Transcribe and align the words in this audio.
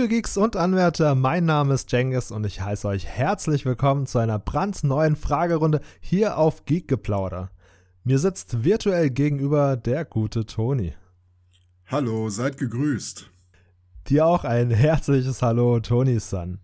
Liebe 0.00 0.14
Geeks 0.14 0.38
und 0.38 0.56
Anwärter, 0.56 1.14
mein 1.14 1.44
Name 1.44 1.74
ist 1.74 1.92
Jengis 1.92 2.30
und 2.30 2.46
ich 2.46 2.62
heiße 2.62 2.88
euch 2.88 3.04
herzlich 3.04 3.66
willkommen 3.66 4.06
zu 4.06 4.18
einer 4.18 4.38
brandneuen 4.38 5.14
Fragerunde 5.14 5.82
hier 6.00 6.38
auf 6.38 6.64
Geekgeplauder. 6.64 7.50
Mir 8.02 8.18
sitzt 8.18 8.64
virtuell 8.64 9.10
gegenüber 9.10 9.76
der 9.76 10.06
gute 10.06 10.46
Toni. 10.46 10.94
Hallo, 11.86 12.30
seid 12.30 12.56
gegrüßt. 12.56 13.30
Dir 14.08 14.24
auch 14.24 14.44
ein 14.44 14.70
herzliches 14.70 15.42
Hallo, 15.42 15.80
Toni-san. 15.80 16.60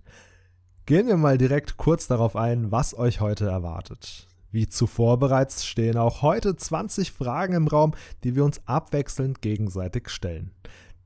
Gehen 0.86 1.06
wir 1.06 1.18
mal 1.18 1.36
direkt 1.36 1.76
kurz 1.76 2.06
darauf 2.06 2.36
ein, 2.36 2.72
was 2.72 2.96
euch 2.96 3.20
heute 3.20 3.46
erwartet. 3.48 4.28
Wie 4.50 4.66
zuvor 4.66 5.18
bereits 5.18 5.66
stehen 5.66 5.98
auch 5.98 6.22
heute 6.22 6.56
20 6.56 7.12
Fragen 7.12 7.52
im 7.52 7.68
Raum, 7.68 7.92
die 8.24 8.34
wir 8.34 8.46
uns 8.46 8.62
abwechselnd 8.64 9.42
gegenseitig 9.42 10.08
stellen. 10.08 10.52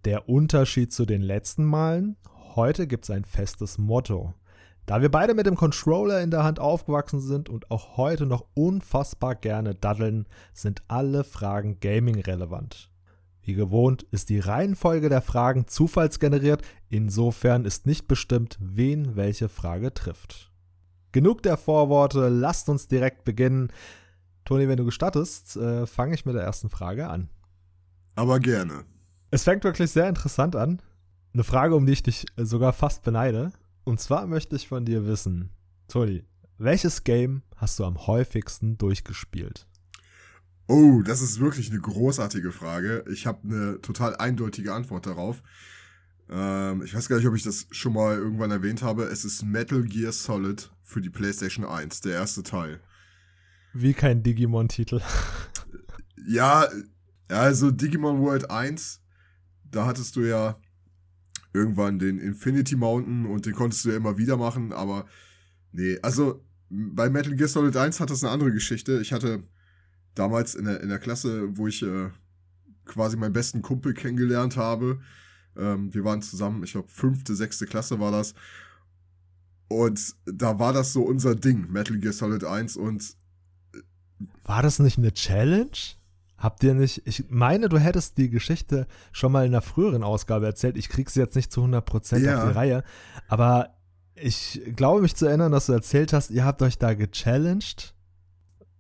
Der 0.07 0.31
Unterschied 0.31 0.95
zu 0.95 1.05
den 1.05 1.21
letzten 1.21 1.63
Malen, 1.63 2.17
heute 2.55 2.87
gibt 2.87 3.05
es 3.05 3.11
ein 3.11 3.27
festes 3.27 3.77
Motto. 3.77 4.33
Da 4.87 5.03
wir 5.03 5.11
beide 5.11 5.35
mit 5.35 5.45
dem 5.45 5.57
Controller 5.57 6.23
in 6.23 6.31
der 6.31 6.43
Hand 6.43 6.59
aufgewachsen 6.59 7.21
sind 7.21 7.51
und 7.51 7.71
auch 7.71 7.99
heute 7.99 8.25
noch 8.25 8.47
unfassbar 8.55 9.35
gerne 9.35 9.75
daddeln, 9.75 10.27
sind 10.55 10.83
alle 10.89 11.23
Fragen 11.23 11.81
Gaming 11.81 12.19
relevant. 12.19 12.91
Wie 13.43 13.53
gewohnt 13.53 14.05
ist 14.11 14.31
die 14.31 14.39
Reihenfolge 14.39 15.11
der 15.11 15.21
Fragen 15.21 15.67
zufallsgeneriert, 15.67 16.63
insofern 16.89 17.67
ist 17.67 17.85
nicht 17.85 18.09
bestimmt, 18.09 18.57
wen 18.59 19.17
welche 19.17 19.51
Frage 19.51 19.93
trifft. 19.93 20.51
Genug 21.13 21.43
der 21.43 21.59
Vorworte, 21.59 22.31
lasst 22.31 22.71
uns 22.71 22.89
direkt 22.89 23.25
beginnen. 23.25 23.71
Toni, 24.47 24.67
wenn 24.67 24.79
du 24.79 24.87
gestattest, 24.87 25.57
äh, 25.57 25.87
fange 25.87 26.15
ich 26.15 26.25
mit 26.25 26.37
der 26.37 26.43
ersten 26.45 26.71
Frage 26.71 27.07
an. 27.09 27.29
Aber 28.15 28.41
gerne. 28.41 28.85
Es 29.33 29.45
fängt 29.45 29.63
wirklich 29.63 29.93
sehr 29.93 30.09
interessant 30.09 30.57
an. 30.57 30.83
Eine 31.33 31.45
Frage, 31.45 31.77
um 31.77 31.87
die 31.87 31.93
ich 31.93 32.03
dich 32.03 32.27
sogar 32.37 32.73
fast 32.73 33.05
beneide. 33.05 33.53
Und 33.85 34.01
zwar 34.01 34.27
möchte 34.27 34.57
ich 34.57 34.67
von 34.67 34.85
dir 34.85 35.07
wissen, 35.07 35.51
Toni, 35.87 36.25
welches 36.59 37.05
Game 37.05 37.43
hast 37.57 37.79
du 37.79 37.85
am 37.85 38.07
häufigsten 38.07 38.77
durchgespielt? 38.77 39.69
Oh, 40.67 41.03
das 41.03 41.23
ist 41.23 41.41
wirklich 41.41 41.71
eine 41.71 41.81
großartige 41.81 42.51
Frage. 42.51 43.05
Ich 43.11 43.27
habe 43.27 43.41
eine 43.45 43.81
total 43.81 44.17
eindeutige 44.17 44.75
Antwort 44.75 45.07
darauf. 45.07 45.43
Ähm, 46.29 46.83
ich 46.83 46.95
weiß 46.95 47.09
gar 47.09 47.17
nicht, 47.17 47.27
ob 47.27 47.37
ich 47.37 47.43
das 47.45 47.67
schon 47.71 47.93
mal 47.93 48.17
irgendwann 48.17 48.51
erwähnt 48.51 48.83
habe. 48.83 49.05
Es 49.05 49.25
ist 49.25 49.45
Metal 49.45 49.83
Gear 49.83 50.13
Solid 50.13 50.71
für 50.83 51.01
die 51.01 51.11
PlayStation 51.11 51.65
1, 51.65 52.01
der 52.01 52.15
erste 52.15 52.43
Teil. 52.43 52.81
Wie 53.75 53.95
kein 53.95 54.25
Digimon-Titel. 54.25 55.01
ja, 56.27 56.69
also 57.29 57.71
Digimon 57.71 58.21
World 58.21 58.51
1 58.51 59.00
da 59.71 59.87
hattest 59.87 60.17
du 60.17 60.23
ja 60.23 60.59
irgendwann 61.53 61.99
den 61.99 62.19
Infinity 62.19 62.77
Mountain 62.77 63.27
und 63.27 63.47
den 63.47 63.55
konntest 63.55 63.85
du 63.85 63.91
ja 63.91 63.97
immer 63.97 64.19
wieder 64.19 64.37
machen, 64.37 64.73
aber 64.73 65.07
nee, 65.73 65.99
also 66.03 66.45
bei 66.69 67.11
Metal 67.11 67.35
Gear 67.35 67.49
Solid 67.49 67.77
1 67.77 67.99
hat 67.99 68.11
das 68.11 68.23
eine 68.23 68.33
andere 68.33 68.53
Geschichte. 68.53 69.01
Ich 69.01 69.13
hatte 69.13 69.43
damals 70.15 70.55
in 70.55 70.67
der, 70.67 70.81
in 70.81 70.89
der 70.89 71.01
Klasse, 71.01 71.57
wo 71.57 71.67
ich 71.67 71.83
äh, 71.83 72.11
quasi 72.85 73.17
meinen 73.17 73.33
besten 73.33 73.63
Kumpel 73.63 73.93
kennengelernt 73.93 74.57
habe, 74.57 75.01
ähm, 75.57 75.93
wir 75.93 76.05
waren 76.05 76.23
zusammen, 76.23 76.63
ich 76.63 76.73
glaube, 76.73 76.89
fünfte, 76.89 77.35
sechste 77.35 77.67
Klasse 77.67 77.99
war 77.99 78.13
das. 78.13 78.35
Und 79.69 80.15
da 80.27 80.59
war 80.59 80.73
das 80.73 80.93
so 80.93 81.03
unser 81.03 81.35
Ding, 81.35 81.71
Metal 81.71 81.99
Gear 81.99 82.13
Solid 82.13 82.45
1 82.45 82.77
und 82.77 83.17
war 84.45 84.63
das 84.63 84.79
nicht 84.79 84.99
eine 84.99 85.13
Challenge? 85.13 85.71
Habt 86.41 86.65
ihr 86.65 86.73
nicht, 86.73 87.03
ich 87.05 87.27
meine, 87.29 87.69
du 87.69 87.79
hättest 87.79 88.17
die 88.17 88.31
Geschichte 88.31 88.87
schon 89.13 89.31
mal 89.31 89.45
in 89.45 89.53
einer 89.53 89.61
früheren 89.61 90.03
Ausgabe 90.03 90.47
erzählt. 90.47 90.79
Ich 90.79 90.89
krieg 90.89 91.11
sie 91.11 91.21
jetzt 91.21 91.37
nicht 91.37 91.53
zu 91.53 91.63
100% 91.63 92.19
ja. 92.19 92.39
auf 92.39 92.49
die 92.49 92.55
Reihe. 92.55 92.83
Aber 93.29 93.77
ich 94.15 94.63
glaube 94.75 95.03
mich 95.03 95.15
zu 95.15 95.27
erinnern, 95.27 95.53
dass 95.53 95.67
du 95.67 95.73
erzählt 95.73 96.15
hast, 96.15 96.31
ihr 96.31 96.47
habt 96.47 96.63
euch 96.63 96.79
da 96.79 96.95
gechallenged. 96.95 97.95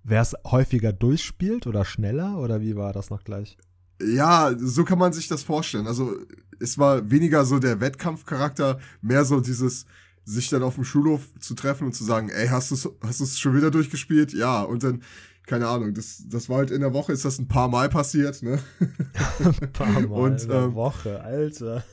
Wer 0.02 0.22
es 0.22 0.34
häufiger 0.46 0.94
durchspielt 0.94 1.66
oder 1.66 1.84
schneller? 1.84 2.38
Oder 2.38 2.62
wie 2.62 2.76
war 2.76 2.94
das 2.94 3.10
noch 3.10 3.24
gleich? 3.24 3.58
Ja, 4.02 4.54
so 4.58 4.84
kann 4.84 4.98
man 4.98 5.12
sich 5.12 5.28
das 5.28 5.42
vorstellen. 5.42 5.86
Also, 5.86 6.16
es 6.58 6.78
war 6.78 7.10
weniger 7.10 7.44
so 7.44 7.58
der 7.58 7.80
Wettkampfcharakter, 7.80 8.78
mehr 9.02 9.26
so 9.26 9.40
dieses, 9.40 9.84
sich 10.24 10.48
dann 10.48 10.62
auf 10.62 10.76
dem 10.76 10.84
Schulhof 10.84 11.28
zu 11.38 11.54
treffen 11.54 11.84
und 11.84 11.94
zu 11.94 12.04
sagen, 12.04 12.30
ey, 12.30 12.48
hast 12.48 12.70
du 12.70 12.74
es 12.74 12.88
hast 13.02 13.38
schon 13.38 13.54
wieder 13.54 13.70
durchgespielt? 13.70 14.32
Ja, 14.32 14.62
und 14.62 14.82
dann 14.82 15.02
keine 15.50 15.66
Ahnung, 15.66 15.94
das, 15.94 16.22
das 16.28 16.48
war 16.48 16.58
halt 16.58 16.70
in 16.70 16.80
der 16.80 16.92
Woche, 16.92 17.12
ist 17.12 17.24
das 17.24 17.40
ein 17.40 17.48
paar 17.48 17.66
Mal 17.66 17.88
passiert, 17.88 18.40
ne? 18.40 18.60
ein 19.40 19.72
paar 19.72 19.90
Mal 19.90 20.04
und, 20.06 20.42
in 20.42 20.48
der 20.48 20.62
ähm, 20.62 20.74
Woche, 20.74 21.20
Alter. 21.20 21.84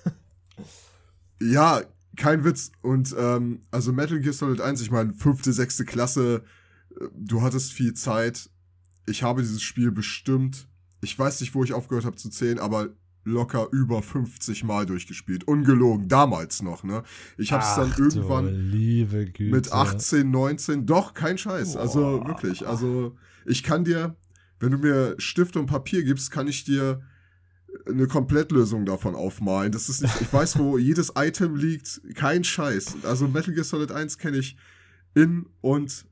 Ja, 1.42 1.82
kein 2.16 2.44
Witz. 2.44 2.72
Und 2.84 3.16
ähm, 3.18 3.64
also 3.72 3.92
Metal 3.92 4.20
Gear 4.20 4.34
Solid 4.34 4.62
1, 4.62 4.80
ich 4.82 4.92
meine, 4.92 5.12
fünfte, 5.12 5.54
sechste 5.54 5.86
Klasse, 5.86 6.44
äh, 7.02 7.06
du 7.16 7.42
hattest 7.42 7.74
viel 7.74 7.96
Zeit. 7.96 8.52
Ich 9.08 9.24
habe 9.24 9.42
dieses 9.42 9.64
Spiel 9.64 9.92
bestimmt, 9.92 10.68
ich 11.02 11.18
weiß 11.18 11.42
nicht, 11.42 11.56
wo 11.56 11.64
ich 11.64 11.74
aufgehört 11.74 12.06
habe 12.06 12.16
zu 12.16 12.30
zählen, 12.30 12.60
aber 12.60 12.90
locker 13.28 13.68
über 13.72 14.02
50 14.02 14.64
Mal 14.64 14.86
durchgespielt. 14.86 15.44
Ungelogen, 15.46 16.08
damals 16.08 16.62
noch, 16.62 16.84
ne? 16.84 17.04
Ich 17.38 17.52
hab's 17.52 17.68
Ach, 17.72 17.78
dann 17.78 17.94
irgendwann 17.98 18.72
mit 19.52 19.72
18, 19.72 20.30
19, 20.32 20.86
doch, 20.86 21.14
kein 21.14 21.38
Scheiß. 21.38 21.74
Boah. 21.74 21.82
Also 21.82 22.26
wirklich, 22.26 22.68
also 22.68 23.16
ich 23.46 23.64
kann 23.64 23.84
dir, 23.84 24.16
wenn 24.60 24.72
du 24.72 24.78
mir 24.78 25.16
Stift 25.18 25.58
und 25.58 25.68
Papier 25.68 26.04
gibst, 26.04 26.32
kann 26.32 26.48
ich 26.48 26.64
dir 26.64 27.02
eine 27.86 28.08
Komplettlösung 28.08 28.86
davon 28.86 29.16
aufmalen. 29.16 29.72
Das 29.72 29.90
ist 29.90 30.02
nicht, 30.02 30.22
ich 30.22 30.32
weiß, 30.32 30.58
wo 30.58 30.78
jedes 30.78 31.14
Item 31.16 31.56
liegt, 31.56 32.02
kein 32.16 32.44
Scheiß. 32.44 33.04
Also 33.04 33.28
Metal 33.28 33.54
Gear 33.54 33.66
Solid 33.66 33.92
1 33.92 34.18
kenne 34.18 34.38
ich 34.38 34.58
in 35.14 35.48
und 35.62 36.06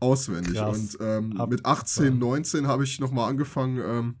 auswendig. 0.00 0.54
Krass. 0.54 0.96
Und 0.96 0.98
ähm, 1.00 1.42
mit 1.48 1.64
18, 1.64 2.18
19 2.18 2.66
habe 2.66 2.84
ich 2.84 3.00
nochmal 3.00 3.30
angefangen, 3.30 3.78
ähm, 3.78 4.16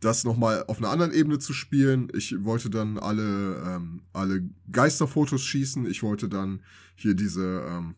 das 0.00 0.24
nochmal 0.24 0.64
auf 0.68 0.78
einer 0.78 0.90
anderen 0.90 1.12
Ebene 1.12 1.38
zu 1.38 1.52
spielen. 1.52 2.08
Ich 2.14 2.44
wollte 2.44 2.70
dann 2.70 2.98
alle, 2.98 3.62
ähm, 3.66 4.02
alle 4.12 4.48
Geisterfotos 4.70 5.42
schießen. 5.42 5.86
Ich 5.86 6.02
wollte 6.02 6.28
dann 6.28 6.62
hier 6.94 7.14
diese, 7.14 7.64
ähm, 7.66 7.94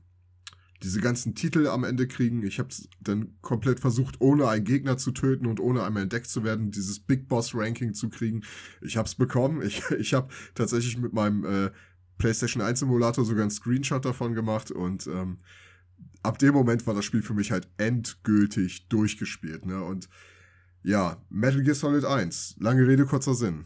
diese 0.83 1.01
ganzen 1.01 1.35
Titel 1.35 1.67
am 1.67 1.83
Ende 1.83 2.07
kriegen. 2.07 2.45
Ich 2.45 2.61
habe 2.61 2.69
es 2.69 2.89
dann 3.01 3.35
komplett 3.41 3.81
versucht, 3.81 4.21
ohne 4.21 4.49
einen 4.49 4.65
Gegner 4.65 4.97
zu 4.97 5.11
töten 5.11 5.47
und 5.47 5.59
ohne 5.59 5.83
einmal 5.83 6.05
entdeckt 6.05 6.29
zu 6.29 6.45
werden, 6.45 6.71
dieses 6.71 7.01
Big 7.01 7.29
Boss 7.29 7.55
Ranking 7.55 7.95
zu 7.95 8.11
kriegen. 8.11 8.43
Ich 8.81 8.97
habe 8.97 9.07
es 9.07 9.17
bekommen. 9.17 9.63
Ich, 9.63 9.83
ich 9.99 10.15
habe 10.15 10.29
tatsächlich 10.55 10.99
mit 10.99 11.13
meinem 11.13 11.45
äh, 11.45 11.71
PlayStation 12.19 12.63
1 12.63 12.81
Simulator 12.81 13.25
sogar 13.25 13.43
einen 13.43 13.51
Screenshot 13.51 14.05
davon 14.05 14.35
gemacht 14.35 14.71
und 14.71 15.07
ähm, 15.09 15.39
ab 16.23 16.39
dem 16.39 16.55
Moment 16.55 16.87
war 16.87 16.95
das 16.95 17.05
Spiel 17.05 17.23
für 17.23 17.35
mich 17.35 17.51
halt 17.51 17.69
endgültig 17.77 18.89
durchgespielt. 18.89 19.67
Ne? 19.67 19.83
Und 19.83 20.09
ja, 20.83 21.17
Metal 21.29 21.63
Gear 21.63 21.75
Solid 21.75 22.05
1. 22.05 22.57
Lange 22.59 22.87
Rede, 22.87 23.07
kurzer 23.07 23.35
Sinn. 23.35 23.65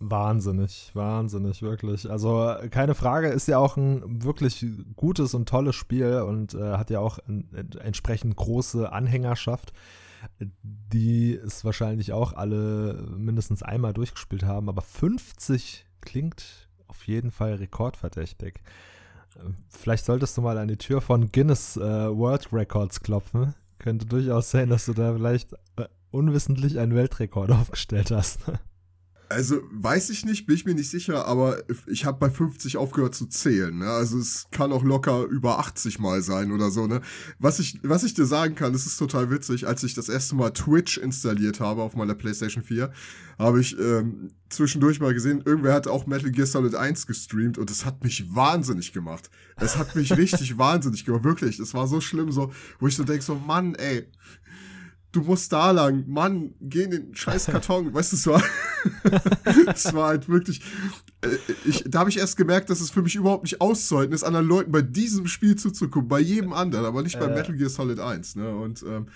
Wahnsinnig, 0.00 0.92
wahnsinnig, 0.94 1.60
wirklich. 1.60 2.08
Also 2.08 2.54
keine 2.70 2.94
Frage, 2.94 3.28
ist 3.28 3.48
ja 3.48 3.58
auch 3.58 3.76
ein 3.76 4.22
wirklich 4.22 4.64
gutes 4.94 5.34
und 5.34 5.48
tolles 5.48 5.74
Spiel 5.74 6.20
und 6.20 6.54
äh, 6.54 6.76
hat 6.76 6.90
ja 6.90 7.00
auch 7.00 7.18
ein, 7.26 7.48
entsprechend 7.80 8.36
große 8.36 8.92
Anhängerschaft, 8.92 9.72
die 10.62 11.34
es 11.34 11.64
wahrscheinlich 11.64 12.12
auch 12.12 12.32
alle 12.32 13.08
mindestens 13.16 13.64
einmal 13.64 13.92
durchgespielt 13.92 14.44
haben. 14.44 14.68
Aber 14.68 14.82
50 14.82 15.84
klingt 16.00 16.68
auf 16.86 17.06
jeden 17.08 17.32
Fall 17.32 17.54
rekordverdächtig. 17.54 18.60
Vielleicht 19.68 20.04
solltest 20.04 20.36
du 20.36 20.42
mal 20.42 20.58
an 20.58 20.68
die 20.68 20.76
Tür 20.76 21.00
von 21.00 21.32
Guinness 21.32 21.76
äh, 21.76 21.80
World 21.80 22.52
Records 22.52 23.00
klopfen. 23.00 23.54
Könnte 23.78 24.06
durchaus 24.06 24.50
sein, 24.50 24.70
dass 24.70 24.86
du 24.86 24.92
da 24.92 25.12
vielleicht 25.12 25.52
äh, 25.76 25.86
unwissentlich 26.18 26.78
einen 26.78 26.94
Weltrekord 26.94 27.50
aufgestellt 27.52 28.10
hast. 28.10 28.40
Also 29.30 29.60
weiß 29.70 30.08
ich 30.08 30.24
nicht, 30.24 30.46
bin 30.46 30.56
ich 30.56 30.64
mir 30.64 30.74
nicht 30.74 30.88
sicher, 30.88 31.26
aber 31.26 31.62
ich 31.86 32.06
habe 32.06 32.18
bei 32.18 32.30
50 32.30 32.78
aufgehört 32.78 33.14
zu 33.14 33.26
zählen. 33.26 33.76
Ne? 33.76 33.86
Also 33.86 34.18
es 34.18 34.46
kann 34.52 34.72
auch 34.72 34.82
locker 34.82 35.24
über 35.24 35.58
80 35.58 35.98
Mal 35.98 36.22
sein 36.22 36.50
oder 36.50 36.70
so. 36.70 36.86
Ne? 36.86 37.02
Was 37.38 37.58
ich 37.58 37.78
was 37.82 38.04
ich 38.04 38.14
dir 38.14 38.24
sagen 38.24 38.54
kann, 38.54 38.72
das 38.72 38.86
ist 38.86 38.96
total 38.96 39.30
witzig. 39.30 39.66
Als 39.66 39.82
ich 39.82 39.92
das 39.92 40.08
erste 40.08 40.34
Mal 40.34 40.52
Twitch 40.52 40.96
installiert 40.96 41.60
habe 41.60 41.82
auf 41.82 41.94
meiner 41.94 42.14
PlayStation 42.14 42.62
4, 42.62 42.90
habe 43.38 43.60
ich 43.60 43.78
ähm, 43.78 44.30
zwischendurch 44.48 44.98
mal 44.98 45.12
gesehen, 45.12 45.42
irgendwer 45.44 45.74
hat 45.74 45.88
auch 45.88 46.06
Metal 46.06 46.30
Gear 46.30 46.46
Solid 46.46 46.74
1 46.74 47.06
gestreamt 47.06 47.58
und 47.58 47.70
es 47.70 47.84
hat 47.84 48.02
mich 48.02 48.34
wahnsinnig 48.34 48.94
gemacht. 48.94 49.28
Es 49.56 49.76
hat 49.76 49.94
mich 49.94 50.10
richtig 50.16 50.56
wahnsinnig 50.56 51.04
gemacht, 51.04 51.24
wirklich. 51.24 51.58
Es 51.58 51.74
war 51.74 51.86
so 51.86 52.00
schlimm, 52.00 52.32
so 52.32 52.50
wo 52.78 52.88
ich 52.88 52.96
so 52.96 53.04
denk 53.04 53.22
so 53.22 53.34
Mann, 53.34 53.74
ey 53.74 54.06
du 55.12 55.22
musst 55.22 55.52
da 55.52 55.70
lang, 55.70 56.04
Mann, 56.06 56.54
geh 56.60 56.84
in 56.84 56.90
den 56.90 57.14
scheiß 57.14 57.46
Karton. 57.52 57.92
weißt 57.92 58.12
du, 58.12 58.16
es 58.16 58.26
war, 58.26 58.42
es 59.74 59.92
war 59.94 60.08
halt 60.08 60.28
wirklich, 60.28 60.62
äh, 61.22 61.28
ich, 61.64 61.84
da 61.86 62.00
habe 62.00 62.10
ich 62.10 62.18
erst 62.18 62.36
gemerkt, 62.36 62.70
dass 62.70 62.80
es 62.80 62.90
für 62.90 63.02
mich 63.02 63.16
überhaupt 63.16 63.44
nicht 63.44 63.60
auszuhalten 63.60 64.14
ist, 64.14 64.24
anderen 64.24 64.46
Leuten 64.46 64.72
bei 64.72 64.82
diesem 64.82 65.26
Spiel 65.26 65.56
zuzugucken, 65.56 66.08
bei 66.08 66.20
jedem 66.20 66.52
anderen, 66.52 66.84
aber 66.84 67.02
nicht 67.02 67.18
bei 67.18 67.26
äh. 67.26 67.34
Metal 67.34 67.56
Gear 67.56 67.70
Solid 67.70 68.00
1, 68.00 68.36
ne, 68.36 68.54
und, 68.54 68.82
ähm, 68.82 69.06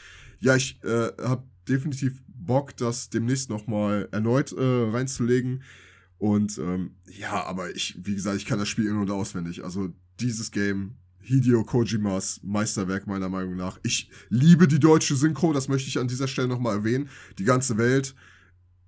ja, 0.41 0.57
ich 0.57 0.83
äh, 0.83 1.13
habe 1.23 1.45
definitiv 1.69 2.23
Bock, 2.27 2.77
das 2.77 3.09
demnächst 3.11 3.51
nochmal 3.51 4.09
erneut 4.11 4.53
äh, 4.53 4.91
reinzulegen 4.91 5.63
Und 6.19 6.59
ähm, 6.59 6.97
ja, 7.09 7.45
aber 7.45 7.75
ich, 7.75 7.97
wie 8.03 8.15
gesagt, 8.15 8.37
ich 8.37 8.47
kann 8.47 8.59
das 8.59 8.69
Spiel 8.69 8.87
in- 8.87 8.97
und 8.97 9.11
auswendig. 9.11 9.65
Also 9.65 9.93
dieses 10.21 10.51
Game, 10.51 10.97
Hideo 11.23 11.65
Kojimas 11.65 12.41
Meisterwerk 12.43 13.07
meiner 13.07 13.29
Meinung 13.29 13.57
nach. 13.57 13.79
Ich 13.83 14.11
liebe 14.29 14.69
die 14.69 14.81
deutsche 14.81 15.17
Synchro, 15.17 15.53
das 15.53 15.69
möchte 15.69 15.89
ich 15.89 15.99
an 15.99 16.09
dieser 16.09 16.29
Stelle 16.29 16.49
nochmal 16.49 16.77
erwähnen. 16.77 17.09
Die 17.39 17.45
ganze 17.45 17.79
Welt 17.79 18.15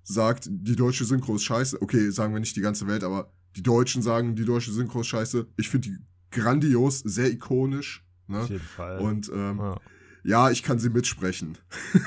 sagt, 0.03 0.47
die 0.49 0.75
deutsche 0.75 1.05
Synchro 1.05 1.35
ist 1.35 1.43
scheiße. 1.43 1.81
Okay, 1.81 2.09
sagen 2.11 2.33
wir 2.33 2.39
nicht 2.39 2.55
die 2.55 2.61
ganze 2.61 2.87
Welt, 2.87 3.03
aber 3.03 3.31
die 3.55 3.63
Deutschen 3.63 4.01
sagen, 4.01 4.35
die 4.35 4.45
deutsche 4.45 4.71
Synchro 4.71 5.01
ist 5.01 5.07
scheiße. 5.07 5.47
Ich 5.57 5.69
finde 5.69 5.89
die 5.89 5.97
grandios, 6.31 6.99
sehr 6.99 7.31
ikonisch. 7.31 8.05
Ne? 8.27 8.39
Auf 8.39 8.49
jeden 8.49 8.63
Fall. 8.63 8.99
Und 8.99 9.29
ähm, 9.29 9.57
ja. 9.57 9.79
Ja, 10.25 10.49
ich 10.49 10.63
kann 10.63 10.79
sie 10.79 10.89
mitsprechen. 10.89 11.57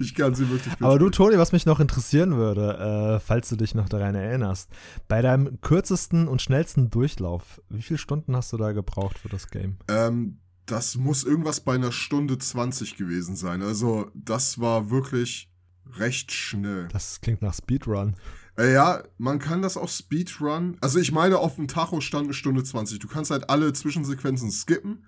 ich 0.00 0.14
kann 0.16 0.34
sie 0.34 0.48
wirklich 0.48 0.66
mitsprechen. 0.66 0.84
Aber 0.84 0.98
du, 0.98 1.08
Toni, 1.08 1.38
was 1.38 1.52
mich 1.52 1.66
noch 1.66 1.78
interessieren 1.78 2.36
würde, 2.36 3.16
äh, 3.16 3.20
falls 3.20 3.48
du 3.48 3.56
dich 3.56 3.76
noch 3.76 3.88
daran 3.88 4.16
erinnerst, 4.16 4.68
bei 5.06 5.22
deinem 5.22 5.60
kürzesten 5.60 6.26
und 6.26 6.42
schnellsten 6.42 6.90
Durchlauf, 6.90 7.60
wie 7.68 7.82
viele 7.82 7.98
Stunden 7.98 8.34
hast 8.34 8.52
du 8.52 8.56
da 8.56 8.72
gebraucht 8.72 9.18
für 9.18 9.28
das 9.28 9.50
Game? 9.50 9.76
Ähm, 9.86 10.40
das 10.66 10.96
muss 10.96 11.22
irgendwas 11.22 11.60
bei 11.60 11.74
einer 11.74 11.92
Stunde 11.92 12.38
20 12.38 12.96
gewesen 12.96 13.36
sein. 13.36 13.62
Also, 13.62 14.10
das 14.14 14.58
war 14.58 14.90
wirklich 14.90 15.48
recht 15.96 16.32
schnell. 16.32 16.88
Das 16.88 17.20
klingt 17.20 17.42
nach 17.42 17.54
Speedrun. 17.54 18.16
Äh, 18.58 18.72
ja, 18.72 19.04
man 19.16 19.38
kann 19.38 19.62
das 19.62 19.76
auch 19.76 19.88
Speedrun. 19.88 20.76
Also, 20.80 20.98
ich 20.98 21.12
meine, 21.12 21.38
auf 21.38 21.54
dem 21.54 21.68
Tacho 21.68 22.00
stand 22.00 22.24
eine 22.24 22.34
Stunde 22.34 22.64
20. 22.64 22.98
Du 22.98 23.06
kannst 23.06 23.30
halt 23.30 23.48
alle 23.48 23.72
Zwischensequenzen 23.72 24.50
skippen. 24.50 25.04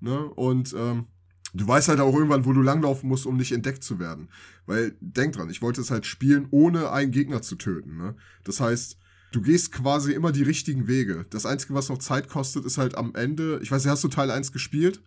Ne? 0.00 0.18
Und 0.18 0.74
ähm, 0.78 1.06
du 1.54 1.66
weißt 1.66 1.88
halt 1.88 2.00
auch 2.00 2.14
irgendwann, 2.14 2.44
wo 2.44 2.52
du 2.52 2.62
langlaufen 2.62 3.08
musst, 3.08 3.26
um 3.26 3.36
nicht 3.36 3.52
entdeckt 3.52 3.82
zu 3.82 3.98
werden. 3.98 4.28
Weil, 4.66 4.96
denk 5.00 5.34
dran, 5.34 5.50
ich 5.50 5.62
wollte 5.62 5.80
es 5.80 5.90
halt 5.90 6.06
spielen, 6.06 6.48
ohne 6.50 6.90
einen 6.90 7.12
Gegner 7.12 7.42
zu 7.42 7.56
töten. 7.56 7.96
Ne? 7.96 8.14
Das 8.44 8.60
heißt, 8.60 8.98
du 9.32 9.42
gehst 9.42 9.72
quasi 9.72 10.12
immer 10.12 10.32
die 10.32 10.42
richtigen 10.42 10.86
Wege. 10.86 11.26
Das 11.30 11.46
Einzige, 11.46 11.74
was 11.74 11.88
noch 11.88 11.98
Zeit 11.98 12.28
kostet, 12.28 12.64
ist 12.64 12.78
halt 12.78 12.96
am 12.96 13.14
Ende. 13.14 13.60
Ich 13.62 13.70
weiß 13.70 13.84
nicht, 13.84 13.92
hast 13.92 14.04
du 14.04 14.08
Teil 14.08 14.30
1 14.30 14.52
gespielt? 14.52 15.02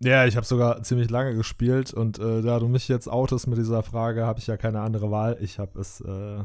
Ja, 0.00 0.26
ich 0.26 0.36
habe 0.36 0.46
sogar 0.46 0.82
ziemlich 0.84 1.10
lange 1.10 1.34
gespielt 1.34 1.92
und 1.92 2.20
äh, 2.20 2.40
da 2.42 2.60
du 2.60 2.68
mich 2.68 2.86
jetzt 2.86 3.08
outest 3.08 3.48
mit 3.48 3.58
dieser 3.58 3.82
Frage, 3.82 4.24
habe 4.24 4.38
ich 4.38 4.46
ja 4.46 4.56
keine 4.56 4.80
andere 4.80 5.10
Wahl. 5.10 5.38
Ich 5.40 5.58
habe 5.58 5.80
es 5.80 6.00
äh, 6.00 6.44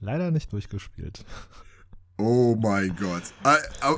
leider 0.00 0.30
nicht 0.30 0.52
durchgespielt. 0.52 1.24
Oh 2.20 2.54
mein 2.54 2.94
Gott. 2.96 3.22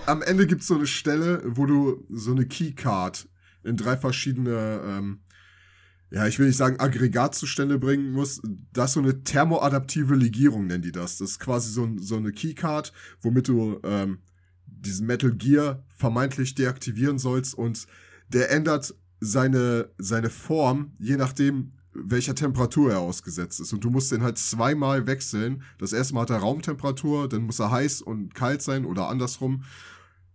Am 0.07 0.23
Ende 0.23 0.47
gibt 0.47 0.61
es 0.61 0.69
so 0.69 0.77
eine 0.77 0.87
Stelle, 0.87 1.43
wo 1.45 1.67
du 1.67 2.07
so 2.09 2.31
eine 2.31 2.47
Keycard 2.47 3.29
in 3.65 3.77
drei 3.77 3.97
verschiedene, 3.97 4.81
ähm, 4.85 5.23
ja, 6.11 6.29
ich 6.29 6.39
will 6.39 6.47
nicht 6.47 6.57
sagen 6.57 6.79
Aggregatzustände 6.79 7.81
bringen 7.81 8.13
musst. 8.13 8.43
Das 8.73 8.91
ist 8.91 8.95
so 8.95 9.01
eine 9.01 9.25
thermoadaptive 9.25 10.15
Legierung, 10.15 10.69
nennen 10.69 10.83
die 10.83 10.93
das. 10.93 11.19
Das 11.19 11.33
ist 11.33 11.41
quasi 11.41 11.73
so, 11.73 11.89
so 11.99 12.17
eine 12.17 12.31
Keycard, 12.31 12.93
womit 13.23 13.49
du 13.49 13.81
ähm, 13.83 14.19
diesen 14.67 15.07
Metal 15.09 15.33
Gear 15.33 15.85
vermeintlich 15.89 16.55
deaktivieren 16.55 17.19
sollst 17.19 17.55
und 17.55 17.89
der 18.29 18.53
ändert 18.53 18.95
seine, 19.19 19.91
seine 19.99 20.31
Form, 20.31 20.93
je 21.01 21.17
nachdem, 21.17 21.73
welcher 21.95 22.35
Temperatur 22.35 22.93
er 22.93 23.01
ausgesetzt 23.01 23.61
ist. 23.61 23.73
Und 23.73 23.85
du 23.85 23.91
musst 23.91 24.13
den 24.13 24.23
halt 24.23 24.39
zweimal 24.39 25.07
wechseln. 25.07 25.63
Das 25.79 25.93
erste 25.93 26.15
Mal 26.15 26.23
hat 26.23 26.31
er 26.31 26.39
Raumtemperatur, 26.39 27.29
dann 27.29 27.43
muss 27.43 27.59
er 27.59 27.71
heiß 27.71 28.03
und 28.03 28.35
kalt 28.35 28.63
sein 28.63 28.85
oder 28.85 29.09
andersrum. 29.09 29.65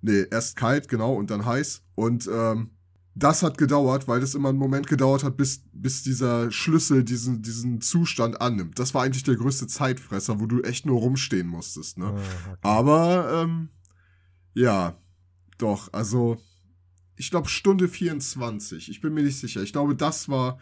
Nee, 0.02 0.26
erst 0.30 0.56
kalt, 0.56 0.88
genau, 0.88 1.16
und 1.16 1.32
dann 1.32 1.46
heiß. 1.46 1.84
Und 1.96 2.30
ähm, 2.32 2.70
das 3.16 3.42
hat 3.42 3.58
gedauert, 3.58 4.08
weil 4.08 4.20
das 4.20 4.36
immer 4.36 4.50
einen 4.50 4.60
Moment 4.60 4.88
gedauert 4.88 5.24
hat, 5.24 5.38
bis, 5.38 5.64
bis 5.74 6.04
dieser 6.04 6.52
Schlüssel 6.52 7.04
diesen, 7.04 7.42
diesen 7.42 7.82
Zustand 7.82 8.40
annimmt. 8.40 8.78
Das 8.78 8.94
war 8.94 9.04
eigentlich 9.04 9.24
der 9.24 9.36
größte 9.36 9.66
Zeitfresser, 9.66 10.40
wo 10.40 10.46
du 10.46 10.62
echt 10.62 10.86
nur 10.86 11.00
rumstehen 11.00 11.48
musstest. 11.48 11.98
Ne? 11.98 12.06
Ah, 12.06 12.12
okay. 12.12 12.58
Aber 12.62 13.44
ähm, 13.44 13.70
ja, 14.54 14.96
doch, 15.58 15.92
also 15.94 16.38
ich 17.16 17.32
glaube 17.32 17.50
Stunde 17.50 17.88
24. 17.88 18.90
Ich 18.90 19.02
bin 19.02 19.16
mir 19.16 19.24
nicht 19.24 19.40
sicher. 19.40 19.64
Ich 19.64 19.74
glaube, 19.74 19.96
das 19.96 20.30
war 20.30 20.60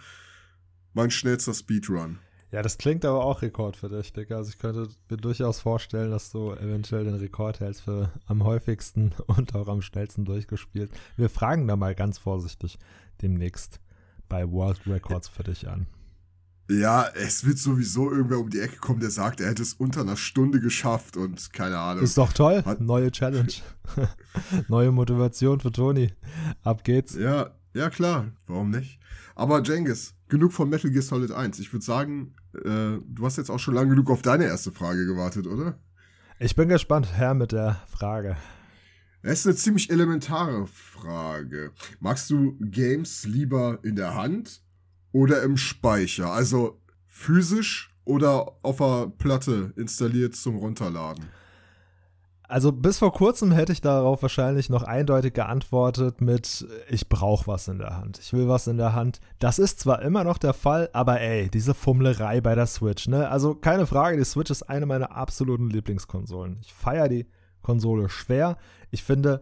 mein 0.95 1.12
schnellster 1.12 1.53
Speedrun. 1.53 2.18
Ja, 2.51 2.62
das 2.62 2.77
klingt 2.77 3.03
aber 3.03 3.24
auch 3.24 3.42
rekordverdächtig. 3.42 4.31
Also 4.31 4.50
ich 4.50 4.59
könnte 4.59 4.88
mir 5.09 5.18
durchaus 5.18 5.59
vorstellen, 5.59 6.12
dass 6.12 6.31
du 6.31 6.51
eventuell 6.53 7.03
den 7.03 7.15
Rekord 7.15 7.59
hältst 7.59 7.81
für 7.81 8.12
am 8.27 8.44
häufigsten 8.44 9.13
und 9.27 9.53
auch 9.56 9.68
am 9.68 9.81
schnellsten 9.81 10.25
durchgespielt. 10.25 10.89
Wir 11.18 11.30
fragen 11.30 11.68
da 11.68 11.75
mal 11.75 11.95
ganz 11.95 12.18
vorsichtig 12.18 12.77
demnächst 13.21 13.80
bei 14.30 14.50
World 14.50 14.88
Records 14.88 15.27
für 15.27 15.44
dich 15.44 15.68
an. 15.68 15.88
Ja, 16.69 17.07
es 17.13 17.45
wird 17.45 17.59
sowieso 17.59 18.09
irgendwer 18.12 18.39
um 18.39 18.50
die 18.50 18.59
Ecke 18.59 18.77
kommen, 18.77 19.00
der 19.00 19.12
sagt, 19.12 19.39
er 19.39 19.50
hätte 19.50 19.62
es 19.62 19.74
unter 19.75 20.01
einer 20.01 20.18
Stunde 20.18 20.59
geschafft 20.59 21.15
und 21.15 21.53
keine 21.53 21.77
Ahnung. 21.77 22.03
Ist 22.03 22.18
doch 22.18 22.33
toll. 22.33 22.63
Hat- 22.65 22.81
Neue 22.81 23.12
Challenge. 23.12 23.51
Neue 24.68 24.92
Motivation 24.92 25.59
für 25.59 25.71
Toni. 25.71 26.13
Ab 26.63 26.83
geht's. 26.83 27.13
Ja, 27.15 27.51
ja 27.75 27.89
klar, 27.92 28.31
warum 28.47 28.71
nicht? 28.71 29.00
Aber 29.36 29.62
Jengis, 29.62 30.14
genug 30.27 30.54
von 30.54 30.69
Metal 30.69 30.92
Gear 30.92 31.04
Solid 31.04 31.31
1. 31.31 31.60
Ich 31.60 31.72
würde 31.74 31.86
sagen, 31.86 32.36
äh, 32.54 33.00
du 33.06 33.22
hast 33.22 33.38
jetzt 33.38 33.50
auch 33.50 33.60
schon 33.60 33.75
lange 33.75 33.89
genug 33.89 34.10
auf 34.10 34.22
deine 34.22 34.45
erste 34.45 34.72
Frage 34.72 35.06
gewartet, 35.06 35.48
oder? 35.48 35.80
Ich 36.39 36.56
bin 36.56 36.69
gespannt, 36.69 37.13
Herr, 37.13 37.33
mit 37.33 37.51
der 37.51 37.81
Frage. 37.88 38.38
Es 39.22 39.39
ist 39.39 39.48
eine 39.48 39.56
ziemlich 39.56 39.89
elementare 39.89 40.68
Frage. 40.68 41.72
Magst 42.00 42.30
du 42.30 42.57
Games 42.60 43.25
lieber 43.25 43.80
in 43.83 43.95
der 43.95 44.13
Hand 44.13 44.62
oder 45.12 45.42
im 45.42 45.57
Speicher? 45.57 46.31
Also 46.31 46.81
physisch 47.07 47.95
oder 48.04 48.51
auf 48.62 48.78
der 48.78 49.12
Platte 49.18 49.74
installiert 49.78 50.36
zum 50.36 50.57
Runterladen? 50.57 51.25
Also 52.47 52.71
bis 52.71 53.00
vor 53.00 53.12
kurzem 53.12 53.51
hätte 53.51 53.71
ich 53.71 53.81
darauf 53.81 54.21
wahrscheinlich 54.21 54.69
noch 54.69 54.83
eindeutig 54.83 55.33
geantwortet 55.33 56.21
mit, 56.21 56.68
ich 56.89 57.09
brauche 57.09 57.47
was 57.47 57.68
in 57.68 57.80
der 57.80 57.97
Hand. 57.97 58.19
Ich 58.19 58.33
will 58.33 58.47
was 58.47 58.68
in 58.68 58.77
der 58.77 58.94
Hand. 58.94 59.19
Das 59.39 59.57
ist 59.57 59.80
zwar 59.80 60.01
immer 60.01 60.24
noch 60.24 60.38
der 60.38 60.53
Fall, 60.53 60.89
aber 60.94 61.19
ey, 61.21 61.50
diese 61.50 61.74
Fummlerei 61.74 62.42
bei 62.42 62.56
der 62.56 62.68
Switch, 62.68 63.07
ne? 63.07 63.30
Also 63.30 63.56
keine 63.56 63.88
Frage, 63.88 64.18
die 64.18 64.25
Switch 64.25 64.51
ist 64.51 64.63
eine 64.63 64.86
meiner 64.86 65.15
absoluten 65.15 65.69
Lieblingskonsolen. 65.69 66.57
Ich 66.62 66.74
feiere 66.74 67.09
die 67.09 67.27
Konsole 67.62 68.09
schwer. 68.09 68.57
Ich 68.92 69.03
finde 69.03 69.42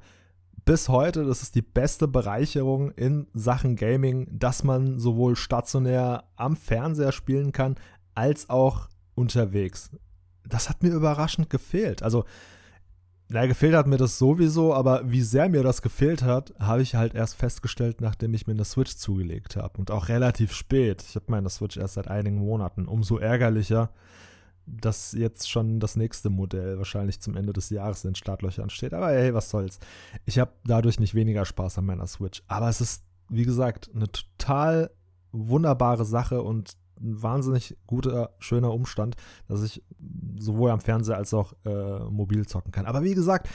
bis 0.65 0.87
heute, 0.87 1.25
das 1.25 1.41
ist 1.41 1.55
die 1.55 1.61
beste 1.61 2.07
Bereicherung 2.07 2.91
in 2.91 3.27
Sachen 3.33 3.75
Gaming, 3.75 4.27
dass 4.31 4.63
man 4.63 4.97
sowohl 4.97 5.35
stationär 5.35 6.23
am 6.37 6.55
Fernseher 6.55 7.11
spielen 7.11 7.51
kann, 7.51 7.75
als 8.15 8.49
auch 8.49 8.87
unterwegs. 9.13 9.91
Das 10.47 10.69
hat 10.69 10.83
mir 10.83 10.93
überraschend 10.93 11.49
gefehlt. 11.49 12.01
Also 12.01 12.23
na, 13.33 13.47
gefehlt 13.47 13.73
hat 13.73 13.87
mir 13.87 13.97
das 13.97 14.19
sowieso, 14.19 14.75
aber 14.75 15.09
wie 15.09 15.23
sehr 15.23 15.49
mir 15.49 15.63
das 15.63 15.81
gefehlt 15.81 16.21
hat, 16.21 16.53
habe 16.59 16.83
ich 16.83 16.93
halt 16.93 17.15
erst 17.15 17.35
festgestellt, 17.35 17.99
nachdem 17.99 18.31
ich 18.35 18.45
mir 18.45 18.53
eine 18.53 18.63
Switch 18.63 18.95
zugelegt 18.95 19.55
habe. 19.55 19.79
Und 19.79 19.89
auch 19.89 20.07
relativ 20.07 20.53
spät. 20.53 21.03
Ich 21.09 21.15
habe 21.15 21.25
meine 21.29 21.49
Switch 21.49 21.75
erst 21.75 21.95
seit 21.95 22.07
einigen 22.07 22.37
Monaten. 22.37 22.87
Umso 22.87 23.17
ärgerlicher, 23.17 23.89
dass 24.67 25.13
jetzt 25.13 25.49
schon 25.49 25.79
das 25.79 25.95
nächste 25.95 26.29
Modell 26.29 26.77
wahrscheinlich 26.77 27.21
zum 27.21 27.35
Ende 27.35 27.53
des 27.53 27.71
Jahres 27.71 28.05
in 28.05 28.13
Startlöchern 28.13 28.69
steht. 28.69 28.93
Aber 28.93 29.07
hey, 29.07 29.33
was 29.33 29.49
soll's. 29.49 29.79
Ich 30.25 30.37
habe 30.37 30.51
dadurch 30.63 30.99
nicht 30.99 31.15
weniger 31.15 31.45
Spaß 31.45 31.79
an 31.79 31.85
meiner 31.85 32.05
Switch. 32.05 32.43
Aber 32.47 32.69
es 32.69 32.81
ist, 32.81 33.03
wie 33.29 33.45
gesagt, 33.45 33.89
eine 33.95 34.11
total 34.11 34.91
wunderbare 35.31 36.05
Sache 36.05 36.43
und 36.43 36.77
ein 36.99 37.21
wahnsinnig 37.21 37.77
guter, 37.87 38.31
schöner 38.39 38.73
Umstand, 38.73 39.15
dass 39.47 39.63
ich 39.63 39.83
sowohl 40.37 40.71
am 40.71 40.81
Fernseher 40.81 41.17
als 41.17 41.33
auch 41.33 41.53
äh, 41.65 41.99
mobil 42.05 42.45
zocken 42.45 42.71
kann. 42.71 42.85
Aber 42.85 43.03
wie 43.03 43.15
gesagt, 43.15 43.49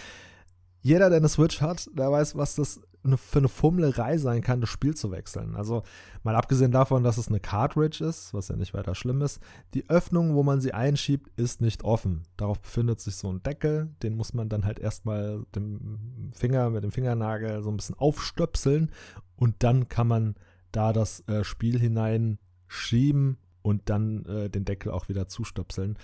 jeder, 0.80 1.08
der 1.08 1.18
eine 1.18 1.28
Switch 1.28 1.60
hat, 1.60 1.88
der 1.96 2.10
weiß, 2.10 2.36
was 2.36 2.54
das 2.54 2.80
für 3.16 3.38
eine 3.38 3.48
Fummlerei 3.48 4.18
sein 4.18 4.42
kann, 4.42 4.60
das 4.60 4.70
Spiel 4.70 4.94
zu 4.94 5.10
wechseln. 5.10 5.54
Also 5.54 5.82
mal 6.22 6.34
abgesehen 6.34 6.72
davon, 6.72 7.04
dass 7.04 7.16
es 7.16 7.28
eine 7.28 7.40
Cartridge 7.40 8.04
ist, 8.04 8.34
was 8.34 8.48
ja 8.48 8.56
nicht 8.56 8.74
weiter 8.74 8.94
schlimm 8.94 9.22
ist, 9.22 9.40
die 9.74 9.88
Öffnung, 9.88 10.34
wo 10.34 10.42
man 10.42 10.60
sie 10.60 10.74
einschiebt, 10.74 11.30
ist 11.36 11.60
nicht 11.60 11.84
offen. 11.84 12.24
Darauf 12.36 12.60
befindet 12.60 13.00
sich 13.00 13.16
so 13.16 13.32
ein 13.32 13.42
Deckel, 13.42 13.94
den 14.02 14.16
muss 14.16 14.34
man 14.34 14.48
dann 14.48 14.64
halt 14.64 14.78
erstmal 14.78 15.44
dem 15.54 16.30
Finger 16.32 16.70
mit 16.70 16.84
dem 16.84 16.90
Fingernagel 16.90 17.62
so 17.62 17.70
ein 17.70 17.76
bisschen 17.76 17.98
aufstöpseln 17.98 18.90
und 19.36 19.62
dann 19.62 19.88
kann 19.88 20.08
man 20.08 20.34
da 20.72 20.92
das 20.92 21.26
äh, 21.28 21.44
Spiel 21.44 21.78
hineinschieben 22.68 23.38
und 23.62 23.88
dann 23.90 24.24
äh, 24.26 24.50
den 24.50 24.64
Deckel 24.64 24.92
auch 24.92 25.08
wieder 25.08 25.28
zustöpseln. 25.28 25.98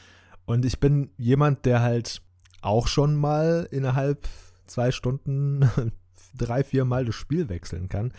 Und 0.47 0.65
ich 0.65 0.81
bin 0.81 1.11
jemand, 1.17 1.65
der 1.65 1.81
halt 1.81 2.23
auch 2.61 2.87
schon 2.87 3.15
mal 3.15 3.69
innerhalb 3.71 4.27
zwei 4.67 4.91
Stunden 4.91 5.71
drei, 6.37 6.65
vier 6.65 6.85
Mal 6.85 7.05
das 7.05 7.15
Spiel 7.15 7.49
wechseln 7.49 7.89
kann. 7.89 8.13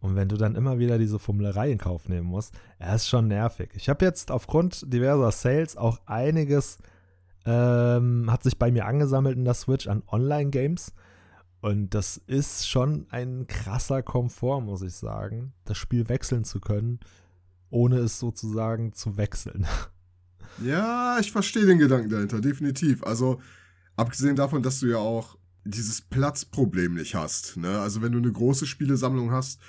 Und 0.00 0.14
wenn 0.14 0.28
du 0.28 0.36
dann 0.36 0.54
immer 0.54 0.78
wieder 0.78 0.96
diese 0.96 1.18
Fummlerei 1.18 1.70
in 1.70 1.78
Kauf 1.78 2.08
nehmen 2.08 2.28
musst, 2.28 2.54
er 2.78 2.94
ist 2.94 3.08
schon 3.08 3.28
nervig. 3.28 3.70
Ich 3.74 3.88
habe 3.88 4.04
jetzt 4.04 4.30
aufgrund 4.30 4.92
diverser 4.92 5.32
Sales 5.32 5.76
auch 5.76 5.98
einiges, 6.06 6.78
ähm, 7.44 8.30
hat 8.30 8.44
sich 8.44 8.58
bei 8.58 8.70
mir 8.70 8.86
angesammelt 8.86 9.36
in 9.36 9.44
der 9.44 9.54
Switch 9.54 9.88
an 9.88 10.04
Online-Games. 10.06 10.92
Und 11.60 11.94
das 11.94 12.16
ist 12.16 12.68
schon 12.68 13.08
ein 13.10 13.48
krasser 13.48 14.04
Komfort, 14.04 14.60
muss 14.60 14.82
ich 14.82 14.94
sagen, 14.94 15.52
das 15.64 15.76
Spiel 15.76 16.08
wechseln 16.08 16.44
zu 16.44 16.60
können, 16.60 17.00
ohne 17.70 17.98
es 17.98 18.18
sozusagen 18.18 18.92
zu 18.92 19.16
wechseln. 19.16 19.66
Ja, 20.64 21.18
ich 21.20 21.30
verstehe 21.30 21.66
den 21.66 21.78
Gedanken 21.78 22.10
dahinter, 22.10 22.40
definitiv. 22.40 23.04
Also, 23.04 23.40
abgesehen 23.96 24.36
davon, 24.36 24.62
dass 24.62 24.80
du 24.80 24.86
ja 24.86 24.96
auch 24.96 25.38
dieses 25.64 26.00
Platzproblem 26.00 26.94
nicht 26.94 27.14
hast. 27.14 27.56
Ne? 27.56 27.78
Also, 27.78 28.02
wenn 28.02 28.12
du 28.12 28.18
eine 28.18 28.32
große 28.32 28.66
Spielesammlung 28.66 29.30
hast, 29.30 29.60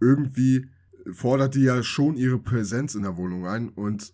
irgendwie 0.00 0.66
fordert 1.12 1.54
die 1.54 1.62
ja 1.62 1.82
schon 1.82 2.16
ihre 2.16 2.38
Präsenz 2.38 2.94
in 2.94 3.02
der 3.02 3.16
Wohnung 3.16 3.46
ein 3.46 3.68
und 3.68 4.12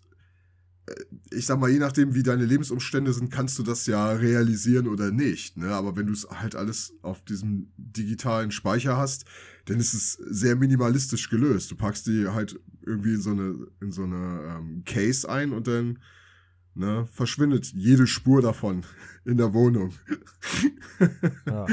äh, 0.87 0.93
ich 1.31 1.45
sag 1.45 1.59
mal, 1.59 1.69
je 1.69 1.79
nachdem, 1.79 2.15
wie 2.15 2.23
deine 2.23 2.45
Lebensumstände 2.45 3.13
sind, 3.13 3.31
kannst 3.31 3.57
du 3.59 3.63
das 3.63 3.85
ja 3.85 4.11
realisieren 4.11 4.87
oder 4.87 5.11
nicht. 5.11 5.57
Ne? 5.57 5.69
Aber 5.69 5.95
wenn 5.95 6.07
du 6.07 6.13
es 6.13 6.27
halt 6.29 6.55
alles 6.55 6.93
auf 7.01 7.23
diesem 7.23 7.71
digitalen 7.77 8.51
Speicher 8.51 8.97
hast, 8.97 9.25
dann 9.65 9.79
ist 9.79 9.93
es 9.93 10.13
sehr 10.13 10.55
minimalistisch 10.55 11.29
gelöst. 11.29 11.71
Du 11.71 11.75
packst 11.75 12.07
die 12.07 12.27
halt 12.27 12.59
irgendwie 12.85 13.15
in 13.15 13.21
so 13.21 13.31
eine, 13.31 13.67
in 13.81 13.91
so 13.91 14.03
eine 14.03 14.57
ähm, 14.57 14.83
Case 14.85 15.29
ein 15.29 15.51
und 15.51 15.67
dann 15.67 15.99
ne, 16.75 17.07
verschwindet 17.11 17.73
jede 17.73 18.05
Spur 18.05 18.41
davon 18.41 18.83
in 19.25 19.37
der 19.37 19.53
Wohnung. 19.53 19.93
ja. 21.47 21.65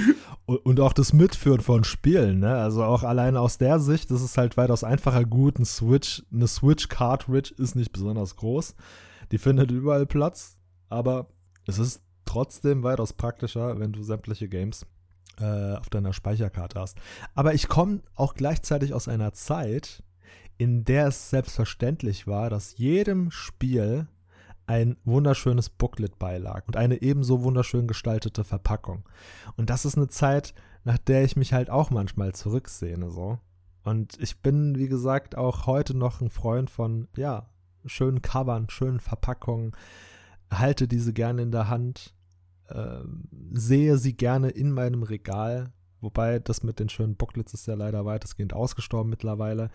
Und 0.46 0.80
auch 0.80 0.92
das 0.92 1.12
Mitführen 1.12 1.60
von 1.60 1.84
Spielen, 1.84 2.40
ne? 2.40 2.54
Also 2.54 2.84
auch 2.84 3.02
allein 3.02 3.36
aus 3.36 3.58
der 3.58 3.78
Sicht, 3.78 4.10
das 4.10 4.22
ist 4.22 4.38
halt 4.38 4.56
weitaus 4.56 4.84
einfacher 4.84 5.24
gut. 5.24 5.58
Ein 5.58 5.64
Switch, 5.64 6.22
eine 6.32 6.48
Switch-Cartridge 6.48 7.54
ist 7.58 7.74
nicht 7.74 7.92
besonders 7.92 8.36
groß. 8.36 8.74
Die 9.32 9.38
findet 9.38 9.70
überall 9.70 10.06
Platz, 10.06 10.58
aber 10.88 11.28
es 11.66 11.78
ist 11.78 12.02
trotzdem 12.24 12.82
weitaus 12.82 13.12
praktischer, 13.12 13.78
wenn 13.78 13.92
du 13.92 14.02
sämtliche 14.02 14.48
Games 14.48 14.86
äh, 15.40 15.74
auf 15.74 15.90
deiner 15.90 16.12
Speicherkarte 16.12 16.80
hast. 16.80 16.98
Aber 17.34 17.54
ich 17.54 17.68
komme 17.68 18.02
auch 18.14 18.34
gleichzeitig 18.34 18.94
aus 18.94 19.08
einer 19.08 19.32
Zeit, 19.32 20.02
in 20.62 20.84
der 20.84 21.08
es 21.08 21.28
selbstverständlich 21.28 22.28
war, 22.28 22.48
dass 22.48 22.78
jedem 22.78 23.32
Spiel 23.32 24.06
ein 24.64 24.96
wunderschönes 25.02 25.68
Booklet 25.70 26.20
beilag 26.20 26.68
und 26.68 26.76
eine 26.76 27.02
ebenso 27.02 27.42
wunderschön 27.42 27.88
gestaltete 27.88 28.44
Verpackung. 28.44 29.02
Und 29.56 29.70
das 29.70 29.84
ist 29.84 29.96
eine 29.96 30.06
Zeit, 30.06 30.54
nach 30.84 30.98
der 30.98 31.24
ich 31.24 31.34
mich 31.34 31.52
halt 31.52 31.68
auch 31.68 31.90
manchmal 31.90 32.32
zurücksehne, 32.32 33.10
so. 33.10 33.40
Und 33.82 34.16
ich 34.20 34.40
bin, 34.40 34.78
wie 34.78 34.86
gesagt, 34.86 35.36
auch 35.36 35.66
heute 35.66 35.96
noch 35.96 36.20
ein 36.20 36.30
Freund 36.30 36.70
von, 36.70 37.08
ja, 37.16 37.48
schönen 37.84 38.22
Covern, 38.22 38.70
schönen 38.70 39.00
Verpackungen, 39.00 39.72
halte 40.48 40.86
diese 40.86 41.12
gerne 41.12 41.42
in 41.42 41.50
der 41.50 41.68
Hand, 41.68 42.14
äh, 42.68 43.00
sehe 43.52 43.98
sie 43.98 44.16
gerne 44.16 44.50
in 44.50 44.70
meinem 44.70 45.02
Regal, 45.02 45.72
wobei 46.00 46.38
das 46.38 46.62
mit 46.62 46.78
den 46.78 46.88
schönen 46.88 47.16
Booklets 47.16 47.52
ist 47.52 47.66
ja 47.66 47.74
leider 47.74 48.04
weitestgehend 48.04 48.52
ausgestorben 48.52 49.10
mittlerweile. 49.10 49.70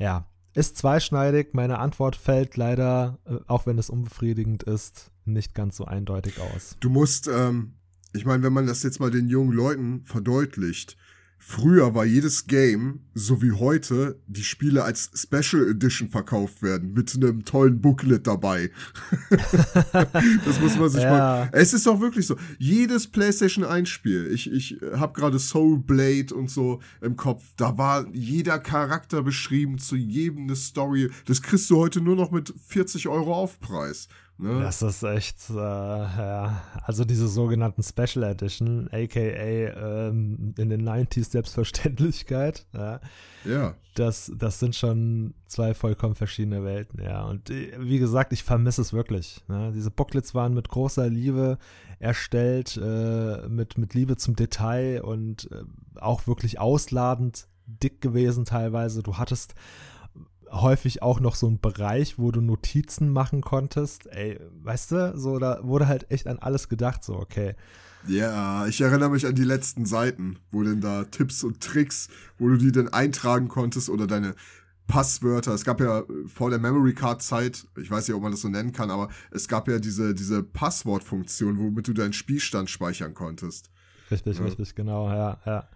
Ja, 0.00 0.26
ist 0.54 0.78
zweischneidig. 0.78 1.50
Meine 1.52 1.78
Antwort 1.78 2.16
fällt 2.16 2.56
leider, 2.56 3.18
äh, 3.26 3.36
auch 3.46 3.66
wenn 3.66 3.78
es 3.78 3.90
unbefriedigend 3.90 4.62
ist, 4.64 5.12
nicht 5.24 5.54
ganz 5.54 5.76
so 5.76 5.84
eindeutig 5.84 6.40
aus. 6.40 6.76
Du 6.80 6.88
musst, 6.88 7.28
ähm, 7.28 7.74
ich 8.12 8.24
meine, 8.24 8.42
wenn 8.42 8.52
man 8.52 8.66
das 8.66 8.82
jetzt 8.82 8.98
mal 8.98 9.10
den 9.10 9.28
jungen 9.28 9.52
Leuten 9.52 10.04
verdeutlicht, 10.06 10.96
Früher 11.42 11.94
war 11.94 12.04
jedes 12.04 12.46
Game, 12.46 13.00
so 13.14 13.40
wie 13.40 13.52
heute, 13.52 14.20
die 14.26 14.44
Spiele 14.44 14.84
als 14.84 15.10
Special 15.14 15.70
Edition 15.70 16.10
verkauft 16.10 16.62
werden, 16.62 16.92
mit 16.92 17.14
einem 17.14 17.46
tollen 17.46 17.80
Booklet 17.80 18.26
dabei. 18.26 18.70
das 20.44 20.60
muss 20.60 20.76
man 20.78 20.90
sich 20.90 21.02
ja. 21.02 21.10
mal. 21.10 21.50
Es 21.52 21.72
ist 21.72 21.88
auch 21.88 21.98
wirklich 22.02 22.26
so. 22.26 22.36
Jedes 22.58 23.06
PlayStation 23.06 23.64
1 23.64 23.88
Spiel, 23.88 24.30
ich, 24.30 24.52
ich 24.52 24.80
habe 24.92 25.18
gerade 25.18 25.38
Soul 25.38 25.78
Blade 25.78 26.34
und 26.34 26.50
so 26.50 26.80
im 27.00 27.16
Kopf, 27.16 27.42
da 27.56 27.78
war 27.78 28.06
jeder 28.12 28.58
Charakter 28.58 29.22
beschrieben, 29.22 29.78
zu 29.78 29.96
jedem 29.96 30.42
eine 30.42 30.56
Story. 30.56 31.10
Das 31.24 31.40
kriegst 31.40 31.70
du 31.70 31.78
heute 31.78 32.02
nur 32.02 32.16
noch 32.16 32.30
mit 32.30 32.52
40 32.68 33.08
Euro 33.08 33.34
Aufpreis. 33.34 34.08
Ne? 34.40 34.62
Das 34.62 34.80
ist 34.80 35.02
echt, 35.02 35.50
äh, 35.50 35.54
ja, 35.54 36.62
also 36.82 37.04
diese 37.04 37.28
sogenannten 37.28 37.82
Special 37.82 38.24
Edition, 38.24 38.88
aka 38.90 39.20
ähm, 39.20 40.54
in 40.56 40.70
den 40.70 40.88
90s 40.88 41.30
Selbstverständlichkeit, 41.30 42.66
ja. 42.72 43.00
ja. 43.44 43.74
Das, 43.94 44.32
das 44.34 44.58
sind 44.58 44.74
schon 44.74 45.34
zwei 45.46 45.74
vollkommen 45.74 46.14
verschiedene 46.14 46.64
Welten, 46.64 47.02
ja. 47.02 47.26
Und 47.26 47.50
äh, 47.50 47.72
wie 47.80 47.98
gesagt, 47.98 48.32
ich 48.32 48.42
vermisse 48.42 48.80
es 48.80 48.94
wirklich. 48.94 49.44
Ne? 49.46 49.72
Diese 49.74 49.90
Booklets 49.90 50.34
waren 50.34 50.54
mit 50.54 50.70
großer 50.70 51.06
Liebe 51.10 51.58
erstellt, 51.98 52.80
äh, 52.82 53.46
mit, 53.46 53.76
mit 53.76 53.92
Liebe 53.92 54.16
zum 54.16 54.36
Detail 54.36 55.02
und 55.02 55.50
äh, 55.52 55.64
auch 56.00 56.26
wirklich 56.26 56.58
ausladend 56.58 57.46
dick 57.66 58.00
gewesen 58.00 58.46
teilweise. 58.46 59.02
Du 59.02 59.18
hattest 59.18 59.54
häufig 60.50 61.02
auch 61.02 61.20
noch 61.20 61.34
so 61.34 61.46
ein 61.46 61.60
Bereich, 61.60 62.18
wo 62.18 62.30
du 62.30 62.40
Notizen 62.40 63.10
machen 63.10 63.40
konntest. 63.40 64.06
Ey, 64.06 64.38
weißt 64.62 64.92
du, 64.92 65.18
so 65.18 65.38
da 65.38 65.60
wurde 65.62 65.86
halt 65.86 66.10
echt 66.10 66.26
an 66.26 66.38
alles 66.38 66.68
gedacht, 66.68 67.04
so, 67.04 67.16
okay. 67.16 67.54
Ja, 68.06 68.66
ich 68.66 68.80
erinnere 68.80 69.10
mich 69.10 69.26
an 69.26 69.34
die 69.34 69.44
letzten 69.44 69.84
Seiten, 69.84 70.38
wo 70.50 70.62
denn 70.62 70.80
da 70.80 71.04
Tipps 71.04 71.44
und 71.44 71.60
Tricks, 71.60 72.08
wo 72.38 72.48
du 72.48 72.56
die 72.56 72.72
dann 72.72 72.88
eintragen 72.88 73.48
konntest 73.48 73.90
oder 73.90 74.06
deine 74.06 74.34
Passwörter. 74.86 75.54
Es 75.54 75.64
gab 75.64 75.80
ja 75.80 76.02
vor 76.26 76.50
der 76.50 76.58
Memory 76.58 76.94
Card 76.94 77.22
Zeit, 77.22 77.66
ich 77.80 77.90
weiß 77.90 78.08
nicht, 78.08 78.16
ob 78.16 78.22
man 78.22 78.32
das 78.32 78.40
so 78.40 78.48
nennen 78.48 78.72
kann, 78.72 78.90
aber 78.90 79.08
es 79.30 79.46
gab 79.46 79.68
ja 79.68 79.78
diese, 79.78 80.14
diese 80.14 80.42
Passwortfunktion, 80.42 81.58
womit 81.58 81.88
du 81.88 81.92
deinen 81.92 82.12
Spielstand 82.12 82.70
speichern 82.70 83.14
konntest. 83.14 83.70
Richtig, 84.10 84.38
ja. 84.38 84.44
richtig, 84.44 84.74
genau, 84.74 85.08
ja, 85.08 85.38
ja. 85.46 85.68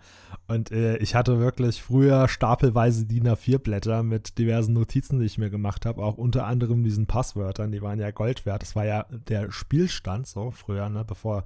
Und 0.47 0.71
äh, 0.73 0.97
ich 0.99 1.15
hatte 1.15 1.39
wirklich 1.39 1.83
früher 1.83 2.29
stapelweise 2.29 3.07
DIN 3.07 3.29
A4-Blätter 3.29 4.03
mit 4.03 4.39
diversen 4.39 4.75
Notizen, 4.75 5.21
die 5.21 5.27
ich 5.27 5.39
mir 5.39 5.51
gemacht 5.51 5.87
habe, 5.87 6.03
auch 6.03 6.19
unter 6.19 6.47
anderem 6.47 6.83
diesen 6.83 7.07
Passwörtern, 7.07 7.73
die 7.73 7.83
waren 7.83 8.01
ja 8.01 8.11
Gold 8.11 8.45
wert. 8.45 8.63
Das 8.63 8.77
war 8.77 8.85
ja 8.85 9.07
der 9.29 9.51
Spielstand 9.53 10.27
so 10.27 10.51
früher, 10.51 10.89
ne, 10.89 11.05
bevor 11.05 11.45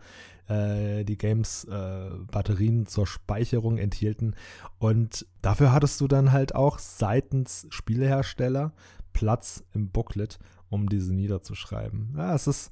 äh, 0.49 1.05
die 1.05 1.19
Games 1.19 1.65
äh, 1.65 2.11
Batterien 2.31 2.87
zur 2.87 3.07
Speicherung 3.07 3.79
enthielten. 3.79 4.35
Und 4.79 5.27
dafür 5.43 5.73
hattest 5.73 6.01
du 6.01 6.09
dann 6.09 6.33
halt 6.33 6.55
auch 6.55 6.79
seitens 6.79 7.67
Spielehersteller 7.71 8.73
Platz 9.13 9.65
im 9.75 9.91
Booklet, 9.91 10.39
um 10.71 10.89
diese 10.89 11.15
niederzuschreiben. 11.15 12.15
Ja, 12.17 12.35
es 12.35 12.47
ist, 12.47 12.71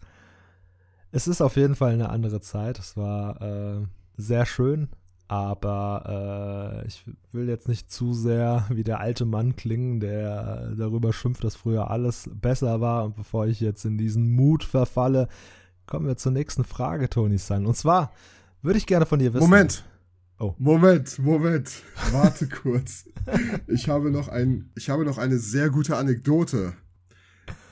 es 1.12 1.28
ist 1.28 1.40
auf 1.40 1.56
jeden 1.56 1.74
Fall 1.74 1.92
eine 1.92 2.08
andere 2.08 2.40
Zeit. 2.40 2.78
Es 2.78 2.96
war 2.96 3.40
äh, 3.42 3.86
sehr 4.16 4.46
schön, 4.46 4.88
aber 5.28 6.82
äh, 6.84 6.86
ich 6.86 7.04
will 7.32 7.48
jetzt 7.48 7.68
nicht 7.68 7.90
zu 7.90 8.12
sehr 8.12 8.66
wie 8.70 8.84
der 8.84 9.00
alte 9.00 9.24
Mann 9.24 9.56
klingen, 9.56 10.00
der 10.00 10.72
darüber 10.76 11.12
schimpft, 11.12 11.42
dass 11.42 11.56
früher 11.56 11.90
alles 11.90 12.30
besser 12.32 12.80
war. 12.80 13.04
Und 13.04 13.16
bevor 13.16 13.46
ich 13.46 13.60
jetzt 13.60 13.84
in 13.84 13.98
diesen 13.98 14.34
Mut 14.34 14.62
verfalle, 14.62 15.28
kommen 15.86 16.06
wir 16.06 16.16
zur 16.16 16.32
nächsten 16.32 16.64
Frage, 16.64 17.08
Tony 17.08 17.38
San. 17.38 17.66
Und 17.66 17.76
zwar 17.76 18.12
würde 18.62 18.78
ich 18.78 18.86
gerne 18.86 19.06
von 19.06 19.18
dir 19.18 19.34
wissen. 19.34 19.44
Moment. 19.44 19.84
Oh. 20.38 20.54
Moment, 20.58 21.18
Moment. 21.18 21.82
Warte 22.12 22.48
kurz. 22.62 23.08
Ich 23.66 23.88
habe 23.88 24.10
noch 24.10 24.28
ein, 24.28 24.70
ich 24.76 24.90
habe 24.90 25.04
noch 25.04 25.18
eine 25.18 25.38
sehr 25.38 25.70
gute 25.70 25.96
Anekdote. 25.96 26.74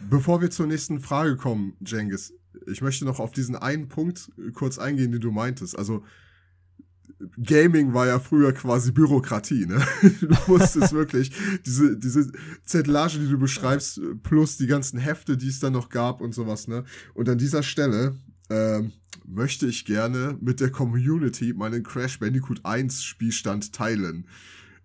Bevor 0.08 0.40
wir 0.40 0.50
zur 0.50 0.66
nächsten 0.66 0.98
Frage 1.00 1.36
kommen, 1.36 1.76
Jengis, 1.84 2.34
ich 2.66 2.80
möchte 2.80 3.04
noch 3.04 3.20
auf 3.20 3.32
diesen 3.32 3.56
einen 3.56 3.88
Punkt 3.88 4.32
kurz 4.54 4.78
eingehen, 4.78 5.12
den 5.12 5.20
du 5.20 5.30
meintest. 5.30 5.78
Also, 5.78 6.04
Gaming 7.42 7.94
war 7.94 8.06
ja 8.06 8.18
früher 8.18 8.52
quasi 8.52 8.92
Bürokratie, 8.92 9.66
ne? 9.66 9.84
Du 10.20 10.36
musstest 10.46 10.92
wirklich 10.94 11.32
diese, 11.64 11.96
diese 11.96 12.30
Zettelage, 12.64 13.18
die 13.18 13.28
du 13.28 13.38
beschreibst, 13.38 14.00
plus 14.22 14.56
die 14.56 14.66
ganzen 14.66 14.98
Hefte, 14.98 15.36
die 15.36 15.48
es 15.48 15.60
dann 15.60 15.72
noch 15.72 15.88
gab 15.88 16.20
und 16.20 16.34
sowas, 16.34 16.68
ne? 16.68 16.84
Und 17.14 17.28
an 17.28 17.38
dieser 17.38 17.62
Stelle 17.62 18.16
ähm, 18.50 18.92
möchte 19.26 19.66
ich 19.66 19.84
gerne 19.84 20.36
mit 20.40 20.60
der 20.60 20.70
Community 20.70 21.52
meinen 21.52 21.82
Crash 21.82 22.18
Bandicoot 22.18 22.64
1 22.64 23.02
Spielstand 23.02 23.72
teilen. 23.72 24.26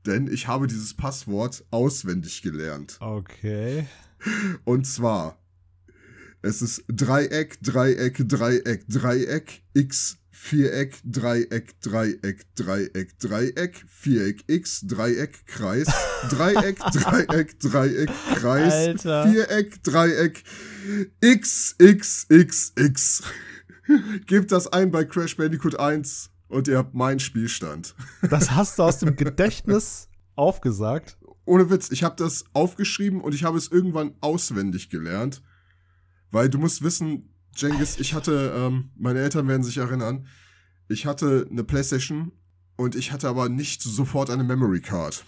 Denn 0.06 0.28
ich 0.32 0.48
habe 0.48 0.68
dieses 0.68 0.94
Passwort 0.94 1.66
auswendig 1.72 2.42
gelernt. 2.42 2.98
Okay. 3.02 3.88
Und 4.64 4.88
zwar, 4.88 5.38
es 6.42 6.62
ist 6.62 6.86
Dreieck, 6.88 7.62
Dreieck, 7.62 8.28
Dreieck, 8.28 8.88
Dreieck, 8.88 9.64
X, 9.74 10.18
Viereck, 10.42 11.02
Dreieck, 11.04 11.80
Dreieck, 11.82 12.46
Dreieck, 12.56 13.20
Dreieck, 13.20 13.86
Viereck, 13.88 14.44
X, 14.48 14.82
Dreieck, 14.88 15.46
Kreis, 15.46 15.88
Dreieck, 16.30 16.80
Dreieck, 16.80 17.60
Dreieck, 17.60 18.10
Kreis, 18.36 18.74
Alter. 18.74 19.28
Viereck, 19.28 19.84
Dreieck, 19.84 20.44
X, 21.22 21.76
X, 21.78 22.26
X, 22.30 22.74
X. 22.78 23.24
Gebt 24.26 24.52
das 24.52 24.68
ein 24.68 24.90
bei 24.90 25.04
Crash 25.04 25.36
Bandicoot 25.36 25.78
1 25.78 26.32
und 26.48 26.68
ihr 26.70 26.78
habt 26.78 26.96
meinen 26.96 27.20
Spielstand. 27.20 27.94
Das 28.30 28.52
hast 28.52 28.80
du 28.80 28.84
aus 28.84 29.00
dem 29.00 29.16
Gedächtnis 29.18 30.08
aufgesagt? 30.36 31.18
Ohne 31.46 31.70
Witz, 31.70 31.92
ich 31.92 32.04
habe 32.04 32.16
das 32.16 32.46
aufgeschrieben 32.54 33.22
und 33.22 33.36
ich 33.36 33.44
habe 33.44 33.58
es 33.58 33.68
irgendwann 33.68 34.16
auswendig 34.22 34.90
gelernt. 34.90 35.44
Weil 36.32 36.50
du 36.50 36.60
musst 36.60 36.82
wissen, 36.82 37.30
Jengis, 37.56 38.00
ich 38.00 38.14
hatte, 38.14 38.54
ähm, 38.56 38.92
meine 38.98 39.20
Eltern 39.20 39.48
werden 39.48 39.64
sich 39.64 39.78
erinnern, 39.78 40.28
ich 40.88 41.06
hatte 41.06 41.48
eine 41.50 41.64
Playstation 41.64 42.32
und 42.78 42.96
ich 42.96 43.12
hatte 43.12 43.28
aber 43.28 43.50
nicht 43.50 43.82
sofort 43.82 44.30
eine 44.30 44.44
Memory 44.44 44.82
Card. 44.82 45.24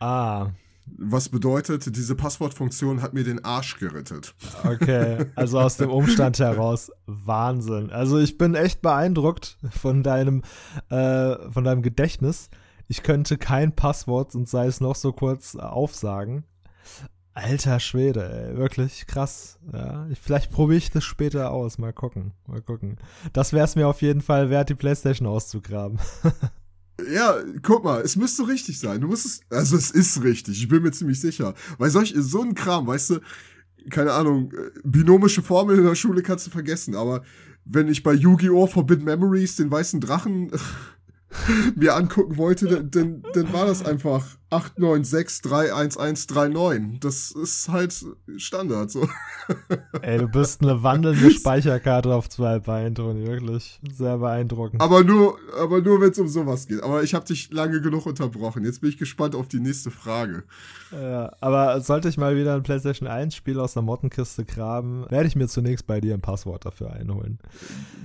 Ah, 0.00 0.50
Was 0.98 1.30
bedeutet, 1.30 1.96
diese 1.96 2.14
Passwortfunktion 2.14 3.00
hat 3.00 3.14
mir 3.14 3.24
den 3.24 3.42
Arsch 3.42 3.78
gerettet. 3.78 4.34
Okay, 4.64 5.26
also 5.34 5.58
aus 5.60 5.78
dem 5.78 5.88
Umstand 5.90 6.38
heraus 6.40 6.90
Wahnsinn. 7.06 7.90
Also 7.90 8.18
ich 8.18 8.36
bin 8.36 8.54
echt 8.54 8.82
beeindruckt 8.82 9.56
von 9.70 10.02
deinem, 10.02 10.42
äh, 10.90 11.50
von 11.50 11.64
deinem 11.64 11.80
Gedächtnis. 11.80 12.50
Ich 12.86 13.02
könnte 13.02 13.38
kein 13.38 13.74
Passwort 13.74 14.34
und 14.34 14.46
sei 14.46 14.66
es 14.66 14.80
noch 14.80 14.96
so 14.96 15.12
kurz 15.12 15.56
aufsagen. 15.56 16.44
Alter 17.34 17.80
Schwede, 17.80 18.50
ey, 18.50 18.56
wirklich 18.56 19.06
krass. 19.08 19.58
Ja, 19.72 20.06
vielleicht 20.22 20.52
probiere 20.52 20.78
ich 20.78 20.90
das 20.90 21.04
später 21.04 21.50
aus. 21.50 21.78
Mal 21.78 21.92
gucken, 21.92 22.32
mal 22.46 22.62
gucken. 22.62 22.96
Das 23.32 23.52
wäre 23.52 23.64
es 23.64 23.74
mir 23.74 23.88
auf 23.88 24.02
jeden 24.02 24.20
Fall 24.20 24.50
wert, 24.50 24.68
die 24.68 24.74
Playstation 24.74 25.28
auszugraben. 25.28 25.98
Ja, 27.12 27.38
guck 27.62 27.82
mal, 27.82 28.02
es 28.02 28.14
müsste 28.14 28.46
richtig 28.46 28.78
sein. 28.78 29.00
Du 29.00 29.08
musst 29.08 29.26
es, 29.26 29.40
also 29.50 29.76
es 29.76 29.90
ist 29.90 30.22
richtig, 30.22 30.62
ich 30.62 30.68
bin 30.68 30.80
mir 30.80 30.92
ziemlich 30.92 31.20
sicher. 31.20 31.54
Weil 31.76 31.90
solch, 31.90 32.14
so 32.16 32.40
ein 32.40 32.54
Kram, 32.54 32.86
weißt 32.86 33.10
du, 33.10 33.20
keine 33.90 34.12
Ahnung, 34.12 34.52
äh, 34.52 34.70
binomische 34.84 35.42
Formeln 35.42 35.80
in 35.80 35.86
der 35.86 35.96
Schule 35.96 36.22
kannst 36.22 36.46
du 36.46 36.50
vergessen, 36.52 36.94
aber 36.94 37.22
wenn 37.64 37.88
ich 37.88 38.02
bei 38.04 38.12
Yu-Gi-Oh! 38.12 38.68
Forbidden 38.68 39.04
Memories 39.04 39.56
den 39.56 39.70
weißen 39.70 40.00
Drachen 40.00 40.52
mir 41.74 41.96
angucken 41.96 42.36
wollte, 42.36 42.68
dann, 42.68 42.90
dann, 42.90 43.22
dann 43.34 43.52
war 43.52 43.66
das 43.66 43.84
einfach 43.84 44.24
896311139. 44.54 47.00
Das 47.00 47.32
ist 47.32 47.68
halt 47.68 48.04
Standard 48.36 48.90
so. 48.90 49.08
Ey, 50.02 50.18
du 50.18 50.28
bist 50.28 50.62
eine 50.62 50.82
wandelnde 50.82 51.30
Speicherkarte 51.30 52.14
auf 52.14 52.28
zwei 52.28 52.58
Beinen, 52.58 52.94
Toni, 52.94 53.26
wirklich. 53.26 53.80
Sehr 53.92 54.18
beeindruckend. 54.18 54.80
Aber 54.80 55.04
nur, 55.04 55.38
aber 55.58 55.80
nur 55.80 56.00
wenn 56.00 56.10
es 56.10 56.18
um 56.18 56.28
sowas 56.28 56.66
geht. 56.66 56.82
Aber 56.82 57.02
ich 57.02 57.14
habe 57.14 57.24
dich 57.24 57.52
lange 57.52 57.80
genug 57.80 58.06
unterbrochen. 58.06 58.64
Jetzt 58.64 58.80
bin 58.80 58.90
ich 58.90 58.98
gespannt 58.98 59.34
auf 59.34 59.48
die 59.48 59.60
nächste 59.60 59.90
Frage. 59.90 60.44
Ja, 60.92 61.32
aber 61.40 61.80
sollte 61.80 62.08
ich 62.08 62.16
mal 62.16 62.36
wieder 62.36 62.54
ein 62.54 62.62
PlayStation 62.62 63.08
1 63.08 63.34
Spiel 63.34 63.58
aus 63.58 63.74
der 63.74 63.82
Mottenkiste 63.82 64.44
graben, 64.44 65.06
werde 65.10 65.26
ich 65.26 65.36
mir 65.36 65.48
zunächst 65.48 65.86
bei 65.86 66.00
dir 66.00 66.14
ein 66.14 66.20
Passwort 66.20 66.64
dafür 66.64 66.92
einholen. 66.92 67.38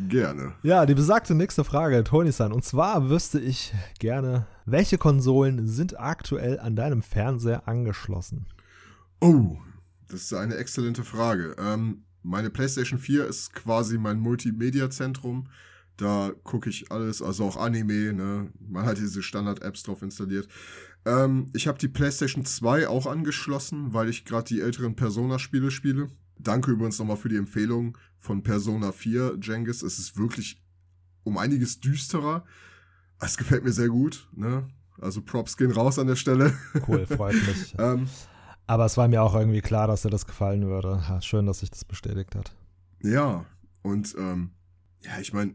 Gerne. 0.07 0.53
Ja, 0.63 0.85
die 0.85 0.95
besagte 0.95 1.35
nächste 1.35 1.63
Frage, 1.63 2.03
Toni-san. 2.03 2.51
Und 2.51 2.63
zwar 2.63 3.09
wüsste 3.09 3.39
ich 3.39 3.73
gerne, 3.99 4.47
welche 4.71 4.97
Konsolen 4.97 5.67
sind 5.67 5.99
aktuell 5.99 6.59
an 6.59 6.75
deinem 6.75 7.01
Fernseher 7.01 7.67
angeschlossen? 7.67 8.45
Oh, 9.21 9.57
das 10.07 10.23
ist 10.23 10.33
eine 10.33 10.55
exzellente 10.55 11.03
Frage. 11.03 11.55
Ähm, 11.59 12.03
meine 12.23 12.49
PlayStation 12.49 12.99
4 12.99 13.25
ist 13.27 13.53
quasi 13.53 13.97
mein 13.97 14.19
Multimedia-Zentrum. 14.19 15.47
Da 15.97 16.31
gucke 16.43 16.69
ich 16.69 16.91
alles, 16.91 17.21
also 17.21 17.43
auch 17.43 17.57
Anime, 17.57 18.13
ne? 18.13 18.51
Man 18.59 18.85
hat 18.85 18.97
diese 18.97 19.21
Standard-Apps 19.21 19.83
drauf 19.83 20.01
installiert. 20.01 20.47
Ähm, 21.05 21.47
ich 21.53 21.67
habe 21.67 21.77
die 21.77 21.87
PlayStation 21.87 22.45
2 22.45 22.87
auch 22.87 23.05
angeschlossen, 23.05 23.93
weil 23.93 24.09
ich 24.09 24.25
gerade 24.25 24.45
die 24.45 24.61
älteren 24.61 24.95
Persona-Spiele 24.95 25.71
spiele. 25.71 26.07
Danke 26.37 26.71
übrigens 26.71 26.99
nochmal 26.99 27.17
für 27.17 27.29
die 27.29 27.35
Empfehlung 27.35 27.97
von 28.17 28.43
Persona 28.43 28.91
4, 28.93 29.39
Jengis. 29.41 29.83
Es 29.83 29.99
ist 29.99 30.17
wirklich 30.17 30.61
um 31.23 31.37
einiges 31.37 31.81
düsterer. 31.81 32.45
Es 33.19 33.37
gefällt 33.37 33.63
mir 33.63 33.71
sehr 33.71 33.89
gut, 33.89 34.27
ne? 34.35 34.69
Also 35.01 35.21
Props 35.21 35.55
gehen 35.57 35.71
raus 35.71 35.97
an 35.99 36.07
der 36.07 36.15
Stelle. 36.15 36.53
Cool, 36.87 37.05
freut 37.05 37.35
mich. 37.47 37.75
ähm, 37.77 38.07
Aber 38.67 38.85
es 38.85 38.97
war 38.97 39.07
mir 39.07 39.23
auch 39.23 39.35
irgendwie 39.35 39.61
klar, 39.61 39.87
dass 39.87 40.01
dir 40.01 40.09
das 40.09 40.25
gefallen 40.25 40.65
würde. 40.67 41.01
Schön, 41.21 41.45
dass 41.45 41.59
sich 41.59 41.71
das 41.71 41.85
bestätigt 41.85 42.35
hat. 42.35 42.53
Ja, 43.01 43.45
und 43.81 44.15
ähm, 44.17 44.51
ja, 45.01 45.19
ich 45.19 45.31
meine, 45.33 45.53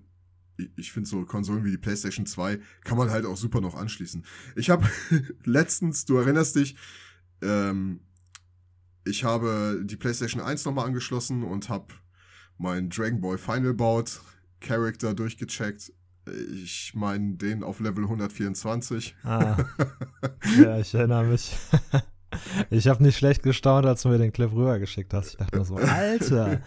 ich, 0.56 0.70
ich 0.76 0.92
finde 0.92 1.08
so 1.08 1.24
Konsolen 1.24 1.64
wie 1.64 1.70
die 1.70 1.78
PlayStation 1.78 2.26
2 2.26 2.58
kann 2.84 2.96
man 2.96 3.10
halt 3.10 3.26
auch 3.26 3.36
super 3.36 3.60
noch 3.60 3.74
anschließen. 3.74 4.24
Ich 4.56 4.70
habe 4.70 4.88
letztens, 5.44 6.04
du 6.06 6.16
erinnerst 6.16 6.56
dich, 6.56 6.76
ähm, 7.42 8.00
ich 9.04 9.24
habe 9.24 9.82
die 9.84 9.96
PlayStation 9.96 10.40
1 10.40 10.64
nochmal 10.64 10.86
angeschlossen 10.86 11.42
und 11.42 11.68
habe 11.68 11.88
meinen 12.56 12.88
Dragon 12.88 13.20
Ball 13.20 13.36
Final 13.36 13.74
Bout 13.74 14.04
Character 14.60 15.12
durchgecheckt 15.12 15.92
ich 16.52 16.92
meine 16.94 17.34
den 17.34 17.62
auf 17.62 17.80
Level 17.80 18.04
124. 18.04 19.16
Ah. 19.24 19.56
ja, 20.58 20.78
ich 20.78 20.94
erinnere 20.94 21.24
mich. 21.24 21.56
Ich 22.70 22.88
habe 22.88 23.02
nicht 23.02 23.16
schlecht 23.16 23.42
gestaunt, 23.42 23.86
als 23.86 24.02
du 24.02 24.08
mir 24.08 24.18
den 24.18 24.32
Clip 24.32 24.50
rübergeschickt 24.50 25.12
hast. 25.14 25.30
Ich 25.30 25.36
dachte 25.36 25.58
mir 25.58 25.64
so, 25.64 25.76
Alter, 25.76 26.60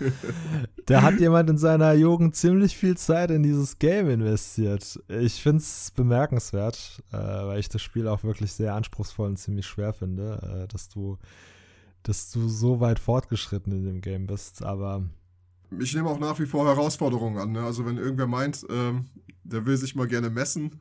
da 0.85 1.01
hat 1.01 1.19
jemand 1.19 1.49
in 1.49 1.57
seiner 1.57 1.93
Jugend 1.93 2.35
ziemlich 2.35 2.77
viel 2.77 2.97
Zeit 2.97 3.31
in 3.31 3.43
dieses 3.43 3.79
Game 3.79 4.09
investiert. 4.09 4.99
Ich 5.07 5.41
finde 5.41 5.57
es 5.59 5.91
bemerkenswert, 5.91 7.03
äh, 7.11 7.17
weil 7.17 7.59
ich 7.59 7.69
das 7.69 7.81
Spiel 7.81 8.07
auch 8.07 8.23
wirklich 8.23 8.53
sehr 8.53 8.75
anspruchsvoll 8.75 9.27
und 9.27 9.37
ziemlich 9.37 9.65
schwer 9.65 9.93
finde, 9.93 10.63
äh, 10.63 10.67
dass 10.67 10.89
du, 10.89 11.17
dass 12.03 12.31
du 12.31 12.47
so 12.47 12.79
weit 12.79 12.99
fortgeschritten 12.99 13.73
in 13.73 13.85
dem 13.85 14.01
Game 14.01 14.27
bist. 14.27 14.63
Aber 14.63 15.03
ich 15.79 15.93
nehme 15.93 16.09
auch 16.09 16.19
nach 16.19 16.39
wie 16.39 16.45
vor 16.45 16.65
Herausforderungen 16.65 17.37
an. 17.37 17.51
Ne? 17.51 17.63
Also 17.63 17.85
wenn 17.85 17.97
irgendwer 17.97 18.27
meint, 18.27 18.65
ähm, 18.69 19.05
der 19.47 19.65
will 19.65 19.77
sich 19.77 19.95
mal 19.95 20.07
gerne 20.07 20.29
messen, 20.29 20.79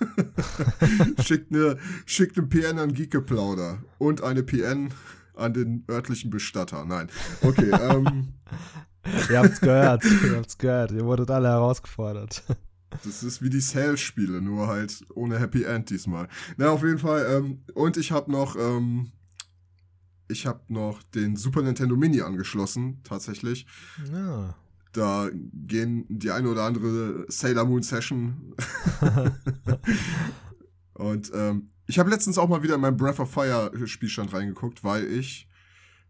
schickt 1.24 1.52
eine 1.52 1.78
schickt 2.06 2.38
eine 2.38 2.46
PN 2.46 2.78
an 2.78 2.92
Geekgeplauder 2.92 3.82
und 3.98 4.22
eine 4.22 4.42
PN 4.42 4.92
an 5.34 5.54
den 5.54 5.84
örtlichen 5.88 6.30
Bestatter. 6.30 6.84
Nein. 6.84 7.08
Okay. 7.42 7.70
ähm, 7.90 8.34
ihr 9.30 9.38
habt's 9.38 9.60
gehört. 9.60 10.04
Ihr 10.04 10.36
habt's 10.36 10.58
gehört. 10.58 10.92
Ihr 10.92 11.04
wurdet 11.04 11.30
alle 11.30 11.48
herausgefordert. 11.48 12.42
Das 13.04 13.22
ist 13.22 13.42
wie 13.42 13.50
die 13.50 13.60
Sales-Spiele, 13.60 14.40
nur 14.40 14.66
halt 14.66 15.04
ohne 15.14 15.38
Happy 15.38 15.64
End 15.64 15.90
diesmal. 15.90 16.26
Na, 16.56 16.70
auf 16.70 16.82
jeden 16.82 16.98
Fall. 16.98 17.26
Ähm, 17.30 17.62
und 17.74 17.96
ich 17.96 18.12
habe 18.12 18.32
noch 18.32 18.56
ähm, 18.56 19.12
ich 20.28 20.46
habe 20.46 20.60
noch 20.68 21.02
den 21.02 21.36
Super 21.36 21.62
Nintendo 21.62 21.96
Mini 21.96 22.20
angeschlossen, 22.20 23.00
tatsächlich. 23.02 23.66
Ja. 24.12 24.54
Da 24.98 25.30
gehen 25.32 26.06
die 26.08 26.32
eine 26.32 26.48
oder 26.48 26.64
andere 26.64 27.24
Sailor 27.28 27.64
Moon 27.64 27.82
Session. 27.82 28.52
Und 30.94 31.30
ähm, 31.32 31.70
ich 31.86 32.00
habe 32.00 32.10
letztens 32.10 32.36
auch 32.36 32.48
mal 32.48 32.64
wieder 32.64 32.74
in 32.74 32.80
meinen 32.80 32.96
Breath 32.96 33.20
of 33.20 33.30
Fire 33.30 33.70
Spielstand 33.86 34.34
reingeguckt, 34.34 34.82
weil 34.82 35.04
ich 35.04 35.48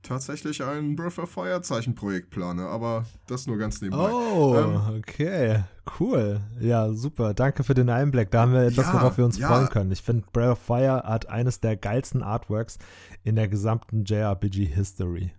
tatsächlich 0.02 0.62
ein 0.62 0.96
Breath 0.96 1.18
of 1.18 1.30
Fire 1.30 1.60
Zeichenprojekt 1.60 2.30
plane, 2.30 2.62
aber 2.62 3.04
das 3.26 3.46
nur 3.46 3.58
ganz 3.58 3.82
nebenbei. 3.82 4.10
Oh, 4.10 4.56
ähm, 4.56 4.98
okay, 4.98 5.64
cool. 6.00 6.40
Ja, 6.58 6.90
super. 6.90 7.34
Danke 7.34 7.64
für 7.64 7.74
den 7.74 7.90
Einblick. 7.90 8.30
Da 8.30 8.40
haben 8.40 8.54
wir 8.54 8.62
etwas, 8.62 8.86
ja, 8.86 8.94
worauf 8.94 9.18
wir 9.18 9.26
uns 9.26 9.36
ja. 9.36 9.48
freuen 9.48 9.68
können. 9.68 9.92
Ich 9.92 10.00
finde, 10.00 10.24
Breath 10.32 10.52
of 10.52 10.60
Fire 10.60 11.02
hat 11.04 11.28
eines 11.28 11.60
der 11.60 11.76
geilsten 11.76 12.22
Artworks 12.22 12.78
in 13.22 13.36
der 13.36 13.48
gesamten 13.48 14.04
JRPG 14.06 14.64
History. 14.64 15.32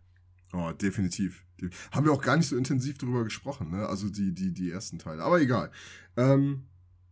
Oh, 0.53 0.71
definitiv. 0.71 1.43
Haben 1.91 2.05
wir 2.05 2.13
auch 2.13 2.21
gar 2.21 2.37
nicht 2.37 2.47
so 2.47 2.57
intensiv 2.57 2.97
drüber 2.97 3.23
gesprochen, 3.23 3.71
ne? 3.71 3.87
Also 3.87 4.09
die, 4.09 4.33
die, 4.33 4.53
die 4.53 4.71
ersten 4.71 4.99
Teile. 4.99 5.23
Aber 5.23 5.41
egal. 5.41 5.71
Ähm, 6.17 6.63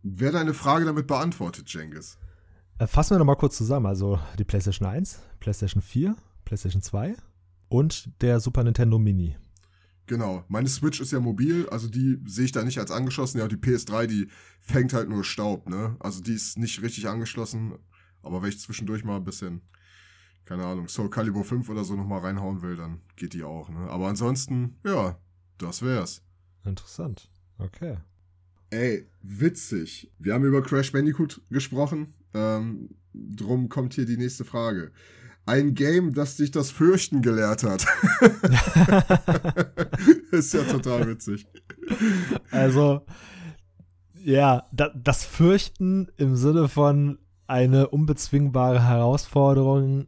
wer 0.03 0.31
deine 0.31 0.53
Frage 0.53 0.85
damit 0.85 1.07
beantwortet, 1.07 1.69
Jengis? 1.69 2.17
Äh, 2.79 2.87
fassen 2.87 3.11
wir 3.11 3.19
nochmal 3.19 3.37
kurz 3.37 3.57
zusammen. 3.57 3.85
Also 3.85 4.19
die 4.37 4.43
PlayStation 4.43 4.87
1, 4.87 5.19
PlayStation 5.39 5.81
4, 5.81 6.15
PlayStation 6.45 6.81
2, 6.81 7.15
und 7.69 8.09
der 8.21 8.39
Super 8.39 8.63
Nintendo 8.63 8.97
Mini. 8.99 9.35
Genau. 10.07 10.45
Meine 10.47 10.69
Switch 10.69 11.01
ist 11.01 11.11
ja 11.11 11.19
mobil, 11.19 11.67
also 11.69 11.89
die 11.89 12.21
sehe 12.25 12.45
ich 12.45 12.53
da 12.53 12.63
nicht 12.63 12.79
als 12.79 12.91
angeschlossen. 12.91 13.39
Ja, 13.39 13.47
die 13.47 13.57
PS3, 13.57 14.07
die 14.07 14.29
fängt 14.61 14.93
halt 14.93 15.09
nur 15.09 15.23
Staub, 15.25 15.67
ne? 15.69 15.97
Also 15.99 16.21
die 16.21 16.33
ist 16.33 16.57
nicht 16.57 16.81
richtig 16.81 17.09
angeschlossen. 17.09 17.73
Aber 18.21 18.41
wenn 18.41 18.49
ich 18.49 18.59
zwischendurch 18.59 19.03
mal 19.03 19.17
ein 19.17 19.25
bisschen, 19.25 19.61
keine 20.47 20.65
Ahnung, 20.65 20.87
Soul 20.87 21.09
Calibur 21.09 21.43
5 21.43 21.69
oder 21.69 21.83
so 21.83 21.95
nochmal 21.95 22.21
reinhauen 22.21 22.61
will, 22.61 22.75
dann 22.75 23.01
geht 23.15 23.33
die 23.33 23.43
auch, 23.43 23.69
ne? 23.69 23.89
Aber 23.89 24.07
ansonsten, 24.07 24.77
ja, 24.83 25.17
das 25.57 25.81
wär's. 25.81 26.23
Interessant. 26.63 27.29
Okay. 27.57 27.97
Ey, 28.69 29.07
witzig. 29.21 30.11
Wir 30.19 30.33
haben 30.33 30.45
über 30.45 30.61
Crash 30.61 30.91
Bandicoot 30.91 31.41
gesprochen. 31.49 32.13
Ähm, 32.33 32.89
drum 33.13 33.69
kommt 33.69 33.93
hier 33.93 34.05
die 34.05 34.17
nächste 34.17 34.45
Frage 34.45 34.91
ein 35.47 35.73
Game, 35.73 36.13
das 36.13 36.35
dich 36.35 36.51
das 36.51 36.71
Fürchten 36.71 37.21
gelehrt 37.21 37.63
hat. 37.63 37.87
ist 40.31 40.53
ja 40.53 40.63
total 40.63 41.07
witzig. 41.07 41.47
Also, 42.51 43.05
ja, 44.23 44.65
da, 44.73 44.91
das 44.93 45.23
Fürchten 45.23 46.09
im 46.17 46.35
Sinne 46.35 46.67
von 46.67 47.17
eine 47.47 47.87
unbezwingbare 47.87 48.83
Herausforderung 48.83 50.07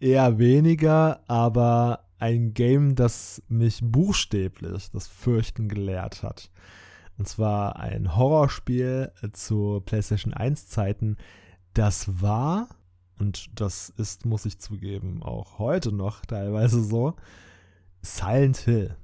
eher 0.00 0.38
weniger, 0.38 1.20
aber 1.28 2.04
ein 2.18 2.54
Game, 2.54 2.94
das 2.94 3.42
mich 3.48 3.80
buchstäblich 3.82 4.90
das 4.90 5.06
Fürchten 5.06 5.68
gelehrt 5.68 6.22
hat. 6.22 6.50
Und 7.16 7.28
zwar 7.28 7.76
ein 7.76 8.16
Horrorspiel 8.16 9.12
zu 9.32 9.82
PlayStation 9.84 10.34
1 10.34 10.68
Zeiten. 10.68 11.16
Das 11.74 12.22
war 12.22 12.68
und 13.18 13.60
das 13.60 13.92
ist, 13.96 14.24
muss 14.24 14.46
ich 14.46 14.58
zugeben, 14.58 15.22
auch 15.22 15.58
heute 15.58 15.92
noch 15.92 16.24
teilweise 16.24 16.82
so, 16.82 17.14
Silent 18.02 18.58
Hill. 18.58 18.96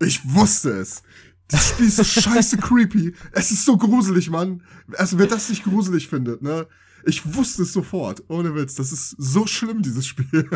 Ich 0.00 0.20
wusste 0.34 0.70
es. 0.70 1.02
Das 1.48 1.70
Spiel 1.70 1.86
ist 1.86 1.96
so 1.96 2.04
scheiße 2.04 2.56
creepy. 2.56 3.14
Es 3.32 3.50
ist 3.50 3.64
so 3.64 3.76
gruselig, 3.76 4.30
Mann. 4.30 4.62
Also 4.96 5.18
wer 5.18 5.26
das 5.26 5.48
nicht 5.50 5.64
gruselig 5.64 6.08
findet, 6.08 6.42
ne? 6.42 6.66
Ich 7.06 7.34
wusste 7.34 7.62
es 7.62 7.72
sofort. 7.72 8.22
Ohne 8.28 8.54
Witz. 8.54 8.76
Das 8.76 8.92
ist 8.92 9.10
so 9.18 9.46
schlimm, 9.46 9.82
dieses 9.82 10.06
Spiel. 10.06 10.48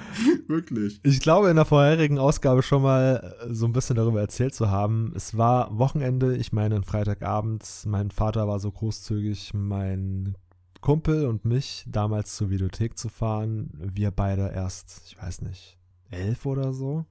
Wirklich. 0.46 1.00
Ich 1.02 1.20
glaube, 1.20 1.50
in 1.50 1.56
der 1.56 1.64
vorherigen 1.64 2.18
Ausgabe 2.18 2.62
schon 2.62 2.82
mal 2.82 3.36
äh, 3.40 3.52
so 3.52 3.66
ein 3.66 3.72
bisschen 3.72 3.96
darüber 3.96 4.20
erzählt 4.20 4.54
zu 4.54 4.70
haben. 4.70 5.12
Es 5.16 5.36
war 5.36 5.76
Wochenende, 5.76 6.36
ich 6.36 6.52
meine, 6.52 6.82
Freitagabend. 6.82 7.64
Mein 7.86 8.10
Vater 8.10 8.46
war 8.46 8.60
so 8.60 8.70
großzügig, 8.70 9.52
mein 9.54 10.36
Kumpel 10.80 11.26
und 11.26 11.44
mich 11.44 11.84
damals 11.88 12.36
zur 12.36 12.50
Videothek 12.50 12.96
zu 12.96 13.08
fahren. 13.08 13.70
Wir 13.76 14.12
beide 14.12 14.52
erst, 14.52 15.02
ich 15.06 15.20
weiß 15.20 15.42
nicht, 15.42 15.76
elf 16.10 16.46
oder 16.46 16.72
so. 16.72 17.04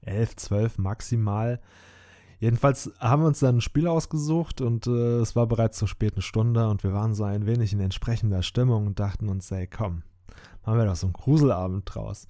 Elf, 0.00 0.34
zwölf 0.36 0.78
maximal. 0.78 1.60
Jedenfalls 2.40 2.90
haben 2.98 3.22
wir 3.22 3.28
uns 3.28 3.40
dann 3.40 3.58
ein 3.58 3.60
Spiel 3.60 3.86
ausgesucht 3.86 4.62
und 4.62 4.86
äh, 4.86 5.18
es 5.18 5.36
war 5.36 5.46
bereits 5.46 5.76
zur 5.76 5.88
späten 5.88 6.22
Stunde 6.22 6.68
und 6.68 6.82
wir 6.82 6.94
waren 6.94 7.12
so 7.12 7.24
ein 7.24 7.44
wenig 7.44 7.74
in 7.74 7.80
entsprechender 7.80 8.42
Stimmung 8.42 8.86
und 8.86 8.98
dachten 8.98 9.28
uns, 9.28 9.50
ey, 9.50 9.66
komm, 9.66 10.02
machen 10.64 10.78
wir 10.78 10.86
doch 10.86 10.96
so 10.96 11.06
einen 11.06 11.12
Gruselabend 11.12 11.82
draus. 11.84 12.26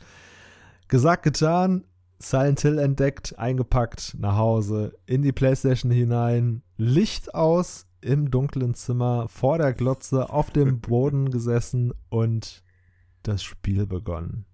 Gesagt, 0.89 1.23
getan, 1.23 1.85
Silent 2.19 2.61
Hill 2.61 2.79
entdeckt, 2.79 3.39
eingepackt, 3.39 4.17
nach 4.19 4.37
Hause, 4.37 4.99
in 5.07 5.23
die 5.23 5.33
Playstation 5.33 5.93
hinein, 5.93 6.63
Licht 6.77 7.33
aus, 7.33 7.87
im 8.01 8.33
dunklen 8.33 8.75
Zimmer, 8.75 9.29
vor 9.29 9.59
der 9.59 9.73
Glotze, 9.73 10.29
auf 10.29 10.51
dem 10.51 10.81
Boden 10.81 11.31
gesessen 11.31 11.93
und 12.09 12.65
das 13.23 13.45
Spiel 13.45 13.87
begonnen. 13.87 14.45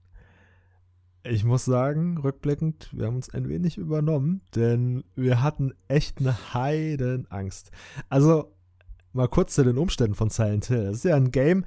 Ich 1.29 1.45
muss 1.45 1.65
sagen, 1.65 2.19
rückblickend, 2.19 2.91
wir 2.93 3.07
haben 3.07 3.17
uns 3.17 3.31
ein 3.31 3.49
wenig 3.49 3.79
übernommen, 3.79 4.43
denn 4.55 5.05
wir 5.15 5.43
hatten 5.43 5.73
echt 5.89 6.21
eine 6.21 6.55
Heidenangst. 6.55 7.71
Also, 8.09 8.53
mal 9.13 9.29
kurz 9.29 9.55
zu 9.55 9.65
den 9.65 9.79
Umständen 9.79 10.15
von 10.15 10.31
Silent 10.31 10.67
Hill. 10.67 10.87
Es 10.87 10.99
ist 10.99 11.05
ja 11.05 11.17
ein 11.17 11.31
Game, 11.31 11.65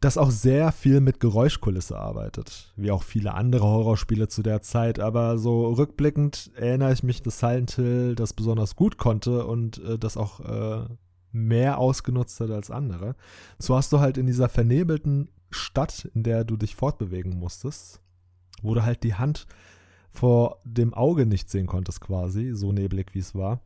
das 0.00 0.16
auch 0.18 0.30
sehr 0.30 0.72
viel 0.72 1.00
mit 1.00 1.20
Geräuschkulisse 1.20 1.98
arbeitet, 1.98 2.72
wie 2.76 2.90
auch 2.90 3.02
viele 3.02 3.34
andere 3.34 3.64
Horrorspiele 3.64 4.28
zu 4.28 4.42
der 4.42 4.62
Zeit, 4.62 4.98
aber 4.98 5.38
so 5.38 5.68
rückblickend 5.74 6.50
erinnere 6.56 6.92
ich 6.92 7.02
mich, 7.02 7.22
dass 7.22 7.38
Silent 7.38 7.72
Hill 7.72 8.14
das 8.14 8.32
besonders 8.32 8.76
gut 8.76 8.96
konnte 8.96 9.46
und 9.46 9.78
äh, 9.84 9.98
das 9.98 10.16
auch 10.16 10.40
äh, 10.40 10.86
mehr 11.32 11.78
ausgenutzt 11.78 12.40
hat 12.40 12.50
als 12.50 12.70
andere. 12.70 13.14
So 13.58 13.76
hast 13.76 13.92
du 13.92 14.00
halt 14.00 14.16
in 14.16 14.26
dieser 14.26 14.48
vernebelten 14.48 15.28
Stadt, 15.50 16.10
in 16.14 16.22
der 16.22 16.44
du 16.44 16.56
dich 16.56 16.74
fortbewegen 16.74 17.38
musstest, 17.38 18.00
wo 18.62 18.74
du 18.74 18.84
halt 18.84 19.02
die 19.02 19.14
Hand 19.14 19.46
vor 20.10 20.58
dem 20.64 20.92
Auge 20.94 21.26
nicht 21.26 21.50
sehen 21.50 21.66
konntest 21.66 22.00
quasi, 22.00 22.52
so 22.54 22.72
neblig 22.72 23.14
wie 23.14 23.20
es 23.20 23.34
war, 23.34 23.60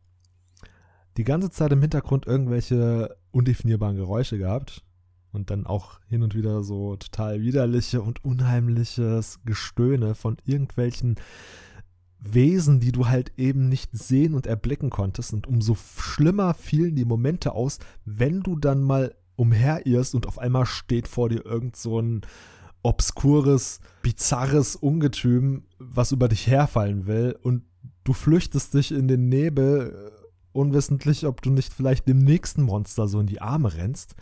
die 1.16 1.24
ganze 1.24 1.50
Zeit 1.50 1.72
im 1.72 1.80
Hintergrund 1.80 2.26
irgendwelche 2.26 3.16
undefinierbaren 3.30 3.96
Geräusche 3.96 4.38
gehabt 4.38 4.85
und 5.33 5.50
dann 5.50 5.66
auch 5.66 6.00
hin 6.09 6.22
und 6.22 6.35
wieder 6.35 6.62
so 6.62 6.96
total 6.96 7.40
widerliche 7.42 8.02
und 8.02 8.24
unheimliches 8.24 9.40
Gestöhne 9.44 10.14
von 10.14 10.37
irgendwelchen 10.44 11.16
Wesen, 12.18 12.80
die 12.80 12.92
du 12.92 13.09
halt 13.09 13.33
eben 13.37 13.68
nicht 13.68 13.90
sehen 13.92 14.35
und 14.35 14.46
erblicken 14.46 14.90
konntest. 14.90 15.35
Und 15.35 15.46
umso 15.46 15.74
schlimmer 15.74 16.54
fielen 16.54 16.96
die 16.96 17.04
Momente 17.04 17.52
aus, 17.52 17.78
wenn 18.04 18.40
du 18.40 18.57
dann 18.57 18.83
mal 18.83 19.14
umherirrst 19.37 20.14
und 20.14 20.26
auf 20.26 20.38
einmal 20.38 20.64
steht 20.64 21.09
vor 21.09 21.28
dir 21.28 21.44
irgend 21.44 21.76
so 21.76 22.00
ein 22.00 22.22
obskures, 22.85 23.81
bizarres 24.03 24.77
Ungetüm, 24.77 25.64
was 25.79 26.12
über 26.12 26.29
dich 26.29 26.47
herfallen 26.47 27.07
will 27.07 27.37
und 27.42 27.64
du 28.05 28.12
flüchtest 28.12 28.75
dich 28.75 28.92
in 28.92 29.09
den 29.09 29.29
Nebel, 29.29 30.12
äh, 30.12 30.25
unwissentlich, 30.53 31.27
ob 31.27 31.42
du 31.42 31.51
nicht 31.51 31.73
vielleicht 31.73 32.07
dem 32.07 32.18
nächsten 32.18 32.62
Monster 32.62 33.09
so 33.09 33.18
in 33.18 33.27
die 33.27 33.40
Arme 33.40 33.75
rennst. 33.75 34.14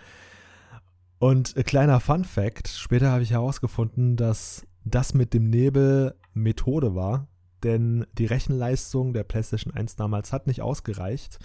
Und 1.18 1.56
äh, 1.56 1.64
kleiner 1.64 2.00
Fun 2.00 2.24
Fact, 2.24 2.68
später 2.68 3.10
habe 3.10 3.24
ich 3.24 3.32
herausgefunden, 3.32 4.16
dass 4.16 4.64
das 4.84 5.12
mit 5.12 5.34
dem 5.34 5.50
Nebel 5.50 6.14
Methode 6.32 6.94
war, 6.94 7.26
denn 7.64 8.06
die 8.16 8.26
Rechenleistung 8.26 9.12
der 9.12 9.24
PlayStation 9.24 9.74
1 9.74 9.96
damals 9.96 10.32
hat 10.32 10.46
nicht 10.46 10.62
ausgereicht, 10.62 11.40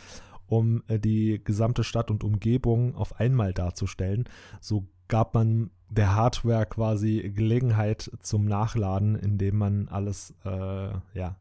um 0.45 0.83
äh, 0.87 0.99
die 0.99 1.41
gesamte 1.43 1.83
Stadt 1.83 2.11
und 2.11 2.23
Umgebung 2.23 2.95
auf 2.95 3.19
einmal 3.19 3.53
darzustellen. 3.53 4.25
So 4.61 4.87
gab 5.07 5.33
man 5.33 5.71
der 5.89 6.15
Hardware 6.15 6.65
quasi 6.65 7.31
Gelegenheit 7.33 8.11
zum 8.19 8.45
Nachladen, 8.45 9.15
indem 9.15 9.57
man 9.57 9.87
alles 9.87 10.33
äh, 10.43 10.89
ja, 11.13 11.35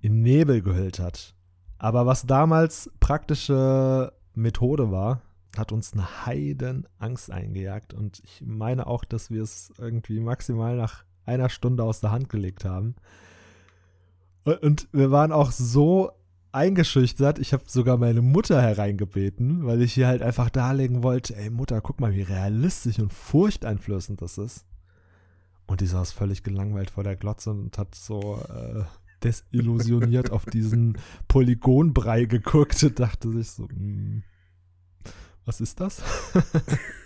in 0.00 0.22
Nebel 0.22 0.62
gehüllt 0.62 0.98
hat. 0.98 1.34
Aber 1.78 2.06
was 2.06 2.26
damals 2.26 2.90
praktische 3.00 4.12
Methode 4.34 4.90
war, 4.90 5.20
hat 5.56 5.72
uns 5.72 5.92
eine 5.92 6.26
Heidenangst 6.26 7.30
eingejagt. 7.30 7.94
Und 7.94 8.20
ich 8.24 8.42
meine 8.44 8.86
auch, 8.86 9.04
dass 9.04 9.30
wir 9.30 9.42
es 9.42 9.72
irgendwie 9.78 10.20
maximal 10.20 10.76
nach 10.76 11.04
einer 11.26 11.48
Stunde 11.48 11.84
aus 11.84 12.00
der 12.00 12.10
Hand 12.10 12.28
gelegt 12.28 12.64
haben. 12.64 12.96
Und 14.44 14.88
wir 14.92 15.10
waren 15.10 15.32
auch 15.32 15.52
so 15.52 16.12
eingeschüchtert. 16.54 17.38
Ich 17.38 17.52
habe 17.52 17.64
sogar 17.66 17.96
meine 17.96 18.22
Mutter 18.22 18.62
hereingebeten, 18.62 19.66
weil 19.66 19.82
ich 19.82 19.92
hier 19.92 20.06
halt 20.06 20.22
einfach 20.22 20.50
darlegen 20.50 21.02
wollte, 21.02 21.36
ey 21.36 21.50
Mutter, 21.50 21.80
guck 21.80 22.00
mal, 22.00 22.14
wie 22.14 22.22
realistisch 22.22 22.98
und 22.98 23.12
furchteinflößend 23.12 24.22
das 24.22 24.38
ist. 24.38 24.64
Und 25.66 25.80
die 25.80 25.86
saß 25.86 26.12
völlig 26.12 26.42
gelangweilt 26.42 26.90
vor 26.90 27.04
der 27.04 27.16
Glotze 27.16 27.50
und 27.50 27.76
hat 27.78 27.94
so 27.94 28.38
äh, 28.48 28.84
desillusioniert 29.22 30.30
auf 30.30 30.44
diesen 30.44 30.98
Polygonbrei 31.28 32.26
geguckt 32.26 32.82
und 32.84 33.00
dachte 33.00 33.32
sich 33.32 33.50
so, 33.50 33.68
hm, 33.68 34.22
was 35.44 35.60
ist 35.60 35.80
das? 35.80 36.02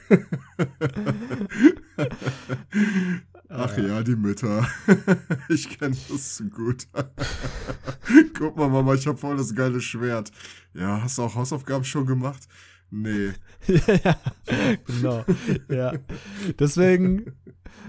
Ach 3.51 3.77
ja, 3.79 4.03
die 4.03 4.17
Mütter. 4.17 4.67
ich 5.49 5.79
kenne 5.79 5.97
das 6.11 6.37
zu 6.37 6.51
gut. 6.51 6.87
Guck 8.39 8.57
mal, 8.57 8.69
Mama, 8.69 8.95
ich 8.95 9.07
habe 9.07 9.17
voll 9.17 9.39
das 9.39 9.55
geile 9.55 9.81
Schwert. 9.81 10.31
Ja, 10.75 11.03
hast 11.03 11.17
du 11.17 11.23
auch 11.23 11.35
Hausaufgaben 11.35 11.85
schon 11.85 12.07
gemacht? 12.07 12.47
Nee. 12.91 13.33
ja, 13.67 14.17
genau. 14.87 15.25
Ja. 15.69 15.93
Deswegen, 16.59 17.33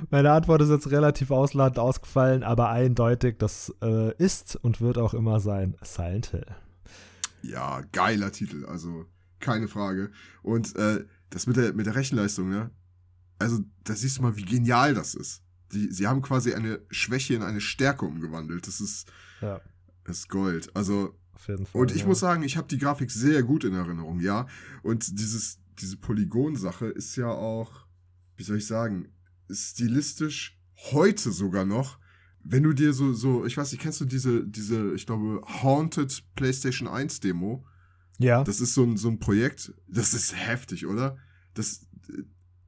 meine 0.09 0.31
Antwort 0.31 0.61
ist 0.61 0.69
jetzt 0.69 0.91
relativ 0.91 1.31
ausladend 1.31 1.77
ausgefallen, 1.79 2.43
aber 2.43 2.69
eindeutig, 2.69 3.37
das 3.37 3.73
äh, 3.81 4.15
ist 4.15 4.55
und 4.55 4.79
wird 4.79 4.97
auch 4.97 5.13
immer 5.13 5.39
sein 5.39 5.75
Silent 5.81 6.27
Hill. 6.27 6.45
Ja, 7.41 7.81
geiler 7.91 8.31
Titel, 8.31 8.65
also 8.65 9.05
keine 9.39 9.67
Frage. 9.67 10.11
Und 10.41 10.75
äh, 10.77 11.05
das 11.29 11.47
mit 11.47 11.57
der, 11.57 11.73
mit 11.73 11.85
der 11.85 11.95
Rechenleistung, 11.95 12.49
ne? 12.49 12.71
Also, 13.39 13.59
da 13.85 13.95
siehst 13.95 14.17
du 14.17 14.21
mal, 14.21 14.35
wie 14.35 14.43
genial 14.43 14.93
das 14.93 15.15
ist. 15.15 15.43
Die, 15.73 15.91
sie 15.91 16.07
haben 16.07 16.21
quasi 16.21 16.53
eine 16.53 16.81
Schwäche 16.89 17.35
in 17.35 17.43
eine 17.43 17.61
Stärke 17.61 18.05
umgewandelt. 18.05 18.67
Das 18.67 18.81
ist, 18.81 19.11
ja. 19.41 19.61
das 20.03 20.19
ist 20.19 20.29
Gold. 20.29 20.75
Also, 20.75 21.15
Fall, 21.35 21.57
und 21.71 21.91
ich 21.91 22.01
ja. 22.01 22.07
muss 22.07 22.19
sagen, 22.19 22.43
ich 22.43 22.57
habe 22.57 22.67
die 22.67 22.77
Grafik 22.77 23.11
sehr 23.11 23.43
gut 23.43 23.63
in 23.63 23.73
Erinnerung, 23.73 24.19
ja. 24.19 24.47
Und 24.83 25.19
dieses, 25.19 25.59
diese 25.79 25.97
Polygon-Sache 25.97 26.87
ist 26.87 27.15
ja 27.15 27.29
auch, 27.29 27.85
wie 28.35 28.43
soll 28.43 28.57
ich 28.57 28.67
sagen, 28.67 29.13
stilistisch 29.49 30.59
heute 30.91 31.31
sogar 31.31 31.65
noch. 31.65 31.97
Wenn 32.43 32.63
du 32.63 32.73
dir 32.73 32.93
so, 32.93 33.13
so, 33.13 33.45
ich 33.45 33.57
weiß 33.57 33.71
nicht, 33.71 33.81
kennst 33.81 34.01
du 34.01 34.05
diese, 34.05 34.45
diese, 34.45 34.93
ich 34.93 35.05
glaube, 35.05 35.41
Haunted 35.45 36.23
PlayStation 36.35 36.87
1 36.87 37.19
Demo? 37.21 37.65
Ja. 38.17 38.43
Das 38.43 38.59
ist 38.59 38.73
so 38.73 38.83
ein, 38.83 38.97
so 38.97 39.09
ein 39.09 39.19
Projekt, 39.19 39.73
das 39.87 40.13
ist 40.13 40.35
heftig, 40.35 40.85
oder? 40.85 41.17
Das, 41.53 41.87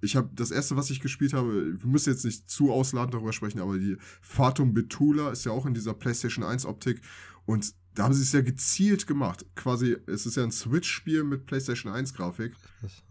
ich 0.02 0.16
habe 0.16 0.30
das 0.34 0.52
erste, 0.52 0.76
was 0.76 0.90
ich 0.90 1.00
gespielt 1.00 1.34
habe, 1.34 1.80
wir 1.80 1.88
müssen 1.88 2.12
jetzt 2.12 2.26
nicht 2.26 2.50
zu 2.50 2.72
ausladend 2.72 3.14
darüber 3.14 3.34
sprechen, 3.34 3.60
aber 3.60 3.78
die 3.78 3.98
Fatum 4.22 4.74
Betula 4.74 5.30
ist 5.30 5.46
ja 5.46 5.52
auch 5.52 5.66
in 5.66 5.74
dieser 5.74 5.94
PlayStation 5.94 6.44
1 6.44 6.66
Optik 6.66 7.02
und 7.46 7.74
da 7.94 8.04
haben 8.04 8.14
sie 8.14 8.24
es 8.24 8.32
ja 8.32 8.42
gezielt 8.42 9.06
gemacht. 9.06 9.46
Quasi, 9.56 9.98
es 10.08 10.26
ist 10.26 10.38
ja 10.38 10.44
ein 10.44 10.52
Switch-Spiel 10.52 11.24
mit 11.24 11.46
PlayStation 11.46 11.92
1 11.92 12.14
Grafik. 12.14 12.54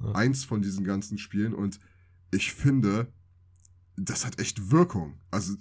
Ja. 0.00 0.12
Eins 0.12 0.44
von 0.44 0.62
diesen 0.62 0.84
ganzen 0.84 1.18
Spielen 1.18 1.54
und 1.54 1.78
ich 2.32 2.52
finde, 2.52 3.12
das 3.96 4.24
hat 4.24 4.40
echt 4.40 4.70
Wirkung. 4.70 5.20
Also, 5.30 5.54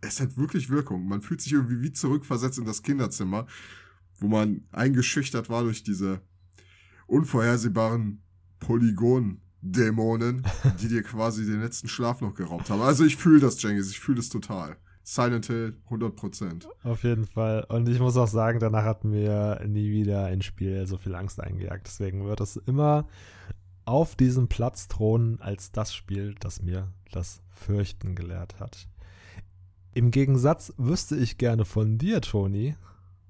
es 0.00 0.20
hat 0.20 0.36
wirklich 0.36 0.68
Wirkung. 0.68 1.08
Man 1.08 1.22
fühlt 1.22 1.40
sich 1.40 1.52
irgendwie 1.52 1.82
wie 1.82 1.92
zurückversetzt 1.92 2.58
in 2.58 2.66
das 2.66 2.82
Kinderzimmer, 2.82 3.46
wo 4.20 4.28
man 4.28 4.66
eingeschüchtert 4.70 5.48
war 5.48 5.62
durch 5.62 5.82
diese 5.82 6.20
unvorhersehbaren 7.06 8.22
Polygonen 8.58 9.40
Dämonen, 9.60 10.44
die 10.80 10.88
dir 10.88 11.02
quasi 11.02 11.44
den 11.44 11.60
letzten 11.60 11.88
Schlaf 11.88 12.20
noch 12.20 12.34
geraubt 12.34 12.70
haben. 12.70 12.82
Also 12.82 13.04
ich 13.04 13.16
fühle 13.16 13.40
das, 13.40 13.60
Jengis, 13.62 13.90
ich 13.90 14.00
fühle 14.00 14.16
das 14.16 14.28
total. 14.28 14.76
Silent 15.02 15.46
Hill 15.46 15.74
100%. 15.88 16.66
Auf 16.84 17.02
jeden 17.02 17.26
Fall. 17.26 17.64
Und 17.70 17.88
ich 17.88 17.98
muss 17.98 18.16
auch 18.18 18.28
sagen, 18.28 18.60
danach 18.60 18.84
hat 18.84 19.04
mir 19.04 19.64
nie 19.66 19.90
wieder 19.90 20.26
ein 20.26 20.42
Spiel 20.42 20.86
so 20.86 20.98
viel 20.98 21.14
Angst 21.14 21.40
eingejagt. 21.40 21.86
Deswegen 21.86 22.26
wird 22.26 22.40
es 22.40 22.56
immer 22.56 23.08
auf 23.86 24.16
diesem 24.16 24.48
Platz 24.48 24.86
thronen 24.86 25.40
als 25.40 25.72
das 25.72 25.94
Spiel, 25.94 26.34
das 26.40 26.60
mir 26.60 26.92
das 27.10 27.40
Fürchten 27.48 28.14
gelehrt 28.14 28.60
hat. 28.60 28.86
Im 29.94 30.10
Gegensatz 30.10 30.74
wüsste 30.76 31.16
ich 31.16 31.38
gerne 31.38 31.64
von 31.64 31.96
dir, 31.96 32.20
Toni, 32.20 32.76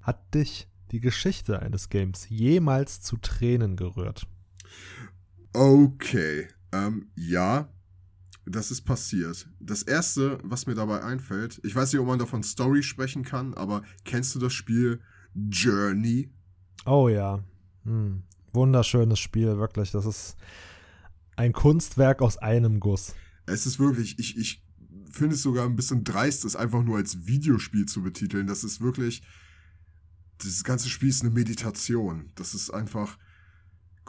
hat 0.01 0.35
dich 0.35 0.67
die 0.91 0.99
Geschichte 0.99 1.61
eines 1.61 1.87
Games 1.87 2.27
jemals 2.27 2.99
zu 2.99 3.15
Tränen 3.15 3.77
gerührt? 3.77 4.27
Okay, 5.53 6.47
ähm, 6.71 7.11
ja, 7.15 7.69
das 8.45 8.71
ist 8.71 8.81
passiert. 8.81 9.47
Das 9.59 9.83
erste, 9.83 10.39
was 10.43 10.65
mir 10.65 10.75
dabei 10.75 11.03
einfällt, 11.03 11.59
ich 11.63 11.75
weiß 11.75 11.91
nicht, 11.93 12.01
ob 12.01 12.07
man 12.07 12.19
davon 12.19 12.43
Story 12.43 12.83
sprechen 12.83 13.23
kann, 13.23 13.53
aber 13.53 13.83
kennst 14.05 14.35
du 14.35 14.39
das 14.39 14.53
Spiel 14.53 14.99
Journey? 15.33 16.31
Oh 16.85 17.09
ja. 17.09 17.43
Hm. 17.83 18.23
Wunderschönes 18.53 19.19
Spiel, 19.19 19.57
wirklich. 19.57 19.91
Das 19.91 20.05
ist 20.05 20.35
ein 21.35 21.53
Kunstwerk 21.53 22.21
aus 22.21 22.37
einem 22.37 22.79
Guss. 22.79 23.13
Es 23.45 23.65
ist 23.65 23.79
wirklich, 23.79 24.17
ich, 24.19 24.37
ich 24.37 24.63
finde 25.11 25.35
es 25.35 25.41
sogar 25.41 25.65
ein 25.65 25.75
bisschen 25.75 26.03
dreist, 26.03 26.45
es 26.45 26.55
einfach 26.55 26.83
nur 26.83 26.97
als 26.97 27.25
Videospiel 27.25 27.85
zu 27.85 28.01
betiteln. 28.01 28.47
Das 28.47 28.63
ist 28.63 28.81
wirklich, 28.81 29.21
dieses 30.41 30.63
ganze 30.63 30.89
Spiel 30.89 31.09
ist 31.09 31.21
eine 31.21 31.31
Meditation. 31.31 32.31
Das 32.35 32.53
ist 32.53 32.71
einfach 32.71 33.17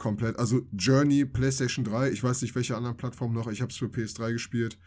komplett, 0.01 0.39
also 0.39 0.67
Journey, 0.75 1.25
PlayStation 1.25 1.85
3, 1.85 2.09
ich 2.09 2.23
weiß 2.23 2.41
nicht, 2.41 2.55
welche 2.55 2.75
anderen 2.75 2.97
Plattformen 2.97 3.35
noch, 3.35 3.47
ich 3.47 3.61
habe 3.61 3.71
es 3.71 3.77
für 3.77 3.85
PS3 3.85 4.33
gespielt. 4.33 4.79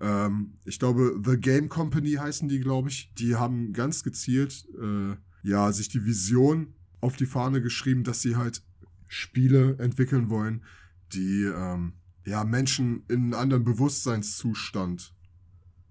Ähm, 0.00 0.54
ich 0.64 0.78
glaube, 0.78 1.20
The 1.22 1.36
Game 1.36 1.68
Company 1.68 2.12
heißen 2.12 2.48
die, 2.48 2.58
glaube 2.58 2.88
ich. 2.88 3.12
Die 3.18 3.36
haben 3.36 3.74
ganz 3.74 4.02
gezielt, 4.02 4.66
äh, 4.80 5.14
ja, 5.42 5.70
sich 5.72 5.90
die 5.90 6.06
Vision 6.06 6.72
auf 7.02 7.16
die 7.16 7.26
Fahne 7.26 7.60
geschrieben, 7.60 8.02
dass 8.02 8.22
sie 8.22 8.36
halt 8.36 8.62
Spiele 9.08 9.76
entwickeln 9.78 10.30
wollen, 10.30 10.64
die 11.12 11.42
ähm, 11.42 11.92
ja 12.24 12.42
Menschen 12.44 13.04
in 13.08 13.24
einen 13.24 13.34
anderen 13.34 13.64
Bewusstseinszustand 13.64 15.14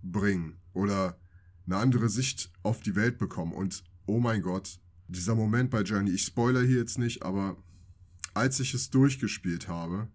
bringen 0.01 0.55
oder 0.73 1.19
eine 1.67 1.77
andere 1.77 2.09
Sicht 2.09 2.51
auf 2.63 2.81
die 2.81 2.95
Welt 2.95 3.19
bekommen. 3.19 3.53
Und 3.53 3.83
oh 4.07 4.19
mein 4.19 4.41
Gott, 4.41 4.79
dieser 5.07 5.35
Moment 5.35 5.69
bei 5.69 5.83
Journey, 5.83 6.09
ich 6.09 6.23
spoiler 6.23 6.63
hier 6.63 6.77
jetzt 6.77 6.97
nicht, 6.97 7.21
aber 7.21 7.57
als 8.33 8.59
ich 8.59 8.73
es 8.73 8.89
durchgespielt 8.89 9.67
habe, 9.67 10.07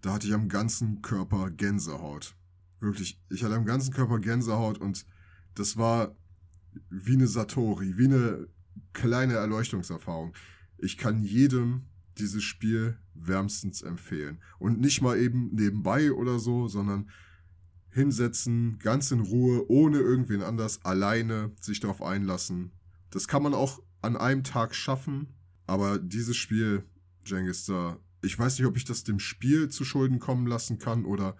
da 0.00 0.12
hatte 0.12 0.26
ich 0.26 0.34
am 0.34 0.48
ganzen 0.48 1.02
Körper 1.02 1.50
Gänsehaut. 1.50 2.36
Wirklich, 2.80 3.20
ich 3.30 3.42
hatte 3.42 3.54
am 3.54 3.64
ganzen 3.64 3.92
Körper 3.92 4.18
Gänsehaut 4.18 4.78
und 4.78 5.06
das 5.54 5.76
war 5.76 6.16
wie 6.90 7.14
eine 7.14 7.26
Satori, 7.26 7.96
wie 7.96 8.06
eine 8.06 8.48
kleine 8.92 9.34
Erleuchtungserfahrung. 9.34 10.34
Ich 10.78 10.98
kann 10.98 11.22
jedem 11.22 11.86
dieses 12.18 12.42
Spiel 12.42 12.98
wärmstens 13.14 13.82
empfehlen. 13.82 14.40
Und 14.58 14.80
nicht 14.80 15.00
mal 15.00 15.18
eben 15.18 15.54
nebenbei 15.54 16.12
oder 16.12 16.38
so, 16.38 16.68
sondern 16.68 17.10
hinsetzen, 17.90 18.78
ganz 18.80 19.10
in 19.10 19.20
Ruhe, 19.20 19.68
ohne 19.68 19.98
irgendwen 19.98 20.42
anders, 20.42 20.84
alleine 20.84 21.52
sich 21.60 21.80
darauf 21.80 22.02
einlassen. 22.02 22.72
Das 23.10 23.28
kann 23.28 23.42
man 23.42 23.54
auch 23.54 23.80
an 24.02 24.16
einem 24.16 24.42
Tag 24.42 24.74
schaffen, 24.74 25.28
aber 25.66 25.98
dieses 25.98 26.36
Spiel, 26.36 26.84
Jengis, 27.26 27.66
da, 27.66 27.98
ich 28.22 28.38
weiß 28.38 28.58
nicht, 28.58 28.66
ob 28.66 28.76
ich 28.76 28.84
das 28.84 29.04
dem 29.04 29.18
Spiel 29.18 29.68
zu 29.68 29.84
Schulden 29.84 30.18
kommen 30.18 30.46
lassen 30.46 30.78
kann 30.78 31.04
oder 31.04 31.36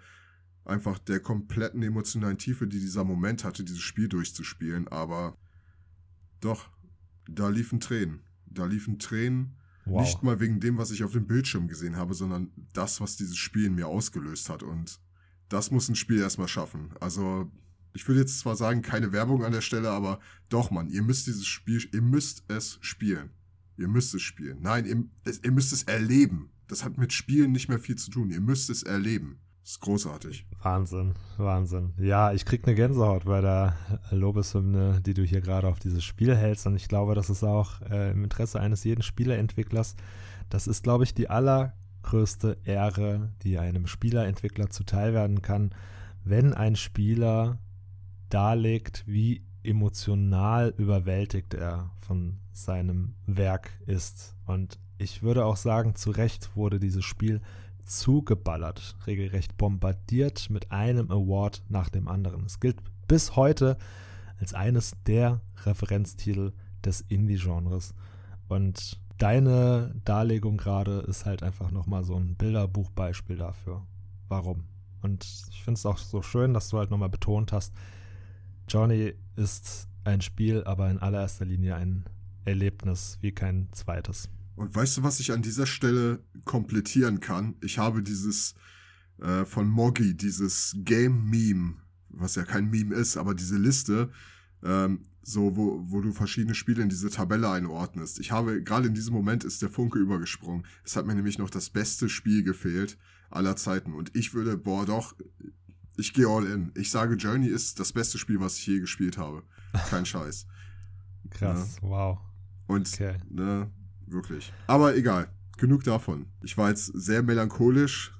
einfach 0.63 0.99
der 0.99 1.19
kompletten 1.19 1.83
emotionalen 1.83 2.37
Tiefe, 2.37 2.67
die 2.67 2.79
dieser 2.79 3.03
Moment 3.03 3.43
hatte, 3.43 3.63
dieses 3.63 3.81
Spiel 3.81 4.07
durchzuspielen, 4.07 4.87
aber 4.87 5.37
doch, 6.41 6.69
da 7.27 7.49
liefen 7.49 7.79
Tränen. 7.79 8.21
Da 8.45 8.65
liefen 8.65 8.99
Tränen 8.99 9.57
Wow. 9.85 10.01
Nicht 10.01 10.23
mal 10.23 10.39
wegen 10.39 10.59
dem, 10.59 10.77
was 10.77 10.89
ich 10.91 11.03
auf 11.03 11.11
dem 11.11 11.27
Bildschirm 11.27 11.67
gesehen 11.67 11.95
habe, 11.95 12.15
sondern 12.15 12.51
das, 12.73 13.01
was 13.01 13.17
dieses 13.17 13.37
Spiel 13.37 13.65
in 13.65 13.75
mir 13.75 13.87
ausgelöst 13.87 14.49
hat. 14.49 14.63
Und 14.63 14.99
das 15.47 15.69
muss 15.69 15.89
ein 15.89 15.95
Spiel 15.95 16.19
erstmal 16.19 16.47
schaffen. 16.47 16.89
Also, 16.99 17.51
ich 17.93 18.07
würde 18.07 18.21
jetzt 18.21 18.39
zwar 18.39 18.55
sagen, 18.55 18.81
keine 18.81 19.11
Werbung 19.11 19.45
an 19.45 19.51
der 19.51 19.61
Stelle, 19.61 19.91
aber 19.91 20.19
doch, 20.49 20.71
Mann, 20.71 20.89
ihr 20.89 21.03
müsst 21.03 21.27
dieses 21.27 21.45
Spiel, 21.45 21.87
ihr 21.93 22.01
müsst 22.01 22.43
es 22.47 22.79
spielen. 22.81 23.29
Ihr 23.77 23.87
müsst 23.87 24.13
es 24.13 24.21
spielen. 24.21 24.59
Nein, 24.61 24.85
ihr, 24.85 25.33
ihr 25.43 25.51
müsst 25.51 25.73
es 25.73 25.83
erleben. 25.83 26.49
Das 26.67 26.83
hat 26.83 26.97
mit 26.97 27.13
Spielen 27.13 27.51
nicht 27.51 27.69
mehr 27.69 27.79
viel 27.79 27.95
zu 27.95 28.09
tun. 28.09 28.31
Ihr 28.31 28.41
müsst 28.41 28.69
es 28.69 28.83
erleben. 28.83 29.39
Das 29.61 29.71
ist 29.71 29.81
großartig. 29.81 30.45
Wahnsinn, 30.61 31.15
Wahnsinn. 31.37 31.93
Ja, 31.97 32.31
ich 32.31 32.45
krieg 32.45 32.65
eine 32.65 32.75
Gänsehaut 32.75 33.25
bei 33.25 33.41
der 33.41 33.75
Lobeshymne, 34.11 35.01
die 35.01 35.15
du 35.15 35.23
hier 35.23 35.41
gerade 35.41 35.67
auf 35.67 35.79
dieses 35.79 36.03
Spiel 36.03 36.35
hältst. 36.35 36.67
Und 36.67 36.75
ich 36.75 36.87
glaube, 36.87 37.15
das 37.15 37.29
ist 37.29 37.43
auch 37.43 37.81
äh, 37.81 38.11
im 38.11 38.23
Interesse 38.23 38.59
eines 38.59 38.83
jeden 38.83 39.01
Spieleentwicklers. 39.01 39.95
Das 40.49 40.67
ist, 40.67 40.83
glaube 40.83 41.03
ich, 41.03 41.15
die 41.15 41.29
allergrößte 41.29 42.59
Ehre, 42.63 43.33
die 43.41 43.57
einem 43.57 43.87
Spielerentwickler 43.87 44.69
zuteil 44.69 45.13
werden 45.13 45.41
kann, 45.41 45.73
wenn 46.23 46.53
ein 46.53 46.75
Spieler 46.75 47.59
darlegt, 48.29 49.03
wie 49.07 49.43
emotional 49.63 50.73
überwältigt 50.77 51.55
er 51.55 51.91
von 51.97 52.37
seinem 52.55 53.15
Werk 53.25 53.71
ist. 53.85 54.35
Und 54.45 54.79
ich 54.97 55.23
würde 55.23 55.45
auch 55.45 55.57
sagen, 55.57 55.95
zu 55.95 56.11
Recht 56.11 56.55
wurde 56.55 56.79
dieses 56.79 57.03
Spiel 57.03 57.41
zugeballert, 57.83 58.95
regelrecht 59.05 59.57
bombardiert 59.57 60.49
mit 60.49 60.71
einem 60.71 61.11
Award 61.11 61.63
nach 61.69 61.89
dem 61.89 62.07
anderen. 62.07 62.45
Es 62.45 62.59
gilt 62.59 62.77
bis 63.07 63.35
heute 63.35 63.77
als 64.39 64.53
eines 64.53 64.93
der 65.05 65.41
Referenztitel 65.65 66.53
des 66.83 67.01
Indie-Genres. 67.01 67.93
Und 68.47 68.99
deine 69.17 69.93
Darlegung 70.03 70.57
gerade 70.57 70.99
ist 71.01 71.25
halt 71.25 71.43
einfach 71.43 71.71
nochmal 71.71 72.03
so 72.03 72.15
ein 72.15 72.35
Bilderbuchbeispiel 72.35 73.37
dafür. 73.37 73.85
Warum? 74.27 74.65
Und 75.01 75.23
ich 75.51 75.63
finde 75.63 75.77
es 75.77 75.85
auch 75.85 75.97
so 75.97 76.21
schön, 76.21 76.53
dass 76.53 76.69
du 76.69 76.79
halt 76.79 76.89
nochmal 76.89 77.09
betont 77.09 77.51
hast, 77.51 77.73
Johnny 78.67 79.13
ist 79.35 79.87
ein 80.03 80.21
Spiel, 80.21 80.63
aber 80.63 80.89
in 80.89 80.99
allererster 80.99 81.45
Linie 81.45 81.75
ein 81.75 82.05
Erlebnis 82.45 83.17
wie 83.21 83.31
kein 83.31 83.67
zweites. 83.71 84.29
Und 84.55 84.73
weißt 84.73 84.97
du, 84.97 85.03
was 85.03 85.19
ich 85.19 85.31
an 85.31 85.41
dieser 85.41 85.65
Stelle 85.65 86.23
komplettieren 86.45 87.19
kann? 87.19 87.55
Ich 87.61 87.77
habe 87.77 88.01
dieses 88.01 88.55
äh, 89.21 89.45
von 89.45 89.67
Moggy, 89.67 90.15
dieses 90.15 90.75
Game-Meme, 90.77 91.75
was 92.09 92.35
ja 92.35 92.43
kein 92.43 92.69
Meme 92.69 92.95
ist, 92.95 93.17
aber 93.17 93.35
diese 93.35 93.57
Liste, 93.57 94.11
ähm, 94.63 95.05
so, 95.21 95.57
wo, 95.57 95.83
wo 95.87 96.01
du 96.01 96.11
verschiedene 96.11 96.55
Spiele 96.55 96.83
in 96.83 96.89
diese 96.89 97.09
Tabelle 97.09 97.49
einordnest. 97.49 98.19
Ich 98.19 98.31
habe, 98.31 98.61
gerade 98.61 98.87
in 98.87 98.93
diesem 98.93 99.13
Moment 99.13 99.43
ist 99.43 99.61
der 99.61 99.69
Funke 99.69 99.97
übergesprungen. 99.99 100.65
Es 100.83 100.95
hat 100.95 101.05
mir 101.07 101.15
nämlich 101.15 101.39
noch 101.39 101.49
das 101.49 101.69
beste 101.69 102.09
Spiel 102.09 102.43
gefehlt 102.43 102.97
aller 103.31 103.55
Zeiten. 103.55 103.93
Und 103.93 104.15
ich 104.15 104.33
würde, 104.33 104.55
boah, 104.55 104.85
doch, 104.85 105.15
ich 105.97 106.13
gehe 106.13 106.27
all 106.27 106.45
in. 106.45 106.71
Ich 106.75 106.91
sage, 106.91 107.15
Journey 107.15 107.47
ist 107.47 107.79
das 107.79 107.91
beste 107.91 108.17
Spiel, 108.19 108.39
was 108.39 108.57
ich 108.57 108.67
je 108.67 108.79
gespielt 108.79 109.17
habe. 109.17 109.43
Kein 109.89 110.05
Scheiß. 110.05 110.45
Krass, 111.31 111.77
ja. 111.81 111.89
wow. 111.89 112.19
Und 112.67 112.91
okay. 112.93 113.17
ne, 113.29 113.69
Wirklich. 114.07 114.53
Aber 114.67 114.95
egal. 114.95 115.27
Genug 115.57 115.83
davon. 115.83 116.27
Ich 116.43 116.57
war 116.57 116.69
jetzt 116.69 116.87
sehr 116.93 117.23
melancholisch. 117.23 118.11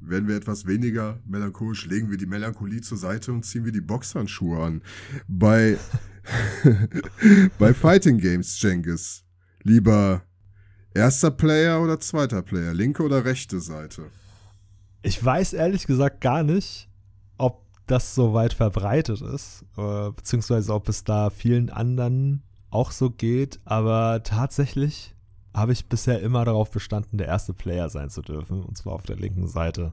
Werden 0.00 0.28
wir 0.28 0.36
etwas 0.36 0.66
weniger 0.66 1.20
melancholisch, 1.26 1.84
legen 1.86 2.10
wir 2.10 2.16
die 2.16 2.26
Melancholie 2.26 2.80
zur 2.80 2.96
Seite 2.96 3.32
und 3.32 3.44
ziehen 3.44 3.66
wir 3.66 3.72
die 3.72 3.82
Boxhandschuhe 3.82 4.62
an. 4.64 4.82
Bei, 5.28 5.76
bei 7.58 7.74
Fighting 7.74 8.16
Games, 8.16 8.60
Jengis. 8.62 9.24
Lieber 9.62 10.22
erster 10.94 11.30
Player 11.30 11.82
oder 11.82 12.00
zweiter 12.00 12.40
Player? 12.40 12.72
Linke 12.72 13.02
oder 13.02 13.26
rechte 13.26 13.60
Seite? 13.60 14.06
Ich 15.02 15.22
weiß 15.22 15.52
ehrlich 15.52 15.86
gesagt 15.86 16.22
gar 16.22 16.42
nicht, 16.44 16.88
ob 17.36 17.66
das 17.86 18.14
so 18.14 18.32
weit 18.32 18.54
verbreitet 18.54 19.20
ist, 19.20 19.66
äh, 19.76 20.10
beziehungsweise 20.12 20.72
ob 20.72 20.88
es 20.88 21.04
da 21.04 21.28
vielen 21.28 21.68
anderen 21.68 22.42
auch 22.70 22.92
so 22.92 23.10
geht, 23.10 23.60
aber 23.64 24.22
tatsächlich 24.22 25.14
habe 25.54 25.72
ich 25.72 25.88
bisher 25.88 26.20
immer 26.20 26.44
darauf 26.44 26.70
bestanden, 26.70 27.18
der 27.18 27.26
erste 27.26 27.52
Player 27.52 27.90
sein 27.90 28.10
zu 28.10 28.22
dürfen, 28.22 28.62
und 28.62 28.76
zwar 28.76 28.94
auf 28.94 29.02
der 29.02 29.16
linken 29.16 29.48
Seite. 29.48 29.92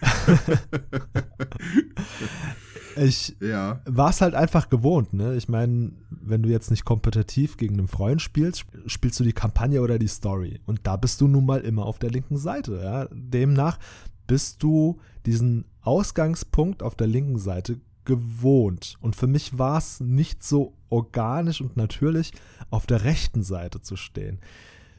ich 2.96 3.36
ja. 3.40 3.80
war 3.84 4.10
es 4.10 4.20
halt 4.20 4.34
einfach 4.34 4.70
gewohnt, 4.70 5.12
ne? 5.12 5.36
Ich 5.36 5.48
meine, 5.48 5.92
wenn 6.10 6.42
du 6.42 6.48
jetzt 6.48 6.70
nicht 6.70 6.84
kompetitiv 6.84 7.56
gegen 7.56 7.78
einen 7.78 7.88
Freund 7.88 8.22
spielst, 8.22 8.64
spielst 8.86 9.20
du 9.20 9.24
die 9.24 9.32
Kampagne 9.32 9.82
oder 9.82 9.98
die 9.98 10.08
Story. 10.08 10.60
Und 10.66 10.80
da 10.84 10.96
bist 10.96 11.20
du 11.20 11.28
nun 11.28 11.44
mal 11.44 11.60
immer 11.60 11.84
auf 11.84 11.98
der 11.98 12.10
linken 12.10 12.38
Seite. 12.38 12.80
Ja? 12.82 13.08
Demnach 13.12 13.78
bist 14.26 14.62
du 14.62 14.98
diesen 15.26 15.66
Ausgangspunkt 15.82 16.82
auf 16.82 16.94
der 16.94 17.06
linken 17.06 17.38
Seite 17.38 17.80
gewohnt. 18.04 18.96
Und 19.00 19.16
für 19.16 19.26
mich 19.26 19.58
war 19.58 19.78
es 19.78 20.00
nicht 20.00 20.42
so 20.42 20.74
organisch 20.88 21.60
und 21.60 21.76
natürlich, 21.76 22.32
auf 22.70 22.86
der 22.86 23.04
rechten 23.04 23.42
Seite 23.42 23.80
zu 23.80 23.96
stehen. 23.96 24.40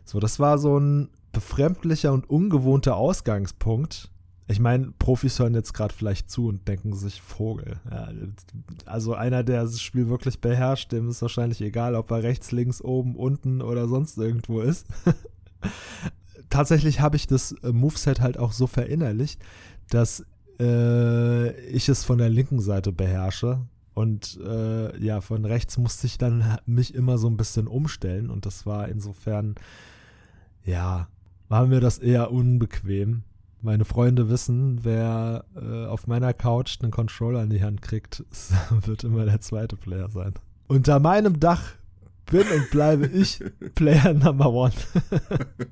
So, 0.05 0.19
das 0.19 0.39
war 0.39 0.57
so 0.57 0.77
ein 0.77 1.09
befremdlicher 1.31 2.11
und 2.11 2.29
ungewohnter 2.29 2.95
Ausgangspunkt. 2.95 4.09
Ich 4.47 4.59
meine, 4.59 4.91
Profis 4.99 5.39
hören 5.39 5.53
jetzt 5.53 5.73
gerade 5.73 5.93
vielleicht 5.93 6.29
zu 6.29 6.47
und 6.47 6.67
denken 6.67 6.93
sich 6.93 7.21
Vogel. 7.21 7.79
Ja, 7.89 8.09
also 8.85 9.13
einer, 9.13 9.43
der 9.43 9.61
das 9.61 9.81
Spiel 9.81 10.09
wirklich 10.09 10.41
beherrscht, 10.41 10.91
dem 10.91 11.09
ist 11.09 11.21
wahrscheinlich 11.21 11.61
egal, 11.61 11.95
ob 11.95 12.11
er 12.11 12.23
rechts, 12.23 12.51
links, 12.51 12.81
oben, 12.81 13.15
unten 13.15 13.61
oder 13.61 13.87
sonst 13.87 14.17
irgendwo 14.17 14.59
ist. 14.59 14.87
Tatsächlich 16.49 16.99
habe 16.99 17.15
ich 17.15 17.27
das 17.27 17.53
äh, 17.63 17.71
Moveset 17.71 18.19
halt 18.19 18.37
auch 18.37 18.51
so 18.51 18.67
verinnerlicht, 18.67 19.41
dass 19.89 20.25
äh, 20.61 21.51
ich 21.67 21.89
es 21.89 22.03
von 22.03 22.19
der 22.19 22.29
linken 22.29 22.59
Seite 22.59 22.91
beherrsche. 22.91 23.61
Und 23.93 24.39
äh, 24.41 24.97
ja, 25.03 25.19
von 25.19 25.43
rechts 25.43 25.77
musste 25.77 26.07
ich 26.07 26.17
dann 26.17 26.57
mich 26.65 26.95
immer 26.95 27.17
so 27.17 27.27
ein 27.27 27.35
bisschen 27.37 27.67
umstellen 27.67 28.29
und 28.29 28.45
das 28.45 28.65
war 28.65 28.87
insofern, 28.87 29.55
ja, 30.63 31.09
war 31.49 31.67
mir 31.67 31.81
das 31.81 31.97
eher 31.97 32.31
unbequem. 32.31 33.23
Meine 33.61 33.83
Freunde 33.83 34.29
wissen, 34.29 34.83
wer 34.83 35.43
äh, 35.55 35.85
auf 35.85 36.07
meiner 36.07 36.33
Couch 36.33 36.79
einen 36.81 36.91
Controller 36.91 37.43
in 37.43 37.49
die 37.49 37.61
Hand 37.61 37.81
kriegt, 37.81 38.23
wird 38.85 39.03
immer 39.03 39.25
der 39.25 39.41
zweite 39.41 39.75
Player 39.75 40.09
sein. 40.09 40.33
Unter 40.67 40.99
meinem 40.99 41.39
Dach 41.39 41.73
bin 42.31 42.47
und 42.47 42.71
bleibe 42.71 43.05
ich 43.07 43.43
Player 43.75 44.13
Number 44.13 44.51
One. 44.51 44.73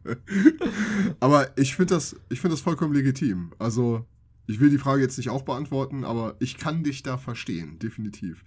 aber 1.19 1.57
ich 1.57 1.75
finde 1.75 1.95
das, 1.95 2.15
find 2.31 2.53
das 2.53 2.61
vollkommen 2.61 2.93
legitim. 2.93 3.53
Also, 3.57 4.05
ich 4.49 4.59
will 4.59 4.71
die 4.71 4.79
Frage 4.79 5.01
jetzt 5.01 5.17
nicht 5.17 5.29
auch 5.29 5.43
beantworten, 5.43 6.03
aber 6.03 6.35
ich 6.39 6.57
kann 6.57 6.83
dich 6.83 7.03
da 7.03 7.17
verstehen, 7.17 7.77
definitiv. 7.77 8.43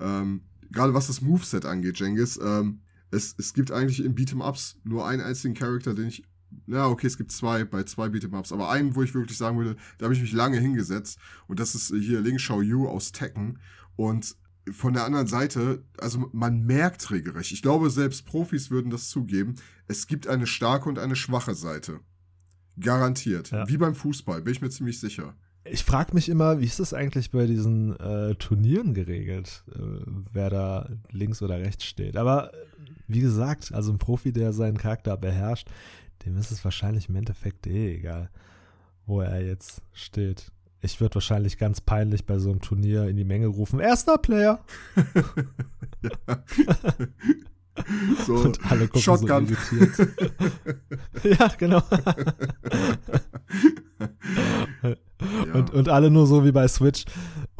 Ähm, 0.00 0.42
Gerade 0.70 0.94
was 0.94 1.08
das 1.08 1.20
Moveset 1.20 1.66
angeht, 1.66 2.00
Jengis, 2.00 2.40
ähm, 2.42 2.80
es, 3.10 3.34
es 3.36 3.52
gibt 3.52 3.70
eigentlich 3.70 4.02
in 4.02 4.14
Beat'em-Ups 4.14 4.78
nur 4.84 5.06
einen 5.06 5.20
einzigen 5.20 5.52
Charakter, 5.54 5.92
den 5.94 6.08
ich 6.08 6.24
ja, 6.66 6.86
okay, 6.86 7.06
es 7.06 7.16
gibt 7.16 7.32
zwei 7.32 7.64
bei 7.64 7.82
zwei 7.84 8.06
Beat'em-Ups, 8.06 8.52
aber 8.52 8.70
einen, 8.70 8.94
wo 8.94 9.02
ich 9.02 9.14
wirklich 9.14 9.36
sagen 9.36 9.58
würde, 9.58 9.76
da 9.98 10.04
habe 10.04 10.14
ich 10.14 10.20
mich 10.20 10.32
lange 10.32 10.58
hingesetzt 10.58 11.18
und 11.46 11.60
das 11.60 11.74
ist 11.74 11.94
hier 11.94 12.20
Ling 12.20 12.38
Shao 12.38 12.62
Yu 12.62 12.88
aus 12.88 13.12
Tekken 13.12 13.58
und 13.96 14.36
von 14.70 14.94
der 14.94 15.04
anderen 15.04 15.26
Seite, 15.26 15.84
also 15.98 16.30
man 16.32 16.64
merkt 16.64 17.10
regelrecht, 17.10 17.52
ich 17.52 17.62
glaube, 17.62 17.90
selbst 17.90 18.24
Profis 18.24 18.70
würden 18.70 18.90
das 18.90 19.08
zugeben, 19.08 19.56
es 19.86 20.06
gibt 20.06 20.26
eine 20.28 20.46
starke 20.46 20.88
und 20.88 20.98
eine 20.98 21.16
schwache 21.16 21.54
Seite. 21.54 22.00
Garantiert. 22.78 23.50
Ja. 23.50 23.68
Wie 23.68 23.76
beim 23.76 23.94
Fußball, 23.94 24.40
bin 24.40 24.52
ich 24.52 24.62
mir 24.62 24.70
ziemlich 24.70 24.98
sicher. 24.98 25.36
Ich 25.64 25.84
frage 25.84 26.14
mich 26.14 26.28
immer, 26.28 26.60
wie 26.60 26.64
ist 26.64 26.80
das 26.80 26.92
eigentlich 26.92 27.30
bei 27.30 27.46
diesen 27.46 27.98
äh, 28.00 28.34
Turnieren 28.34 28.94
geregelt, 28.94 29.64
äh, 29.74 29.78
wer 30.32 30.50
da 30.50 30.88
links 31.10 31.40
oder 31.42 31.60
rechts 31.60 31.84
steht. 31.84 32.16
Aber 32.16 32.50
wie 33.06 33.20
gesagt, 33.20 33.72
also 33.72 33.92
ein 33.92 33.98
Profi, 33.98 34.32
der 34.32 34.52
seinen 34.52 34.76
Charakter 34.76 35.16
beherrscht, 35.16 35.68
dem 36.24 36.36
ist 36.36 36.50
es 36.50 36.64
wahrscheinlich 36.64 37.08
im 37.08 37.16
Endeffekt 37.16 37.66
eh 37.66 37.94
egal, 37.94 38.30
wo 39.06 39.20
er 39.20 39.44
jetzt 39.44 39.82
steht. 39.92 40.50
Ich 40.80 41.00
würde 41.00 41.16
wahrscheinlich 41.16 41.58
ganz 41.58 41.80
peinlich 41.80 42.26
bei 42.26 42.38
so 42.38 42.50
einem 42.50 42.60
Turnier 42.60 43.06
in 43.08 43.16
die 43.16 43.24
Menge 43.24 43.46
rufen: 43.46 43.78
Erster 43.78 44.18
Player! 44.18 44.64
ja. 46.02 46.42
So, 48.26 48.34
und 48.34 48.70
alle 48.70 48.86
gucken 48.86 49.02
Shotgun. 49.02 49.46
so 49.46 49.76
irritiert. 49.76 50.14
ja, 51.40 51.48
genau. 51.58 51.82
ja. 54.82 55.54
Und, 55.54 55.70
und 55.70 55.88
alle 55.88 56.10
nur 56.10 56.26
so 56.26 56.44
wie 56.44 56.52
bei 56.52 56.68
Switch. 56.68 57.04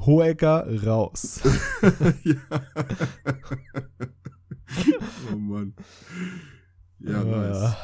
Hohecker 0.01 0.67
raus. 0.85 1.41
ja. 2.25 2.35
oh 5.33 5.37
Mann. 5.37 5.75
Ja, 6.99 7.25
nice. 7.25 7.75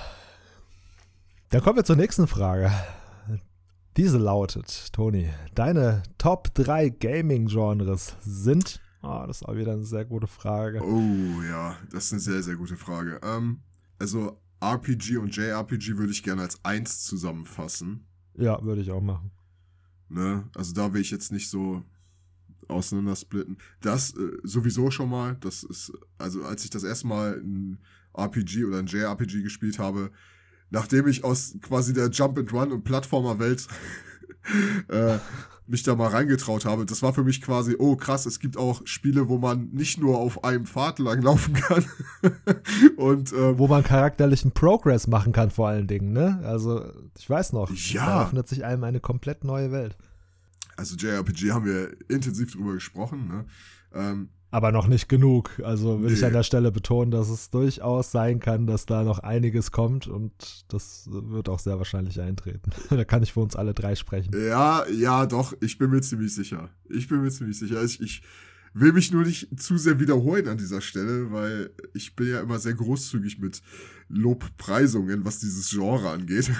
Dann 1.50 1.62
kommen 1.62 1.76
wir 1.76 1.84
zur 1.84 1.96
nächsten 1.96 2.26
Frage. 2.26 2.70
Diese 3.96 4.18
lautet, 4.18 4.92
Toni, 4.92 5.30
deine 5.54 6.02
Top 6.18 6.54
3 6.54 6.90
Gaming-Genres 6.90 8.16
sind. 8.20 8.80
Ah, 9.00 9.22
oh, 9.22 9.26
das 9.26 9.42
ist 9.42 9.46
auch 9.46 9.56
wieder 9.56 9.72
eine 9.72 9.84
sehr 9.84 10.04
gute 10.04 10.26
Frage. 10.26 10.82
Oh 10.82 11.42
ja, 11.42 11.76
das 11.90 12.06
ist 12.06 12.12
eine 12.12 12.20
sehr, 12.20 12.42
sehr 12.42 12.56
gute 12.56 12.76
Frage. 12.76 13.20
Ähm, 13.22 13.60
also 13.98 14.40
RPG 14.60 15.18
und 15.18 15.34
JRPG 15.34 15.96
würde 15.96 16.12
ich 16.12 16.22
gerne 16.22 16.42
als 16.42 16.64
eins 16.64 17.04
zusammenfassen. 17.04 18.06
Ja, 18.34 18.62
würde 18.62 18.82
ich 18.82 18.90
auch 18.90 19.00
machen. 19.00 19.30
Ne? 20.08 20.48
Also 20.54 20.72
da 20.72 20.92
will 20.92 21.00
ich 21.00 21.10
jetzt 21.10 21.32
nicht 21.32 21.48
so 21.48 21.84
auseinandersplitten. 22.66 23.58
Das 23.80 24.14
äh, 24.16 24.38
sowieso 24.42 24.90
schon 24.90 25.10
mal, 25.10 25.36
das 25.40 25.62
ist, 25.62 25.92
also 26.18 26.44
als 26.44 26.64
ich 26.64 26.70
das 26.70 26.84
erste 26.84 27.06
Mal 27.06 27.40
ein 27.40 27.78
RPG 28.14 28.64
oder 28.64 28.78
ein 28.78 28.86
JRPG 28.86 29.42
gespielt 29.42 29.78
habe, 29.78 30.10
nachdem 30.70 31.06
ich 31.08 31.24
aus 31.24 31.56
quasi 31.62 31.92
der 31.92 32.10
Jump 32.10 32.38
and 32.38 32.52
Run 32.52 32.72
und 32.72 32.84
Plattformer-Welt 32.84 33.66
äh, 34.88 35.18
mich 35.68 35.82
da 35.82 35.94
mal 35.94 36.08
reingetraut 36.08 36.64
habe, 36.64 36.86
das 36.86 37.02
war 37.02 37.12
für 37.12 37.24
mich 37.24 37.42
quasi, 37.42 37.76
oh 37.78 37.96
krass, 37.96 38.26
es 38.26 38.40
gibt 38.40 38.56
auch 38.56 38.80
Spiele, 38.84 39.28
wo 39.28 39.38
man 39.38 39.68
nicht 39.70 40.00
nur 40.00 40.18
auf 40.18 40.44
einem 40.44 40.66
Pfad 40.66 40.98
langlaufen 40.98 41.54
kann. 41.54 41.84
und 42.96 43.32
ähm, 43.32 43.58
wo 43.58 43.68
man 43.68 43.82
charakterlichen 43.84 44.52
Progress 44.52 45.06
machen 45.06 45.32
kann, 45.32 45.50
vor 45.50 45.68
allen 45.68 45.86
Dingen, 45.86 46.12
ne? 46.12 46.40
Also, 46.44 46.84
ich 47.18 47.28
weiß 47.28 47.52
noch, 47.52 47.70
ja. 47.70 48.06
da 48.06 48.22
öffnet 48.24 48.48
sich 48.48 48.64
einem 48.64 48.84
eine 48.84 49.00
komplett 49.00 49.44
neue 49.44 49.70
Welt. 49.70 49.96
Also 50.76 50.96
JRPG 50.96 51.50
haben 51.50 51.66
wir 51.66 51.96
intensiv 52.08 52.52
drüber 52.52 52.74
gesprochen, 52.74 53.28
ne? 53.28 53.44
Ähm, 53.92 54.28
aber 54.50 54.72
noch 54.72 54.86
nicht 54.86 55.08
genug. 55.08 55.60
Also 55.64 56.00
will 56.00 56.08
nee. 56.08 56.14
ich 56.14 56.24
an 56.24 56.32
der 56.32 56.42
Stelle 56.42 56.72
betonen, 56.72 57.10
dass 57.10 57.28
es 57.28 57.50
durchaus 57.50 58.10
sein 58.10 58.40
kann, 58.40 58.66
dass 58.66 58.86
da 58.86 59.04
noch 59.04 59.18
einiges 59.18 59.70
kommt 59.70 60.06
und 60.06 60.32
das 60.68 61.08
wird 61.10 61.48
auch 61.48 61.58
sehr 61.58 61.78
wahrscheinlich 61.78 62.20
eintreten. 62.20 62.70
da 62.90 63.04
kann 63.04 63.22
ich 63.22 63.32
für 63.32 63.40
uns 63.40 63.56
alle 63.56 63.74
drei 63.74 63.94
sprechen. 63.94 64.32
Ja, 64.34 64.86
ja, 64.88 65.26
doch, 65.26 65.54
ich 65.60 65.78
bin 65.78 65.90
mir 65.90 66.00
ziemlich 66.00 66.34
sicher. 66.34 66.70
Ich 66.88 67.08
bin 67.08 67.22
mir 67.22 67.30
ziemlich 67.30 67.58
sicher. 67.58 67.82
Ich, 67.82 68.00
ich 68.00 68.22
will 68.74 68.92
mich 68.92 69.12
nur 69.12 69.24
nicht 69.24 69.60
zu 69.60 69.76
sehr 69.76 69.98
wiederholen 69.98 70.48
an 70.48 70.58
dieser 70.58 70.80
Stelle, 70.80 71.32
weil 71.32 71.70
ich 71.94 72.14
bin 72.16 72.28
ja 72.28 72.40
immer 72.40 72.58
sehr 72.58 72.74
großzügig 72.74 73.38
mit 73.38 73.62
Lobpreisungen, 74.08 75.24
was 75.24 75.40
dieses 75.40 75.68
Genre 75.70 76.10
angeht. 76.10 76.50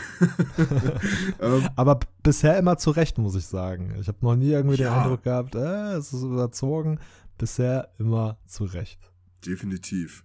ähm, 1.40 1.68
Aber 1.76 2.00
bisher 2.22 2.58
immer 2.58 2.76
zu 2.76 2.90
Recht, 2.90 3.18
muss 3.18 3.34
ich 3.34 3.46
sagen. 3.46 3.94
Ich 4.00 4.08
habe 4.08 4.18
noch 4.20 4.36
nie 4.36 4.50
irgendwie 4.50 4.76
ja. 4.76 4.90
den 4.90 5.02
Eindruck 5.02 5.22
gehabt, 5.22 5.54
äh, 5.54 5.94
es 5.94 6.12
ist 6.12 6.22
überzogen 6.22 6.98
bisher 7.38 7.92
immer 7.98 8.38
zurecht. 8.46 9.12
Definitiv. 9.46 10.24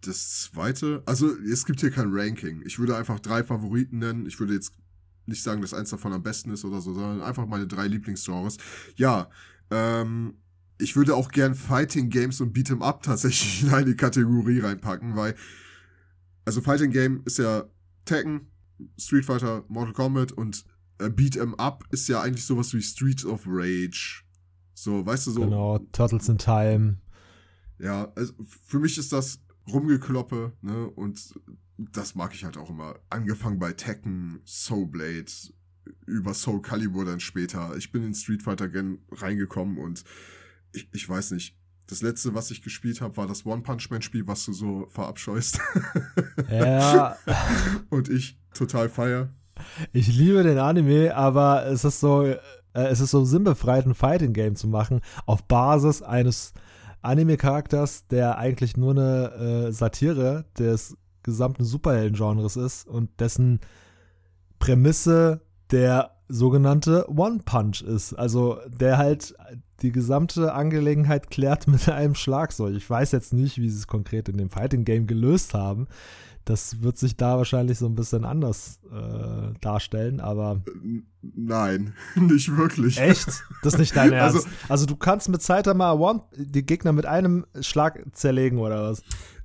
Das 0.00 0.42
zweite, 0.42 1.02
also 1.06 1.30
es 1.36 1.64
gibt 1.64 1.80
hier 1.80 1.90
kein 1.90 2.12
Ranking. 2.12 2.62
Ich 2.64 2.78
würde 2.78 2.96
einfach 2.96 3.20
drei 3.20 3.44
Favoriten 3.44 3.98
nennen. 3.98 4.26
Ich 4.26 4.40
würde 4.40 4.54
jetzt 4.54 4.72
nicht 5.26 5.42
sagen, 5.42 5.62
dass 5.62 5.74
eins 5.74 5.90
davon 5.90 6.12
am 6.12 6.22
besten 6.22 6.50
ist 6.50 6.64
oder 6.64 6.80
so, 6.80 6.92
sondern 6.92 7.22
einfach 7.22 7.46
meine 7.46 7.66
drei 7.66 7.86
Lieblingsgenres. 7.86 8.56
Ja, 8.96 9.30
ähm, 9.70 10.34
ich 10.78 10.96
würde 10.96 11.14
auch 11.14 11.30
gern 11.30 11.54
Fighting 11.54 12.10
Games 12.10 12.40
und 12.40 12.56
Beat'em 12.56 12.82
Up 12.82 13.02
tatsächlich 13.02 13.62
in 13.68 13.70
eine 13.70 13.94
Kategorie 13.94 14.60
reinpacken, 14.60 15.16
weil, 15.16 15.36
also 16.44 16.60
Fighting 16.60 16.90
Game 16.90 17.22
ist 17.24 17.38
ja 17.38 17.64
Tekken, 18.04 18.48
Street 18.98 19.24
Fighter, 19.24 19.64
Mortal 19.68 19.92
Kombat 19.92 20.32
und 20.32 20.64
äh, 20.98 21.04
Beat'em 21.04 21.54
Up 21.54 21.84
ist 21.90 22.08
ja 22.08 22.20
eigentlich 22.20 22.44
sowas 22.44 22.74
wie 22.74 22.82
Street 22.82 23.24
of 23.24 23.44
Rage 23.46 24.24
so, 24.74 25.04
weißt 25.04 25.26
du, 25.26 25.30
so. 25.32 25.40
Genau, 25.40 25.78
Turtles 25.92 26.28
in 26.28 26.38
Time. 26.38 26.96
Ja, 27.78 28.12
also 28.14 28.32
für 28.68 28.78
mich 28.78 28.98
ist 28.98 29.12
das 29.12 29.40
Rumgekloppe, 29.68 30.52
ne, 30.60 30.88
und 30.88 31.34
das 31.76 32.14
mag 32.14 32.34
ich 32.34 32.44
halt 32.44 32.56
auch 32.56 32.70
immer. 32.70 32.96
Angefangen 33.10 33.58
bei 33.58 33.72
Tekken, 33.72 34.40
Soul 34.44 34.86
Blade, 34.86 35.30
über 36.06 36.34
Soul 36.34 36.62
Calibur 36.62 37.04
dann 37.04 37.20
später. 37.20 37.76
Ich 37.76 37.92
bin 37.92 38.04
in 38.04 38.14
Street 38.14 38.42
Fighter 38.42 38.68
Gen 38.68 38.98
reingekommen 39.10 39.78
und 39.78 40.04
ich, 40.72 40.88
ich 40.92 41.08
weiß 41.08 41.32
nicht. 41.32 41.56
Das 41.88 42.00
letzte, 42.00 42.32
was 42.32 42.50
ich 42.50 42.62
gespielt 42.62 43.00
habe, 43.00 43.16
war 43.16 43.26
das 43.26 43.44
One 43.44 43.62
Punch 43.62 43.90
Man 43.90 44.00
Spiel, 44.00 44.26
was 44.26 44.46
du 44.46 44.52
so 44.52 44.86
verabscheust. 44.88 45.60
Ja. 46.48 47.16
und 47.90 48.08
ich 48.08 48.38
total 48.54 48.88
feier. 48.88 49.28
Ich 49.92 50.08
liebe 50.08 50.42
den 50.42 50.58
Anime, 50.58 51.14
aber 51.14 51.66
es 51.66 51.84
ist 51.84 52.00
so, 52.00 52.34
äh, 52.74 52.84
es 52.84 53.00
ist 53.00 53.10
so 53.10 53.24
sinnbefreit, 53.24 53.86
ein 53.86 53.94
Fighting-Game 53.94 54.56
zu 54.56 54.68
machen, 54.68 55.00
auf 55.26 55.44
Basis 55.44 56.02
eines 56.02 56.52
Anime-Charakters, 57.02 58.06
der 58.08 58.38
eigentlich 58.38 58.76
nur 58.76 58.92
eine 58.92 59.66
äh, 59.68 59.72
Satire 59.72 60.44
des 60.58 60.96
gesamten 61.22 61.64
Superhelden-Genres 61.64 62.56
ist 62.56 62.86
und 62.86 63.20
dessen 63.20 63.60
Prämisse 64.58 65.42
der 65.70 66.12
sogenannte 66.28 67.06
One-Punch 67.10 67.82
ist. 67.82 68.14
Also 68.14 68.58
der 68.68 68.98
halt 68.98 69.34
die 69.82 69.92
gesamte 69.92 70.54
Angelegenheit 70.54 71.30
klärt 71.30 71.66
mit 71.66 71.88
einem 71.88 72.14
Schlagzeug. 72.14 72.74
Ich 72.76 72.88
weiß 72.88 73.12
jetzt 73.12 73.32
nicht, 73.32 73.58
wie 73.58 73.68
sie 73.68 73.78
es 73.78 73.86
konkret 73.86 74.28
in 74.28 74.36
dem 74.36 74.50
Fighting-Game 74.50 75.06
gelöst 75.06 75.54
haben 75.54 75.88
das 76.44 76.82
wird 76.82 76.98
sich 76.98 77.16
da 77.16 77.36
wahrscheinlich 77.36 77.78
so 77.78 77.86
ein 77.86 77.94
bisschen 77.94 78.24
anders 78.24 78.80
äh, 78.90 79.52
darstellen, 79.60 80.20
aber. 80.20 80.62
Nein, 81.22 81.94
nicht 82.16 82.56
wirklich. 82.56 82.98
Echt? 82.98 83.44
Das 83.62 83.74
ist 83.74 83.78
nicht 83.78 83.96
dein 83.96 84.12
also 84.14 84.38
Ernst. 84.38 84.46
Also, 84.46 84.72
also 84.72 84.86
du 84.86 84.96
kannst 84.96 85.28
mit 85.28 85.42
Saitama 85.42 85.92
One 85.92 86.22
die 86.36 86.64
Gegner 86.64 86.92
mit 86.92 87.06
einem 87.06 87.46
Schlag 87.60 88.04
zerlegen 88.12 88.58
oder 88.58 88.90
was? 88.90 89.02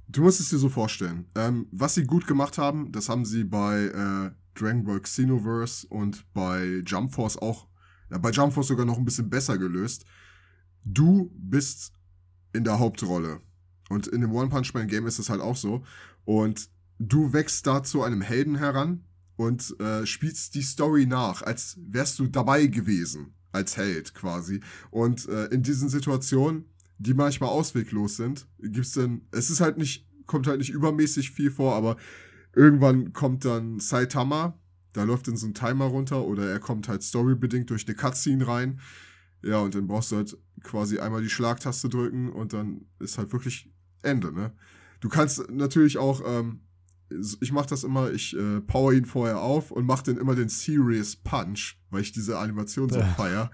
Du 0.08 0.24
musst 0.24 0.40
es 0.40 0.50
dir 0.50 0.58
so 0.58 0.70
vorstellen. 0.70 1.26
Ähm, 1.36 1.68
was 1.72 1.96
sie 1.96 2.06
gut 2.06 2.28
gemacht 2.28 2.58
haben, 2.58 2.92
das 2.92 3.10
haben 3.10 3.26
sie 3.26 3.44
bei 3.44 3.86
äh, 3.86 4.32
Dragon 4.56 4.84
Ball 4.84 5.02
Xenoverse 5.02 5.86
und 5.88 6.26
bei 6.34 6.82
Jump 6.86 7.14
Force 7.14 7.38
auch, 7.38 7.68
ja, 8.10 8.18
bei 8.18 8.32
Jump 8.32 8.54
Force 8.54 8.68
sogar 8.68 8.86
noch 8.86 8.98
ein 8.98 9.06
bisschen 9.06 9.30
besser 9.30 9.58
gelöst. 9.58 10.06
Du 10.84 11.30
bist 11.36 11.92
in 12.54 12.64
der 12.64 12.80
Hauptrolle. 12.80 13.42
Und 13.90 14.08
in 14.08 14.22
dem 14.22 14.34
One 14.34 14.50
Punch 14.50 14.74
Man 14.74 14.88
Game 14.88 15.08
ist 15.08 15.20
es 15.20 15.30
halt 15.30 15.42
auch 15.42 15.56
so. 15.56 15.84
Und 16.26 16.70
du 17.00 17.34
wächst 17.34 17.68
da 17.68 17.84
zu 17.84 18.04
einem 18.04 18.22
Helden 18.22 18.56
heran 18.56 19.06
und 19.36 19.80
äh, 19.80 20.06
spielst 20.06 20.56
die 20.56 20.62
Story 20.62 21.06
nach, 21.06 21.42
als 21.42 21.78
wärst 21.80 22.20
du 22.20 22.28
dabei 22.28 22.68
gewesen, 22.68 23.34
als 23.52 23.78
Held 23.78 24.14
quasi. 24.14 24.62
Und 24.90 25.28
äh, 25.28 25.46
in 25.46 25.64
diesen 25.64 25.90
Situationen 25.90 26.66
die 27.00 27.14
manchmal 27.14 27.50
ausweglos 27.50 28.18
sind. 28.18 28.48
Gibt's 28.60 28.94
denn, 28.94 29.28
es 29.32 29.50
ist 29.50 29.62
halt 29.62 29.78
nicht, 29.78 30.08
kommt 30.26 30.48
halt 30.48 30.60
nicht 30.60 30.72
übermäßig 30.72 31.32
viel 31.32 31.52
vor, 31.52 31.76
aber 31.76 31.98
irgendwann 32.56 33.14
kommt 33.14 33.46
dann 33.46 33.80
Saitama, 33.80 34.60
da 34.94 35.04
läuft 35.04 35.28
dann 35.28 35.38
so 35.38 35.46
ein 35.46 35.54
Timer 35.54 35.86
runter 35.86 36.26
oder 36.26 36.50
er 36.50 36.60
kommt 36.60 36.88
halt 36.88 37.04
storybedingt 37.04 37.70
durch 37.70 37.88
eine 37.88 37.96
Cutscene 37.96 38.48
rein. 38.48 38.80
Ja, 39.44 39.60
und 39.60 39.76
dann 39.76 39.86
brauchst 39.86 40.12
du 40.12 40.16
halt 40.16 40.36
quasi 40.64 40.98
einmal 40.98 41.22
die 41.22 41.30
Schlagtaste 41.30 41.88
drücken 41.90 42.30
und 42.30 42.54
dann 42.54 42.88
ist 43.00 43.18
halt 43.20 43.32
wirklich 43.32 43.72
Ende, 44.02 44.32
ne? 44.32 44.52
Du 45.00 45.10
kannst 45.10 45.48
natürlich 45.52 46.00
auch, 46.00 46.22
ähm, 46.26 46.62
ich 47.10 47.52
mach 47.52 47.66
das 47.66 47.84
immer, 47.84 48.12
ich 48.12 48.36
äh, 48.38 48.62
power 48.62 48.94
ihn 48.94 49.06
vorher 49.06 49.40
auf 49.40 49.72
und 49.72 49.86
mach 49.86 50.02
dann 50.02 50.18
immer 50.18 50.36
den 50.36 50.50
Serious 50.50 51.16
Punch, 51.16 51.78
weil 51.90 52.02
ich 52.02 52.12
diese 52.12 52.38
Animation 52.38 52.90
so 52.90 53.00
ja. 53.00 53.06
feier. 53.06 53.52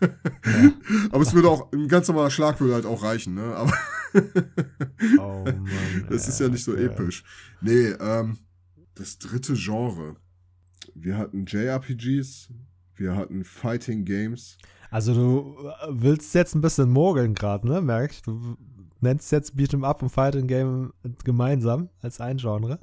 Aber 1.10 1.22
es 1.22 1.34
würde 1.34 1.48
auch, 1.48 1.72
ein 1.72 1.88
ganz 1.88 2.08
normaler 2.08 2.30
Schlag 2.30 2.60
würde 2.60 2.74
halt 2.74 2.86
auch 2.86 3.02
reichen, 3.02 3.34
ne? 3.34 3.54
Aber 3.54 3.72
oh 5.18 5.44
Mann, 5.44 6.06
das 6.10 6.26
ist 6.26 6.40
ja 6.40 6.48
nicht 6.48 6.64
so 6.64 6.72
okay. 6.72 6.86
episch. 6.86 7.22
Nee, 7.60 7.90
ähm, 8.00 8.38
das 8.94 9.18
dritte 9.18 9.54
Genre. 9.54 10.16
Wir 10.94 11.18
hatten 11.18 11.44
JRPGs, 11.46 12.50
wir 12.96 13.14
hatten 13.14 13.44
Fighting 13.44 14.04
Games. 14.04 14.58
Also 14.90 15.14
du 15.14 15.72
willst 15.90 16.34
jetzt 16.34 16.54
ein 16.54 16.60
bisschen 16.60 16.90
mogeln 16.90 17.34
gerade, 17.34 17.68
ne? 17.68 17.80
Merkst 17.80 18.26
du? 18.26 18.56
Nennst 19.00 19.32
jetzt 19.32 19.54
Beat'em 19.54 19.84
Up 19.84 20.02
und 20.02 20.10
Fighting 20.10 20.46
Game 20.46 20.92
gemeinsam 21.24 21.88
als 22.00 22.20
ein 22.20 22.38
Genre. 22.38 22.80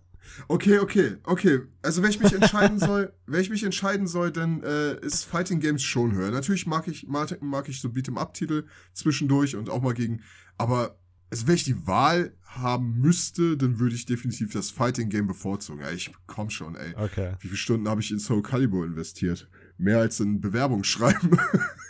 Okay, 0.48 0.80
okay, 0.80 1.16
okay. 1.24 1.62
Also 1.82 2.04
wenn 2.04 2.10
ich 2.10 2.20
mich 2.20 2.34
entscheiden 2.34 2.80
soll, 2.80 3.14
wenn 3.28 3.42
ich 3.42 3.50
mich 3.50 3.64
entscheiden 3.64 4.08
soll, 4.08 4.32
dann 4.32 4.62
äh, 4.64 5.00
ist 5.00 5.24
Fighting 5.24 5.60
Games 5.60 5.84
schon 5.84 6.14
höher. 6.14 6.32
Natürlich 6.32 6.68
mag 6.68 6.88
ich 6.88 7.08
mag, 7.08 7.42
mag 7.42 7.70
ich 7.70 7.82
so 7.82 7.90
Beat'em 7.90 8.18
Up 8.18 8.34
Titel 8.34 8.66
zwischendurch 8.94 9.56
und 9.56 9.70
auch 9.70 9.82
mal 9.82 9.94
gegen, 9.94 10.22
aber 10.58 10.98
also 11.30 11.48
wenn 11.48 11.56
ich 11.56 11.66
die 11.66 11.88
Wahl 11.88 12.34
haben 12.44 13.00
müsste, 13.00 13.58
dann 13.58 13.80
würde 13.80 13.96
ich 13.96 14.06
definitiv 14.06 14.54
das 14.54 14.72
Fighting 14.72 15.10
Game 15.10 15.28
bevorzugen. 15.28 15.82
Ey, 15.82 15.96
ich 15.96 16.12
komm 16.26 16.50
schon, 16.50 16.76
ey. 16.76 16.94
Okay. 16.96 17.34
Wie 17.40 17.48
viele 17.48 17.58
Stunden 17.58 17.90
habe 17.90 18.02
ich 18.02 18.12
in 18.12 18.20
Soul 18.20 18.42
Calibur 18.42 18.86
investiert? 18.86 19.50
Mehr 19.78 20.00
als 20.00 20.20
in 20.20 20.40
Bewerbungsschreiben. 20.40 21.38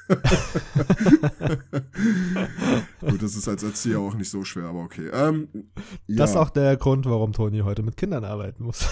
Gut, 3.01 3.22
das 3.22 3.36
ist 3.36 3.47
als 3.47 3.64
Erzieher 3.64 3.99
auch 3.99 4.16
nicht 4.16 4.30
so 4.30 4.43
schwer, 4.43 4.66
aber 4.66 4.84
okay. 4.84 5.10
Ähm, 5.12 5.47
ja. 6.08 6.18
Das 6.18 6.32
ist 6.32 6.36
auch 6.36 6.49
der 6.49 6.76
Grund, 6.78 7.05
warum 7.05 7.34
Toni 7.34 7.60
heute 7.60 7.84
mit 7.84 7.97
Kindern 7.97 8.24
arbeiten 8.24 8.64
muss. 8.64 8.86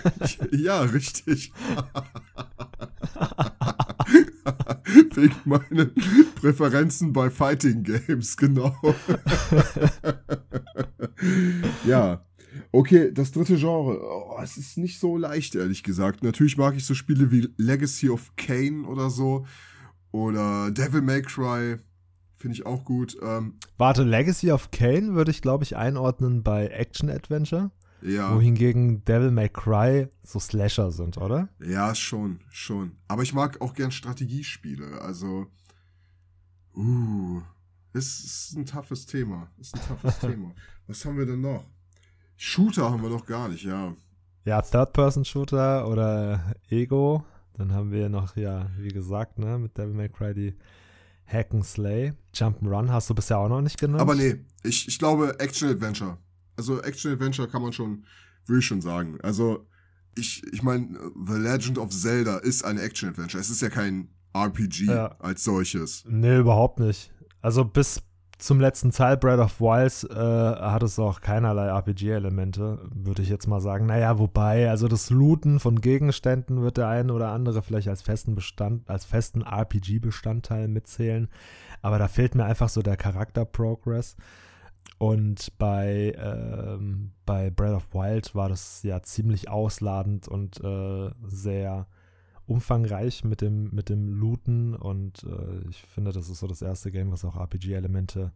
ja, 0.52 0.82
richtig. 0.82 1.52
Wegen 5.14 5.36
meinen 5.44 5.92
Präferenzen 6.36 7.12
bei 7.12 7.30
Fighting 7.30 7.82
Games, 7.82 8.36
genau. 8.36 8.76
ja. 11.84 12.24
Okay, 12.70 13.12
das 13.12 13.32
dritte 13.32 13.56
Genre. 13.56 14.00
Oh, 14.02 14.38
es 14.42 14.56
ist 14.56 14.78
nicht 14.78 14.98
so 14.98 15.16
leicht, 15.16 15.54
ehrlich 15.54 15.82
gesagt. 15.82 16.22
Natürlich 16.22 16.56
mag 16.56 16.76
ich 16.76 16.86
so 16.86 16.94
Spiele 16.94 17.30
wie 17.30 17.48
Legacy 17.56 18.08
of 18.08 18.34
Kane 18.36 18.86
oder 18.86 19.10
so. 19.10 19.46
Oder 20.12 20.70
Devil 20.70 21.02
May 21.02 21.22
Cry. 21.22 21.78
Finde 22.36 22.56
ich 22.56 22.66
auch 22.66 22.84
gut. 22.84 23.16
Ähm, 23.22 23.54
Warte, 23.78 24.02
Legacy 24.02 24.52
of 24.52 24.70
Kane 24.70 25.14
würde 25.14 25.30
ich, 25.30 25.42
glaube 25.42 25.64
ich, 25.64 25.76
einordnen 25.76 26.42
bei 26.42 26.68
Action 26.68 27.08
Adventure. 27.08 27.70
Ja. 28.02 28.34
Wohingegen 28.34 29.04
Devil 29.04 29.30
May 29.30 29.48
Cry 29.48 30.08
so 30.24 30.40
Slasher 30.40 30.90
sind, 30.90 31.18
oder? 31.18 31.48
Ja, 31.60 31.94
schon, 31.94 32.40
schon. 32.50 32.96
Aber 33.06 33.22
ich 33.22 33.32
mag 33.32 33.60
auch 33.60 33.74
gern 33.74 33.92
Strategiespiele. 33.92 35.00
Also, 35.00 35.46
uh, 36.74 37.40
es 37.92 38.24
ist 38.24 38.56
ein 38.56 38.66
toughes 38.66 39.06
Thema. 39.06 39.48
Ist 39.58 39.74
ein 39.74 39.80
toughes 39.86 40.18
Thema. 40.20 40.52
Was 40.88 41.04
haben 41.04 41.16
wir 41.16 41.26
denn 41.26 41.40
noch? 41.40 41.64
Shooter 42.36 42.90
haben 42.90 43.02
wir 43.02 43.10
noch 43.10 43.24
gar 43.24 43.48
nicht, 43.48 43.64
ja. 43.64 43.94
Ja, 44.44 44.60
Third-Person-Shooter 44.60 45.86
oder 45.86 46.56
Ego. 46.68 47.24
Dann 47.54 47.72
haben 47.72 47.92
wir 47.92 48.08
noch, 48.08 48.36
ja, 48.36 48.70
wie 48.78 48.88
gesagt, 48.88 49.38
ne, 49.38 49.58
mit 49.58 49.76
Devil 49.76 49.94
May 49.94 50.08
Cry 50.08 50.34
die 50.34 50.54
Hack 51.26 51.52
and 51.52 51.64
Slay. 51.64 52.12
Jump'n'Run 52.34 52.90
hast 52.90 53.10
du 53.10 53.14
bisher 53.14 53.38
auch 53.38 53.48
noch 53.48 53.60
nicht 53.60 53.78
genannt. 53.78 54.00
Aber 54.00 54.14
nee, 54.14 54.44
ich, 54.62 54.88
ich 54.88 54.98
glaube 54.98 55.38
Action-Adventure. 55.38 56.18
Also 56.56 56.80
Action-Adventure 56.82 57.48
kann 57.48 57.62
man 57.62 57.72
schon, 57.72 58.04
will 58.46 58.58
ich 58.58 58.66
schon 58.66 58.80
sagen. 58.80 59.18
Also 59.22 59.66
ich, 60.16 60.42
ich 60.52 60.62
meine, 60.62 60.98
The 61.26 61.34
Legend 61.34 61.78
of 61.78 61.90
Zelda 61.90 62.38
ist 62.38 62.64
ein 62.64 62.78
Action-Adventure. 62.78 63.40
Es 63.40 63.50
ist 63.50 63.62
ja 63.62 63.68
kein 63.68 64.08
RPG 64.34 64.86
ja. 64.86 65.16
als 65.18 65.44
solches. 65.44 66.04
Nee, 66.06 66.38
überhaupt 66.38 66.80
nicht. 66.80 67.12
Also 67.40 67.64
bis 67.64 68.02
zum 68.42 68.60
letzten 68.60 68.90
Teil, 68.90 69.16
Breath 69.16 69.38
of 69.38 69.60
Wilds, 69.60 70.04
äh, 70.04 70.16
hat 70.16 70.82
es 70.82 70.98
auch 70.98 71.20
keinerlei 71.20 71.68
RPG-Elemente, 71.68 72.80
würde 72.92 73.22
ich 73.22 73.28
jetzt 73.28 73.46
mal 73.46 73.60
sagen. 73.60 73.86
Naja, 73.86 74.18
wobei, 74.18 74.68
also 74.68 74.88
das 74.88 75.10
Looten 75.10 75.60
von 75.60 75.80
Gegenständen 75.80 76.60
wird 76.60 76.76
der 76.76 76.88
eine 76.88 77.12
oder 77.12 77.28
andere 77.28 77.62
vielleicht 77.62 77.88
als 77.88 78.02
festen 78.02 78.34
Bestand, 78.34 78.90
als 78.90 79.04
festen 79.04 79.42
RPG-Bestandteil 79.42 80.66
mitzählen. 80.66 81.28
Aber 81.82 81.98
da 81.98 82.08
fehlt 82.08 82.34
mir 82.34 82.44
einfach 82.44 82.68
so 82.68 82.82
der 82.82 82.96
Charakter-Progress. 82.96 84.16
Und 84.98 85.56
bei, 85.58 86.12
ähm, 86.18 87.12
bei 87.24 87.50
Breath 87.50 87.76
of 87.76 87.94
Wild 87.94 88.34
war 88.34 88.48
das 88.48 88.82
ja 88.82 89.02
ziemlich 89.02 89.48
ausladend 89.48 90.26
und 90.26 90.62
äh, 90.62 91.10
sehr 91.26 91.86
umfangreich 92.46 93.24
mit 93.24 93.40
dem, 93.40 93.70
mit 93.72 93.88
dem 93.88 94.08
Looten 94.08 94.74
und 94.74 95.24
äh, 95.24 95.68
ich 95.68 95.82
finde, 95.82 96.12
das 96.12 96.28
ist 96.28 96.40
so 96.40 96.46
das 96.46 96.62
erste 96.62 96.90
Game, 96.90 97.10
was 97.10 97.24
auch 97.24 97.36
RPG-Elemente 97.36 98.32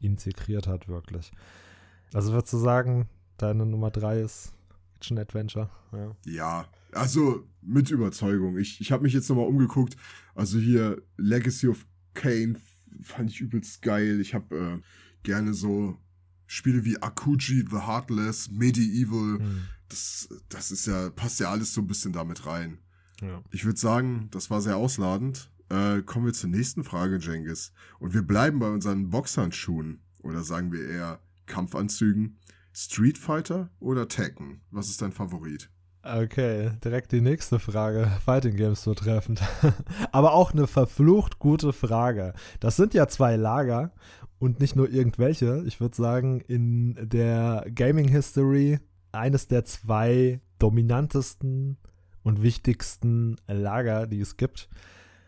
integriert 0.00 0.66
hat, 0.66 0.88
wirklich. 0.88 1.32
Also 2.12 2.32
würdest 2.32 2.52
du 2.52 2.58
sagen, 2.58 3.08
deine 3.38 3.66
Nummer 3.66 3.90
3 3.90 4.20
ist 4.20 4.52
Action 4.96 5.18
Adventure? 5.18 5.70
Ja, 5.92 6.16
ja 6.24 6.68
also 6.92 7.46
mit 7.60 7.90
Überzeugung. 7.90 8.58
Ich, 8.58 8.80
ich 8.80 8.92
habe 8.92 9.02
mich 9.02 9.12
jetzt 9.12 9.28
nochmal 9.28 9.46
umgeguckt. 9.46 9.96
Also 10.34 10.58
hier 10.58 11.02
Legacy 11.16 11.68
of 11.68 11.86
Kane 12.14 12.56
fand 13.02 13.30
ich 13.30 13.40
übelst 13.40 13.82
geil. 13.82 14.20
Ich 14.20 14.34
habe 14.34 14.56
äh, 14.56 14.80
gerne 15.22 15.54
so 15.54 15.98
Spiele 16.46 16.84
wie 16.84 17.00
Akuji, 17.02 17.64
The 17.68 17.86
Heartless, 17.86 18.50
Medieval. 18.50 19.38
Hm. 19.38 19.62
Das, 19.88 20.28
das 20.48 20.70
ist 20.70 20.86
ja, 20.86 21.10
passt 21.10 21.40
ja 21.40 21.50
alles 21.50 21.74
so 21.74 21.80
ein 21.80 21.86
bisschen 21.86 22.12
damit 22.12 22.46
rein. 22.46 22.78
Ja. 23.20 23.42
Ich 23.50 23.64
würde 23.64 23.78
sagen, 23.78 24.28
das 24.30 24.50
war 24.50 24.60
sehr 24.60 24.76
ausladend. 24.76 25.50
Äh, 25.68 26.02
kommen 26.02 26.26
wir 26.26 26.32
zur 26.32 26.50
nächsten 26.50 26.84
Frage, 26.84 27.18
Jengis. 27.18 27.72
Und 27.98 28.14
wir 28.14 28.22
bleiben 28.22 28.58
bei 28.58 28.68
unseren 28.68 29.10
Boxhandschuhen. 29.10 30.00
Oder 30.22 30.42
sagen 30.42 30.72
wir 30.72 30.88
eher 30.88 31.20
Kampfanzügen. 31.46 32.38
Street 32.72 33.18
Fighter 33.18 33.70
oder 33.78 34.08
Tekken? 34.08 34.60
Was 34.70 34.88
ist 34.88 35.00
dein 35.00 35.12
Favorit? 35.12 35.70
Okay, 36.02 36.72
direkt 36.84 37.12
die 37.12 37.22
nächste 37.22 37.58
Frage. 37.58 38.10
Fighting 38.24 38.56
Games 38.56 38.84
betreffend. 38.84 39.40
Aber 40.12 40.34
auch 40.34 40.52
eine 40.52 40.66
verflucht 40.66 41.38
gute 41.38 41.72
Frage. 41.72 42.34
Das 42.60 42.76
sind 42.76 42.92
ja 42.92 43.08
zwei 43.08 43.36
Lager 43.36 43.92
und 44.38 44.60
nicht 44.60 44.76
nur 44.76 44.90
irgendwelche. 44.90 45.62
Ich 45.66 45.80
würde 45.80 45.96
sagen, 45.96 46.40
in 46.40 47.08
der 47.08 47.64
Gaming 47.74 48.08
History 48.08 48.80
eines 49.12 49.46
der 49.46 49.64
zwei 49.64 50.40
dominantesten 50.58 51.78
und 52.24 52.42
wichtigsten 52.42 53.36
Lager, 53.46 54.08
die 54.08 54.20
es 54.20 54.36
gibt. 54.36 54.68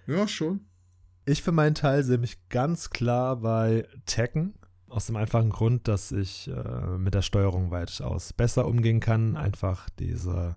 Ja, 0.08 0.26
schon. 0.26 0.60
Ich 1.24 1.42
für 1.42 1.52
meinen 1.52 1.74
Teil 1.74 2.02
sehe 2.02 2.18
mich 2.18 2.48
ganz 2.48 2.90
klar 2.90 3.36
bei 3.36 3.86
Tekken. 4.06 4.54
Aus 4.88 5.06
dem 5.06 5.16
einfachen 5.16 5.50
Grund, 5.50 5.88
dass 5.88 6.12
ich 6.12 6.48
äh, 6.48 6.98
mit 6.98 7.14
der 7.14 7.22
Steuerung 7.22 7.70
weitaus 7.70 8.32
besser 8.32 8.66
umgehen 8.66 9.00
kann. 9.00 9.36
Einfach 9.36 9.90
diese, 9.98 10.56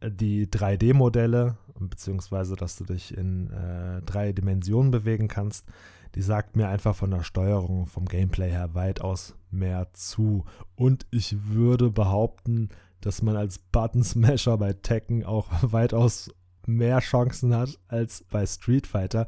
äh, 0.00 0.10
die 0.10 0.46
3D-Modelle, 0.46 1.56
beziehungsweise 1.78 2.54
dass 2.54 2.76
du 2.76 2.84
dich 2.84 3.16
in 3.16 3.50
äh, 3.50 4.02
drei 4.02 4.32
Dimensionen 4.32 4.90
bewegen 4.90 5.28
kannst, 5.28 5.66
die 6.14 6.22
sagt 6.22 6.56
mir 6.56 6.68
einfach 6.68 6.94
von 6.94 7.10
der 7.10 7.22
Steuerung, 7.22 7.86
vom 7.86 8.04
Gameplay 8.04 8.50
her 8.50 8.74
weitaus 8.74 9.34
mehr 9.50 9.88
zu. 9.94 10.44
Und 10.76 11.06
ich 11.10 11.48
würde 11.48 11.90
behaupten, 11.90 12.68
dass 13.02 13.22
man 13.22 13.36
als 13.36 13.58
Button 13.58 14.02
Smasher 14.02 14.56
bei 14.56 14.72
Tekken 14.72 15.24
auch 15.24 15.48
weitaus 15.62 16.30
mehr 16.66 17.00
Chancen 17.00 17.54
hat 17.54 17.78
als 17.88 18.24
bei 18.30 18.46
Street 18.46 18.86
Fighter. 18.86 19.26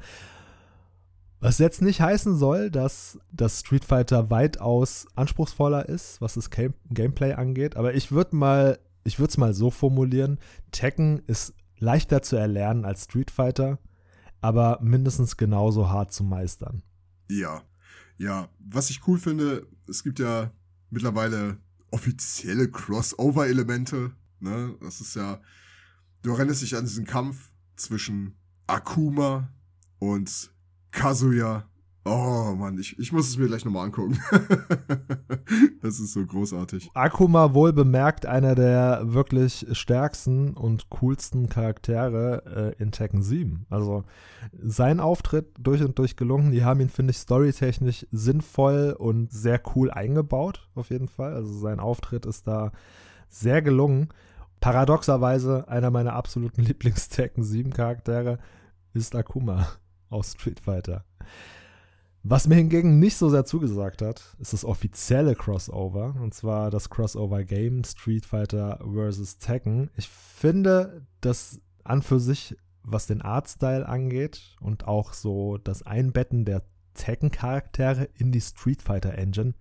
Was 1.41 1.59
jetzt 1.59 1.83
nicht 1.83 2.01
heißen 2.01 2.37
soll, 2.37 2.71
dass 2.71 3.19
das 3.31 3.61
Street 3.61 3.85
Fighter 3.85 4.31
weitaus 4.31 5.07
anspruchsvoller 5.15 5.89
ist, 5.89 6.21
was 6.23 6.35
das 6.35 6.49
Game 6.49 6.73
Gameplay 6.89 7.35
angeht, 7.35 7.77
aber 7.77 7.95
ich 7.95 8.13
würde 8.13 8.35
mal, 8.35 8.79
ich 9.03 9.19
würde 9.19 9.31
es 9.31 9.37
mal 9.37 9.53
so 9.53 9.71
formulieren: 9.71 10.39
Tekken 10.71 11.23
ist 11.27 11.53
leichter 11.79 12.23
zu 12.23 12.37
erlernen 12.37 12.87
als 12.87 13.05
Street 13.05 13.31
Fighter, 13.31 13.79
aber 14.41 14.79
mindestens 14.81 15.37
genauso 15.37 15.91
hart 15.91 16.13
zu 16.13 16.25
meistern. 16.25 16.83
Ja, 17.31 17.63
ja. 18.17 18.49
Was 18.59 18.89
ich 18.89 19.07
cool 19.07 19.19
finde, 19.19 19.67
es 19.87 20.03
gibt 20.03 20.21
ja 20.21 20.51
mittlerweile 20.89 21.59
offizielle 21.95 22.69
Crossover-Elemente. 22.71 24.11
Ne? 24.41 24.77
Das 24.81 25.01
ist 25.01 25.15
ja, 25.15 25.41
du 26.23 26.33
erinnerst 26.33 26.63
dich 26.63 26.77
an 26.77 26.85
diesen 26.85 27.07
Kampf 27.07 27.53
zwischen 27.77 28.35
Akuma 28.67 29.49
und 30.01 30.51
Kazuya 30.91 31.69
Oh 32.07 32.55
Mann, 32.55 32.77
ich, 32.79 32.99
ich 32.99 33.13
muss 33.13 33.29
es 33.29 33.39
mir 33.39 33.47
gleich 33.47 33.65
nochmal 33.65 33.87
angucken. 33.87 34.19
das 35.81 35.99
ist 35.99 36.13
so 36.13 36.27
großartig. 36.27 36.91
Akuma 36.93 37.55
wohl 37.55 37.73
bemerkt 37.73 38.27
einer 38.27 38.55
der 38.55 39.01
wirklich 39.05 39.67
stärksten 39.73 40.53
und 40.53 40.91
coolsten 40.91 41.49
Charaktere 41.49 42.75
äh, 42.79 42.83
in 42.83 42.93
Tekken 42.93 43.23
7. 43.23 43.65
Also 43.71 44.05
sein 44.63 45.01
Auftritt 45.01 45.47
durch 45.59 45.83
und 45.83 45.99
durch 45.99 46.17
gelungen. 46.17 46.53
Die 46.53 46.63
haben 46.63 46.81
ihn, 46.81 46.91
finde 46.91 47.13
ich, 47.13 47.17
storytechnisch 47.17 48.07
sinnvoll 48.11 48.95
und 48.99 49.33
sehr 49.33 49.63
cool 49.75 49.91
eingebaut, 49.91 50.69
auf 50.75 50.91
jeden 50.91 51.09
Fall. 51.09 51.33
Also 51.33 51.59
sein 51.59 51.81
Auftritt 51.81 52.27
ist 52.27 52.47
da 52.47 52.73
sehr 53.29 53.63
gelungen. 53.63 54.09
Paradoxerweise 54.61 55.69
einer 55.69 55.91
meiner 55.91 56.13
absoluten 56.13 56.63
Lieblings-Tekken 56.65 57.43
7 57.43 57.73
Charaktere 57.73 58.39
ist 58.93 59.17
Akuma 59.17 59.69
aus 60.11 60.33
Street 60.33 60.61
Fighter. 60.61 61.07
Was 62.27 62.49
mir 62.49 62.55
hingegen 62.55 63.01
nicht 63.01 63.19
so 63.19 63.29
sehr 63.29 63.45
zugesagt 63.45 64.01
hat, 64.01 64.35
ist 64.39 64.55
das 64.55 64.65
offizielle 64.65 65.35
Crossover. 65.35 66.15
Und 66.19 66.33
zwar 66.33 66.71
das 66.71 66.89
Crossover-Game 66.89 67.85
Street 67.85 68.25
Fighter 68.25 68.81
vs. 68.83 69.37
Tekken. 69.37 69.91
Ich 69.95 70.09
finde, 70.09 71.07
dass 71.21 71.61
an 71.85 72.01
für 72.01 72.19
sich, 72.19 72.57
was 72.83 73.07
den 73.07 73.21
Artstyle 73.21 73.87
angeht 73.87 74.57
und 74.63 74.89
auch 74.89 75.13
so 75.13 75.59
das 75.59 75.83
Einbetten 75.83 76.47
der 76.47 76.63
Tekken-Charaktere 76.95 78.09
in 78.15 78.33
die 78.33 78.41
Street 78.41 78.81
Fighter 78.81 79.19
Engine, 79.19 79.53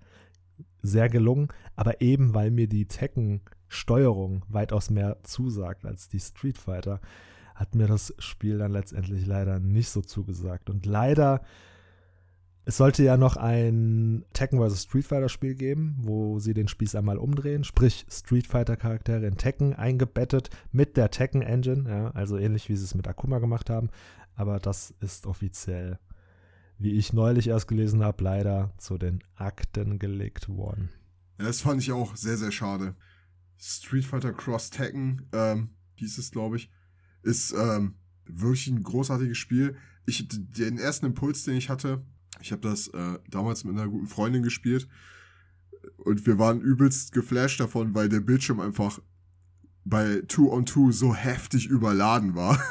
sehr 0.82 1.10
gelungen. 1.10 1.50
Aber 1.76 2.00
eben, 2.00 2.34
weil 2.34 2.50
mir 2.50 2.70
die 2.70 2.88
Tekken-Steuerung 2.88 4.46
weitaus 4.48 4.90
mehr 4.90 5.18
zusagt 5.24 5.86
als 5.86 6.08
die 6.08 6.22
Street 6.22 6.58
Fighter, 6.58 7.02
hat 7.56 7.76
mir 7.76 7.88
das 7.88 8.14
Spiel 8.20 8.58
dann 8.58 8.72
letztendlich 8.72 9.26
leider 9.26 9.60
nicht 9.60 9.90
so 9.90 10.00
zugesagt. 10.00 10.70
Und 10.70 10.86
leider 10.86 11.42
es 12.66 12.78
sollte 12.78 13.04
ja 13.04 13.18
noch 13.18 13.36
ein 13.36 14.24
Tekken 14.34 14.60
vs. 14.60 14.84
Street 14.84 15.06
Fighter 15.06 15.30
Spiel 15.30 15.56
geben, 15.56 15.96
wo 16.00 16.40
sie 16.40 16.54
den 16.54 16.68
Spieß 16.70 16.96
einmal 16.96 17.18
umdrehen, 17.18 17.64
sprich 17.64 18.06
Street 18.10 18.48
Fighter 18.48 18.78
Charaktere 18.78 19.26
in 19.26 19.38
Tekken 19.38 19.74
eingebettet 19.74 20.50
mit 20.72 20.96
der 20.96 21.12
Tekken 21.12 21.42
Engine, 21.42 21.90
ja, 21.90 22.12
also 22.12 22.38
ähnlich 22.38 22.70
wie 22.70 22.76
sie 22.76 22.86
es 22.86 22.96
mit 22.96 23.08
Akuma 23.08 23.40
gemacht 23.40 23.70
haben. 23.70 23.90
Aber 24.36 24.60
das 24.60 24.94
ist 25.02 25.26
offiziell, 25.26 26.00
wie 26.78 26.94
ich 26.94 27.12
neulich 27.12 27.48
erst 27.48 27.68
gelesen 27.68 28.04
habe, 28.04 28.24
leider 28.24 28.74
zu 28.78 28.98
den 28.98 29.24
Akten 29.36 30.00
gelegt 30.00 30.48
worden. 30.48 30.90
Ja, 31.40 31.46
das 31.46 31.62
fand 31.62 31.82
ich 31.82 31.92
auch 31.92 32.16
sehr, 32.16 32.38
sehr 32.38 32.52
schade. 32.52 32.96
Street 33.58 34.06
Fighter 34.06 34.32
Cross 34.32 34.70
Tekken, 34.70 35.28
ähm, 35.34 35.70
hieß 35.96 36.18
es, 36.18 36.32
glaube 36.32 36.58
ich, 36.58 36.72
ist 37.24 37.54
ähm, 37.54 37.96
wirklich 38.26 38.68
ein 38.68 38.84
großartiges 38.84 39.38
Spiel. 39.38 39.76
Ich, 40.06 40.28
den 40.30 40.78
ersten 40.78 41.08
Impuls, 41.08 41.44
den 41.44 41.56
ich 41.56 41.70
hatte, 41.70 42.06
ich 42.44 42.52
habe 42.52 42.62
das 42.62 42.90
äh, 42.90 43.20
damals 43.30 43.64
mit 43.64 43.78
einer 43.78 43.88
guten 43.88 44.08
Freundin 44.08 44.44
gespielt 44.44 44.90
und 45.96 46.26
wir 46.28 46.38
waren 46.38 46.60
übelst 46.60 47.14
geflasht 47.14 47.60
davon, 47.62 47.96
weil 47.96 48.10
der 48.10 48.20
Bildschirm 48.20 48.60
einfach 48.60 49.00
bei 49.86 50.22
Two 50.28 50.52
on 50.52 50.66
Two 50.66 50.92
so 50.92 51.16
heftig 51.16 51.68
überladen 51.68 52.36
war. 52.36 52.62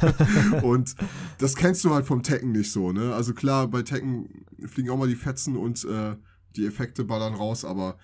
und 0.62 0.94
das 1.38 1.56
kennst 1.56 1.84
du 1.84 1.90
halt 1.90 2.06
vom 2.06 2.22
Tekken 2.22 2.52
nicht 2.52 2.72
so, 2.72 2.92
ne? 2.92 3.14
Also 3.14 3.34
klar, 3.34 3.68
bei 3.68 3.82
Tekken 3.82 4.46
fliegen 4.66 4.88
auch 4.88 4.98
mal 4.98 5.08
die 5.08 5.14
Fetzen 5.14 5.56
und 5.56 5.84
äh, 5.84 6.16
die 6.56 6.64
Effekte 6.64 7.04
ballern 7.04 7.34
raus, 7.34 7.64
aber 7.66 7.98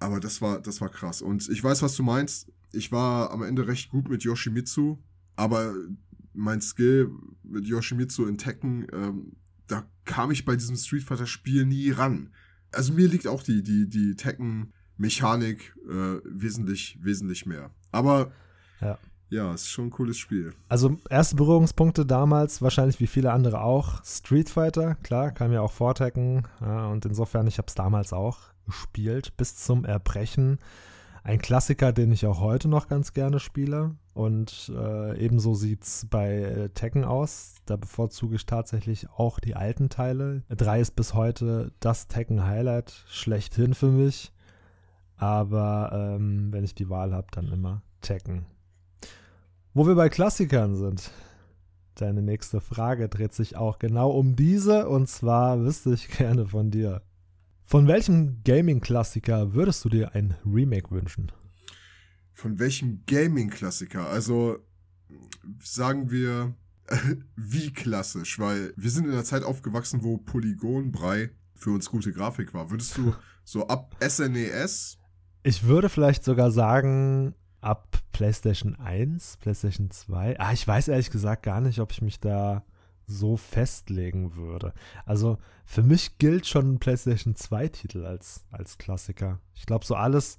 aber 0.00 0.18
das 0.18 0.42
war 0.42 0.60
das 0.60 0.80
war 0.80 0.88
krass 0.88 1.22
und 1.22 1.48
ich 1.48 1.62
weiß, 1.62 1.82
was 1.82 1.94
du 1.94 2.02
meinst. 2.02 2.50
Ich 2.72 2.90
war 2.90 3.30
am 3.30 3.42
Ende 3.42 3.68
recht 3.68 3.90
gut 3.90 4.08
mit 4.08 4.24
Yoshimitsu, 4.24 4.98
aber 5.36 5.74
mein 6.32 6.60
Skill 6.60 7.10
mit 7.44 7.66
Yoshimitsu 7.66 8.26
in 8.26 8.36
Tekken 8.36 8.86
ähm, 8.92 9.36
da 9.66 9.84
kam 10.04 10.30
ich 10.30 10.44
bei 10.44 10.56
diesem 10.56 10.76
Street 10.76 11.02
Fighter 11.02 11.26
Spiel 11.26 11.66
nie 11.66 11.90
ran. 11.90 12.30
Also 12.72 12.92
mir 12.92 13.08
liegt 13.08 13.26
auch 13.26 13.42
die, 13.42 13.62
die, 13.62 13.88
die 13.88 14.14
Tekken-Mechanik 14.16 15.76
äh, 15.88 16.20
wesentlich, 16.24 16.98
wesentlich 17.00 17.46
mehr. 17.46 17.70
Aber 17.92 18.32
ja. 18.80 18.98
ja, 19.30 19.54
ist 19.54 19.68
schon 19.68 19.86
ein 19.86 19.90
cooles 19.90 20.18
Spiel. 20.18 20.52
Also 20.68 20.98
erste 21.08 21.36
Berührungspunkte 21.36 22.04
damals, 22.04 22.62
wahrscheinlich 22.62 23.00
wie 23.00 23.06
viele 23.06 23.32
andere 23.32 23.60
auch, 23.60 24.04
Street 24.04 24.50
Fighter, 24.50 24.96
klar, 24.96 25.32
kam 25.32 25.52
ja 25.52 25.60
auch 25.60 25.72
vor 25.72 25.94
Tekken. 25.94 26.46
Ja, 26.60 26.86
und 26.88 27.04
insofern, 27.06 27.46
ich 27.46 27.58
habe 27.58 27.68
es 27.68 27.74
damals 27.74 28.12
auch 28.12 28.38
gespielt, 28.66 29.36
bis 29.36 29.56
zum 29.56 29.84
Erbrechen. 29.84 30.58
Ein 31.22 31.40
Klassiker, 31.40 31.92
den 31.92 32.12
ich 32.12 32.26
auch 32.26 32.40
heute 32.40 32.68
noch 32.68 32.88
ganz 32.88 33.12
gerne 33.12 33.40
spiele. 33.40 33.96
Und 34.16 34.72
äh, 34.74 35.18
ebenso 35.22 35.52
sieht 35.52 35.82
es 35.82 36.06
bei 36.08 36.36
äh, 36.36 36.68
Tekken 36.70 37.04
aus. 37.04 37.56
Da 37.66 37.76
bevorzuge 37.76 38.36
ich 38.36 38.46
tatsächlich 38.46 39.10
auch 39.10 39.38
die 39.38 39.54
alten 39.54 39.90
Teile. 39.90 40.42
3 40.48 40.80
ist 40.80 40.96
bis 40.96 41.12
heute 41.12 41.72
das 41.80 42.08
Tekken-Highlight 42.08 43.04
schlechthin 43.08 43.74
für 43.74 43.90
mich. 43.90 44.32
Aber 45.18 45.90
ähm, 45.92 46.50
wenn 46.50 46.64
ich 46.64 46.74
die 46.74 46.88
Wahl 46.88 47.12
habe, 47.12 47.26
dann 47.30 47.52
immer 47.52 47.82
Tekken. 48.00 48.46
Wo 49.74 49.86
wir 49.86 49.96
bei 49.96 50.08
Klassikern 50.08 50.76
sind. 50.76 51.10
Deine 51.96 52.22
nächste 52.22 52.62
Frage 52.62 53.10
dreht 53.10 53.34
sich 53.34 53.56
auch 53.56 53.78
genau 53.78 54.12
um 54.12 54.34
diese. 54.34 54.88
Und 54.88 55.10
zwar 55.10 55.60
wüsste 55.60 55.92
ich 55.92 56.08
gerne 56.16 56.46
von 56.46 56.70
dir. 56.70 57.02
Von 57.64 57.86
welchem 57.86 58.40
Gaming-Klassiker 58.44 59.52
würdest 59.52 59.84
du 59.84 59.90
dir 59.90 60.14
ein 60.14 60.36
Remake 60.46 60.90
wünschen? 60.90 61.32
Von 62.36 62.58
welchem 62.58 63.02
Gaming-Klassiker? 63.06 64.10
Also 64.10 64.58
sagen 65.62 66.10
wir 66.10 66.54
wie 67.36 67.72
klassisch, 67.72 68.38
weil 68.38 68.74
wir 68.76 68.90
sind 68.90 69.06
in 69.06 69.12
einer 69.12 69.24
Zeit 69.24 69.42
aufgewachsen, 69.42 70.02
wo 70.02 70.18
Polygonbrei 70.18 71.30
für 71.54 71.70
uns 71.70 71.88
gute 71.88 72.12
Grafik 72.12 72.52
war. 72.52 72.70
Würdest 72.70 72.98
du 72.98 73.14
so 73.44 73.66
ab 73.68 73.96
SNES? 74.06 74.98
E 75.42 75.48
ich 75.48 75.64
würde 75.64 75.88
vielleicht 75.88 76.24
sogar 76.24 76.50
sagen, 76.50 77.34
ab 77.62 78.02
PlayStation 78.12 78.74
1, 78.74 79.38
PlayStation 79.38 79.90
2. 79.90 80.38
Ah, 80.38 80.52
ich 80.52 80.68
weiß 80.68 80.88
ehrlich 80.88 81.10
gesagt 81.10 81.42
gar 81.42 81.62
nicht, 81.62 81.78
ob 81.78 81.90
ich 81.90 82.02
mich 82.02 82.20
da 82.20 82.66
so 83.06 83.38
festlegen 83.38 84.36
würde. 84.36 84.74
Also 85.06 85.38
für 85.64 85.82
mich 85.82 86.18
gilt 86.18 86.46
schon 86.46 86.74
ein 86.74 86.78
PlayStation 86.80 87.34
2-Titel 87.34 88.04
als, 88.04 88.44
als 88.50 88.76
Klassiker. 88.76 89.40
Ich 89.54 89.64
glaube, 89.64 89.86
so 89.86 89.94
alles, 89.94 90.36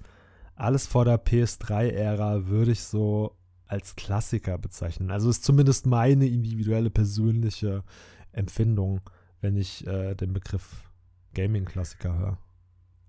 alles 0.58 0.86
vor 0.86 1.04
der 1.04 1.24
PS3-Ära 1.24 2.46
würde 2.48 2.72
ich 2.72 2.82
so 2.82 3.36
als 3.66 3.96
Klassiker 3.96 4.58
bezeichnen. 4.58 5.10
Also 5.10 5.30
ist 5.30 5.44
zumindest 5.44 5.86
meine 5.86 6.26
individuelle 6.26 6.90
persönliche 6.90 7.84
Empfindung, 8.32 9.00
wenn 9.40 9.56
ich 9.56 9.86
äh, 9.86 10.14
den 10.14 10.32
Begriff 10.32 10.90
Gaming-Klassiker 11.34 12.18
höre. 12.18 12.38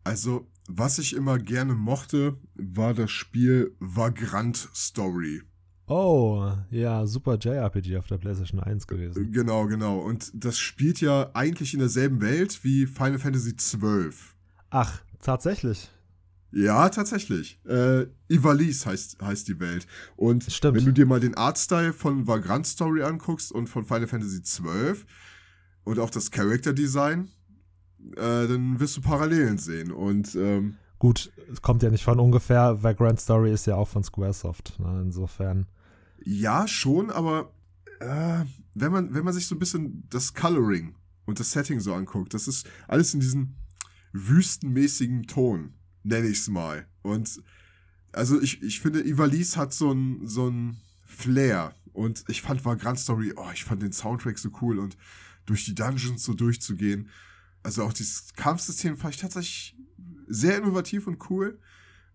Also, 0.04 0.47
was 0.68 1.00
ich 1.00 1.16
immer 1.16 1.39
gerne 1.39 1.74
mochte, 1.74 2.38
war 2.56 2.93
das 2.93 3.12
Spiel 3.12 3.76
Vagrant 3.80 4.70
Story. 4.74 5.41
Oh, 5.88 6.52
ja, 6.70 7.08
super 7.08 7.38
JRPG 7.39 7.97
auf 7.97 8.08
der 8.08 8.20
PlayStation 8.20 8.60
1 8.60 8.86
gewesen. 8.86 9.32
Genau, 9.32 9.66
genau. 9.66 10.00
Und 10.00 10.32
das 10.36 10.60
spielt 10.60 11.02
ja 11.02 11.32
eigentlich 11.34 11.74
in 11.74 11.80
derselben 11.80 12.22
Welt 12.22 12.64
wie 12.64 12.86
Final 12.86 13.18
Fantasy 13.18 13.56
XII. 13.56 14.12
Ach, 14.70 15.02
tatsächlich. 15.20 15.89
Ja, 16.52 16.89
tatsächlich. 16.89 17.60
Äh, 17.66 18.08
Ivalice 18.28 18.86
heißt, 18.86 19.22
heißt 19.22 19.47
die 19.47 19.60
Welt. 19.60 19.86
Und 20.16 20.52
Stimmt. 20.52 20.78
wenn 20.78 20.86
du 20.86 20.91
dir 20.91 21.06
mal 21.06 21.20
den 21.20 21.36
Artstyle 21.36 21.93
von 21.93 22.28
Vagrant 22.28 22.66
Story 22.66 23.04
anguckst 23.04 23.52
und 23.52 23.68
von 23.68 23.86
Final 23.86 24.08
Fantasy 24.08 24.41
XII 24.41 25.06
und 25.84 26.00
auch 26.00 26.10
das 26.10 26.32
Character 26.32 26.74
Design, 26.74 27.30
äh, 28.16 28.47
dann 28.47 28.80
wirst 28.80 28.97
du 28.97 29.02
Parallelen 29.02 29.58
sehen. 29.58 29.91
Und 29.91 30.34
ähm, 30.36 30.78
gut, 30.97 31.32
es 31.52 31.62
kommt 31.62 31.84
ja 31.84 31.91
nicht 31.91 32.04
von 32.04 32.20
ungefähr. 32.20 32.82
Vagrant 32.82 33.20
Story 33.20 33.54
ist 33.54 33.68
ja 33.68 33.76
auch 33.76 33.88
von 33.88 34.04
Squaresoft. 34.04 34.80
Ne? 34.80 35.02
Insofern. 35.04 35.68
Ja, 36.24 36.68
schon, 36.68 37.12
aber 37.12 37.54
äh, 38.00 38.43
wenn, 38.74 38.91
man, 38.91 39.14
wenn 39.14 39.24
man 39.24 39.34
sich 39.34 39.47
so 39.47 39.56
ein 39.56 39.60
bisschen 39.60 40.04
das 40.10 40.34
Coloring 40.34 40.95
und 41.26 41.39
das 41.39 41.52
Setting 41.52 41.80
so 41.80 41.93
anguckt, 41.93 42.34
das 42.34 42.47
ist 42.47 42.68
alles 42.88 43.14
in 43.14 43.20
diesem 43.20 43.56
wüstenmäßigen 44.14 45.28
Ton, 45.28 45.74
nenne 46.04 46.28
ich 46.28 46.39
es 46.39 46.47
mal. 46.50 46.86
Und 47.02 47.41
also 48.12 48.41
ich, 48.41 48.62
ich 48.64 48.80
finde, 48.80 49.06
Ivalice 49.06 49.58
hat 49.58 49.74
so 49.74 49.91
ein, 49.91 50.28
so 50.28 50.50
ein 50.50 50.78
Flair. 51.06 51.74
Und 51.93 52.24
ich 52.28 52.41
fand 52.41 52.64
Vagrant 52.64 53.00
Story, 53.00 53.34
oh, 53.36 53.50
ich 53.54 53.64
fand 53.64 53.82
den 53.82 53.91
Soundtrack 53.91 54.38
so 54.38 54.50
cool 54.62 54.80
und 54.80 54.97
durch 55.45 55.66
die 55.66 55.76
Dungeons 55.76 56.24
so 56.24 56.34
durchzugehen. 56.34 57.10
Also 57.64 57.84
auch 57.84 57.93
dieses 57.93 58.34
Kampfsystem 58.36 58.97
fand 58.97 59.16
ich 59.16 59.22
tatsächlich 59.22 59.76
sehr 60.28 60.58
innovativ 60.58 61.08
und 61.08 61.30
cool. 61.30 61.60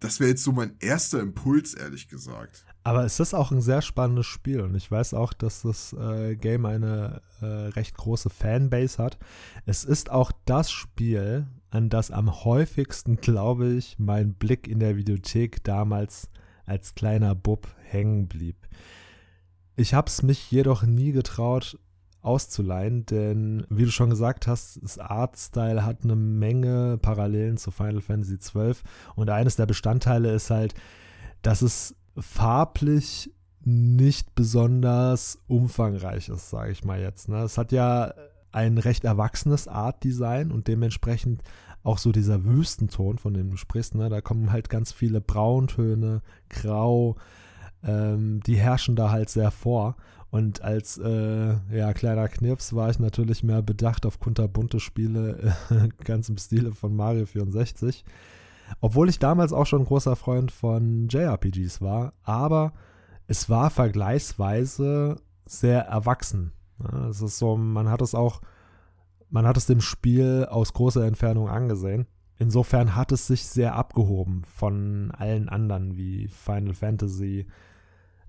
Das 0.01 0.21
wäre 0.21 0.31
jetzt 0.31 0.45
so 0.45 0.53
mein 0.53 0.77
erster 0.81 1.21
Impuls, 1.21 1.75
ehrlich 1.75 2.09
gesagt. 2.09 2.65
Aber 2.83 3.05
es 3.05 3.19
ist 3.19 3.35
auch 3.35 3.51
ein 3.51 3.63
sehr 3.63 3.81
spannendes 3.81 4.27
Spiel 4.27 4.61
und 4.61 4.75
ich 4.75 4.91
weiß 4.91 5.15
auch, 5.15 5.33
dass 5.33 5.63
das 5.63 5.95
äh, 5.95 6.37
Game 6.37 6.67
eine 6.67 7.23
äh, 7.41 7.47
recht 7.47 7.97
große 7.97 8.29
Fanbase 8.29 9.03
hat. 9.03 9.19
Es 9.65 9.85
ist 9.85 10.11
auch 10.11 10.33
das 10.45 10.71
Spiel, 10.71 11.47
an 11.75 11.89
das 11.89 12.11
am 12.11 12.45
häufigsten, 12.45 13.17
glaube 13.17 13.73
ich, 13.73 13.99
mein 13.99 14.35
Blick 14.35 14.69
in 14.69 14.79
der 14.79 14.97
Videothek 14.97 15.65
damals 15.65 16.31
als 16.67 16.95
kleiner 16.95 17.35
Bub 17.35 17.67
hängen 17.83 18.29
blieb. 18.29 18.57
Ich 19.77 19.93
habe 19.93 20.09
es 20.09 20.23
mich 20.23 20.51
jedoch 20.51 20.85
nie 20.85 21.13
getraut, 21.13 21.79
auszuleihen, 22.23 23.05
denn 23.07 23.67
wie 23.69 23.85
du 23.85 23.91
schon 23.91 24.09
gesagt 24.09 24.47
hast, 24.47 24.83
das 24.83 24.99
Artstyle 24.99 25.85
hat 25.85 26.05
eine 26.05 26.17
Menge 26.17 26.97
Parallelen 26.97 27.59
zu 27.59 27.71
Final 27.71 28.01
Fantasy 28.01 28.39
XII 28.39 28.77
und 29.15 29.29
eines 29.29 29.57
der 29.57 29.67
Bestandteile 29.67 30.33
ist 30.33 30.51
halt, 30.51 30.75
dass 31.43 31.61
es 31.61 31.95
farblich 32.17 33.31
nicht 33.61 34.35
besonders 34.35 35.39
umfangreich 35.49 36.29
ist, 36.29 36.51
sage 36.51 36.73
ich 36.73 36.85
mal 36.85 37.01
jetzt. 37.01 37.29
Ne? 37.29 37.43
Es 37.43 37.59
hat 37.59 37.73
ja 37.73 38.15
ein 38.55 38.79
recht 38.79 39.05
erwachsenes 39.05 39.67
Art-Design 39.67 40.53
und 40.53 40.69
dementsprechend 40.69 41.43
auch 41.83 41.99
so 41.99 42.13
dieser 42.13 42.45
Wüstenton, 42.45 43.19
von 43.19 43.35
dem 43.35 43.51
du 43.51 43.57
sprichst. 43.57 43.95
Ne? 43.95 44.09
Da 44.09 44.21
kommen 44.21 44.53
halt 44.53 44.71
ganz 44.71 44.93
viele 44.93 45.21
Brauntöne, 45.21 46.23
Grau, 46.49 47.17
ähm, 47.83 48.41
die 48.47 48.57
herrschen 48.57 48.97
da 48.97 49.11
halt 49.11 49.29
sehr 49.29 49.51
vor. 49.51 49.97
Und 50.31 50.63
als 50.63 50.99
äh, 50.99 51.57
ja, 51.71 51.93
kleiner 51.93 52.29
Knirps 52.29 52.75
war 52.75 52.91
ich 52.91 52.99
natürlich 52.99 53.43
mehr 53.43 53.63
bedacht 53.63 54.07
auf 54.07 54.19
kunterbunte 54.19 54.81
Spiele, 54.81 55.55
ganz 56.05 56.29
im 56.29 56.39
Stile 56.39 56.73
von 56.73 56.95
Mario 56.95 57.27
64. 57.27 58.05
Obwohl 58.81 59.09
ich 59.09 59.19
damals 59.19 59.53
auch 59.53 59.67
schon 59.67 59.85
großer 59.85 60.17
Freund 60.17 60.51
von 60.51 61.09
JRPGs 61.09 61.81
war, 61.81 62.15
aber 62.23 62.73
es 63.27 63.51
war 63.51 63.71
vergleichsweise 63.71 65.17
sehr 65.45 65.83
erwachsen. 65.83 66.53
Ja, 66.83 67.09
es 67.09 67.21
ist 67.21 67.39
so, 67.39 67.57
man 67.57 67.89
hat 67.89 68.03
es 68.03 68.15
auch, 68.15 68.41
man 69.31 69.47
hat 69.47 69.57
es 69.57 69.67
dem 69.67 69.81
Spiel 69.81 70.47
aus 70.51 70.73
großer 70.73 71.05
Entfernung 71.05 71.49
angesehen. 71.49 72.07
Insofern 72.37 72.97
hat 72.97 73.13
es 73.13 73.27
sich 73.27 73.47
sehr 73.47 73.75
abgehoben 73.75 74.43
von 74.45 75.13
allen 75.13 75.49
anderen 75.49 75.97
wie 75.97 76.29
Final 76.29 76.75
Fantasy 76.75 77.47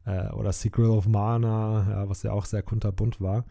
äh, 0.06 0.30
oder 0.30 0.52
Secret 0.52 0.90
of 0.90 1.08
Mana, 1.08 1.88
ja, 1.90 2.10
was 2.10 2.24
ja 2.24 2.32
auch 2.32 2.46
sehr 2.46 2.62
kunterbunt 2.62 3.20
war. 3.20 3.46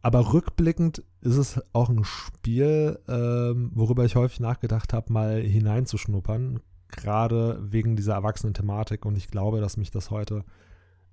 Aber 0.00 0.32
rückblickend 0.32 1.02
ist 1.20 1.36
es 1.36 1.60
auch 1.72 1.90
ein 1.90 2.04
Spiel, 2.04 2.98
ähm, 3.08 3.70
worüber 3.74 4.04
ich 4.04 4.16
häufig 4.16 4.40
nachgedacht 4.40 4.92
habe, 4.92 5.12
mal 5.12 5.40
hineinzuschnuppern, 5.40 6.60
gerade 6.88 7.58
wegen 7.62 7.94
dieser 7.94 8.14
erwachsenen 8.14 8.54
Thematik. 8.54 9.04
Und 9.04 9.16
ich 9.16 9.28
glaube, 9.28 9.60
dass 9.60 9.76
mich 9.76 9.90
das 9.90 10.10
heute 10.10 10.44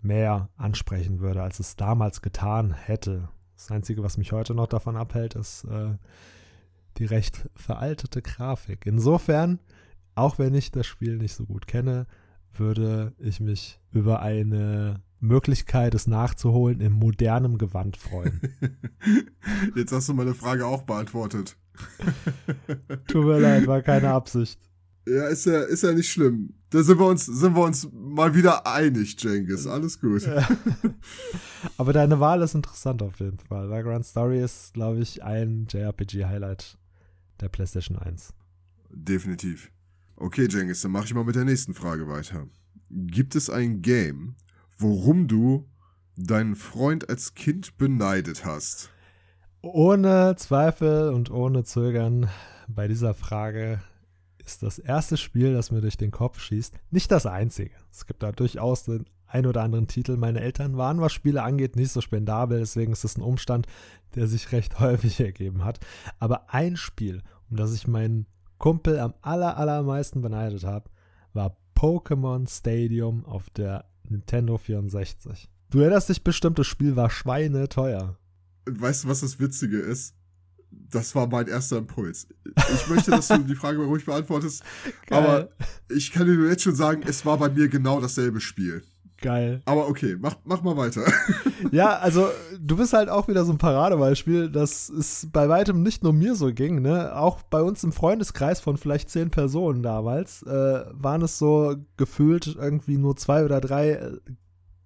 mehr 0.02 0.50
ansprechen 0.58 1.20
würde, 1.20 1.42
als 1.42 1.60
es 1.60 1.76
damals 1.76 2.22
getan 2.22 2.74
hätte. 2.74 3.30
Das 3.56 3.72
Einzige, 3.72 4.04
was 4.04 4.18
mich 4.18 4.32
heute 4.32 4.54
noch 4.54 4.68
davon 4.68 4.96
abhält, 4.96 5.36
ist 5.36 5.66
äh, 5.66 5.96
die 6.98 7.06
recht 7.06 7.50
veraltete 7.56 8.22
Grafik. 8.22 8.86
Insofern, 8.86 9.60
auch 10.16 10.40
wenn 10.40 10.54
ich 10.54 10.72
das 10.72 10.88
Spiel 10.88 11.18
nicht 11.18 11.34
so 11.34 11.46
gut 11.46 11.68
kenne, 11.68 12.08
würde 12.54 13.14
ich 13.20 13.40
mich 13.40 13.80
über 13.92 14.22
eine 14.22 15.02
Möglichkeit, 15.20 15.94
es 15.94 16.08
nachzuholen, 16.08 16.80
in 16.80 16.94
modernem 16.94 17.58
Gewand 17.58 17.98
freuen. 17.98 18.42
Jetzt 19.76 19.92
hast 19.92 20.10
du 20.10 20.14
meine 20.14 20.34
Frage 20.34 20.66
auch 20.66 20.84
beantwortet. 20.84 21.58
Tut 23.08 23.26
mir 23.26 23.40
leid, 23.40 23.68
war 23.68 23.82
keine 23.82 24.12
Absicht. 24.12 24.60
Ja, 25.08 25.28
ist 25.28 25.46
ja, 25.46 25.62
ist 25.62 25.84
ja 25.84 25.94
nicht 25.94 26.10
schlimm. 26.10 26.54
Da 26.72 26.84
sind 26.84 27.00
wir 27.00 27.08
uns, 27.08 27.26
sind 27.26 27.56
wir 27.56 27.64
uns 27.64 27.90
mal 27.92 28.36
wieder 28.36 28.68
einig, 28.68 29.22
Jengis. 29.24 29.66
Alles 29.66 30.00
gut. 30.00 30.22
Ja. 30.22 30.48
Aber 31.78 31.94
deine 31.94 32.20
Wahl 32.20 32.44
ist 32.44 32.54
interessant 32.54 33.02
auf 33.02 33.20
jeden 33.20 33.40
Fall. 33.40 33.70
Vagrant 33.70 34.06
Story 34.06 34.44
ist, 34.44 34.74
glaube 34.76 35.00
ich, 35.00 35.24
ein 35.24 35.66
JRPG-Highlight 35.68 36.78
der 37.42 37.50
PlayStation 37.50 37.98
1. 37.98 38.34
Definitiv. 38.92 39.72
Okay, 40.16 40.48
Jengis, 40.48 40.82
dann 40.82 40.92
mache 40.92 41.06
ich 41.06 41.14
mal 41.14 41.24
mit 41.24 41.36
der 41.36 41.46
nächsten 41.46 41.74
Frage 41.74 42.08
weiter. 42.08 42.48
Gibt 42.92 43.36
es 43.36 43.50
ein 43.50 43.82
Game, 43.82 44.36
worum 44.78 45.28
du 45.28 45.68
deinen 46.18 46.56
Freund 46.56 47.10
als 47.10 47.34
Kind 47.34 47.78
beneidet 47.78 48.46
hast? 48.46 48.92
Ohne 49.62 50.36
Zweifel 50.38 51.10
und 51.14 51.32
ohne 51.32 51.64
Zögern 51.64 52.30
bei 52.68 52.88
dieser 52.88 53.14
Frage 53.14 53.82
ist 54.50 54.64
das 54.64 54.80
erste 54.80 55.18
Spiel, 55.18 55.54
das 55.54 55.72
mir 55.72 55.82
durch 55.82 55.98
den 55.98 56.12
Kopf 56.12 56.40
schießt, 56.40 56.74
nicht 56.92 57.12
das 57.12 57.26
einzige. 57.26 57.72
Es 57.92 58.06
gibt 58.06 58.24
da 58.24 58.32
durchaus 58.32 58.84
den 58.84 59.06
ein 59.28 59.46
oder 59.46 59.62
anderen 59.62 59.88
Titel. 59.88 60.18
Meine 60.18 60.42
Eltern 60.42 60.78
waren, 60.78 61.02
was 61.02 61.14
Spiele 61.14 61.44
angeht, 61.44 61.76
nicht 61.76 61.92
so 61.92 62.02
spendabel, 62.02 62.60
deswegen 62.60 62.92
ist 62.92 63.04
es 63.04 63.18
ein 63.18 63.22
Umstand, 63.22 63.68
der 64.16 64.28
sich 64.28 64.52
recht 64.52 64.80
häufig 64.80 65.20
ergeben 65.20 65.64
hat. 65.64 65.80
Aber 66.18 66.54
ein 66.54 66.78
Spiel, 66.78 67.22
um 67.50 67.58
das 67.58 67.74
ich 67.74 67.88
meinen 67.88 68.26
Kumpel 68.58 69.00
am 69.00 69.14
aller, 69.22 69.58
allermeisten 69.58 70.22
beneidet 70.22 70.64
habe, 70.64 70.90
war 71.34 71.58
Pokémon 71.76 72.50
Stadium 72.50 73.26
auf 73.26 73.50
der 73.52 73.86
Nintendo 74.10 74.58
64. 74.58 75.50
Du 75.70 75.80
erinnerst 75.80 76.10
dich 76.10 76.24
bestimmt, 76.24 76.58
das 76.60 76.68
Spiel 76.68 76.96
war 76.96 77.10
schweineteuer. 77.10 78.18
Weißt 78.66 79.04
du, 79.04 79.08
was 79.08 79.22
das 79.22 79.40
Witzige 79.40 79.78
ist? 79.78 80.16
Das 80.72 81.14
war 81.16 81.28
mein 81.28 81.48
erster 81.48 81.78
Impuls. 81.78 82.28
Ich 82.74 82.88
möchte, 82.88 83.12
dass 83.12 83.28
du 83.28 83.38
die 83.40 83.56
Frage 83.56 83.78
mal 83.78 83.88
ruhig 83.88 84.06
beantwortest. 84.06 84.64
Geil. 85.08 85.24
Aber 85.24 85.50
ich 85.90 86.12
kann 86.12 86.26
dir 86.26 86.50
jetzt 86.50 86.64
schon 86.64 86.76
sagen, 86.76 87.04
es 87.06 87.26
war 87.26 87.38
bei 87.38 87.50
mir 87.50 87.68
genau 87.68 88.00
dasselbe 88.02 88.42
Spiel. 88.42 88.84
Geil. 89.22 89.62
Aber 89.66 89.88
okay, 89.90 90.16
mach, 90.20 90.36
mach 90.46 90.62
mal 90.62 90.78
weiter. 90.78 91.04
Ja, 91.72 91.98
also 91.98 92.30
du 92.58 92.78
bist 92.78 92.94
halt 92.94 93.10
auch 93.10 93.28
wieder 93.28 93.44
so 93.44 93.52
ein 93.52 93.58
Paradebeispiel, 93.58 94.50
dass 94.50 94.88
es 94.88 95.28
bei 95.32 95.50
weitem 95.50 95.84
nicht 95.84 96.04
nur 96.04 96.14
mir 96.14 96.34
so 96.34 96.54
ging, 96.54 96.82
ne? 96.82 97.14
Auch 97.16 97.44
bei 97.44 97.62
uns 97.62 97.84
im 97.84 97.92
Freundeskreis 97.92 98.62
von 98.62 98.78
vielleicht 98.78 99.10
zehn 99.10 99.30
Personen 99.30 99.84
damals 99.84 100.42
äh, 100.44 100.86
waren 100.94 101.22
es 101.22 101.38
so 101.38 101.76
gefühlt 101.98 102.56
irgendwie 102.58 102.98
nur 102.98 103.18
zwei 103.18 103.44
oder 103.44 103.60
drei 103.60 103.92
äh, 103.92 104.18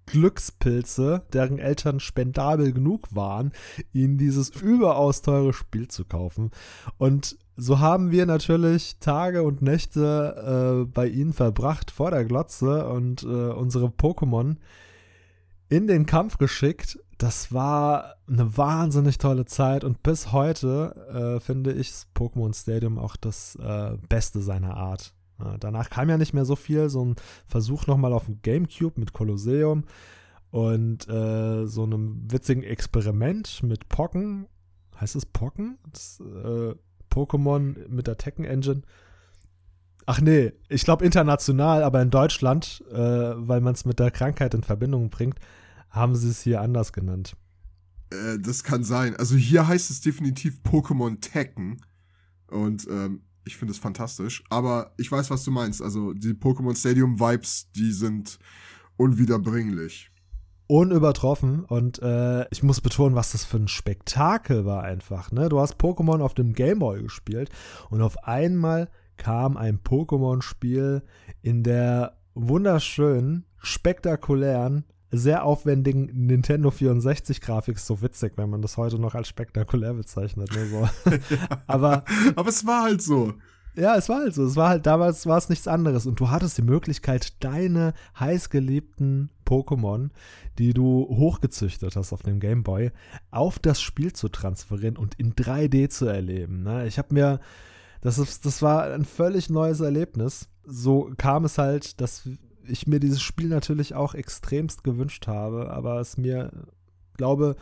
Glückspilze, 0.06 1.22
deren 1.32 1.58
Eltern 1.58 2.00
spendabel 2.00 2.72
genug 2.72 3.14
waren, 3.14 3.52
ihnen 3.92 4.18
dieses 4.18 4.50
überaus 4.50 5.22
teure 5.22 5.52
Spiel 5.52 5.88
zu 5.88 6.04
kaufen. 6.04 6.50
Und 6.98 7.36
so 7.56 7.78
haben 7.78 8.10
wir 8.10 8.26
natürlich 8.26 8.98
Tage 8.98 9.42
und 9.42 9.62
Nächte 9.62 10.84
äh, 10.84 10.90
bei 10.90 11.06
ihnen 11.06 11.32
verbracht 11.32 11.90
vor 11.90 12.10
der 12.10 12.24
Glotze 12.24 12.88
und 12.88 13.22
äh, 13.22 13.26
unsere 13.26 13.86
Pokémon 13.86 14.56
in 15.68 15.86
den 15.86 16.06
Kampf 16.06 16.38
geschickt. 16.38 16.98
Das 17.18 17.52
war 17.52 18.16
eine 18.28 18.56
wahnsinnig 18.56 19.18
tolle 19.18 19.44
Zeit 19.44 19.84
und 19.84 20.02
bis 20.02 20.32
heute 20.32 21.36
äh, 21.36 21.40
finde 21.40 21.72
ich 21.72 21.92
Pokémon 22.14 22.54
Stadium 22.54 22.98
auch 22.98 23.16
das 23.16 23.56
äh, 23.56 23.96
Beste 24.08 24.40
seiner 24.40 24.76
Art. 24.76 25.14
Ja, 25.38 25.56
danach 25.58 25.90
kam 25.90 26.08
ja 26.08 26.16
nicht 26.16 26.32
mehr 26.32 26.44
so 26.44 26.56
viel, 26.56 26.88
so 26.88 27.04
ein 27.04 27.16
Versuch 27.46 27.86
nochmal 27.86 28.12
auf 28.12 28.26
dem 28.26 28.40
Gamecube 28.42 29.00
mit 29.00 29.12
Kolosseum 29.12 29.84
und 30.50 31.08
äh, 31.08 31.66
so 31.66 31.82
einem 31.82 32.30
witzigen 32.30 32.62
Experiment 32.62 33.62
mit 33.62 33.88
Pocken. 33.88 34.46
Heißt 35.00 35.16
es 35.16 35.26
Pocken? 35.26 35.78
Das, 35.90 36.20
äh, 36.20 36.74
Pokémon 37.10 37.88
mit 37.88 38.06
der 38.06 38.16
Tekken 38.16 38.44
Engine. 38.44 38.82
Ach 40.06 40.20
nee, 40.20 40.52
ich 40.68 40.84
glaube 40.84 41.04
international, 41.04 41.82
aber 41.82 42.02
in 42.02 42.10
Deutschland, 42.10 42.84
äh, 42.92 42.96
weil 42.96 43.60
man 43.60 43.74
es 43.74 43.84
mit 43.84 43.98
der 43.98 44.10
Krankheit 44.10 44.54
in 44.54 44.62
Verbindung 44.62 45.10
bringt, 45.10 45.38
haben 45.88 46.14
sie 46.14 46.28
es 46.28 46.42
hier 46.42 46.60
anders 46.60 46.92
genannt. 46.92 47.36
Äh, 48.10 48.38
das 48.38 48.64
kann 48.64 48.84
sein. 48.84 49.16
Also 49.16 49.36
hier 49.36 49.66
heißt 49.66 49.90
es 49.90 50.00
definitiv 50.00 50.60
Pokémon 50.64 51.20
Tekken. 51.20 51.80
Und 52.48 52.86
ähm, 52.88 53.22
ich 53.44 53.56
finde 53.56 53.72
es 53.72 53.78
fantastisch. 53.78 54.42
Aber 54.50 54.92
ich 54.96 55.10
weiß, 55.10 55.30
was 55.30 55.44
du 55.44 55.50
meinst. 55.50 55.82
Also 55.82 56.12
die 56.12 56.32
Pokémon 56.32 56.76
Stadium 56.76 57.18
Vibes, 57.20 57.70
die 57.72 57.92
sind 57.92 58.38
unwiederbringlich. 58.96 60.10
Unübertroffen 60.66 61.64
und 61.64 62.00
äh, 62.00 62.48
ich 62.50 62.62
muss 62.62 62.80
betonen, 62.80 63.14
was 63.14 63.32
das 63.32 63.44
für 63.44 63.58
ein 63.58 63.68
Spektakel 63.68 64.64
war 64.64 64.82
einfach. 64.82 65.30
Ne? 65.30 65.50
Du 65.50 65.60
hast 65.60 65.78
Pokémon 65.78 66.22
auf 66.22 66.32
dem 66.32 66.54
Gameboy 66.54 67.02
gespielt 67.02 67.50
und 67.90 68.00
auf 68.00 68.24
einmal 68.24 68.88
kam 69.18 69.58
ein 69.58 69.80
Pokémon-Spiel 69.80 71.02
in 71.42 71.62
der 71.62 72.16
wunderschönen, 72.32 73.44
spektakulären 73.58 74.84
sehr 75.18 75.44
aufwendigen 75.44 76.10
Nintendo 76.26 76.70
64-Grafik 76.70 77.78
so 77.78 78.02
witzig, 78.02 78.32
wenn 78.36 78.50
man 78.50 78.62
das 78.62 78.76
heute 78.76 78.98
noch 78.98 79.14
als 79.14 79.28
spektakulär 79.28 79.94
bezeichnet. 79.94 80.50
Ne, 80.54 80.66
so. 80.66 80.88
aber, 81.66 82.04
aber 82.36 82.48
es 82.48 82.66
war 82.66 82.84
halt 82.84 83.02
so. 83.02 83.34
Ja, 83.76 83.96
es 83.96 84.08
war 84.08 84.20
halt 84.20 84.34
so. 84.34 84.44
Es 84.44 84.56
war 84.56 84.68
halt 84.68 84.86
damals 84.86 85.26
war 85.26 85.36
es 85.36 85.48
nichts 85.48 85.66
anderes. 85.66 86.06
Und 86.06 86.20
du 86.20 86.30
hattest 86.30 86.56
die 86.58 86.62
Möglichkeit, 86.62 87.42
deine 87.42 87.92
heißgeliebten 88.18 89.30
Pokémon, 89.44 90.10
die 90.58 90.72
du 90.72 91.06
hochgezüchtet 91.08 91.96
hast 91.96 92.12
auf 92.12 92.22
dem 92.22 92.38
Game 92.38 92.62
Boy, 92.62 92.92
auf 93.30 93.58
das 93.58 93.80
Spiel 93.80 94.12
zu 94.12 94.28
transferieren 94.28 94.96
und 94.96 95.14
in 95.16 95.34
3D 95.34 95.88
zu 95.88 96.06
erleben. 96.06 96.62
Ne? 96.62 96.86
Ich 96.86 96.98
habe 96.98 97.12
mir, 97.12 97.40
das, 98.00 98.18
ist, 98.18 98.46
das 98.46 98.62
war 98.62 98.92
ein 98.92 99.04
völlig 99.04 99.50
neues 99.50 99.80
Erlebnis. 99.80 100.48
So 100.64 101.10
kam 101.16 101.44
es 101.44 101.58
halt, 101.58 102.00
dass 102.00 102.28
ich 102.66 102.86
mir 102.86 103.00
dieses 103.00 103.22
Spiel 103.22 103.48
natürlich 103.48 103.94
auch 103.94 104.14
extremst 104.14 104.84
gewünscht 104.84 105.26
habe, 105.26 105.70
aber 105.70 106.00
es 106.00 106.16
mir, 106.16 106.50
glaube, 107.16 107.56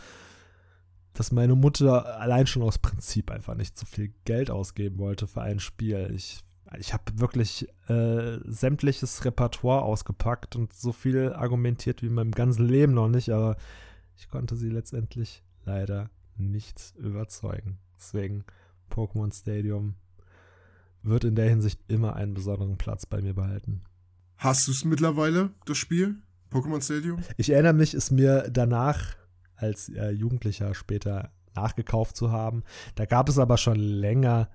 dass 1.13 1.33
meine 1.33 1.55
Mutter 1.55 2.19
allein 2.21 2.47
schon 2.47 2.63
aus 2.63 2.79
Prinzip 2.79 3.31
einfach 3.31 3.55
nicht 3.55 3.79
so 3.79 3.87
viel 3.87 4.13
Geld 4.25 4.51
ausgeben 4.51 4.99
wollte 4.99 5.27
für 5.27 5.43
ein 5.43 5.61
Spiel. 5.61 6.11
Ich, 6.15 6.41
ich 6.79 6.93
habe 6.93 7.05
wirklich 7.17 7.69
äh, 7.89 8.39
sämtliches 8.45 9.25
Repertoire 9.25 9.83
ausgepackt 9.83 10.57
und 10.57 10.73
so 10.73 10.93
viel 10.93 11.33
argumentiert 11.33 12.03
wie 12.03 12.07
in 12.07 12.15
meinem 12.15 12.33
ganzen 12.33 12.67
Leben 12.67 12.95
noch 12.95 13.09
nicht, 13.09 13.31
aber 13.31 13.57
ich 14.17 14.29
konnte 14.29 14.57
sie 14.57 14.71
letztendlich 14.71 15.43
leider 15.65 16.11
nicht 16.37 16.95
überzeugen. 16.97 17.79
Deswegen 17.97 18.45
Pokémon 18.91 19.33
Stadium 19.35 19.95
wird 21.03 21.25
in 21.25 21.35
der 21.35 21.49
Hinsicht 21.49 21.81
immer 21.89 22.17
einen 22.17 22.35
besonderen 22.35 22.79
Platz 22.79 23.07
bei 23.07 23.21
mir 23.21 23.35
behalten. 23.35 23.83
Hast 24.43 24.67
du 24.67 24.73
es 24.73 24.85
mittlerweile, 24.85 25.51
das 25.67 25.79
Spiel? 25.79 26.17
Pokémon 26.51 26.83
Stadium? 26.83 27.23
Ich 27.37 27.51
erinnere 27.51 27.75
mich, 27.75 27.95
es 27.95 28.11
mir 28.11 28.51
danach 28.51 29.15
als 29.55 29.89
äh, 29.91 30.11
Jugendlicher 30.11 30.75
später 30.75 31.31
nachgekauft 31.55 32.17
zu 32.17 32.33
haben. 32.33 32.65
Da 32.97 33.05
gab 33.05 33.29
es 33.29 33.39
aber 33.39 33.57
schon 33.57 33.77
länger 33.77 34.51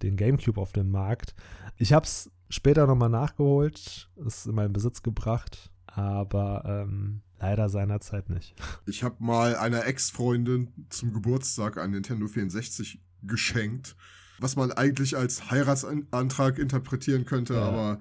den 0.00 0.16
GameCube 0.16 0.58
auf 0.58 0.72
dem 0.72 0.90
Markt. 0.90 1.34
Ich 1.76 1.92
habe 1.92 2.06
es 2.06 2.30
später 2.48 2.86
nochmal 2.86 3.10
nachgeholt, 3.10 4.08
es 4.24 4.46
in 4.46 4.54
meinen 4.54 4.72
Besitz 4.72 5.02
gebracht, 5.02 5.70
aber 5.84 6.62
ähm, 6.64 7.20
leider 7.38 7.68
seinerzeit 7.68 8.30
nicht. 8.30 8.54
Ich 8.86 9.02
habe 9.02 9.16
mal 9.18 9.54
einer 9.56 9.84
Ex-Freundin 9.84 10.72
zum 10.88 11.12
Geburtstag 11.12 11.76
ein 11.76 11.90
Nintendo 11.90 12.26
64 12.26 13.02
geschenkt, 13.22 13.96
was 14.38 14.56
man 14.56 14.72
eigentlich 14.72 15.14
als 15.14 15.50
Heiratsantrag 15.50 16.58
interpretieren 16.58 17.26
könnte, 17.26 17.52
ja. 17.52 17.64
aber 17.64 18.00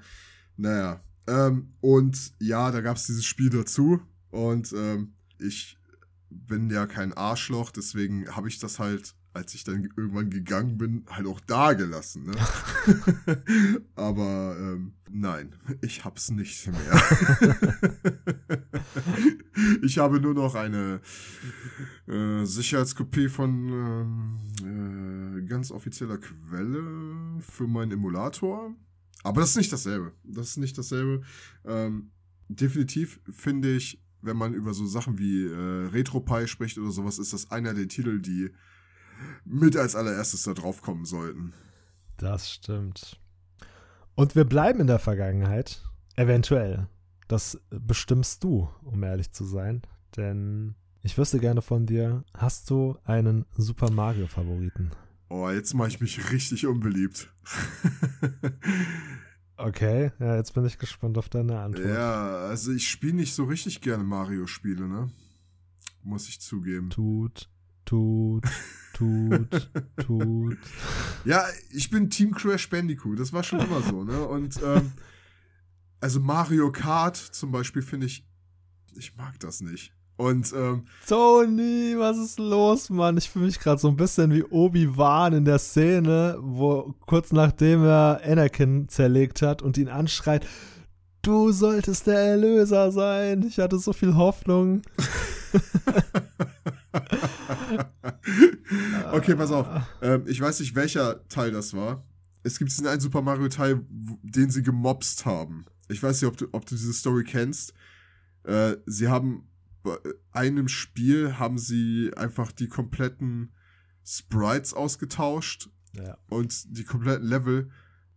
naja. 0.56 1.02
Ähm, 1.28 1.74
und 1.82 2.34
ja, 2.40 2.72
da 2.72 2.82
gab 2.82 2.98
es 2.98 3.08
dieses 3.08 3.26
Spiel 3.26 3.50
dazu 3.50 4.00
und 4.30 4.74
ähm, 4.74 5.14
ich 5.40 5.78
bin 6.30 6.70
ja 6.70 6.86
kein 6.86 7.14
Arschloch, 7.14 7.72
deswegen 7.72 8.36
habe 8.36 8.48
ich 8.48 8.60
das 8.60 8.80
halt, 8.80 9.16
als 9.34 9.54
ich 9.54 9.64
dann 9.64 9.90
irgendwann 9.96 10.30
gegangen 10.30 10.78
bin, 10.78 11.06
halt 11.10 11.28
auch 11.28 11.40
da 11.40 11.74
gelassen. 11.74 12.26
Ne? 12.26 12.34
Aber 13.96 14.56
ähm, 14.60 14.94
nein, 15.10 15.56
ich 15.82 16.06
hab's 16.06 16.32
nicht 16.32 16.68
mehr. 16.68 17.04
ich 19.82 19.98
habe 19.98 20.20
nur 20.20 20.34
noch 20.34 20.56
eine 20.56 21.02
äh, 22.08 22.46
Sicherheitskopie 22.46 23.30
von 23.30 24.40
äh, 24.62 25.42
ganz 25.48 25.72
offizieller 25.72 26.18
Quelle 26.18 27.42
für 27.42 27.68
meinen 27.68 27.94
Emulator. 27.94 28.76
Aber 29.26 29.42
das 29.42 29.52
ist 29.52 29.58
nicht 29.58 29.74
dasselbe. 29.74 30.14
Das 30.24 30.50
ist 30.50 30.58
nicht 30.58 30.78
dasselbe. 30.78 31.22
Ähm, 31.66 32.12
definitiv 32.48 33.20
finde 33.32 33.76
ich 33.76 34.00
wenn 34.26 34.38
man 34.38 34.54
über 34.54 34.74
so 34.74 34.86
Sachen 34.86 35.18
wie 35.18 35.46
äh, 35.46 35.88
RetroPie 35.88 36.48
spricht 36.48 36.78
oder 36.78 36.92
sowas, 36.92 37.20
ist 37.20 37.34
das 37.34 37.52
einer 37.52 37.74
der 37.74 37.88
Titel, 37.88 38.20
die 38.20 38.52
mit 39.46 39.78
als 39.78 39.96
allererstes 39.96 40.44
da 40.44 40.54
drauf 40.54 40.82
kommen 40.82 41.06
sollten. 41.06 41.54
Das 42.18 42.52
stimmt. 42.52 43.20
Und 44.16 44.36
wir 44.36 44.46
bleiben 44.46 44.80
in 44.82 44.88
der 44.88 45.00
Vergangenheit. 45.00 45.82
Eventuell. 46.16 46.88
Das 47.28 47.60
bestimmst 47.70 48.44
du, 48.44 48.70
um 48.84 49.04
ehrlich 49.04 49.32
zu 49.32 49.46
sein. 49.46 49.82
Denn 50.16 50.76
ich 51.02 51.18
wüsste 51.18 51.40
gerne 51.40 51.62
von 51.62 51.86
dir, 51.86 52.24
hast 52.34 52.70
du 52.70 52.98
einen 53.04 53.46
Super 53.58 53.92
Mario-Favoriten? 53.92 54.92
Oh, 55.30 55.50
jetzt 55.50 55.74
mache 55.74 55.90
ich 55.90 56.02
mich 56.02 56.32
richtig 56.32 56.68
unbeliebt. 56.68 57.32
Okay, 59.58 60.12
ja, 60.20 60.36
jetzt 60.36 60.54
bin 60.54 60.66
ich 60.66 60.78
gespannt 60.78 61.18
auf 61.18 61.30
deine 61.30 61.60
Antwort. 61.60 61.88
Ja, 61.88 62.40
also 62.40 62.74
ich 62.74 62.90
spiele 62.90 63.14
nicht 63.14 63.34
so 63.34 63.46
richtig 63.46 63.80
gerne 63.80 64.04
Mario-Spiele, 64.04 64.88
ne? 64.88 65.10
Muss 66.04 66.28
ich 66.28 66.42
zugeben. 66.42 66.90
Tut, 66.90 67.50
tut, 67.86 68.44
tut, 68.94 69.72
tut. 70.06 70.58
Ja, 71.24 71.46
ich 71.72 71.90
bin 71.90 72.10
Team 72.10 72.34
Crash 72.36 72.70
Bandicoot, 72.70 73.18
das 73.18 73.32
war 73.32 73.44
schon 73.44 73.62
immer 73.62 73.82
so, 73.82 74.04
ne? 74.04 74.28
Und 74.28 74.60
ähm, 74.62 74.92
also 76.02 76.20
Mario 76.20 76.72
Kart 76.72 77.16
zum 77.16 77.52
Beispiel 77.52 77.82
finde 77.82 78.08
ich, 78.08 78.28
ich 78.98 79.16
mag 79.16 79.40
das 79.40 79.62
nicht. 79.62 79.94
Und 80.18 80.54
ähm, 80.54 80.86
Tony, 81.08 81.96
was 81.98 82.18
ist 82.18 82.40
los, 82.40 82.90
Mann? 82.90 83.18
Ich 83.18 83.30
fühle 83.30 83.48
mich 83.48 83.60
gerade 83.60 83.82
so 83.82 83.90
ein 83.90 83.98
bisschen 83.98 84.32
wie 84.32 84.44
Obi-Wan 84.44 85.34
in 85.34 85.46
der 85.46 85.60
Szene, 85.60 86.38
wo 86.40 86.96
kurz 87.06 87.34
nachdem 87.34 87.84
er 87.84 88.22
Anakin 88.24 88.88
zerlegt 88.88 89.42
hat 89.42 89.62
und 89.62 89.78
ihn 89.78 89.90
anschreit, 89.90 90.48
du 91.22 91.52
solltest 91.52 92.08
der 92.08 92.20
Erlöser 92.20 92.94
sein. 92.94 93.44
Ich 93.44 93.60
hatte 93.60 93.78
so 93.78 93.92
viel 93.92 94.16
Hoffnung. 94.16 94.84
okay, 99.12 99.36
pass 99.36 99.52
auf. 99.52 99.68
Ähm, 100.02 100.24
ich 100.28 100.40
weiß 100.40 100.62
nicht, 100.62 100.76
welcher 100.76 101.28
Teil 101.28 101.52
das 101.52 101.74
war. 101.74 102.06
Es 102.44 102.58
gibt 102.58 102.72
diesen 102.72 102.88
einen 102.88 103.02
Super 103.02 103.22
Mario 103.22 103.50
Teil, 103.50 103.82
den 103.90 104.50
sie 104.50 104.64
gemobst 104.64 105.26
haben. 105.26 105.66
Ich 105.90 106.02
weiß 106.02 106.22
nicht, 106.22 106.30
ob 106.30 106.38
du, 106.38 106.48
ob 106.54 106.66
du 106.66 106.76
diese 106.76 106.94
Story 106.94 107.26
kennst. 107.26 107.74
Äh, 108.44 108.78
sie 108.86 109.10
haben 109.10 109.50
einem 110.32 110.68
Spiel 110.68 111.38
haben 111.38 111.58
sie 111.58 112.12
einfach 112.16 112.52
die 112.52 112.68
kompletten 112.68 113.52
Sprites 114.04 114.74
ausgetauscht 114.74 115.70
ja. 115.94 116.18
und 116.30 116.78
die 116.78 116.84
kompletten 116.84 117.28
Level. 117.28 117.70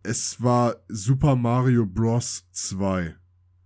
Es 0.03 0.41
war 0.41 0.77
Super 0.87 1.35
Mario 1.35 1.85
Bros. 1.85 2.45
2. 2.51 3.15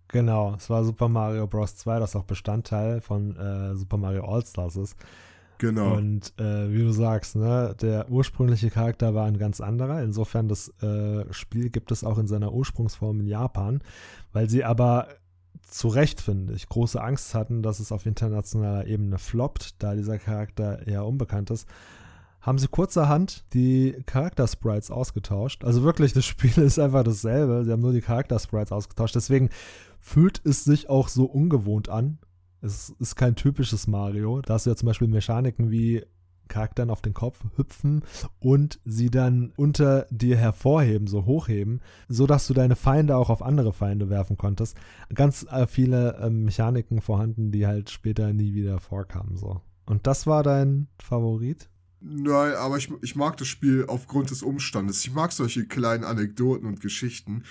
Genau, 0.07 0.55
es 0.55 0.69
war 0.69 0.83
Super 0.83 1.09
Mario 1.09 1.47
Bros. 1.47 1.75
2, 1.75 1.99
das 1.99 2.15
auch 2.15 2.23
Bestandteil 2.23 3.01
von 3.01 3.35
äh, 3.35 3.75
Super 3.75 3.97
Mario 3.97 4.25
All-Stars 4.25 4.75
ist. 4.77 4.95
Genau. 5.57 5.95
Und 5.95 6.33
äh, 6.39 6.71
wie 6.73 6.83
du 6.83 6.91
sagst, 6.91 7.35
ne, 7.35 7.75
der 7.79 8.09
ursprüngliche 8.09 8.69
Charakter 8.69 9.13
war 9.13 9.25
ein 9.27 9.37
ganz 9.37 9.61
anderer. 9.61 10.01
Insofern 10.03 10.47
das 10.47 10.69
äh, 10.81 11.31
Spiel 11.31 11.69
gibt 11.69 11.91
es 11.91 12.03
auch 12.03 12.17
in 12.17 12.27
seiner 12.27 12.51
Ursprungsform 12.53 13.21
in 13.21 13.27
Japan, 13.27 13.81
weil 14.33 14.49
sie 14.49 14.63
aber 14.63 15.07
zu 15.61 15.87
Recht, 15.87 16.21
finde 16.21 16.53
ich, 16.53 16.67
große 16.67 17.01
Angst 17.01 17.33
hatten, 17.33 17.61
dass 17.63 17.79
es 17.79 17.91
auf 17.91 18.05
internationaler 18.05 18.87
Ebene 18.87 19.17
floppt, 19.17 19.81
da 19.81 19.95
dieser 19.95 20.19
Charakter 20.19 20.87
eher 20.87 21.05
unbekannt 21.05 21.49
ist, 21.49 21.67
haben 22.41 22.57
sie 22.57 22.67
kurzerhand 22.67 23.45
die 23.53 23.95
Charakter-Sprites 24.05 24.91
ausgetauscht. 24.91 25.63
Also 25.63 25.83
wirklich, 25.83 26.11
das 26.13 26.25
Spiel 26.25 26.57
ist 26.61 26.77
einfach 26.77 27.03
dasselbe. 27.03 27.63
Sie 27.63 27.71
haben 27.71 27.81
nur 27.81 27.93
die 27.93 28.01
Charakter-Sprites 28.01 28.71
ausgetauscht. 28.71 29.15
Deswegen 29.15 29.49
fühlt 29.99 30.41
es 30.45 30.65
sich 30.65 30.89
auch 30.89 31.07
so 31.07 31.25
ungewohnt 31.25 31.87
an. 31.87 32.19
Es 32.61 32.89
ist 32.99 33.15
kein 33.15 33.35
typisches 33.35 33.87
Mario. 33.87 34.41
Da 34.41 34.55
hast 34.55 34.65
du 34.65 34.71
ja 34.71 34.75
zum 34.75 34.87
Beispiel 34.87 35.07
Mechaniken 35.07 35.71
wie 35.71 36.05
Charakteren 36.47 36.89
auf 36.89 37.01
den 37.01 37.13
Kopf 37.13 37.43
hüpfen 37.55 38.03
und 38.39 38.79
sie 38.85 39.09
dann 39.09 39.53
unter 39.55 40.07
dir 40.09 40.37
hervorheben, 40.37 41.07
so 41.07 41.25
hochheben, 41.25 41.81
so 42.07 42.27
dass 42.27 42.47
du 42.47 42.53
deine 42.53 42.75
Feinde 42.75 43.17
auch 43.17 43.29
auf 43.29 43.41
andere 43.41 43.73
Feinde 43.73 44.09
werfen 44.09 44.37
konntest. 44.37 44.77
Ganz 45.13 45.45
äh, 45.49 45.67
viele 45.67 46.17
äh, 46.17 46.29
Mechaniken 46.29 47.01
vorhanden, 47.01 47.51
die 47.51 47.65
halt 47.65 47.89
später 47.89 48.33
nie 48.33 48.53
wieder 48.53 48.79
vorkamen, 48.79 49.37
so. 49.37 49.61
Und 49.85 50.07
das 50.07 50.27
war 50.27 50.43
dein 50.43 50.87
Favorit? 50.97 51.69
Nein, 51.99 52.55
aber 52.55 52.77
ich, 52.77 52.91
ich 53.01 53.15
mag 53.15 53.37
das 53.37 53.47
Spiel 53.47 53.85
aufgrund 53.87 54.29
des 54.29 54.43
Umstandes. 54.43 55.05
Ich 55.05 55.13
mag 55.13 55.31
solche 55.31 55.65
kleinen 55.65 56.03
Anekdoten 56.03 56.67
und 56.67 56.81
Geschichten. 56.81 57.43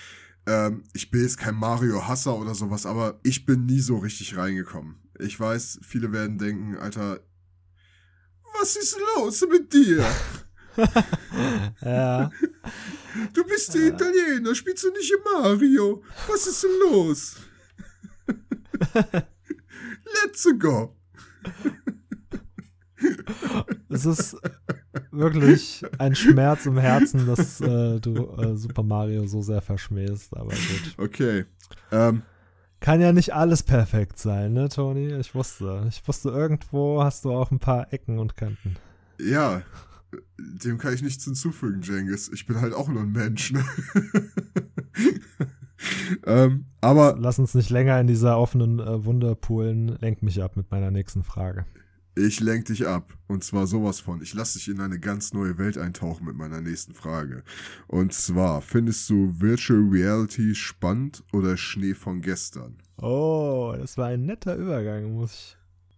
Ähm, 0.45 0.83
ich 0.93 1.09
bin 1.09 1.21
jetzt 1.21 1.37
kein 1.37 1.55
Mario-Hasser 1.55 2.37
oder 2.37 2.53
sowas, 2.53 2.85
aber 2.85 3.19
ich 3.23 3.45
bin 3.45 3.65
nie 3.65 3.79
so 3.79 3.97
richtig 3.97 4.37
reingekommen. 4.37 4.97
Ich 5.19 5.39
weiß, 5.39 5.79
viele 5.81 6.11
werden 6.11 6.37
denken, 6.37 6.77
Alter, 6.77 7.19
was 8.59 8.75
ist 8.75 8.97
los 9.15 9.45
mit 9.49 9.71
dir? 9.73 10.05
ja. 11.81 12.29
Du 13.33 13.43
bist 13.43 13.73
der 13.73 13.87
Italiener, 13.87 14.55
spielst 14.55 14.83
du 14.83 14.91
nicht 14.91 15.11
im 15.11 15.19
Mario? 15.23 16.03
Was 16.27 16.47
ist 16.47 16.63
denn 16.63 16.71
los? 16.91 17.35
Let's 20.23 20.47
go. 20.59 20.95
Es 23.89 24.05
ist 24.05 24.37
wirklich 25.11 25.83
ein 25.99 26.15
Schmerz 26.15 26.65
im 26.65 26.77
Herzen, 26.77 27.27
dass 27.27 27.61
äh, 27.61 27.99
du 27.99 28.35
äh, 28.37 28.55
Super 28.55 28.83
Mario 28.83 29.27
so 29.27 29.41
sehr 29.41 29.61
verschmähst, 29.61 30.35
aber 30.35 30.49
gut. 30.49 30.95
Okay. 30.97 31.45
Ähm, 31.91 32.23
kann 32.83 32.99
ja 32.99 33.13
nicht 33.13 33.33
alles 33.33 33.63
perfekt 33.63 34.19
sein, 34.19 34.51
ne, 34.51 34.67
Toni? 34.67 35.13
Ich 35.13 35.33
wusste. 35.33 35.85
Ich 35.87 36.05
wusste, 36.05 36.29
irgendwo 36.29 37.01
hast 37.01 37.23
du 37.23 37.31
auch 37.31 37.49
ein 37.49 37.59
paar 37.59 37.93
Ecken 37.93 38.19
und 38.19 38.35
Kanten. 38.35 38.75
Ja, 39.17 39.61
dem 40.37 40.77
kann 40.77 40.93
ich 40.93 41.01
nichts 41.01 41.23
hinzufügen, 41.23 41.81
Jengis. 41.81 42.29
Ich 42.33 42.45
bin 42.45 42.59
halt 42.59 42.73
auch 42.73 42.89
nur 42.89 43.03
ein 43.03 43.13
Mensch, 43.13 43.53
ne? 43.53 43.63
ähm, 46.25 46.65
aber. 46.81 47.15
Lass 47.17 47.39
uns 47.39 47.55
nicht 47.55 47.69
länger 47.69 48.01
in 48.01 48.07
dieser 48.07 48.37
offenen 48.37 48.79
äh, 48.79 49.05
Wunde 49.05 49.37
poolen. 49.37 49.97
Lenk 50.01 50.21
mich 50.21 50.43
ab 50.43 50.57
mit 50.57 50.69
meiner 50.69 50.91
nächsten 50.91 51.23
Frage. 51.23 51.65
Ich 52.15 52.39
lenk 52.39 52.65
dich 52.65 52.87
ab. 52.87 53.13
Und 53.27 53.43
zwar 53.43 53.65
sowas 53.65 53.99
von. 53.99 54.21
Ich 54.21 54.33
lasse 54.33 54.59
dich 54.59 54.67
in 54.67 54.79
eine 54.79 54.99
ganz 54.99 55.33
neue 55.33 55.57
Welt 55.57 55.77
eintauchen 55.77 56.25
mit 56.25 56.35
meiner 56.35 56.61
nächsten 56.61 56.93
Frage. 56.93 57.43
Und 57.87 58.13
zwar, 58.13 58.61
findest 58.61 59.09
du 59.09 59.33
Virtual 59.39 59.87
Reality 59.89 60.53
spannend 60.53 61.23
oder 61.33 61.57
Schnee 61.57 61.95
von 61.95 62.21
gestern? 62.21 62.77
Oh, 63.01 63.73
das 63.77 63.97
war 63.97 64.07
ein 64.07 64.25
netter 64.25 64.55
Übergang, 64.55 65.13
muss 65.13 65.33
ich, 65.33 65.57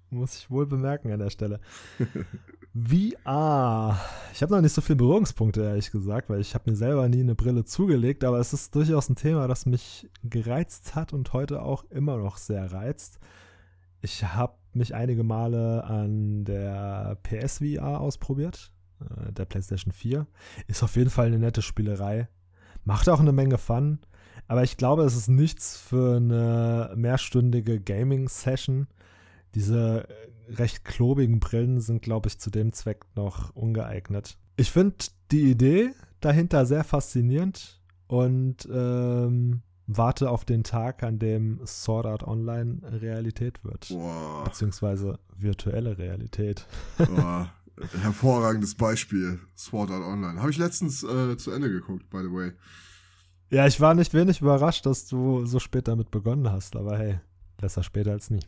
muss 0.09 0.37
ich 0.37 0.49
wohl 0.49 0.65
bemerken 0.65 1.11
an 1.11 1.19
der 1.19 1.29
Stelle. 1.29 1.59
VR. 2.75 3.99
Ich 4.33 4.41
habe 4.41 4.53
noch 4.53 4.61
nicht 4.61 4.73
so 4.73 4.81
viele 4.81 4.97
Berührungspunkte, 4.97 5.63
ehrlich 5.63 5.91
gesagt, 5.91 6.29
weil 6.29 6.41
ich 6.41 6.53
habe 6.55 6.69
mir 6.69 6.75
selber 6.75 7.07
nie 7.07 7.21
eine 7.21 7.35
Brille 7.35 7.63
zugelegt, 7.63 8.23
aber 8.25 8.39
es 8.39 8.51
ist 8.51 8.75
durchaus 8.75 9.09
ein 9.09 9.15
Thema, 9.15 9.47
das 9.47 9.65
mich 9.65 10.09
gereizt 10.23 10.93
hat 10.93 11.13
und 11.13 11.31
heute 11.31 11.61
auch 11.61 11.85
immer 11.89 12.17
noch 12.17 12.35
sehr 12.35 12.71
reizt. 12.73 13.19
Ich 14.05 14.23
habe 14.23 14.53
mich 14.73 14.93
einige 14.93 15.23
Male 15.23 15.83
an 15.83 16.45
der 16.45 17.17
PSVR 17.23 17.99
ausprobiert, 17.99 18.71
äh, 19.01 19.33
der 19.33 19.45
PlayStation 19.45 19.91
4. 19.91 20.27
Ist 20.67 20.83
auf 20.83 20.95
jeden 20.95 21.09
Fall 21.09 21.25
eine 21.25 21.39
nette 21.39 21.63
Spielerei. 21.63 22.27
Macht 22.83 23.09
auch 23.09 23.19
eine 23.19 23.31
Menge 23.31 23.57
Fun. 23.57 23.97
Aber 24.47 24.61
ich 24.61 24.77
glaube, 24.77 25.05
es 25.05 25.15
ist 25.15 25.27
nichts 25.27 25.75
für 25.75 26.17
eine 26.17 26.93
mehrstündige 26.95 27.81
Gaming-Session. 27.81 28.85
Diese 29.55 30.07
recht 30.49 30.85
klobigen 30.85 31.39
Brillen 31.39 31.81
sind, 31.81 32.03
glaube 32.03 32.29
ich, 32.29 32.37
zu 32.37 32.51
dem 32.51 32.73
Zweck 32.73 33.05
noch 33.15 33.55
ungeeignet. 33.55 34.37
Ich 34.55 34.69
finde 34.69 34.97
die 35.31 35.49
Idee 35.49 35.93
dahinter 36.19 36.67
sehr 36.67 36.83
faszinierend 36.83 37.81
und 38.05 38.69
ähm, 38.71 39.63
warte 39.87 40.29
auf 40.29 40.45
den 40.45 40.63
Tag, 40.63 41.03
an 41.03 41.19
dem 41.19 41.59
Sword 41.65 42.05
Art 42.05 42.23
Online 42.23 42.79
Realität 42.83 43.63
wird. 43.63 43.89
Boah. 43.89 44.43
Beziehungsweise 44.43 45.19
virtuelle 45.35 45.97
Realität. 45.97 46.65
Boah. 46.97 47.51
Hervorragendes 48.01 48.75
Beispiel, 48.75 49.39
Sword 49.55 49.91
Art 49.91 50.03
Online. 50.03 50.39
Habe 50.39 50.51
ich 50.51 50.57
letztens 50.57 51.03
äh, 51.03 51.35
zu 51.37 51.51
Ende 51.51 51.69
geguckt, 51.69 52.09
by 52.09 52.19
the 52.19 52.31
way. 52.31 52.53
Ja, 53.49 53.67
ich 53.67 53.79
war 53.79 53.93
nicht 53.93 54.13
wenig 54.13 54.41
überrascht, 54.41 54.85
dass 54.85 55.07
du 55.07 55.45
so 55.45 55.59
spät 55.59 55.87
damit 55.87 56.09
begonnen 56.09 56.49
hast, 56.51 56.75
aber 56.75 56.97
hey, 56.97 57.19
besser 57.57 57.83
später 57.83 58.11
als 58.11 58.29
nie. 58.29 58.43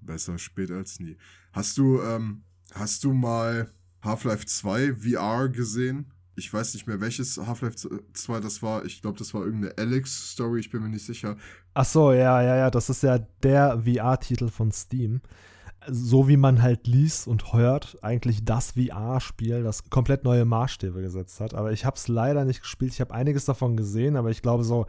Besser 0.00 0.38
spät 0.38 0.70
als 0.70 0.98
nie. 0.98 1.16
Hast 1.52 1.76
du, 1.78 2.00
ähm, 2.02 2.42
hast 2.72 3.04
du 3.04 3.12
mal 3.12 3.70
Half-Life 4.02 4.46
2 4.46 4.94
VR 4.94 5.48
gesehen? 5.48 6.12
Ich 6.38 6.52
weiß 6.52 6.74
nicht 6.74 6.86
mehr, 6.86 7.00
welches 7.00 7.36
Half-Life 7.36 7.88
2 8.12 8.40
das 8.40 8.62
war. 8.62 8.84
Ich 8.84 9.02
glaube, 9.02 9.18
das 9.18 9.34
war 9.34 9.44
irgendeine 9.44 9.76
Alex-Story, 9.76 10.60
ich 10.60 10.70
bin 10.70 10.82
mir 10.82 10.88
nicht 10.88 11.04
sicher. 11.04 11.36
Ach 11.74 11.84
so, 11.84 12.12
ja, 12.12 12.40
ja, 12.40 12.56
ja, 12.56 12.70
das 12.70 12.88
ist 12.88 13.02
ja 13.02 13.18
der 13.42 13.82
VR-Titel 13.82 14.48
von 14.48 14.70
Steam. 14.70 15.20
So 15.88 16.28
wie 16.28 16.36
man 16.36 16.62
halt 16.62 16.86
liest 16.86 17.26
und 17.26 17.52
hört, 17.52 17.98
eigentlich 18.02 18.44
das 18.44 18.72
VR-Spiel, 18.72 19.64
das 19.64 19.90
komplett 19.90 20.22
neue 20.22 20.44
Maßstäbe 20.44 21.00
gesetzt 21.00 21.40
hat. 21.40 21.54
Aber 21.54 21.72
ich 21.72 21.84
habe 21.84 21.96
es 21.96 22.06
leider 22.06 22.44
nicht 22.44 22.62
gespielt. 22.62 22.92
Ich 22.92 23.00
habe 23.00 23.14
einiges 23.14 23.44
davon 23.44 23.76
gesehen, 23.76 24.16
aber 24.16 24.30
ich 24.30 24.42
glaube 24.42 24.62
so, 24.62 24.86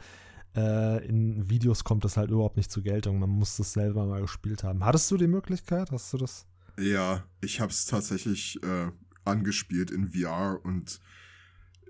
äh, 0.56 1.04
in 1.08 1.50
Videos 1.50 1.84
kommt 1.84 2.04
das 2.04 2.16
halt 2.16 2.30
überhaupt 2.30 2.58
nicht 2.58 2.72
zur 2.72 2.84
Geltung. 2.84 3.20
Man 3.20 3.30
muss 3.30 3.58
das 3.58 3.74
selber 3.74 4.06
mal 4.06 4.22
gespielt 4.22 4.64
haben. 4.64 4.86
Hattest 4.86 5.10
du 5.10 5.18
die 5.18 5.28
Möglichkeit? 5.28 5.92
Hast 5.92 6.14
du 6.14 6.18
das? 6.18 6.46
Ja, 6.78 7.24
ich 7.42 7.60
habe 7.60 7.72
es 7.72 7.86
tatsächlich 7.86 8.62
äh, 8.64 8.92
angespielt 9.26 9.90
in 9.90 10.10
VR 10.10 10.60
und 10.64 11.00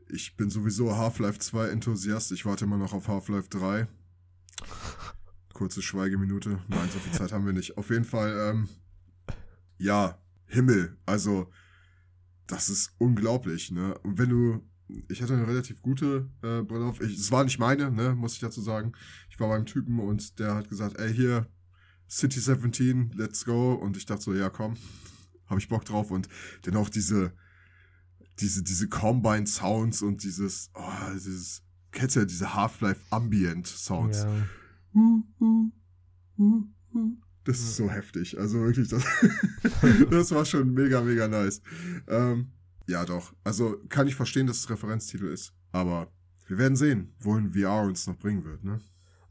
ich 0.10 0.36
bin 0.36 0.50
sowieso 0.50 0.98
Half-Life 0.98 1.40
2 1.40 1.70
Enthusiast. 1.70 2.32
Ich 2.32 2.46
warte 2.46 2.66
immer 2.66 2.78
noch 2.78 2.94
auf 2.94 3.08
Half-Life 3.08 3.50
3. 3.50 3.88
Kurze 5.54 5.82
Schweigeminute. 5.82 6.60
Nein, 6.68 6.90
so 6.92 7.00
viel 7.00 7.14
Zeit 7.14 7.32
haben 7.32 7.46
wir 7.46 7.54
nicht. 7.54 7.78
Auf 7.78 7.90
jeden 7.90 8.06
Fall, 8.06 8.50
ähm, 8.50 8.70
ja, 9.78 10.20
Himmel. 10.48 10.98
Also, 11.06 11.52
das 12.48 12.70
ist 12.70 12.94
unglaublich, 12.98 13.72
ne? 13.72 13.98
Und 14.00 14.18
wenn 14.18 14.30
du, 14.30 14.68
ich 15.10 15.22
hatte 15.22 15.34
eine 15.34 15.48
relativ 15.48 15.82
gute 15.82 16.30
äh, 16.42 16.64
Brille 16.64 16.86
auf. 16.86 17.00
Es 17.00 17.32
war 17.32 17.44
nicht 17.44 17.60
meine, 17.60 17.92
ne, 17.92 18.16
muss 18.16 18.34
ich 18.34 18.40
dazu 18.40 18.62
sagen. 18.62 18.94
Ich 19.30 19.40
war 19.40 19.50
beim 19.50 19.66
Typen 19.66 20.00
und 20.00 20.40
der 20.40 20.56
hat 20.56 20.70
gesagt, 20.70 20.98
ey, 20.98 21.14
hier, 21.14 21.48
City 22.10 22.40
17, 22.40 23.12
let's 23.16 23.46
go. 23.46 23.74
Und 23.74 23.96
ich 23.96 24.08
dachte 24.08 24.24
so, 24.24 24.34
ja, 24.34 24.50
komm, 24.50 24.76
habe 25.46 25.60
ich 25.60 25.70
Bock 25.70 25.86
drauf. 25.86 26.10
Und 26.10 26.28
dann 26.64 26.78
auch 26.78 26.90
diese, 26.90 27.34
diese, 28.40 28.64
diese 28.64 28.88
Combine 28.88 29.48
Sounds 29.48 30.02
und 30.02 30.24
dieses, 30.24 30.72
oh, 30.74 31.14
dieses, 31.14 31.62
kennst 31.92 32.16
du 32.16 32.22
ja 32.22 32.26
diese 32.26 32.54
Half-Life 32.54 33.02
Ambient 33.10 33.68
Sounds. 33.68 34.24
Ja. 34.24 34.30
Das 37.44 37.60
ist 37.60 37.76
so 37.76 37.90
heftig. 37.90 38.38
Also 38.38 38.60
wirklich, 38.60 38.90
das, 38.90 39.04
das 40.10 40.32
war 40.32 40.46
schon 40.46 40.74
mega, 40.74 41.02
mega 41.02 41.28
nice. 41.28 41.62
Ähm, 42.08 42.52
ja, 42.88 43.06
doch. 43.06 43.34
Also 43.44 43.78
kann 43.90 44.08
ich 44.08 44.16
verstehen, 44.16 44.48
dass 44.48 44.58
es 44.58 44.70
Referenztitel 44.70 45.28
ist. 45.28 45.54
Aber 45.72 46.12
wir 46.48 46.58
werden 46.58 46.76
sehen, 46.76 47.14
wohin 47.20 47.54
VR 47.54 47.84
uns 47.84 48.08
noch 48.08 48.18
bringen 48.18 48.44
wird, 48.44 48.64
ne? 48.64 48.80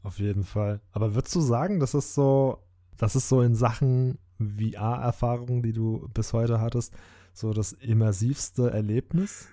Auf 0.01 0.19
jeden 0.19 0.45
Fall. 0.45 0.81
Aber 0.91 1.13
würdest 1.13 1.35
du 1.35 1.41
sagen, 1.41 1.79
das 1.79 1.93
ist 1.93 2.13
so, 2.13 2.63
das 2.97 3.15
ist 3.15 3.27
so 3.27 3.41
in 3.41 3.53
Sachen 3.55 4.17
VR-Erfahrungen, 4.39 5.61
die 5.61 5.73
du 5.73 6.07
bis 6.13 6.31
heute 6.31 6.61
hattest, 6.61 6.93
so 7.39 7.53
das 7.53 7.73
immersivste 7.73 8.69
Erlebnis? 8.69 9.47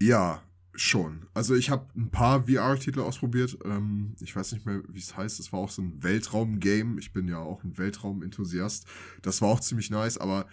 Ja, 0.00 0.42
schon. 0.72 1.26
Also 1.34 1.54
ich 1.54 1.70
habe 1.70 1.86
ein 1.96 2.10
paar 2.10 2.44
VR-Titel 2.46 3.00
ausprobiert. 3.00 3.58
Ähm, 3.64 4.14
ich 4.20 4.34
weiß 4.34 4.52
nicht 4.52 4.64
mehr, 4.64 4.82
wie 4.88 4.98
es 4.98 5.16
heißt. 5.16 5.38
Es 5.40 5.52
war 5.52 5.60
auch 5.60 5.70
so 5.70 5.82
ein 5.82 6.02
Weltraum-Game. 6.02 6.98
Ich 6.98 7.12
bin 7.12 7.28
ja 7.28 7.38
auch 7.38 7.62
ein 7.64 7.76
Weltraum-Enthusiast. 7.76 8.86
Das 9.22 9.42
war 9.42 9.48
auch 9.48 9.60
ziemlich 9.60 9.90
nice, 9.90 10.18
aber 10.18 10.46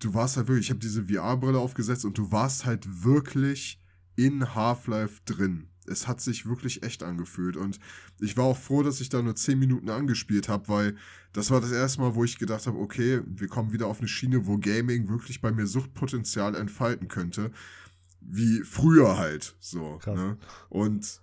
du 0.00 0.14
warst 0.14 0.36
halt 0.36 0.48
wirklich, 0.48 0.66
ich 0.66 0.70
habe 0.70 0.80
diese 0.80 1.04
VR-Brille 1.04 1.58
aufgesetzt 1.58 2.04
und 2.04 2.18
du 2.18 2.32
warst 2.32 2.64
halt 2.64 3.04
wirklich 3.04 3.80
in 4.16 4.54
Half-Life 4.54 5.20
drin. 5.24 5.68
Es 5.86 6.06
hat 6.06 6.20
sich 6.20 6.46
wirklich 6.46 6.82
echt 6.82 7.02
angefühlt 7.02 7.56
und 7.56 7.78
ich 8.20 8.36
war 8.36 8.44
auch 8.44 8.56
froh, 8.56 8.82
dass 8.82 9.00
ich 9.00 9.08
da 9.08 9.20
nur 9.20 9.34
10 9.34 9.58
Minuten 9.58 9.90
angespielt 9.90 10.48
habe, 10.48 10.68
weil 10.68 10.96
das 11.32 11.50
war 11.50 11.60
das 11.60 11.72
erste 11.72 12.00
Mal, 12.00 12.14
wo 12.14 12.24
ich 12.24 12.38
gedacht 12.38 12.66
habe, 12.66 12.78
okay, 12.78 13.20
wir 13.26 13.48
kommen 13.48 13.72
wieder 13.72 13.86
auf 13.86 13.98
eine 13.98 14.08
Schiene, 14.08 14.46
wo 14.46 14.58
Gaming 14.58 15.08
wirklich 15.08 15.40
bei 15.40 15.50
mir 15.50 15.66
Suchtpotenzial 15.66 16.54
entfalten 16.54 17.08
könnte, 17.08 17.50
wie 18.20 18.62
früher 18.62 19.16
halt 19.16 19.56
so. 19.58 19.98
Ne? 20.14 20.38
Und 20.68 21.20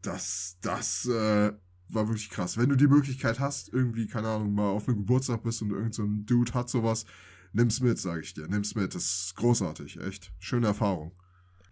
das, 0.00 0.56
das 0.62 1.06
äh, 1.06 1.52
war 1.88 2.08
wirklich 2.08 2.30
krass. 2.30 2.56
Wenn 2.56 2.68
du 2.68 2.76
die 2.76 2.86
Möglichkeit 2.86 3.40
hast, 3.40 3.72
irgendwie, 3.72 4.06
keine 4.06 4.28
Ahnung, 4.28 4.54
mal 4.54 4.70
auf 4.70 4.88
einem 4.88 4.98
Geburtstag 4.98 5.42
bist 5.42 5.62
und 5.62 5.70
irgendein 5.70 5.92
so 5.92 6.06
Dude 6.06 6.54
hat 6.54 6.68
sowas, 6.68 7.04
nimm's 7.52 7.80
mit, 7.80 7.98
sage 7.98 8.22
ich 8.22 8.34
dir. 8.34 8.48
Nimm's 8.48 8.74
mit. 8.74 8.94
Das 8.94 9.04
ist 9.04 9.36
großartig, 9.36 10.00
echt. 10.00 10.32
Schöne 10.38 10.68
Erfahrung. 10.68 11.12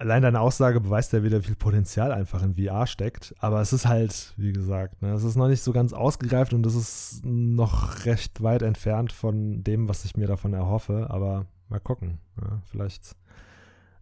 Allein 0.01 0.23
deine 0.23 0.41
Aussage 0.41 0.81
beweist 0.81 1.13
ja 1.13 1.23
wieder, 1.23 1.43
wie 1.43 1.49
viel 1.49 1.57
Potenzial 1.57 2.11
einfach 2.11 2.43
in 2.43 2.55
VR 2.55 2.87
steckt. 2.87 3.35
Aber 3.39 3.61
es 3.61 3.75
ist 3.75 3.87
halt, 3.87 4.33
wie 4.39 4.55
gesagt, 4.55 5.03
ne, 5.03 5.13
es 5.13 5.25
ist 5.25 5.37
noch 5.37 5.47
nicht 5.47 5.63
so 5.63 5.75
ganz 5.75 5.93
ausgereift 5.93 6.55
und 6.55 6.65
es 6.65 6.75
ist 6.75 7.21
noch 7.23 8.07
recht 8.07 8.43
weit 8.43 8.63
entfernt 8.63 9.13
von 9.13 9.63
dem, 9.63 9.91
was 9.91 10.07
ich 10.07 10.17
mir 10.17 10.27
davon 10.27 10.55
erhoffe. 10.55 11.09
Aber 11.11 11.45
mal 11.69 11.81
gucken. 11.81 12.19
Ja, 12.41 12.63
vielleicht 12.71 13.15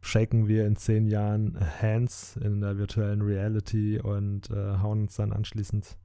shaken 0.00 0.46
wir 0.46 0.68
in 0.68 0.76
zehn 0.76 1.08
Jahren 1.08 1.58
Hands 1.82 2.36
in 2.36 2.60
der 2.60 2.78
virtuellen 2.78 3.20
Reality 3.20 3.98
und 3.98 4.50
äh, 4.50 4.78
hauen 4.78 5.00
uns 5.00 5.16
dann 5.16 5.32
anschließend 5.32 5.98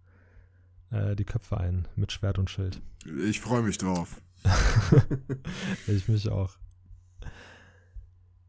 äh, 0.90 1.16
die 1.16 1.26
Köpfe 1.26 1.58
ein 1.58 1.88
mit 1.96 2.12
Schwert 2.12 2.40
und 2.40 2.50
Schild. 2.50 2.82
Ich 3.28 3.42
freue 3.42 3.62
mich 3.62 3.78
drauf. 3.78 4.20
ich 5.86 6.08
mich 6.08 6.30
auch. 6.30 6.58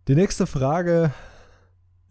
Die 0.09 0.14
nächste 0.14 0.47
Frage 0.47 1.12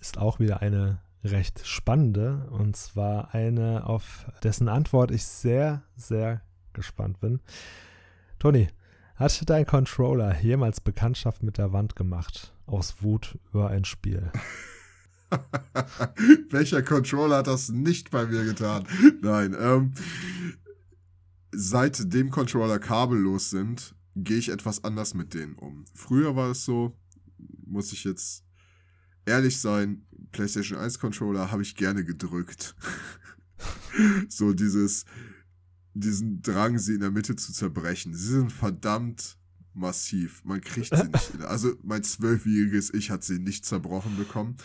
ist 0.03 0.17
auch 0.17 0.39
wieder 0.39 0.61
eine 0.61 0.99
recht 1.23 1.65
spannende 1.65 2.49
und 2.51 2.75
zwar 2.75 3.33
eine, 3.33 3.87
auf 3.87 4.25
dessen 4.43 4.67
Antwort 4.67 5.11
ich 5.11 5.23
sehr, 5.25 5.81
sehr 5.95 6.41
gespannt 6.73 7.21
bin. 7.21 7.39
Toni, 8.37 8.67
hat 9.15 9.49
dein 9.49 9.65
Controller 9.65 10.37
jemals 10.41 10.81
Bekanntschaft 10.81 11.41
mit 11.41 11.57
der 11.57 11.71
Wand 11.71 11.95
gemacht? 11.95 12.53
Aus 12.65 13.01
Wut 13.01 13.39
über 13.49 13.69
ein 13.69 13.85
Spiel? 13.85 14.29
Welcher 16.49 16.83
Controller 16.83 17.37
hat 17.37 17.47
das 17.47 17.69
nicht 17.69 18.11
bei 18.11 18.25
mir 18.25 18.43
getan? 18.43 18.85
Nein, 19.21 19.55
ähm, 19.57 19.93
seitdem 21.53 22.29
Controller 22.29 22.79
kabellos 22.79 23.51
sind, 23.51 23.95
gehe 24.17 24.37
ich 24.37 24.49
etwas 24.49 24.83
anders 24.83 25.13
mit 25.13 25.33
denen 25.33 25.55
um. 25.55 25.85
Früher 25.95 26.35
war 26.35 26.51
es 26.51 26.65
so, 26.65 26.93
muss 27.65 27.93
ich 27.93 28.03
jetzt 28.03 28.42
ehrlich 29.25 29.59
sein, 29.59 30.05
PlayStation 30.31 30.77
1 30.77 30.99
Controller 30.99 31.51
habe 31.51 31.61
ich 31.61 31.75
gerne 31.75 32.03
gedrückt. 32.03 32.75
so 34.29 34.53
dieses, 34.53 35.05
diesen 35.93 36.41
Drang, 36.41 36.77
sie 36.79 36.95
in 36.95 37.01
der 37.01 37.11
Mitte 37.11 37.35
zu 37.35 37.53
zerbrechen. 37.53 38.13
Sie 38.13 38.33
sind 38.33 38.51
verdammt 38.51 39.37
massiv. 39.73 40.43
Man 40.45 40.61
kriegt 40.61 40.95
sie 40.95 41.03
nicht. 41.03 41.41
Also 41.41 41.75
mein 41.83 42.03
zwölfjähriges 42.03 42.93
Ich 42.93 43.09
hat 43.09 43.23
sie 43.23 43.39
nicht 43.39 43.65
zerbrochen 43.65 44.17
bekommen. 44.17 44.57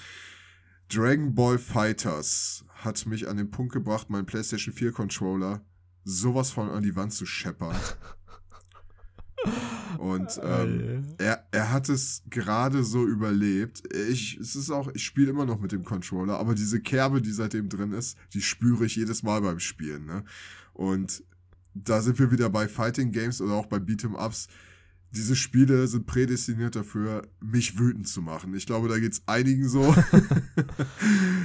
Dragon 0.89 1.35
Ball 1.35 1.59
Fighters 1.59 2.65
hat 2.69 3.05
mich 3.07 3.29
an 3.29 3.37
den 3.37 3.51
Punkt 3.51 3.73
gebracht, 3.73 4.09
meinen 4.09 4.27
PlayStation 4.27 4.75
4 4.75 4.93
Controller 4.93 5.65
sowas 6.05 6.51
von 6.51 6.71
an 6.71 6.83
die 6.83 6.97
Wand 6.97 7.13
zu 7.13 7.27
scheppern. 7.27 7.77
Und 9.97 10.39
ähm, 10.43 11.05
er, 11.19 11.47
er 11.51 11.73
hat 11.73 11.89
es 11.89 12.23
gerade 12.29 12.85
so 12.85 13.07
überlebt. 13.07 13.83
Ich, 13.95 14.37
es 14.39 14.55
ist 14.55 14.71
auch, 14.71 14.89
ich 14.95 15.05
spiele 15.05 15.31
immer 15.31 15.47
noch 15.47 15.61
mit 15.61 15.73
dem 15.73 15.85
Controller, 15.85 16.39
aber 16.39 16.55
diese 16.55 16.81
Kerbe, 16.81 17.23
die 17.23 17.33
seitdem 17.33 17.69
drin 17.69 17.93
ist, 17.93 18.19
die 18.35 18.43
spüre 18.43 18.85
ich 18.85 18.97
jedes 18.97 19.23
Mal 19.23 19.41
beim 19.41 19.61
Spielen. 19.61 20.05
Ne? 20.05 20.25
Und 20.75 21.23
da 21.75 22.03
sind 22.03 22.19
wir 22.19 22.31
wieder 22.31 22.51
bei 22.51 22.69
Fighting 22.69 23.13
Games 23.13 23.41
oder 23.41 23.55
auch 23.55 23.67
bei 23.67 23.79
Beat'em 23.79 24.15
Ups. 24.15 24.49
Diese 25.11 25.37
Spiele 25.37 25.87
sind 25.87 26.07
prädestiniert 26.07 26.77
dafür, 26.77 27.23
mich 27.41 27.79
wütend 27.79 28.09
zu 28.09 28.21
machen. 28.21 28.55
Ich 28.55 28.67
glaube, 28.67 28.89
da 28.89 28.99
geht 28.99 29.13
es 29.13 29.23
einigen 29.27 29.69
so. 29.69 29.83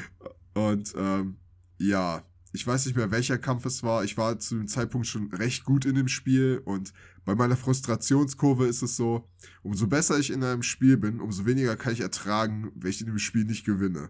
Und 0.53 0.93
ähm, 0.97 1.37
ja, 1.77 2.23
ich 2.53 2.65
weiß 2.65 2.85
nicht 2.85 2.95
mehr, 2.95 3.09
welcher 3.09 3.39
Kampf 3.39 3.65
es 3.65 3.81
war. 3.81 4.03
Ich 4.03 4.15
war 4.15 4.37
zu 4.37 4.55
dem 4.55 4.67
Zeitpunkt 4.67 5.07
schon 5.07 5.33
recht 5.33 5.65
gut 5.65 5.85
in 5.85 5.95
dem 5.95 6.07
Spiel 6.07 6.61
und 6.63 6.93
bei 7.25 7.33
meiner 7.33 7.55
Frustrationskurve 7.55 8.67
ist 8.67 8.83
es 8.83 8.95
so, 8.95 9.27
umso 9.63 9.87
besser 9.87 10.19
ich 10.19 10.29
in 10.29 10.43
einem 10.43 10.61
Spiel 10.61 10.97
bin, 10.97 11.19
umso 11.19 11.45
weniger 11.47 11.75
kann 11.75 11.93
ich 11.93 12.01
ertragen, 12.01 12.71
wenn 12.75 12.91
ich 12.91 13.01
in 13.01 13.07
dem 13.07 13.17
Spiel 13.17 13.45
nicht 13.45 13.65
gewinne. 13.65 14.09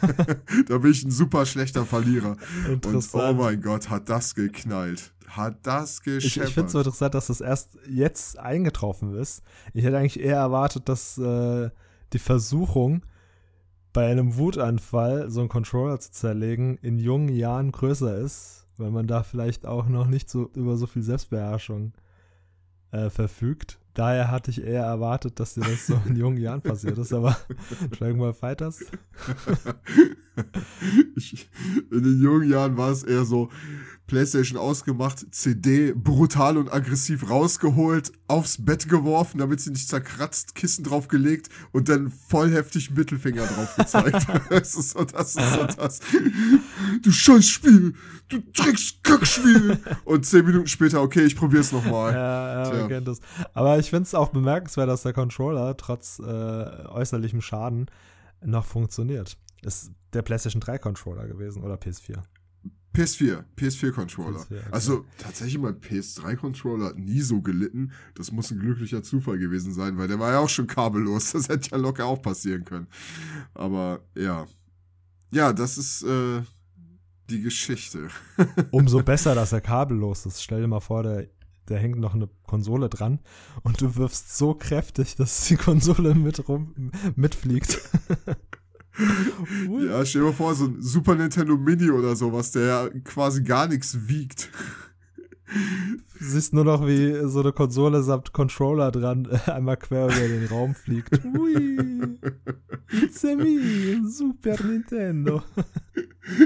da 0.68 0.78
bin 0.78 0.90
ich 0.90 1.04
ein 1.04 1.10
super 1.10 1.44
schlechter 1.44 1.84
Verlierer. 1.84 2.38
Und 2.68 2.86
oh 3.12 3.32
mein 3.34 3.60
Gott, 3.60 3.90
hat 3.90 4.08
das 4.08 4.34
geknallt. 4.34 5.12
Hat 5.26 5.66
das 5.66 6.02
gescheppert. 6.02 6.24
Ich, 6.24 6.36
ich 6.36 6.54
finde 6.54 6.66
es 6.66 6.72
so 6.72 6.78
interessant, 6.78 7.14
dass 7.14 7.26
das 7.26 7.40
erst 7.42 7.76
jetzt 7.88 8.38
eingetroffen 8.38 9.14
ist. 9.16 9.42
Ich 9.74 9.84
hätte 9.84 9.98
eigentlich 9.98 10.20
eher 10.20 10.36
erwartet, 10.36 10.88
dass 10.88 11.18
äh, 11.18 11.68
die 12.12 12.18
Versuchung, 12.18 13.02
bei 13.96 14.10
einem 14.10 14.36
Wutanfall 14.36 15.30
so 15.30 15.40
einen 15.40 15.48
Controller 15.48 15.98
zu 15.98 16.10
zerlegen, 16.10 16.76
in 16.82 16.98
jungen 16.98 17.30
Jahren 17.30 17.72
größer 17.72 18.18
ist, 18.18 18.66
weil 18.76 18.90
man 18.90 19.06
da 19.06 19.22
vielleicht 19.22 19.64
auch 19.64 19.88
noch 19.88 20.06
nicht 20.06 20.28
so 20.28 20.50
über 20.54 20.76
so 20.76 20.86
viel 20.86 21.00
Selbstbeherrschung 21.00 21.94
äh, 22.90 23.08
verfügt. 23.08 23.78
Daher 23.94 24.30
hatte 24.30 24.50
ich 24.50 24.62
eher 24.62 24.82
erwartet, 24.82 25.40
dass 25.40 25.54
dir 25.54 25.62
das 25.62 25.86
so 25.86 25.98
in 26.04 26.14
jungen 26.20 26.36
Jahren 26.36 26.60
passiert 26.60 26.98
ist, 26.98 27.14
aber 27.14 27.38
steigen 27.94 28.20
wir 28.20 28.34
Fighters. 28.34 28.80
in 31.90 32.04
den 32.04 32.20
jungen 32.20 32.50
Jahren 32.50 32.76
war 32.76 32.90
es 32.90 33.02
eher 33.02 33.24
so, 33.24 33.48
Playstation 34.06 34.58
ausgemacht, 34.58 35.26
CD 35.34 35.92
brutal 35.92 36.56
und 36.56 36.72
aggressiv 36.72 37.28
rausgeholt, 37.28 38.12
aufs 38.28 38.64
Bett 38.64 38.88
geworfen, 38.88 39.38
damit 39.38 39.60
sie 39.60 39.70
nicht 39.70 39.88
zerkratzt, 39.88 40.54
Kissen 40.54 40.84
draufgelegt 40.84 41.48
und 41.72 41.88
dann 41.88 42.10
voll 42.10 42.52
heftig 42.52 42.92
Mittelfinger 42.92 43.46
drauf 43.46 43.74
gezeigt. 43.76 44.26
das 44.50 44.74
ist 44.74 44.90
so, 44.90 45.04
das 45.04 45.34
ist 45.34 45.52
so 45.52 45.64
das. 45.64 46.00
Du 47.02 47.10
scheiß 47.10 47.48
Spiel, 47.48 47.94
du 48.28 48.42
Drecks 48.52 48.94
Kackspiel. 49.02 49.78
Und 50.04 50.24
zehn 50.24 50.44
Minuten 50.44 50.68
später, 50.68 51.02
okay, 51.02 51.24
ich 51.24 51.36
probier's 51.36 51.72
nochmal. 51.72 52.12
Ja, 52.12 52.64
ja, 52.64 52.78
man 52.78 52.88
kennt 52.88 53.08
das. 53.08 53.20
Aber 53.54 53.78
ich 53.78 53.90
finde 53.90 54.04
es 54.04 54.14
auch 54.14 54.28
bemerkenswert, 54.28 54.88
dass 54.88 55.02
der 55.02 55.12
Controller 55.12 55.76
trotz 55.76 56.20
äh, 56.20 56.22
äußerlichem 56.22 57.40
Schaden 57.40 57.86
noch 58.44 58.64
funktioniert. 58.64 59.36
Ist 59.62 59.90
der 60.12 60.22
PlayStation 60.22 60.60
3 60.60 60.78
Controller 60.78 61.26
gewesen 61.26 61.62
oder 61.62 61.74
PS4? 61.74 62.22
PS4, 62.96 63.44
PS4-Controller. 63.56 64.40
PS4, 64.40 64.44
okay. 64.44 64.60
Also 64.70 65.04
tatsächlich 65.18 65.58
mein 65.58 65.80
PS3-Controller 65.80 66.86
hat 66.86 66.98
nie 66.98 67.20
so 67.20 67.42
gelitten. 67.42 67.92
Das 68.14 68.32
muss 68.32 68.50
ein 68.50 68.58
glücklicher 68.58 69.02
Zufall 69.02 69.38
gewesen 69.38 69.72
sein, 69.72 69.98
weil 69.98 70.08
der 70.08 70.18
war 70.18 70.32
ja 70.32 70.38
auch 70.38 70.48
schon 70.48 70.66
kabellos. 70.66 71.32
Das 71.36 71.48
hätte 71.48 71.70
ja 71.72 71.76
locker 71.76 72.06
auch 72.06 72.22
passieren 72.22 72.64
können. 72.64 72.86
Aber 73.52 74.00
ja. 74.16 74.46
Ja, 75.30 75.52
das 75.52 75.76
ist 75.76 76.02
äh, 76.02 76.40
die 77.28 77.42
Geschichte. 77.42 78.08
Umso 78.70 79.02
besser, 79.02 79.34
dass 79.34 79.52
er 79.52 79.60
kabellos 79.60 80.24
ist. 80.24 80.42
Stell 80.42 80.62
dir 80.62 80.66
mal 80.66 80.80
vor, 80.80 81.02
der, 81.02 81.28
der 81.68 81.78
hängt 81.78 81.98
noch 81.98 82.14
eine 82.14 82.28
Konsole 82.44 82.88
dran 82.88 83.20
und 83.62 83.80
du 83.80 83.96
wirfst 83.96 84.36
so 84.36 84.54
kräftig, 84.54 85.16
dass 85.16 85.46
die 85.46 85.56
Konsole 85.56 86.14
mit 86.14 86.48
rum 86.48 86.90
mitfliegt. 87.16 87.78
ja, 89.88 90.04
stell 90.04 90.22
dir 90.22 90.28
mal 90.28 90.32
vor, 90.32 90.54
so 90.54 90.66
ein 90.66 90.80
Super 90.80 91.14
Nintendo 91.14 91.56
Mini 91.56 91.90
oder 91.90 92.16
sowas, 92.16 92.52
der 92.52 92.62
ja 92.62 92.88
quasi 93.04 93.42
gar 93.42 93.68
nichts 93.68 94.08
wiegt. 94.08 94.50
Du 96.18 96.24
siehst 96.24 96.52
nur 96.52 96.64
noch, 96.64 96.86
wie 96.86 97.28
so 97.28 97.40
eine 97.40 97.52
Konsole 97.52 98.02
samt 98.02 98.32
Controller 98.32 98.90
dran 98.90 99.26
einmal 99.46 99.76
quer 99.76 100.06
über 100.06 100.28
den 100.28 100.46
Raum 100.46 100.74
fliegt. 100.74 101.24
Ui, 101.24 102.18
it's 102.90 103.24
a 103.24 103.36
me, 103.36 104.02
Super 104.08 104.56
Nintendo. 104.64 105.42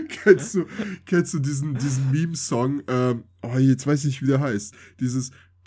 kennst 0.09 0.55
du, 0.55 0.66
kennst 1.07 1.34
du 1.34 1.38
diesen, 1.38 1.74
diesen 1.74 2.11
Meme-Song? 2.11 2.82
Ähm, 2.88 3.24
oh, 3.42 3.59
jetzt 3.59 3.86
weiß 3.86 4.01
ich 4.01 4.07
nicht, 4.07 4.22
wie 4.22 4.26
der 4.26 4.40
heißt. 4.40 4.74
Dieses 4.98 5.30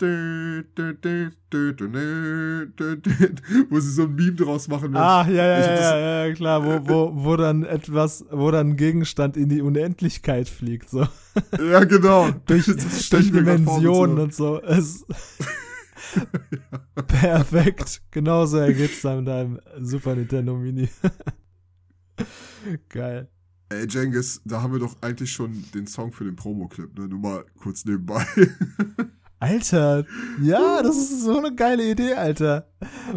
wo 3.70 3.80
sie 3.80 3.90
so 3.90 4.02
ein 4.02 4.14
Meme 4.14 4.32
draus 4.32 4.68
machen. 4.68 4.96
Ah, 4.96 5.26
ja, 5.28 5.46
ja, 5.46 5.60
ja, 5.60 6.26
ja, 6.26 6.34
klar, 6.34 6.64
wo, 6.64 6.88
wo, 6.88 7.12
wo 7.24 7.36
dann 7.36 7.64
etwas, 7.64 8.24
wo 8.30 8.50
dann 8.50 8.70
ein 8.70 8.76
Gegenstand 8.76 9.36
in 9.36 9.48
die 9.48 9.60
Unendlichkeit 9.60 10.48
fliegt, 10.48 10.90
so. 10.90 11.06
Ja, 11.58 11.84
genau. 11.84 12.30
durch, 12.46 12.66
durch 12.66 13.32
Dimensionen 13.32 14.18
und 14.18 14.34
so. 14.34 14.60
Es, 14.62 15.04
Perfekt. 17.06 18.02
Genauso 18.10 18.58
ergeht 18.58 18.92
es 18.92 19.02
dann 19.02 19.18
mit 19.18 19.28
deinem 19.28 19.60
Super 19.80 20.14
Nintendo 20.14 20.56
Mini. 20.56 20.88
Geil. 22.88 23.28
Ey, 23.70 23.86
Jengis, 23.88 24.40
da 24.44 24.62
haben 24.62 24.72
wir 24.72 24.80
doch 24.80 24.96
eigentlich 25.00 25.32
schon 25.32 25.64
den 25.74 25.86
Song 25.86 26.12
für 26.12 26.24
den 26.24 26.36
Promo-Clip, 26.36 26.96
ne? 26.96 27.08
Nur 27.08 27.18
mal 27.18 27.44
kurz 27.58 27.84
nebenbei. 27.84 28.24
Alter, 29.44 30.06
ja, 30.40 30.82
das 30.82 30.96
ist 30.96 31.20
so 31.20 31.36
eine 31.36 31.54
geile 31.54 31.90
Idee, 31.90 32.14
Alter. 32.14 32.66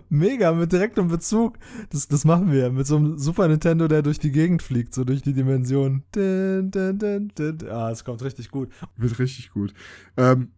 Mega, 0.09 0.51
mit 0.51 0.73
direktem 0.73 1.07
Bezug. 1.07 1.57
Das, 1.89 2.09
das 2.09 2.25
machen 2.25 2.51
wir. 2.51 2.69
Mit 2.69 2.85
so 2.85 2.97
einem 2.97 3.17
Super 3.17 3.47
Nintendo, 3.47 3.87
der 3.87 4.01
durch 4.01 4.19
die 4.19 4.33
Gegend 4.33 4.61
fliegt, 4.61 4.93
so 4.93 5.05
durch 5.05 5.21
die 5.21 5.31
Dimension. 5.31 6.03
Dun, 6.11 6.69
dun, 6.69 6.99
dun, 6.99 7.31
dun. 7.33 7.69
Ah, 7.69 7.91
es 7.91 8.03
kommt 8.03 8.21
richtig 8.23 8.51
gut. 8.51 8.69
Wird 8.97 9.19
richtig 9.19 9.51
gut. 9.51 9.73
Ähm, 10.17 10.51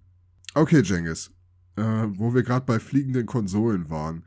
okay, 0.56 0.82
Jengis. 0.82 1.32
Äh, 1.76 1.84
wo 1.84 2.34
wir 2.34 2.42
gerade 2.42 2.66
bei 2.66 2.80
fliegenden 2.80 3.28
Konsolen 3.28 3.92
waren. 3.92 4.24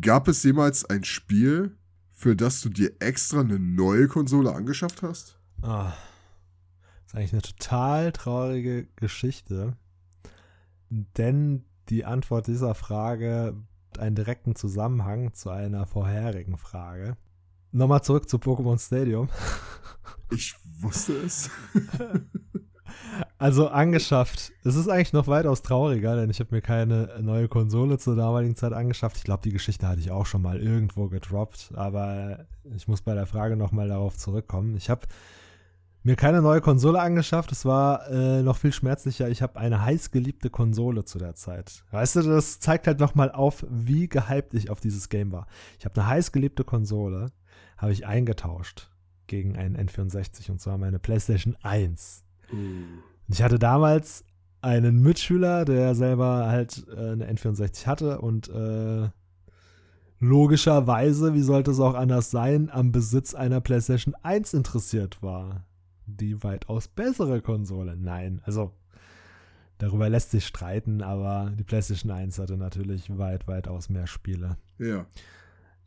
Gab 0.00 0.28
es 0.28 0.42
jemals 0.44 0.86
ein 0.86 1.04
Spiel, 1.04 1.76
für 2.10 2.34
das 2.34 2.62
du 2.62 2.70
dir 2.70 2.92
extra 3.00 3.40
eine 3.40 3.58
neue 3.58 4.08
Konsole 4.08 4.50
angeschafft 4.54 5.02
hast? 5.02 5.38
Ah, 5.60 5.92
das 7.04 7.12
ist 7.12 7.14
eigentlich 7.14 7.32
eine 7.34 7.42
total 7.42 8.12
traurige 8.12 8.88
Geschichte. 8.96 9.76
Denn 10.90 11.64
die 11.88 12.04
Antwort 12.04 12.46
dieser 12.46 12.74
Frage 12.74 13.54
hat 13.90 13.98
einen 13.98 14.16
direkten 14.16 14.54
Zusammenhang 14.54 15.34
zu 15.34 15.50
einer 15.50 15.86
vorherigen 15.86 16.58
Frage. 16.58 17.16
Nochmal 17.72 18.02
zurück 18.02 18.28
zu 18.28 18.38
Pokémon 18.38 18.78
Stadium. 18.78 19.28
Ich 20.30 20.56
wusste 20.80 21.12
es. 21.12 21.48
Also 23.38 23.68
angeschafft. 23.68 24.52
Es 24.64 24.76
ist 24.76 24.88
eigentlich 24.88 25.12
noch 25.12 25.26
weitaus 25.26 25.62
trauriger, 25.62 26.16
denn 26.16 26.30
ich 26.30 26.40
habe 26.40 26.54
mir 26.54 26.62
keine 26.62 27.18
neue 27.20 27.48
Konsole 27.48 27.98
zur 27.98 28.16
damaligen 28.16 28.56
Zeit 28.56 28.72
angeschafft. 28.72 29.18
Ich 29.18 29.24
glaube, 29.24 29.42
die 29.42 29.52
Geschichte 29.52 29.86
hatte 29.86 30.00
ich 30.00 30.10
auch 30.10 30.26
schon 30.26 30.42
mal 30.42 30.60
irgendwo 30.60 31.08
gedroppt, 31.08 31.72
aber 31.74 32.46
ich 32.74 32.88
muss 32.88 33.02
bei 33.02 33.14
der 33.14 33.26
Frage 33.26 33.56
nochmal 33.56 33.88
darauf 33.88 34.16
zurückkommen. 34.16 34.76
Ich 34.76 34.90
habe 34.90 35.06
mir 36.06 36.14
keine 36.14 36.40
neue 36.40 36.60
Konsole 36.60 37.00
angeschafft. 37.00 37.50
Es 37.50 37.64
war 37.64 38.08
äh, 38.08 38.40
noch 38.42 38.58
viel 38.58 38.72
schmerzlicher. 38.72 39.28
Ich 39.28 39.42
habe 39.42 39.58
eine 39.58 39.82
heißgeliebte 39.82 40.50
Konsole 40.50 41.04
zu 41.04 41.18
der 41.18 41.34
Zeit. 41.34 41.82
Weißt 41.90 42.14
du, 42.14 42.22
das 42.22 42.60
zeigt 42.60 42.86
halt 42.86 43.00
nochmal 43.00 43.32
auf, 43.32 43.66
wie 43.68 44.08
gehypt 44.08 44.54
ich 44.54 44.70
auf 44.70 44.78
dieses 44.78 45.08
Game 45.08 45.32
war. 45.32 45.48
Ich 45.80 45.84
habe 45.84 46.00
eine 46.00 46.08
heißgeliebte 46.08 46.62
Konsole, 46.62 47.32
habe 47.76 47.92
ich 47.92 48.06
eingetauscht 48.06 48.88
gegen 49.26 49.56
einen 49.56 49.76
N64 49.76 50.52
und 50.52 50.60
zwar 50.60 50.78
meine 50.78 51.00
PlayStation 51.00 51.56
1. 51.62 52.22
Uh. 52.52 52.56
Ich 53.28 53.42
hatte 53.42 53.58
damals 53.58 54.24
einen 54.62 55.02
Mitschüler, 55.02 55.64
der 55.64 55.96
selber 55.96 56.46
halt 56.46 56.86
äh, 56.88 57.10
eine 57.10 57.28
N64 57.28 57.86
hatte 57.86 58.20
und 58.20 58.48
äh, 58.48 59.08
logischerweise, 60.20 61.34
wie 61.34 61.42
sollte 61.42 61.72
es 61.72 61.80
auch 61.80 61.94
anders 61.94 62.30
sein, 62.30 62.70
am 62.70 62.92
Besitz 62.92 63.34
einer 63.34 63.60
PlayStation 63.60 64.14
1 64.22 64.54
interessiert 64.54 65.20
war 65.20 65.65
die 66.06 66.42
weitaus 66.42 66.88
bessere 66.88 67.40
Konsole. 67.40 67.96
Nein, 67.96 68.40
also 68.44 68.72
darüber 69.78 70.08
lässt 70.08 70.30
sich 70.30 70.46
streiten, 70.46 71.02
aber 71.02 71.52
die 71.58 71.64
PlayStation 71.64 72.10
1 72.10 72.38
hatte 72.38 72.56
natürlich 72.56 73.16
weit, 73.18 73.46
weitaus 73.46 73.88
mehr 73.88 74.06
Spiele. 74.06 74.56
Ja. 74.78 75.06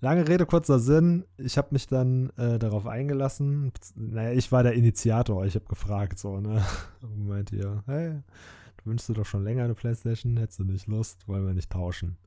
Lange 0.02 0.28
Rede, 0.28 0.46
kurzer 0.46 0.80
Sinn. 0.80 1.26
Ich 1.38 1.58
habe 1.58 1.70
mich 1.72 1.88
dann 1.88 2.30
äh, 2.38 2.58
darauf 2.58 2.88
eingelassen. 2.88 3.74
Naja, 3.96 4.32
ich 4.32 4.50
war 4.52 4.64
der 4.64 4.74
Initiator. 4.74 5.46
Ich 5.46 5.56
habe 5.56 5.66
gefragt, 5.66 6.18
so, 6.20 6.40
ne? 6.40 6.64
Und 7.02 7.28
meint 7.28 7.52
ihr, 7.52 7.84
hey, 7.86 8.22
du 8.78 8.86
wünschst 8.86 9.10
du 9.10 9.14
doch 9.14 9.26
schon 9.26 9.44
länger 9.44 9.66
eine 9.66 9.74
Playstation? 9.74 10.38
Hättest 10.38 10.60
du 10.60 10.64
nicht 10.64 10.88
Lust? 10.88 11.28
Wollen 11.28 11.46
wir 11.46 11.54
nicht 11.54 11.70
tauschen? 11.70 12.18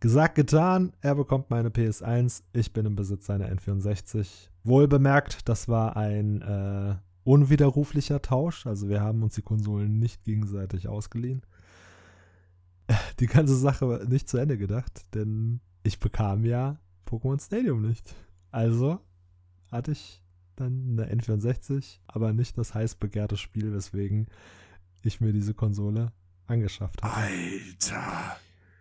Gesagt, 0.00 0.34
getan. 0.34 0.92
Er 1.00 1.14
bekommt 1.14 1.48
meine 1.48 1.70
PS1. 1.70 2.42
Ich 2.52 2.74
bin 2.74 2.84
im 2.84 2.94
Besitz 2.94 3.26
seiner 3.26 3.48
N64. 3.50 4.50
Wohl 4.62 4.86
bemerkt, 4.86 5.48
das 5.48 5.66
war 5.66 5.96
ein 5.96 6.42
äh, 6.42 6.96
unwiderruflicher 7.28 8.22
Tausch. 8.22 8.66
Also 8.66 8.88
wir 8.88 9.02
haben 9.02 9.22
uns 9.22 9.34
die 9.34 9.42
Konsolen 9.42 9.98
nicht 9.98 10.24
gegenseitig 10.24 10.88
ausgeliehen. 10.88 11.42
Die 13.20 13.26
ganze 13.26 13.54
Sache 13.54 14.06
nicht 14.08 14.30
zu 14.30 14.38
Ende 14.38 14.56
gedacht, 14.56 15.14
denn 15.14 15.60
ich 15.82 15.98
bekam 15.98 16.44
ja 16.46 16.80
Pokémon 17.06 17.38
Stadium 17.38 17.82
nicht. 17.82 18.14
Also 18.50 18.98
hatte 19.70 19.92
ich 19.92 20.22
dann 20.56 20.98
eine 20.98 21.12
N64, 21.14 21.98
aber 22.06 22.32
nicht 22.32 22.56
das 22.56 22.74
heiß 22.74 22.94
begehrte 22.94 23.36
Spiel, 23.36 23.74
weswegen 23.74 24.28
ich 25.02 25.20
mir 25.20 25.34
diese 25.34 25.52
Konsole 25.52 26.12
angeschafft 26.46 27.02
habe. 27.02 27.14
Alter, 27.14 28.38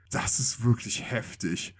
das 0.10 0.40
ist 0.40 0.64
wirklich 0.64 1.12
heftig. 1.12 1.76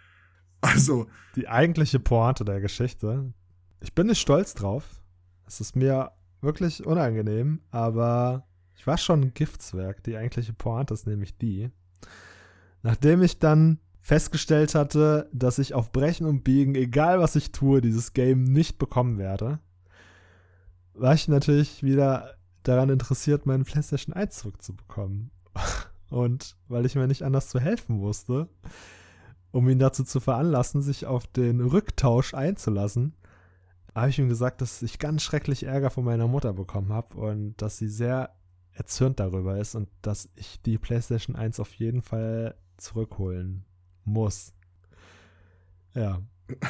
Also. 0.60 1.08
Die 1.38 1.48
eigentliche 1.48 2.00
Pointe 2.00 2.44
der 2.44 2.60
Geschichte. 2.60 3.34
Ich 3.80 3.94
bin 3.94 4.08
nicht 4.08 4.20
stolz 4.20 4.54
drauf. 4.54 5.02
Es 5.46 5.62
ist 5.62 5.78
mir 5.78 6.12
wirklich 6.48 6.86
unangenehm, 6.86 7.60
aber 7.70 8.48
ich 8.76 8.88
war 8.88 8.98
schon 8.98 9.22
ein 9.22 9.34
Giftswerk. 9.34 10.02
Die 10.04 10.18
eigentliche 10.18 10.54
Pointe 10.54 10.94
ist 10.94 11.06
nämlich 11.06 11.38
die. 11.38 11.70
Nachdem 12.82 13.22
ich 13.22 13.38
dann 13.38 13.80
festgestellt 14.00 14.74
hatte, 14.74 15.30
dass 15.34 15.60
ich 15.60 15.74
auf 15.74 15.92
Brechen 15.92 16.26
und 16.26 16.44
Biegen, 16.44 16.74
egal 16.74 17.20
was 17.20 17.36
ich 17.36 17.52
tue, 17.52 17.82
dieses 17.82 18.14
Game 18.14 18.46
nicht 18.46 18.80
bekommen 18.80 19.18
werde, 19.18 19.60
war 20.94 21.14
ich 21.14 21.28
natürlich 21.28 21.84
wieder 21.84 22.36
daran 22.64 22.90
interessiert, 22.90 23.46
meinen 23.46 23.66
PlayStation 23.66 24.16
1 24.16 24.38
zurückzubekommen. 24.38 25.32
Und 26.10 26.56
weil 26.70 26.86
ich 26.86 26.96
mir 26.96 27.08
nicht 27.08 27.24
anders 27.24 27.50
zu 27.50 27.60
helfen 27.60 28.00
wusste, 28.00 28.48
um 29.52 29.68
ihn 29.68 29.80
dazu 29.80 30.06
zu 30.06 30.22
veranlassen, 30.22 30.82
sich 30.82 31.06
auf 31.06 31.28
den 31.28 31.60
Rücktausch 31.60 32.34
einzulassen, 32.34 33.14
habe 34.02 34.10
ich 34.10 34.20
ihm 34.20 34.30
gesagt, 34.30 34.62
dass 34.62 34.82
ich 34.82 35.00
ganz 35.00 35.24
schrecklich 35.24 35.64
Ärger 35.64 35.90
von 35.90 36.04
meiner 36.04 36.28
Mutter 36.28 36.54
bekommen 36.54 36.94
habe 36.94 37.18
und 37.18 37.62
dass 37.62 37.78
sie 37.78 37.88
sehr 37.88 38.36
erzürnt 38.72 39.20
darüber 39.20 39.60
ist 39.60 39.76
und 39.76 39.90
dass 40.02 40.30
ich 40.36 40.62
die 40.62 40.78
PlayStation 40.78 41.36
1 41.36 41.60
auf 41.60 41.74
jeden 41.74 42.02
Fall 42.02 42.56
zurückholen 42.78 43.66
muss. 44.06 44.54
Ja. 45.94 46.22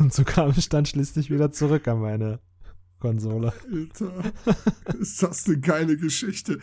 Und 0.00 0.12
so 0.12 0.24
kam 0.24 0.52
ich 0.56 0.68
dann 0.68 0.86
schließlich 0.86 1.30
wieder 1.30 1.52
zurück 1.52 1.86
an 1.86 2.00
meine 2.00 2.40
Konsole. 2.98 3.52
Alter, 3.72 4.32
ist 4.98 5.22
das 5.22 5.46
eine 5.46 5.60
geile 5.60 5.96
Geschichte. 5.96 6.58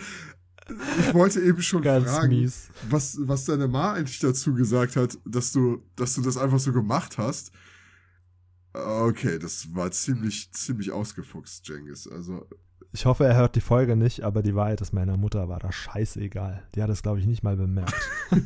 Ich 1.00 1.14
wollte 1.14 1.40
eben 1.40 1.62
schon 1.62 1.82
Ganz 1.82 2.10
fragen, 2.10 2.30
mies. 2.30 2.70
was, 2.90 3.18
was 3.22 3.46
deine 3.46 3.68
Ma 3.68 3.94
eigentlich 3.94 4.20
dazu 4.20 4.54
gesagt 4.54 4.96
hat, 4.96 5.18
dass 5.26 5.52
du, 5.52 5.82
dass 5.96 6.16
du 6.16 6.22
das 6.22 6.36
einfach 6.36 6.60
so 6.60 6.74
gemacht 6.74 7.18
hast. 7.18 7.52
Okay, 8.74 9.38
das 9.40 9.74
war 9.76 9.92
ziemlich, 9.92 10.52
ziemlich 10.54 10.92
ausgefuchst, 10.92 11.68
Jengis. 11.68 12.08
Also, 12.08 12.48
Ich 12.94 13.06
hoffe, 13.06 13.26
er 13.26 13.36
hört 13.36 13.56
die 13.56 13.62
Folge 13.62 13.96
nicht, 13.96 14.24
aber 14.24 14.42
die 14.42 14.56
Wahrheit 14.56 14.82
ist, 14.82 14.94
meiner 14.94 15.18
Mutter 15.18 15.50
war 15.50 15.60
das 15.60 15.76
scheißegal. 15.76 16.68
Die 16.76 16.82
hat 16.82 16.90
es, 16.90 17.02
glaube 17.04 17.20
ich, 17.20 17.26
nicht 17.26 17.44
mal 17.44 17.58
bemerkt. 17.58 17.94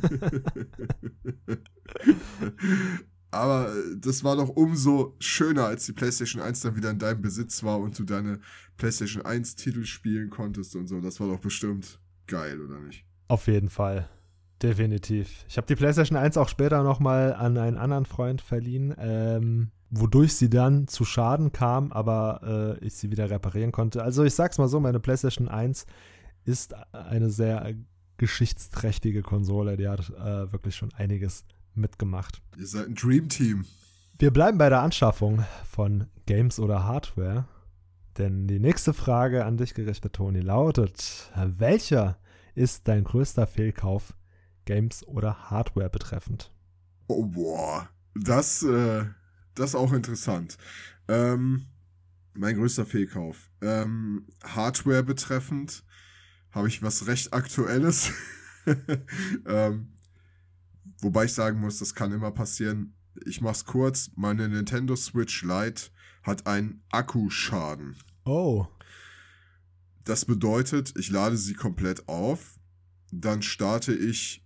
Aber 3.30 3.68
äh, 3.68 3.96
das 3.98 4.24
war 4.24 4.36
doch 4.36 4.48
umso 4.48 5.14
schöner, 5.18 5.66
als 5.66 5.86
die 5.86 5.92
PlayStation 5.92 6.40
1 6.40 6.60
dann 6.60 6.76
wieder 6.76 6.90
in 6.90 6.98
deinem 6.98 7.20
Besitz 7.20 7.62
war 7.62 7.78
und 7.78 7.98
du 7.98 8.04
deine 8.04 8.40
PlayStation 8.76 9.24
1 9.24 9.56
Titel 9.56 9.84
spielen 9.84 10.30
konntest 10.30 10.74
und 10.76 10.86
so. 10.86 11.00
Das 11.00 11.20
war 11.20 11.28
doch 11.28 11.40
bestimmt 11.40 12.00
geil, 12.26 12.60
oder 12.60 12.80
nicht? 12.80 13.04
Auf 13.28 13.46
jeden 13.46 13.68
Fall. 13.68 14.08
Definitiv. 14.62 15.44
Ich 15.48 15.58
habe 15.58 15.66
die 15.66 15.76
PlayStation 15.76 16.16
1 16.16 16.36
auch 16.38 16.48
später 16.48 16.82
nochmal 16.82 17.34
an 17.34 17.58
einen 17.58 17.76
anderen 17.76 18.06
Freund 18.06 18.40
verliehen, 18.40 18.94
ähm, 18.98 19.70
wodurch 19.90 20.34
sie 20.34 20.50
dann 20.50 20.88
zu 20.88 21.04
Schaden 21.04 21.52
kam, 21.52 21.92
aber 21.92 22.78
äh, 22.80 22.84
ich 22.84 22.94
sie 22.94 23.10
wieder 23.10 23.30
reparieren 23.30 23.72
konnte. 23.72 24.02
Also 24.02 24.24
ich 24.24 24.34
sag's 24.34 24.58
mal 24.58 24.68
so, 24.68 24.80
meine 24.80 25.00
PlayStation 25.00 25.48
1 25.48 25.86
ist 26.44 26.74
eine 26.92 27.30
sehr 27.30 27.74
geschichtsträchtige 28.16 29.22
Konsole. 29.22 29.76
Die 29.76 29.88
hat 29.88 30.10
äh, 30.10 30.52
wirklich 30.52 30.76
schon 30.76 30.92
einiges 30.94 31.44
mitgemacht. 31.74 32.42
Ihr 32.56 32.66
seid 32.66 32.88
ein 32.88 32.94
Dream 32.94 33.28
Team. 33.28 33.64
Wir 34.18 34.32
bleiben 34.32 34.58
bei 34.58 34.68
der 34.68 34.80
Anschaffung 34.80 35.44
von 35.68 36.06
Games 36.24 36.58
oder 36.58 36.84
Hardware. 36.84 37.46
Denn 38.16 38.48
die 38.48 38.60
nächste 38.60 38.94
Frage 38.94 39.44
an 39.44 39.58
dich 39.58 39.74
gerichtet, 39.74 40.14
Toni, 40.14 40.40
lautet: 40.40 41.30
Welcher 41.34 42.18
ist 42.54 42.88
dein 42.88 43.04
größter 43.04 43.46
Fehlkauf, 43.46 44.14
Games 44.64 45.06
oder 45.06 45.50
Hardware 45.50 45.90
betreffend? 45.90 46.50
Oh, 47.08 47.26
boah. 47.26 47.88
Das, 48.14 48.62
äh, 48.62 49.04
das 49.56 49.70
ist 49.70 49.74
auch 49.74 49.92
interessant. 49.92 50.56
Ähm, 51.08 51.66
mein 52.34 52.56
größter 52.56 52.86
Fehlkauf. 52.86 53.50
Ähm, 53.60 54.26
Hardware 54.44 55.02
betreffend 55.02 55.84
habe 56.50 56.68
ich 56.68 56.82
was 56.82 57.06
recht 57.06 57.32
Aktuelles. 57.32 58.12
ähm, 59.46 59.92
wobei 61.00 61.24
ich 61.24 61.32
sagen 61.32 61.60
muss, 61.60 61.78
das 61.78 61.94
kann 61.94 62.12
immer 62.12 62.30
passieren. 62.30 62.94
Ich 63.24 63.40
mach's 63.40 63.64
kurz. 63.64 64.10
Meine 64.14 64.48
Nintendo 64.48 64.94
Switch 64.94 65.42
Lite 65.42 65.90
hat 66.22 66.46
einen 66.46 66.82
Akkuschaden. 66.90 67.96
Oh, 68.24 68.66
Das 70.04 70.24
bedeutet, 70.24 70.94
ich 70.96 71.10
lade 71.10 71.36
sie 71.36 71.54
komplett 71.54 72.08
auf, 72.08 72.60
dann 73.10 73.42
starte 73.42 73.94
ich 73.94 74.44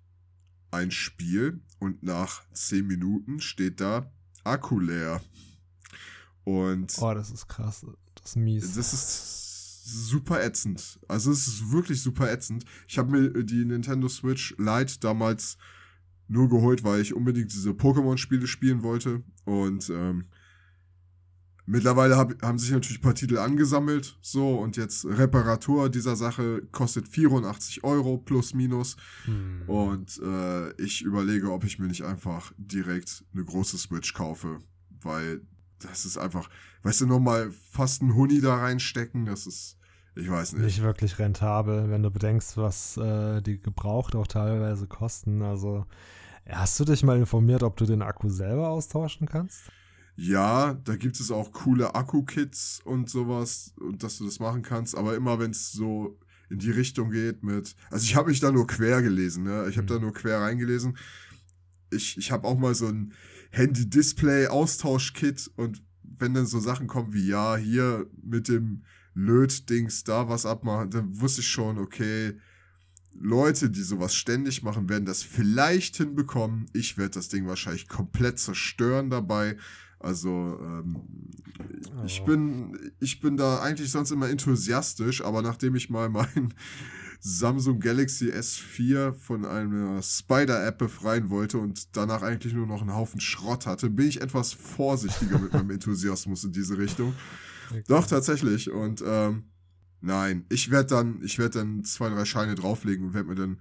ein 0.70 0.90
Spiel 0.90 1.62
und 1.78 2.02
nach 2.02 2.44
10 2.52 2.86
Minuten 2.86 3.40
steht 3.40 3.80
da 3.80 4.12
Akku 4.44 4.78
leer. 4.78 5.20
Und 6.44 6.94
oh, 7.00 7.14
das 7.14 7.30
ist 7.30 7.48
krass. 7.48 7.86
Das 8.14 8.30
ist 8.30 8.36
mies. 8.36 8.74
das 8.74 8.92
ist 8.92 10.08
super 10.08 10.42
ätzend. 10.42 10.98
Also 11.08 11.30
es 11.32 11.46
ist 11.46 11.72
wirklich 11.72 12.02
super 12.02 12.30
ätzend. 12.30 12.64
Ich 12.88 12.98
habe 12.98 13.10
mir 13.10 13.44
die 13.44 13.64
Nintendo 13.64 14.08
Switch 14.08 14.54
Lite 14.58 15.00
damals 15.00 15.58
nur 16.28 16.48
geholt, 16.48 16.84
weil 16.84 17.00
ich 17.00 17.14
unbedingt 17.14 17.52
diese 17.52 17.70
Pokémon-Spiele 17.70 18.46
spielen 18.46 18.82
wollte. 18.82 19.22
Und 19.44 19.90
ähm, 19.90 20.26
mittlerweile 21.70 22.16
hab, 22.16 22.42
haben 22.42 22.58
sich 22.58 22.70
natürlich 22.70 22.98
ein 22.98 23.02
paar 23.02 23.14
Titel 23.14 23.38
angesammelt. 23.38 24.18
So, 24.20 24.56
und 24.56 24.76
jetzt 24.76 25.06
Reparatur 25.06 25.88
dieser 25.88 26.16
Sache 26.16 26.62
kostet 26.72 27.08
84 27.08 27.84
Euro 27.84 28.18
plus 28.18 28.54
minus. 28.54 28.96
Hm. 29.24 29.62
Und 29.66 30.20
äh, 30.22 30.72
ich 30.82 31.02
überlege, 31.02 31.52
ob 31.52 31.64
ich 31.64 31.78
mir 31.78 31.86
nicht 31.86 32.04
einfach 32.04 32.52
direkt 32.58 33.24
eine 33.32 33.44
große 33.44 33.78
Switch 33.78 34.12
kaufe. 34.14 34.58
Weil 35.00 35.42
das 35.78 36.04
ist 36.04 36.18
einfach, 36.18 36.50
weißt 36.82 37.02
du, 37.02 37.06
nochmal 37.06 37.50
fast 37.52 38.02
ein 38.02 38.14
Huni 38.14 38.40
da 38.40 38.56
reinstecken, 38.56 39.24
das 39.24 39.46
ist, 39.46 39.78
ich 40.14 40.28
weiß 40.28 40.54
nicht. 40.54 40.62
Nicht 40.62 40.82
wirklich 40.82 41.18
rentabel, 41.18 41.88
wenn 41.88 42.02
du 42.02 42.10
bedenkst, 42.10 42.56
was 42.56 42.96
äh, 42.96 43.40
die 43.40 43.60
gebraucht 43.60 44.14
auch 44.14 44.26
teilweise 44.26 44.86
kosten. 44.86 45.40
Also, 45.40 45.86
hast 46.46 46.78
du 46.80 46.84
dich 46.84 47.02
mal 47.02 47.16
informiert, 47.16 47.62
ob 47.62 47.76
du 47.76 47.86
den 47.86 48.02
Akku 48.02 48.28
selber 48.28 48.68
austauschen 48.68 49.26
kannst? 49.26 49.70
Ja, 50.22 50.74
da 50.74 50.96
gibt 50.96 51.18
es 51.18 51.30
auch 51.30 51.50
coole 51.50 51.94
Akku-Kits 51.94 52.82
und 52.84 53.08
sowas, 53.08 53.72
und 53.80 54.02
dass 54.02 54.18
du 54.18 54.26
das 54.26 54.38
machen 54.38 54.60
kannst, 54.60 54.94
aber 54.94 55.16
immer 55.16 55.38
wenn 55.38 55.52
es 55.52 55.72
so 55.72 56.18
in 56.50 56.58
die 56.58 56.70
Richtung 56.70 57.10
geht 57.10 57.42
mit, 57.42 57.74
also 57.90 58.04
ich 58.04 58.16
habe 58.16 58.28
mich 58.28 58.38
da 58.38 58.52
nur 58.52 58.66
quer 58.66 59.00
gelesen, 59.00 59.44
ne? 59.44 59.66
Ich 59.70 59.78
habe 59.78 59.84
Mhm. 59.84 59.88
da 59.88 59.98
nur 59.98 60.12
quer 60.12 60.42
reingelesen. 60.42 60.98
Ich, 61.90 62.18
ich 62.18 62.30
habe 62.32 62.46
auch 62.46 62.58
mal 62.58 62.74
so 62.74 62.88
ein 62.88 63.14
Handy-Display-Austausch-Kit 63.50 65.52
und 65.56 65.82
wenn 66.02 66.34
dann 66.34 66.44
so 66.44 66.60
Sachen 66.60 66.86
kommen 66.86 67.14
wie, 67.14 67.26
ja, 67.26 67.56
hier 67.56 68.06
mit 68.22 68.48
dem 68.48 68.84
Löt-Dings 69.14 70.04
da 70.04 70.28
was 70.28 70.44
abmachen, 70.44 70.90
dann 70.90 71.18
wusste 71.18 71.40
ich 71.40 71.48
schon, 71.48 71.78
okay, 71.78 72.34
Leute, 73.18 73.70
die 73.70 73.82
sowas 73.82 74.14
ständig 74.14 74.62
machen, 74.62 74.90
werden 74.90 75.06
das 75.06 75.22
vielleicht 75.22 75.96
hinbekommen. 75.96 76.66
Ich 76.74 76.98
werde 76.98 77.14
das 77.14 77.28
Ding 77.28 77.46
wahrscheinlich 77.46 77.88
komplett 77.88 78.38
zerstören 78.38 79.08
dabei. 79.08 79.56
Also 80.00 80.58
ähm, 80.62 80.96
ich 82.06 82.22
Oh. 82.22 82.24
bin 82.26 82.92
ich 83.00 83.20
bin 83.20 83.36
da 83.36 83.60
eigentlich 83.60 83.90
sonst 83.90 84.10
immer 84.10 84.28
enthusiastisch, 84.30 85.22
aber 85.22 85.42
nachdem 85.42 85.74
ich 85.74 85.90
mal 85.90 86.08
mein 86.08 86.54
Samsung 87.20 87.80
Galaxy 87.80 88.30
S4 88.30 89.12
von 89.12 89.44
einer 89.44 90.02
Spider-App 90.02 90.78
befreien 90.78 91.28
wollte 91.28 91.58
und 91.58 91.94
danach 91.94 92.22
eigentlich 92.22 92.54
nur 92.54 92.66
noch 92.66 92.80
einen 92.80 92.94
Haufen 92.94 93.20
Schrott 93.20 93.66
hatte, 93.66 93.90
bin 93.90 94.08
ich 94.08 94.22
etwas 94.22 94.54
vorsichtiger 94.54 95.38
mit 95.38 95.52
meinem 95.52 95.70
Enthusiasmus 95.78 96.44
in 96.44 96.52
diese 96.52 96.78
Richtung. 96.78 97.12
Doch, 97.88 98.06
tatsächlich. 98.06 98.70
Und 98.70 99.04
ähm, 99.06 99.44
nein, 100.00 100.46
ich 100.48 100.70
werde 100.70 100.88
dann, 100.88 101.20
ich 101.22 101.38
werde 101.38 101.58
dann 101.58 101.84
zwei, 101.84 102.08
drei 102.08 102.24
Scheine 102.24 102.54
drauflegen 102.54 103.08
und 103.08 103.14
werde 103.14 103.28
mir 103.28 103.34
dann 103.34 103.58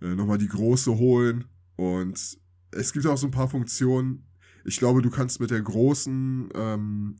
äh, 0.00 0.14
nochmal 0.14 0.38
die 0.38 0.48
große 0.48 0.96
holen. 0.96 1.46
Und 1.74 2.38
es 2.70 2.92
gibt 2.92 3.06
auch 3.06 3.18
so 3.18 3.26
ein 3.26 3.32
paar 3.32 3.48
Funktionen. 3.50 4.24
Ich 4.64 4.78
glaube, 4.78 5.02
du 5.02 5.10
kannst 5.10 5.40
mit 5.40 5.50
der 5.50 5.60
großen 5.60 6.48
ähm, 6.54 7.16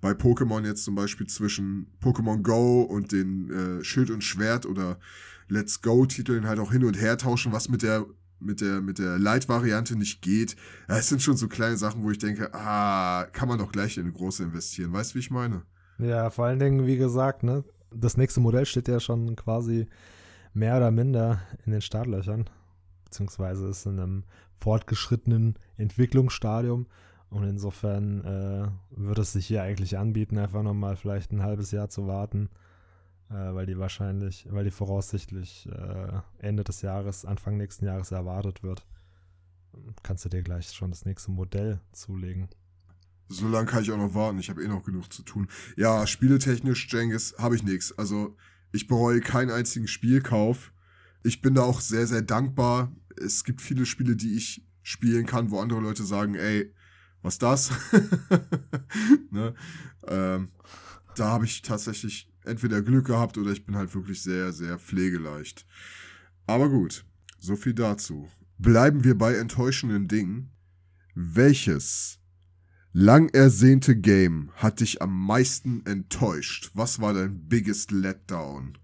bei 0.00 0.12
Pokémon 0.12 0.64
jetzt 0.64 0.84
zum 0.84 0.94
Beispiel 0.94 1.26
zwischen 1.26 1.92
Pokémon 2.02 2.42
Go 2.42 2.82
und 2.82 3.12
den 3.12 3.50
äh, 3.50 3.84
Schild 3.84 4.10
und 4.10 4.22
Schwert 4.22 4.66
oder 4.66 4.98
Let's 5.48 5.82
Go 5.82 6.06
Titeln 6.06 6.46
halt 6.46 6.58
auch 6.58 6.72
hin 6.72 6.84
und 6.84 7.00
her 7.00 7.16
tauschen, 7.16 7.52
was 7.52 7.68
mit 7.68 7.82
der 7.82 8.06
mit 8.40 8.60
der 8.60 8.80
mit 8.80 8.98
der 8.98 9.18
Light-Variante 9.18 9.96
nicht 9.96 10.22
geht. 10.22 10.54
Es 10.86 11.08
sind 11.08 11.22
schon 11.22 11.36
so 11.36 11.48
kleine 11.48 11.76
Sachen, 11.76 12.04
wo 12.04 12.10
ich 12.10 12.18
denke, 12.18 12.54
ah, 12.54 13.26
kann 13.32 13.48
man 13.48 13.58
doch 13.58 13.72
gleich 13.72 13.96
in 13.96 14.04
eine 14.04 14.12
große 14.12 14.44
investieren. 14.44 14.92
Weißt 14.92 15.12
du, 15.12 15.14
wie 15.16 15.20
ich 15.20 15.30
meine? 15.30 15.62
Ja, 15.98 16.30
vor 16.30 16.44
allen 16.44 16.60
Dingen, 16.60 16.86
wie 16.86 16.96
gesagt, 16.96 17.42
ne, 17.42 17.64
das 17.92 18.16
nächste 18.16 18.40
Modell 18.40 18.66
steht 18.66 18.86
ja 18.86 19.00
schon 19.00 19.34
quasi 19.34 19.88
mehr 20.54 20.76
oder 20.76 20.92
minder 20.92 21.40
in 21.64 21.72
den 21.72 21.80
Startlöchern, 21.80 22.48
beziehungsweise 23.04 23.66
ist 23.68 23.86
in 23.86 23.98
einem 23.98 24.24
fortgeschrittenen 24.54 25.58
Entwicklungsstadium. 25.78 26.86
Und 27.30 27.44
insofern 27.44 28.24
äh, 28.24 28.68
würde 28.90 29.22
es 29.22 29.32
sich 29.32 29.46
hier 29.46 29.62
eigentlich 29.62 29.98
anbieten, 29.98 30.38
einfach 30.38 30.62
nochmal 30.62 30.96
vielleicht 30.96 31.30
ein 31.30 31.42
halbes 31.42 31.72
Jahr 31.72 31.90
zu 31.90 32.06
warten, 32.06 32.48
äh, 33.28 33.34
weil 33.34 33.66
die 33.66 33.78
wahrscheinlich, 33.78 34.46
weil 34.50 34.64
die 34.64 34.70
voraussichtlich 34.70 35.68
äh, 35.70 36.20
Ende 36.38 36.64
des 36.64 36.80
Jahres, 36.80 37.26
Anfang 37.26 37.58
nächsten 37.58 37.84
Jahres 37.84 38.12
erwartet 38.12 38.62
wird. 38.62 38.86
Kannst 40.02 40.24
du 40.24 40.30
dir 40.30 40.42
gleich 40.42 40.70
schon 40.72 40.90
das 40.90 41.04
nächste 41.04 41.30
Modell 41.30 41.80
zulegen. 41.92 42.48
So 43.28 43.46
lange 43.46 43.66
kann 43.66 43.82
ich 43.82 43.92
auch 43.92 43.98
noch 43.98 44.14
warten. 44.14 44.38
Ich 44.38 44.48
habe 44.48 44.64
eh 44.64 44.68
noch 44.68 44.82
genug 44.82 45.12
zu 45.12 45.22
tun. 45.22 45.48
Ja, 45.76 46.06
spieletechnisch, 46.06 46.88
Jengis, 46.90 47.34
habe 47.38 47.56
ich 47.56 47.62
nichts. 47.62 47.96
Also, 47.98 48.36
ich 48.72 48.86
bereue 48.86 49.20
keinen 49.20 49.50
einzigen 49.50 49.86
Spielkauf. 49.86 50.72
Ich 51.22 51.42
bin 51.42 51.54
da 51.54 51.62
auch 51.62 51.80
sehr, 51.80 52.06
sehr 52.06 52.22
dankbar. 52.22 52.90
Es 53.16 53.44
gibt 53.44 53.60
viele 53.60 53.84
Spiele, 53.84 54.16
die 54.16 54.34
ich 54.34 54.66
spielen 54.88 55.26
kann, 55.26 55.50
wo 55.50 55.60
andere 55.60 55.80
Leute 55.80 56.02
sagen, 56.02 56.34
ey, 56.34 56.72
was 57.20 57.36
das? 57.36 57.70
ne? 59.30 59.54
ähm, 60.06 60.48
da 61.14 61.26
habe 61.26 61.44
ich 61.44 61.60
tatsächlich 61.60 62.32
entweder 62.44 62.80
Glück 62.80 63.06
gehabt 63.06 63.36
oder 63.36 63.50
ich 63.50 63.66
bin 63.66 63.76
halt 63.76 63.94
wirklich 63.94 64.22
sehr, 64.22 64.50
sehr 64.50 64.78
pflegeleicht. 64.78 65.66
Aber 66.46 66.70
gut, 66.70 67.04
so 67.38 67.54
viel 67.54 67.74
dazu. 67.74 68.30
Bleiben 68.56 69.04
wir 69.04 69.18
bei 69.18 69.34
enttäuschenden 69.34 70.08
Dingen. 70.08 70.52
Welches 71.14 72.20
lang 72.92 73.28
ersehnte 73.34 73.94
Game 73.94 74.50
hat 74.54 74.80
dich 74.80 75.02
am 75.02 75.26
meisten 75.26 75.84
enttäuscht? 75.84 76.70
Was 76.72 76.98
war 76.98 77.12
dein 77.12 77.46
biggest 77.46 77.90
letdown? 77.90 78.78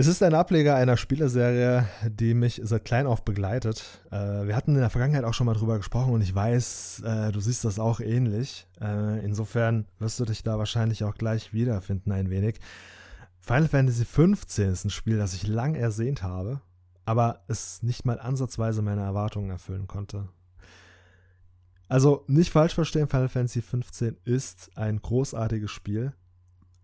Es 0.00 0.06
ist 0.06 0.22
ein 0.22 0.32
Ableger 0.32 0.76
einer 0.76 0.96
Spieleserie, 0.96 1.84
die 2.08 2.32
mich 2.32 2.60
seit 2.62 2.84
klein 2.84 3.08
auf 3.08 3.24
begleitet. 3.24 3.82
Äh, 4.12 4.46
wir 4.46 4.54
hatten 4.54 4.76
in 4.76 4.80
der 4.80 4.90
Vergangenheit 4.90 5.24
auch 5.24 5.34
schon 5.34 5.46
mal 5.46 5.54
drüber 5.54 5.76
gesprochen 5.76 6.12
und 6.12 6.20
ich 6.20 6.32
weiß, 6.32 7.02
äh, 7.04 7.32
du 7.32 7.40
siehst 7.40 7.64
das 7.64 7.80
auch 7.80 7.98
ähnlich. 7.98 8.68
Äh, 8.80 9.24
insofern 9.24 9.86
wirst 9.98 10.20
du 10.20 10.24
dich 10.24 10.44
da 10.44 10.56
wahrscheinlich 10.56 11.02
auch 11.02 11.16
gleich 11.16 11.52
wiederfinden 11.52 12.12
ein 12.12 12.30
wenig. 12.30 12.60
Final 13.40 13.66
Fantasy 13.66 14.04
XV 14.04 14.58
ist 14.60 14.84
ein 14.84 14.90
Spiel, 14.90 15.18
das 15.18 15.34
ich 15.34 15.48
lang 15.48 15.74
ersehnt 15.74 16.22
habe, 16.22 16.60
aber 17.04 17.40
es 17.48 17.82
nicht 17.82 18.04
mal 18.04 18.20
ansatzweise 18.20 18.82
meine 18.82 19.02
Erwartungen 19.02 19.50
erfüllen 19.50 19.88
konnte. 19.88 20.28
Also 21.88 22.22
nicht 22.28 22.52
falsch 22.52 22.74
verstehen, 22.74 23.08
Final 23.08 23.28
Fantasy 23.28 23.62
XV 23.62 24.12
ist 24.24 24.70
ein 24.76 25.02
großartiges 25.02 25.72
Spiel. 25.72 26.12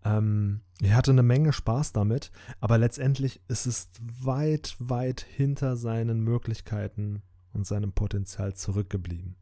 Ähm, 0.05 0.61
ich 0.79 0.93
hatte 0.93 1.11
eine 1.11 1.23
Menge 1.23 1.51
Spaß 1.51 1.91
damit, 1.91 2.31
aber 2.61 2.77
letztendlich 2.77 3.41
ist 3.47 3.65
es 3.65 3.89
weit, 4.21 4.75
weit 4.79 5.21
hinter 5.21 5.75
seinen 5.75 6.21
Möglichkeiten 6.21 7.23
und 7.53 7.65
seinem 7.65 7.91
Potenzial 7.91 8.53
zurückgeblieben. 8.53 9.35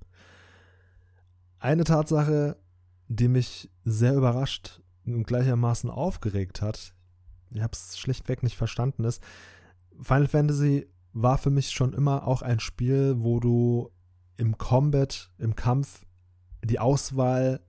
Eine 1.59 1.83
Tatsache, 1.83 2.57
die 3.07 3.27
mich 3.27 3.69
sehr 3.83 4.15
überrascht 4.15 4.81
und 5.05 5.25
gleichermaßen 5.25 5.89
aufgeregt 5.89 6.61
hat, 6.61 6.95
ich 7.51 7.61
habe 7.61 7.73
es 7.73 7.99
schlichtweg 7.99 8.41
nicht 8.41 8.57
verstanden, 8.57 9.03
ist, 9.03 9.21
Final 10.01 10.27
Fantasy 10.27 10.87
war 11.13 11.37
für 11.37 11.51
mich 11.51 11.71
schon 11.71 11.93
immer 11.93 12.27
auch 12.27 12.41
ein 12.41 12.59
Spiel, 12.59 13.15
wo 13.19 13.39
du 13.39 13.91
im 14.37 14.57
Combat, 14.57 15.31
im 15.37 15.55
Kampf 15.55 16.05
die 16.63 16.79
Auswahl 16.79 17.59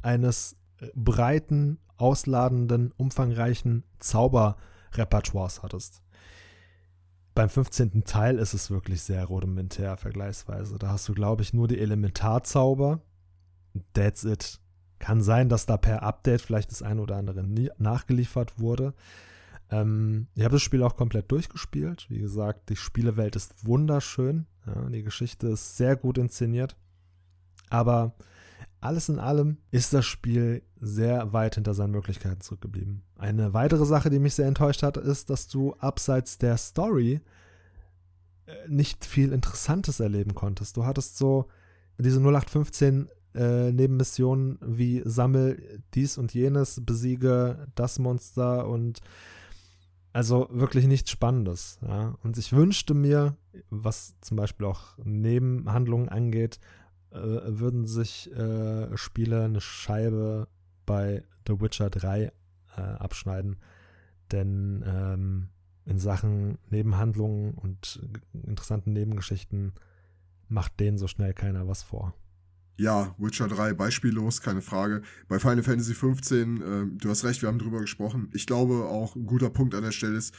eines 0.00 0.56
breiten 0.94 1.78
ausladenden, 1.96 2.92
umfangreichen 2.96 3.84
Zauberrepertoires 3.98 5.62
hattest. 5.62 6.02
Beim 7.34 7.48
15. 7.48 8.04
Teil 8.04 8.38
ist 8.38 8.54
es 8.54 8.70
wirklich 8.70 9.02
sehr 9.02 9.24
rudimentär 9.24 9.96
vergleichsweise. 9.96 10.78
Da 10.78 10.90
hast 10.90 11.08
du, 11.08 11.14
glaube 11.14 11.42
ich, 11.42 11.52
nur 11.52 11.66
die 11.66 11.80
Elementarzauber. 11.80 13.00
That's 13.92 14.24
it. 14.24 14.60
Kann 15.00 15.20
sein, 15.20 15.48
dass 15.48 15.66
da 15.66 15.76
per 15.76 16.02
Update 16.04 16.42
vielleicht 16.42 16.70
das 16.70 16.82
eine 16.82 17.02
oder 17.02 17.16
andere 17.16 17.44
nachgeliefert 17.78 18.60
wurde. 18.60 18.94
Ähm, 19.70 20.28
ich 20.36 20.44
habe 20.44 20.54
das 20.54 20.62
Spiel 20.62 20.82
auch 20.84 20.96
komplett 20.96 21.30
durchgespielt. 21.32 22.06
Wie 22.08 22.20
gesagt, 22.20 22.68
die 22.68 22.76
Spielewelt 22.76 23.34
ist 23.34 23.66
wunderschön. 23.66 24.46
Ja, 24.66 24.88
die 24.88 25.02
Geschichte 25.02 25.48
ist 25.48 25.76
sehr 25.76 25.96
gut 25.96 26.18
inszeniert. 26.18 26.76
Aber 27.68 28.14
alles 28.84 29.08
in 29.08 29.18
allem 29.18 29.56
ist 29.70 29.94
das 29.94 30.04
Spiel 30.04 30.62
sehr 30.80 31.32
weit 31.32 31.54
hinter 31.54 31.74
seinen 31.74 31.92
Möglichkeiten 31.92 32.40
zurückgeblieben. 32.40 33.02
Eine 33.16 33.54
weitere 33.54 33.86
Sache, 33.86 34.10
die 34.10 34.18
mich 34.18 34.34
sehr 34.34 34.46
enttäuscht 34.46 34.82
hat, 34.82 34.96
ist, 34.96 35.30
dass 35.30 35.48
du 35.48 35.72
abseits 35.74 36.36
der 36.36 36.58
Story 36.58 37.20
äh, 38.46 38.52
nicht 38.68 39.06
viel 39.06 39.32
Interessantes 39.32 40.00
erleben 40.00 40.34
konntest. 40.34 40.76
Du 40.76 40.84
hattest 40.84 41.16
so 41.16 41.48
diese 41.98 42.20
0815 42.20 43.08
äh, 43.34 43.72
Nebenmissionen 43.72 44.58
wie 44.60 45.02
sammel 45.04 45.82
dies 45.94 46.18
und 46.18 46.34
jenes, 46.34 46.80
besiege 46.84 47.66
das 47.74 47.98
Monster 47.98 48.68
und 48.68 49.00
also 50.12 50.46
wirklich 50.50 50.86
nichts 50.86 51.10
Spannendes. 51.10 51.78
Ja? 51.82 52.16
Und 52.22 52.36
ich 52.36 52.52
wünschte 52.52 52.92
mir, 52.92 53.36
was 53.70 54.14
zum 54.20 54.36
Beispiel 54.36 54.66
auch 54.66 54.98
Nebenhandlungen 55.02 56.08
angeht, 56.08 56.60
äh, 57.14 57.58
würden 57.58 57.86
sich 57.86 58.30
äh, 58.32 58.96
Spieler 58.96 59.44
eine 59.44 59.60
Scheibe 59.60 60.48
bei 60.86 61.24
The 61.46 61.60
Witcher 61.60 61.90
3 61.90 62.32
äh, 62.76 62.80
abschneiden. 62.80 63.56
Denn 64.32 64.84
ähm, 64.86 65.48
in 65.84 65.98
Sachen 65.98 66.58
Nebenhandlungen 66.70 67.54
und 67.54 68.00
interessanten 68.32 68.92
Nebengeschichten 68.92 69.74
macht 70.48 70.80
denen 70.80 70.98
so 70.98 71.06
schnell 71.06 71.34
keiner 71.34 71.68
was 71.68 71.82
vor. 71.82 72.14
Ja, 72.76 73.14
Witcher 73.18 73.46
3 73.46 73.74
beispiellos, 73.74 74.40
keine 74.40 74.60
Frage. 74.60 75.02
Bei 75.28 75.38
Final 75.38 75.62
Fantasy 75.62 75.94
15, 75.94 76.60
äh, 76.60 76.86
du 76.98 77.08
hast 77.08 77.24
recht, 77.24 77.42
wir 77.42 77.48
haben 77.48 77.60
drüber 77.60 77.80
gesprochen. 77.80 78.30
Ich 78.32 78.46
glaube 78.46 78.86
auch 78.86 79.14
ein 79.14 79.26
guter 79.26 79.50
Punkt 79.50 79.74
an 79.74 79.84
der 79.84 79.92
Stelle 79.92 80.16
ist, 80.16 80.34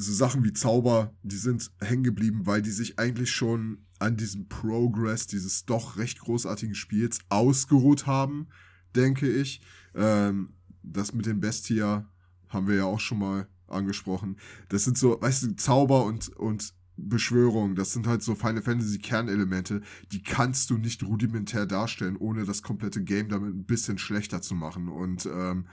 so 0.00 0.12
Sachen 0.12 0.44
wie 0.44 0.52
Zauber, 0.52 1.14
die 1.22 1.36
sind 1.36 1.70
hängen 1.80 2.02
geblieben, 2.02 2.46
weil 2.46 2.62
die 2.62 2.70
sich 2.70 2.98
eigentlich 2.98 3.30
schon 3.30 3.84
an 3.98 4.16
diesem 4.16 4.48
Progress 4.48 5.26
dieses 5.26 5.66
doch 5.66 5.96
recht 5.96 6.20
großartigen 6.20 6.74
Spiels 6.74 7.18
ausgeruht 7.28 8.06
haben, 8.06 8.48
denke 8.96 9.28
ich. 9.28 9.60
Ähm, 9.94 10.54
das 10.82 11.12
mit 11.12 11.26
den 11.26 11.40
Bestia 11.40 12.08
haben 12.48 12.66
wir 12.66 12.76
ja 12.76 12.84
auch 12.84 13.00
schon 13.00 13.18
mal 13.18 13.46
angesprochen. 13.68 14.36
Das 14.68 14.84
sind 14.84 14.98
so, 14.98 15.20
weißt 15.20 15.42
du, 15.44 15.56
Zauber 15.56 16.04
und, 16.04 16.28
und 16.30 16.74
Beschwörung, 16.96 17.74
das 17.74 17.92
sind 17.92 18.06
halt 18.06 18.22
so 18.22 18.34
Final 18.34 18.62
Fantasy 18.62 18.98
Kernelemente, 18.98 19.80
die 20.12 20.22
kannst 20.22 20.70
du 20.70 20.78
nicht 20.78 21.02
rudimentär 21.02 21.66
darstellen, 21.66 22.16
ohne 22.16 22.44
das 22.44 22.62
komplette 22.62 23.02
Game 23.02 23.28
damit 23.28 23.54
ein 23.54 23.64
bisschen 23.64 23.98
schlechter 23.98 24.42
zu 24.42 24.54
machen. 24.54 24.88
Und 24.88 25.26
ähm, 25.26 25.66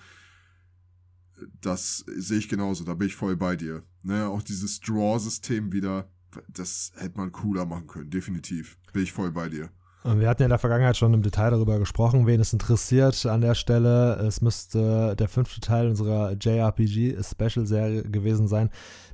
das 1.62 2.04
sehe 2.16 2.40
ich 2.40 2.50
genauso, 2.50 2.84
da 2.84 2.94
bin 2.94 3.08
ich 3.08 3.16
voll 3.16 3.36
bei 3.36 3.56
dir. 3.56 3.84
Ne, 4.04 4.28
auch 4.28 4.42
dieses 4.42 4.80
Draw-System 4.80 5.72
wieder, 5.72 6.10
das 6.48 6.92
hätte 6.98 7.18
man 7.18 7.32
cooler 7.32 7.66
machen 7.66 7.88
können, 7.88 8.10
definitiv. 8.10 8.78
Bin 8.94 9.04
ich 9.04 9.14
voll 9.14 9.32
bei 9.32 9.50
dir. 9.50 9.70
Wir 10.04 10.30
hatten 10.30 10.42
ja 10.42 10.46
in 10.46 10.52
der 10.52 10.60
Vergangenheit 10.60 10.96
schon 10.96 11.14
im 11.14 11.22
Detail 11.22 11.50
darüber 11.50 11.80
gesprochen, 11.80 12.28
wen 12.28 12.40
es 12.40 12.54
interessiert 12.54 13.26
an 13.26 13.42
der 13.42 13.56
Stelle. 13.56 14.16
Es 14.16 14.42
müsste 14.42 15.16
der 15.18 15.28
fünfte 15.28 15.60
Teil 15.60 15.90
unserer 15.90 16.32
JRPG-Special-Serie 16.32 18.04
gewesen 18.04 18.48
sein. 18.48 18.70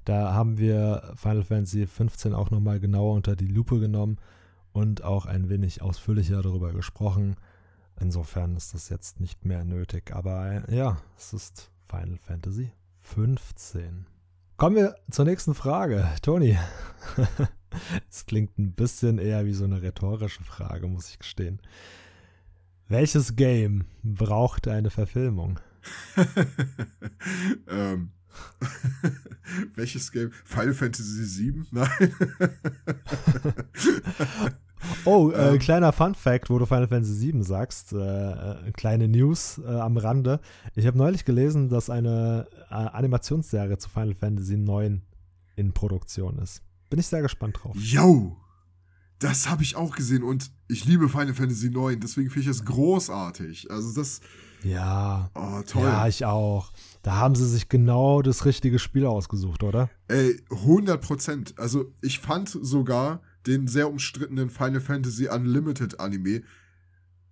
Da 0.05 0.33
haben 0.33 0.59
wir 0.59 1.13
Final 1.15 1.43
Fantasy 1.43 1.87
15 1.87 2.35
auch 2.35 2.51
nochmal 2.51 2.79
genauer 2.79 3.15
unter 3.15 3.35
die 3.35 3.47
Lupe 3.47 3.79
genommen 3.79 4.17
und 4.71 5.03
auch 5.03 5.25
ein 5.25 5.49
wenig 5.49 5.81
ausführlicher 5.81 6.43
darüber 6.43 6.73
gesprochen. 6.73 7.37
Insofern 7.99 8.55
ist 8.55 8.75
das 8.75 8.89
jetzt 8.89 9.19
nicht 9.19 9.45
mehr 9.45 9.63
nötig. 9.63 10.11
Aber 10.13 10.67
äh, 10.67 10.75
ja, 10.75 10.97
es 11.17 11.33
ist 11.33 11.71
Final 11.87 12.17
Fantasy 12.17 12.71
15. 12.99 14.07
Kommen 14.57 14.75
wir 14.75 14.95
zur 15.09 15.25
nächsten 15.25 15.53
Frage. 15.53 16.07
Toni, 16.21 16.57
es 18.09 18.25
klingt 18.25 18.57
ein 18.57 18.73
bisschen 18.73 19.17
eher 19.17 19.45
wie 19.45 19.53
so 19.53 19.65
eine 19.65 19.81
rhetorische 19.81 20.43
Frage, 20.43 20.87
muss 20.87 21.09
ich 21.09 21.19
gestehen. 21.19 21.61
Welches 22.87 23.35
Game 23.35 23.85
braucht 24.03 24.67
eine 24.67 24.89
Verfilmung? 24.89 25.59
ähm. 27.69 28.11
Welches 29.75 30.11
Game? 30.11 30.31
Final 30.31 30.73
Fantasy 30.73 31.51
VII? 31.51 31.65
Nein. 31.71 32.13
Oh, 35.05 35.31
äh, 35.31 35.53
ähm. 35.53 35.59
kleiner 35.59 35.91
Fun 35.91 36.15
Fact, 36.15 36.49
wo 36.49 36.59
du 36.59 36.65
Final 36.65 36.87
Fantasy 36.87 37.31
VII 37.31 37.43
sagst, 37.43 37.93
äh, 37.93 37.97
äh, 37.97 38.71
kleine 38.71 39.07
News 39.07 39.59
äh, 39.63 39.67
am 39.67 39.97
Rande. 39.97 40.39
Ich 40.75 40.87
habe 40.87 40.97
neulich 40.97 41.25
gelesen, 41.25 41.69
dass 41.69 41.89
eine 41.89 42.47
äh, 42.69 42.73
Animationsserie 42.73 43.77
zu 43.77 43.89
Final 43.89 44.15
Fantasy 44.15 44.55
IX 44.55 45.01
in 45.55 45.73
Produktion 45.73 46.39
ist. 46.39 46.61
Bin 46.89 46.99
ich 46.99 47.07
sehr 47.07 47.21
gespannt 47.21 47.59
drauf. 47.61 47.75
Yo! 47.77 48.37
Das 49.19 49.49
habe 49.49 49.63
ich 49.63 49.75
auch 49.77 49.95
gesehen 49.95 50.21
und 50.21 50.51
ich 50.67 50.85
liebe 50.85 51.07
Final 51.07 51.33
Fantasy 51.33 51.67
IX, 51.67 51.99
deswegen 52.01 52.29
finde 52.29 52.41
ich 52.41 52.47
es 52.47 52.65
großartig. 52.65 53.71
Also 53.71 53.93
das. 53.93 54.19
Ja. 54.63 55.31
Oh, 55.33 55.61
toll. 55.65 55.83
Ja, 55.83 56.07
ich 56.07 56.25
auch. 56.25 56.73
Da 57.03 57.15
haben 57.15 57.35
sie 57.35 57.47
sich 57.47 57.69
genau 57.69 58.21
das 58.21 58.45
richtige 58.45 58.79
Spiel 58.79 59.05
ausgesucht, 59.05 59.63
oder? 59.63 59.89
Ey, 60.07 60.41
100 60.51 61.01
Prozent. 61.01 61.53
Also 61.57 61.93
ich 62.01 62.19
fand 62.19 62.49
sogar, 62.49 63.21
den 63.45 63.67
sehr 63.67 63.89
umstrittenen 63.89 64.49
Final 64.49 64.81
Fantasy 64.81 65.27
Unlimited 65.27 65.99
Anime 65.99 66.43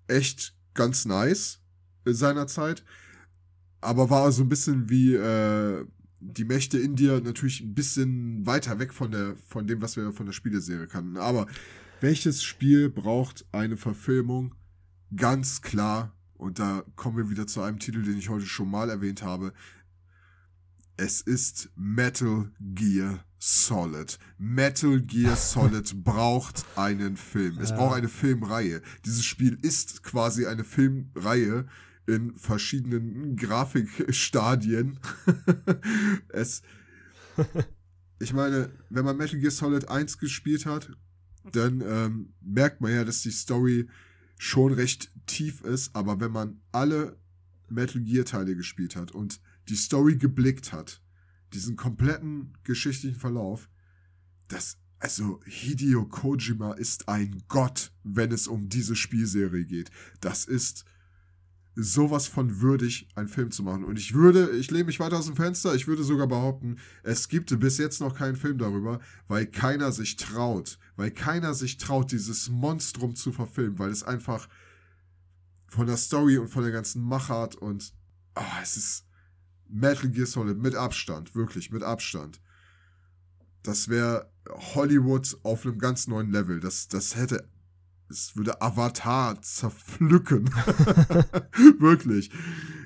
echt 0.07 0.55
ganz 0.73 1.05
nice 1.05 1.59
in 2.05 2.13
seiner 2.13 2.47
Zeit. 2.47 2.83
Aber 3.79 4.09
war 4.09 4.31
so 4.31 4.43
ein 4.43 4.49
bisschen 4.49 4.89
wie 4.89 5.15
äh, 5.15 5.85
die 6.19 6.45
Mächte 6.45 6.77
in 6.77 6.95
dir 6.95 7.19
natürlich 7.21 7.61
ein 7.61 7.73
bisschen 7.73 8.45
weiter 8.45 8.77
weg 8.79 8.93
von, 8.93 9.11
der, 9.11 9.35
von 9.47 9.65
dem, 9.65 9.81
was 9.81 9.95
wir 9.95 10.11
von 10.11 10.25
der 10.25 10.33
Spieleserie 10.33 10.88
kannten. 10.88 11.17
Aber 11.17 11.47
welches 11.99 12.43
Spiel 12.43 12.89
braucht 12.89 13.45
eine 13.51 13.77
Verfilmung? 13.77 14.55
ganz 15.15 15.61
klar, 15.61 16.15
und 16.33 16.59
da 16.59 16.83
kommen 16.95 17.17
wir 17.17 17.29
wieder 17.29 17.47
zu 17.47 17.61
einem 17.61 17.79
Titel, 17.79 18.01
den 18.03 18.17
ich 18.17 18.29
heute 18.29 18.45
schon 18.45 18.69
mal 18.69 18.89
erwähnt 18.89 19.21
habe, 19.21 19.53
es 20.97 21.21
ist 21.21 21.69
Metal 21.75 22.51
Gear 22.59 23.23
Solid. 23.43 24.19
Metal 24.38 25.01
Gear 25.01 25.35
Solid 25.35 25.91
braucht 26.03 26.63
einen 26.76 27.18
Film. 27.18 27.57
Es 27.59 27.72
ja. 27.72 27.76
braucht 27.76 27.95
eine 27.95 28.07
Filmreihe. 28.07 28.84
Dieses 29.03 29.26
Spiel 29.26 29.57
ist 29.63 30.03
quasi 30.03 30.45
eine 30.45 30.63
Filmreihe 30.63 31.68
in 32.05 32.38
verschiedenen 32.38 33.35
Grafikstadien. 33.35 34.99
es, 36.30 36.61
ich 38.19 38.31
meine, 38.34 38.69
wenn 38.89 39.05
man 39.05 39.18
Metal 39.18 39.39
Gear 39.39 39.51
Solid 39.51 39.89
1 39.89 40.19
gespielt 40.19 40.68
hat, 40.68 40.91
dann 41.51 41.81
ähm, 41.81 42.34
merkt 42.41 42.80
man 42.80 42.93
ja, 42.93 43.03
dass 43.03 43.23
die 43.23 43.31
Story 43.31 43.89
schon 44.38 44.72
recht 44.72 45.11
tief 45.26 45.61
ist, 45.61 45.95
aber 45.95 46.19
wenn 46.19 46.31
man 46.31 46.61
alle 46.72 47.18
Metal 47.69 48.01
Gear 48.01 48.26
Teile 48.26 48.55
gespielt 48.55 48.95
hat 48.95 49.11
und 49.11 49.41
die 49.68 49.76
Story 49.76 50.18
geblickt 50.18 50.73
hat, 50.73 51.01
diesen 51.53 51.76
kompletten 51.76 52.53
geschichtlichen 52.64 53.19
Verlauf, 53.19 53.69
das, 54.48 54.78
also 54.99 55.40
Hideo 55.45 56.06
Kojima 56.06 56.73
ist 56.73 57.10
ein 57.10 57.44
Gott, 57.48 57.91
wenn 58.03 58.32
es 58.32 58.48
um 58.48 58.69
diese 58.69 58.95
Spielserie 58.95 59.65
geht. 59.65 59.91
Das 60.19 60.45
ist 60.45 60.86
sowas 61.76 62.28
von 62.28 62.61
würdig, 62.61 63.07
einen 63.15 63.30
Film 63.30 63.52
zu 63.52 63.64
machen. 63.64 63.86
Und 63.86 63.98
ich 63.98 64.14
würde, 64.14 64.52
ich 64.52 64.72
lehne 64.72 64.86
mich 64.86 64.99
weiter 64.99 65.18
aus 65.18 65.28
dem 65.28 65.36
Fenster, 65.36 65.73
ich 65.73 65.88
würde 65.88 66.03
sogar 66.03 66.28
behaupten, 66.28 66.78
es 67.03 67.30
gibt 67.30 67.57
bis 67.60 67.78
jetzt 67.78 68.02
noch 68.02 68.15
keinen 68.15 68.36
Film 68.36 68.57
darüber, 68.57 68.99
weil 69.28 69.45
keiner 69.45 69.91
sich 69.91 70.18
traut, 70.18 70.78
weil 70.98 71.11
keiner 71.11 71.53
sich 71.53 71.78
traut, 71.78 72.11
dieses 72.11 72.49
Monstrum 72.49 73.15
zu 73.15 73.32
verfilmen, 73.32 73.80
weil 73.80 73.90
es 73.90 74.03
einfach 74.03 74.49
von 75.68 75.88
der 75.88 75.98
Story 75.98 76.38
und 76.38 76.49
von 76.49 76.64
der 76.64 76.73
ganzen 76.73 77.02
Machart 77.02 77.56
und 77.56 77.94
oh, 78.36 78.60
es 78.61 78.76
ist 78.76 79.06
Metal 79.72 80.10
Gear 80.10 80.27
Solid 80.27 80.57
mit 80.57 80.76
Abstand, 80.76 81.35
wirklich 81.35 81.72
mit 81.72 81.84
Abstand. 81.84 82.41
Das 83.64 83.89
wäre 83.89 84.31
Hollywood 84.49 85.38
auf 85.43 85.65
einem 85.65 85.77
ganz 85.77 86.07
neuen 86.07 86.31
Level. 86.31 86.60
Das, 86.60 86.88
das 86.88 87.15
hätte 87.15 87.48
es 88.11 88.35
würde 88.35 88.61
Avatar 88.61 89.41
zerpflücken. 89.41 90.45
Wirklich. 91.80 92.30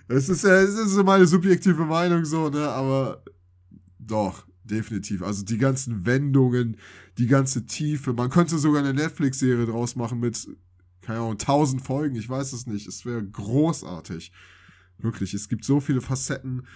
Es 0.08 0.30
ist, 0.30 0.44
es 0.44 0.76
ist 0.76 0.92
so 0.92 1.04
meine 1.04 1.26
subjektive 1.26 1.84
Meinung 1.84 2.26
so, 2.26 2.50
ne, 2.50 2.70
aber 2.70 3.24
doch, 3.98 4.46
definitiv. 4.64 5.24
Also 5.24 5.44
die 5.44 5.58
ganzen 5.58 6.06
Wendungen, 6.06 6.78
die 7.18 7.28
ganze 7.28 7.66
Tiefe. 7.66 8.14
Man 8.14 8.30
könnte 8.30 8.60
sogar 8.60 8.84
eine 8.84 8.94
Netflix-Serie 8.94 9.66
draus 9.66 9.96
machen 9.96 10.20
mit, 10.20 10.48
keine 11.02 11.20
Ahnung, 11.20 11.38
tausend 11.38 11.82
Folgen, 11.82 12.16
ich 12.16 12.30
weiß 12.30 12.54
es 12.54 12.68
nicht. 12.68 12.88
Es 12.88 13.06
wäre 13.06 13.24
großartig. 13.24 14.32
Wirklich, 14.98 15.34
es 15.34 15.50
gibt 15.50 15.66
so 15.66 15.80
viele 15.80 16.02
Facetten 16.02 16.68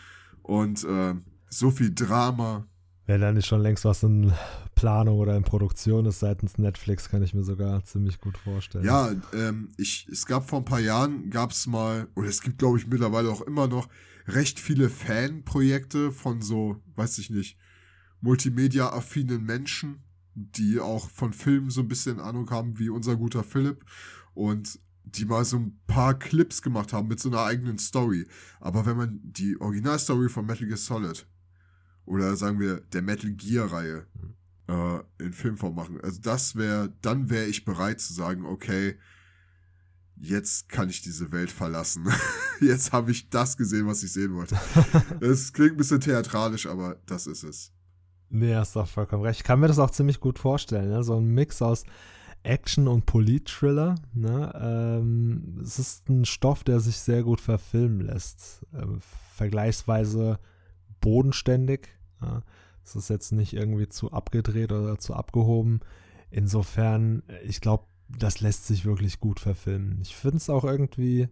und 0.43 0.83
äh, 0.83 1.15
so 1.49 1.71
viel 1.71 1.93
Drama. 1.93 2.67
Wäre 3.05 3.19
da 3.19 3.31
nicht 3.31 3.47
schon 3.47 3.61
längst 3.61 3.85
was 3.85 4.03
in 4.03 4.33
Planung 4.75 5.17
oder 5.17 5.35
in 5.35 5.43
Produktion 5.43 6.05
ist 6.05 6.19
seitens 6.19 6.57
Netflix, 6.57 7.09
kann 7.09 7.23
ich 7.23 7.33
mir 7.33 7.43
sogar 7.43 7.83
ziemlich 7.83 8.19
gut 8.19 8.37
vorstellen. 8.37 8.85
Ja, 8.85 9.11
ähm, 9.33 9.69
ich, 9.77 10.07
es 10.11 10.25
gab 10.25 10.47
vor 10.47 10.59
ein 10.59 10.65
paar 10.65 10.79
Jahren, 10.79 11.29
gab 11.31 11.51
es 11.51 11.65
mal, 11.65 12.07
oder 12.15 12.27
es 12.27 12.41
gibt 12.41 12.59
glaube 12.59 12.77
ich 12.77 12.87
mittlerweile 12.87 13.29
auch 13.29 13.41
immer 13.41 13.67
noch, 13.67 13.89
recht 14.27 14.59
viele 14.59 14.89
Fanprojekte 14.89 16.11
von 16.11 16.41
so, 16.41 16.77
weiß 16.95 17.17
ich 17.17 17.29
nicht, 17.29 17.57
multimedia-affinen 18.21 19.43
Menschen, 19.43 20.03
die 20.35 20.79
auch 20.79 21.09
von 21.09 21.33
Filmen 21.33 21.69
so 21.69 21.81
ein 21.81 21.87
bisschen 21.87 22.19
Ahnung 22.19 22.49
haben, 22.51 22.79
wie 22.79 22.89
unser 22.89 23.15
guter 23.15 23.43
Philipp. 23.43 23.85
Und 24.33 24.79
die 25.15 25.25
mal 25.25 25.45
so 25.45 25.57
ein 25.57 25.79
paar 25.87 26.17
Clips 26.17 26.61
gemacht 26.61 26.93
haben 26.93 27.07
mit 27.07 27.19
so 27.19 27.29
einer 27.29 27.43
eigenen 27.43 27.77
Story. 27.77 28.27
Aber 28.59 28.85
wenn 28.85 28.97
man 28.97 29.19
die 29.23 29.59
Originalstory 29.59 30.29
von 30.29 30.45
Metal 30.45 30.67
Gear 30.67 30.77
Solid 30.77 31.27
oder 32.05 32.35
sagen 32.35 32.59
wir 32.59 32.81
der 32.81 33.01
Metal 33.01 33.31
Gear 33.31 33.71
Reihe 33.71 34.07
mhm. 34.13 34.33
äh, 34.67 35.23
in 35.23 35.33
Filmform 35.33 35.75
machen. 35.75 36.01
Also 36.01 36.19
das 36.21 36.55
wäre, 36.55 36.93
dann 37.01 37.29
wäre 37.29 37.45
ich 37.45 37.65
bereit 37.65 38.01
zu 38.01 38.13
sagen, 38.13 38.45
okay, 38.45 38.97
jetzt 40.15 40.69
kann 40.69 40.89
ich 40.89 41.01
diese 41.01 41.31
Welt 41.31 41.51
verlassen. 41.51 42.07
jetzt 42.61 42.91
habe 42.91 43.11
ich 43.11 43.29
das 43.29 43.57
gesehen, 43.57 43.87
was 43.87 44.03
ich 44.03 44.11
sehen 44.11 44.33
wollte. 44.33 44.59
Es 45.21 45.53
klingt 45.53 45.73
ein 45.73 45.77
bisschen 45.77 46.01
theatralisch, 46.01 46.67
aber 46.67 46.97
das 47.05 47.27
ist 47.27 47.43
es. 47.43 47.71
Nee, 48.29 48.55
hast 48.55 48.75
doch 48.75 48.87
vollkommen 48.87 49.23
recht. 49.23 49.39
Ich 49.39 49.43
kann 49.43 49.59
mir 49.59 49.67
das 49.67 49.79
auch 49.79 49.91
ziemlich 49.91 50.19
gut 50.19 50.37
vorstellen. 50.37 50.89
Ne? 50.89 51.03
So 51.03 51.19
ein 51.19 51.25
Mix 51.25 51.61
aus 51.61 51.83
Action- 52.43 52.87
und 52.87 53.05
Polit-Thriller. 53.05 53.95
Ne? 54.13 54.51
Ähm, 54.55 55.59
es 55.61 55.79
ist 55.79 56.09
ein 56.09 56.25
Stoff, 56.25 56.63
der 56.63 56.79
sich 56.79 56.97
sehr 56.97 57.23
gut 57.23 57.41
verfilmen 57.41 58.01
lässt. 58.01 58.65
Ähm, 58.73 58.99
vergleichsweise 59.35 60.39
bodenständig. 61.01 61.89
Ja, 62.21 62.43
es 62.83 62.95
ist 62.95 63.09
jetzt 63.09 63.31
nicht 63.31 63.53
irgendwie 63.53 63.87
zu 63.87 64.11
abgedreht 64.11 64.71
oder 64.71 64.97
zu 64.97 65.13
abgehoben. 65.13 65.79
Insofern, 66.31 67.23
ich 67.43 67.61
glaube, 67.61 67.85
das 68.09 68.41
lässt 68.41 68.67
sich 68.67 68.85
wirklich 68.85 69.19
gut 69.19 69.39
verfilmen. 69.39 69.99
Ich 70.01 70.15
finde 70.15 70.37
es 70.37 70.49
auch 70.49 70.63
irgendwie 70.63 71.29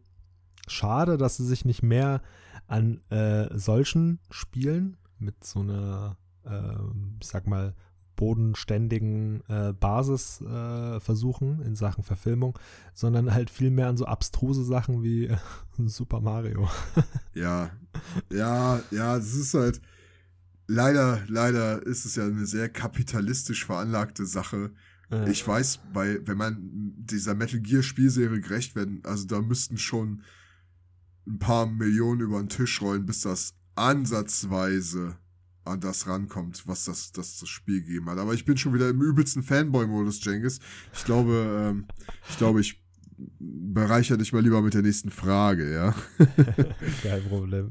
schade, 0.68 1.18
dass 1.18 1.38
sie 1.38 1.46
sich 1.46 1.66
nicht 1.66 1.84
mehr 1.84 2.22
an 2.68 3.02
äh, 3.10 3.48
solchen 3.58 4.20
Spielen 4.30 4.98
mit 5.20 5.44
so 5.44 5.62
einer, 5.62 6.18
äh, 6.46 6.76
ich 7.20 7.28
sag 7.28 7.48
mal, 7.48 7.74
bodenständigen 8.18 9.42
äh, 9.48 9.72
Basis 9.72 10.42
äh, 10.42 11.00
versuchen 11.00 11.62
in 11.62 11.76
Sachen 11.78 12.04
Verfilmung, 12.04 12.60
sondern 12.94 13.34
halt 13.34 13.50
viel 13.50 13.72
mehr 13.72 13.88
an 13.88 13.96
so 13.96 14.06
abstruse 14.06 14.66
Sachen 14.66 15.04
wie 15.04 15.30
Super 15.86 16.20
Mario. 16.20 16.68
ja, 17.34 17.72
ja, 18.30 18.82
ja, 18.92 19.18
das 19.18 19.34
ist 19.34 19.54
halt, 19.54 19.80
leider, 20.68 21.22
leider 21.28 21.82
ist 21.86 22.06
es 22.06 22.16
ja 22.16 22.26
eine 22.26 22.46
sehr 22.46 22.68
kapitalistisch 22.68 23.66
veranlagte 23.66 24.26
Sache. 24.26 24.72
Ja. 25.10 25.26
Ich 25.28 25.48
weiß, 25.48 25.80
bei, 25.94 26.20
wenn 26.26 26.38
man 26.38 26.58
dieser 26.98 27.36
Metal 27.36 27.62
Gear 27.62 27.84
Spielserie 27.84 28.42
gerecht 28.42 28.76
werden, 28.76 29.02
also 29.06 29.26
da 29.26 29.42
müssten 29.42 29.78
schon 29.78 30.24
ein 31.26 31.40
paar 31.40 31.68
Millionen 31.68 32.22
über 32.22 32.40
den 32.40 32.50
Tisch 32.50 32.82
rollen, 32.82 33.06
bis 33.06 33.22
das 33.22 33.54
ansatzweise 33.76 35.18
an 35.68 35.80
das 35.80 36.08
rankommt, 36.08 36.68
was 36.68 36.86
das, 36.86 37.12
das, 37.12 37.38
das 37.38 37.50
Spiel 37.50 37.82
gegeben 37.82 38.10
hat. 38.10 38.18
Aber 38.18 38.34
ich 38.34 38.46
bin 38.46 38.58
schon 38.58 38.74
wieder 38.74 38.90
im 38.90 39.02
übelsten 39.02 39.44
Fanboy-Modus, 39.44 40.24
Jengis. 40.24 40.60
Ich 40.94 41.06
glaube, 41.06 41.72
ähm, 41.72 41.88
ich 42.30 42.38
glaube, 42.38 42.62
ich 42.62 42.84
bereichere 43.40 44.18
dich 44.18 44.34
mal 44.34 44.44
lieber 44.44 44.62
mit 44.62 44.74
der 44.74 44.82
nächsten 44.82 45.10
Frage, 45.10 45.74
ja? 45.74 45.96
Kein 47.02 47.24
Problem. 47.24 47.70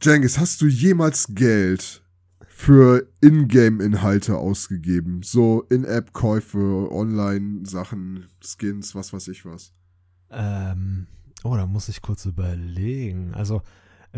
Jengis, 0.00 0.38
hast 0.38 0.60
du 0.60 0.66
jemals 0.66 1.28
Geld 1.30 2.02
für 2.46 3.08
Ingame-Inhalte 3.20 4.36
ausgegeben? 4.36 5.22
So 5.22 5.62
In-App-Käufe, 5.70 6.88
Online-Sachen, 6.90 8.26
Skins, 8.40 8.94
was 8.94 9.12
weiß 9.12 9.28
ich 9.28 9.44
was? 9.44 9.72
Ähm, 10.30 11.06
oh, 11.42 11.56
da 11.56 11.66
muss 11.66 11.88
ich 11.88 12.02
kurz 12.02 12.26
überlegen. 12.26 13.34
Also, 13.34 13.62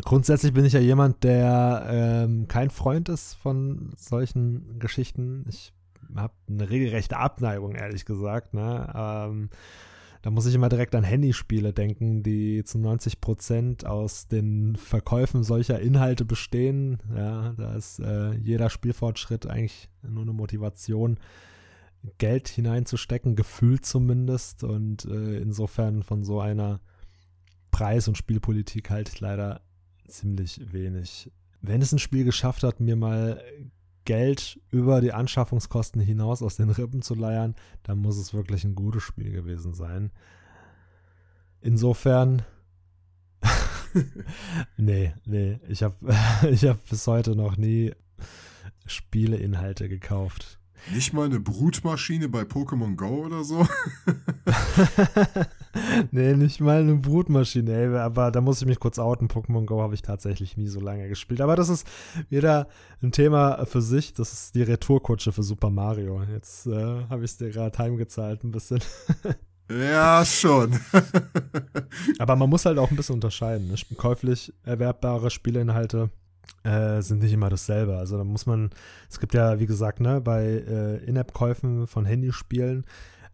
grundsätzlich 0.05 0.53
bin 0.53 0.65
ich 0.65 0.73
ja 0.73 0.81
jemand, 0.81 1.25
der 1.25 1.87
ähm, 1.89 2.49
kein 2.49 2.71
Freund 2.71 3.09
ist 3.09 3.35
von 3.35 3.93
solchen 3.97 4.79
Geschichten. 4.79 5.45
Ich 5.49 5.73
habe 6.15 6.35
eine 6.49 6.69
regelrechte 6.69 7.17
Abneigung, 7.17 7.75
ehrlich 7.75 8.05
gesagt. 8.05 8.55
Ne? 8.55 8.93
Ähm, 8.95 9.51
da 10.23 10.31
muss 10.31 10.47
ich 10.47 10.55
immer 10.55 10.69
direkt 10.69 10.95
an 10.95 11.05
Handyspiele 11.05 11.73
denken, 11.73 12.23
die 12.23 12.65
zu 12.65 12.79
90 12.79 13.21
Prozent 13.21 13.87
aus 13.87 14.29
den 14.29 14.77
Verkäufen 14.77 15.45
solcher 15.45 15.81
Inhalte 15.81 16.25
bestehen. 16.25 16.99
Ja, 17.15 17.55
da 17.57 17.75
ist 17.75 18.01
äh, 18.01 18.33
jeder 18.35 18.71
Spielfortschritt 18.71 19.47
eigentlich 19.47 19.89
nur 20.03 20.23
eine 20.23 20.33
Motivation, 20.33 21.19
Geld 22.19 22.49
hineinzustecken, 22.49 23.37
gefühlt 23.37 23.87
zumindest. 23.87 24.65
Und 24.65 25.05
äh, 25.05 25.39
insofern 25.39 26.03
von 26.03 26.25
so 26.25 26.41
einer 26.41 26.81
Preis- 27.71 28.09
und 28.09 28.17
Spielpolitik 28.17 28.91
halt 28.91 29.21
leider 29.21 29.61
ziemlich 30.09 30.73
wenig. 30.73 31.31
Wenn 31.61 31.83
es 31.83 31.93
ein 31.93 31.99
Spiel 31.99 32.25
geschafft 32.25 32.63
hat, 32.63 32.81
mir 32.81 32.97
mal 32.97 33.43
Geld 34.05 34.61
über 34.71 35.01
die 35.01 35.13
Anschaffungskosten 35.13 36.01
hinaus 36.01 36.43
aus 36.43 36.57
den 36.57 36.71
Rippen 36.71 37.03
zu 37.03 37.15
leiern, 37.15 37.55
dann 37.83 37.99
muss 37.99 38.17
es 38.17 38.33
wirklich 38.33 38.65
ein 38.65 38.75
gutes 38.75 39.03
Spiel 39.03 39.33
gewesen 39.33 39.75
sein. 39.75 40.11
Insofern. 41.61 42.43
nee, 44.77 45.15
nee, 45.25 45.59
ich 45.69 45.83
habe 45.83 45.97
ich 46.51 46.65
hab 46.65 46.89
bis 46.89 47.07
heute 47.07 47.37
noch 47.37 47.57
nie 47.57 47.93
Spieleinhalte 48.87 49.89
gekauft. 49.89 50.56
Nicht 50.93 51.13
mal 51.13 51.27
eine 51.27 51.41
Brutmaschine 51.41 52.29
bei 52.29 52.43
Pokémon 52.43 52.97
Go 52.97 53.25
oder 53.27 53.45
so? 53.45 53.67
nee, 56.11 56.35
nicht 56.35 56.61
mal 56.61 56.81
eine 56.81 56.97
Brutmaschine, 56.97 57.73
ey, 57.73 57.97
aber 57.97 58.31
da 58.31 58.41
muss 58.41 58.61
ich 58.61 58.67
mich 58.67 58.79
kurz 58.79 58.99
outen. 58.99 59.29
Pokémon 59.29 59.67
Go 59.67 59.83
habe 59.83 59.95
ich 59.95 60.03
tatsächlich 60.03 60.57
nie 60.57 60.69
so 60.69 60.81
lange 60.81 61.09
gespielt. 61.09 61.41
Aber 61.41 61.57
das 61.57 61.69
ist 61.69 61.87
wieder 62.29 62.69
ein 63.03 63.13
Thema 63.13 63.65
für 63.67 63.83
sich. 63.83 64.15
Das 64.15 64.33
ist 64.33 64.55
die 64.55 64.63
Retourkutsche 64.63 65.33
für 65.33 65.43
Super 65.43 65.71
Mario. 65.71 66.23
Jetzt 66.33 66.67
äh, 66.67 67.05
habe 67.09 67.25
ich 67.25 67.33
es 67.33 67.37
dir 67.37 67.51
gerade 67.51 67.77
heimgezahlt 67.79 68.45
ein 68.45 68.51
bisschen. 68.51 68.81
Ja, 69.69 70.25
schon. 70.25 70.79
Aber 72.21 72.37
man 72.37 72.49
muss 72.49 72.67
halt 72.67 72.79
auch 72.79 72.91
ein 72.91 72.97
bisschen 72.97 73.17
unterscheiden. 73.17 73.67
Ne? 73.69 73.75
Käuflich 73.97 74.55
erwerbbare 74.63 75.31
Spieleinhalte 75.31 76.11
äh, 76.65 77.01
sind 77.01 77.23
nicht 77.23 77.33
immer 77.33 77.49
dasselbe. 77.49 77.97
Also 77.97 78.17
da 78.17 78.25
muss 78.25 78.47
man, 78.47 78.71
es 79.09 79.21
gibt 79.21 79.35
ja, 79.35 79.59
wie 79.61 79.67
gesagt, 79.67 80.01
ne, 80.01 80.21
bei 80.21 80.45
äh, 80.45 80.97
In-App-Käufen 81.05 81.87
von 81.87 82.05
Handyspielen 82.05 82.85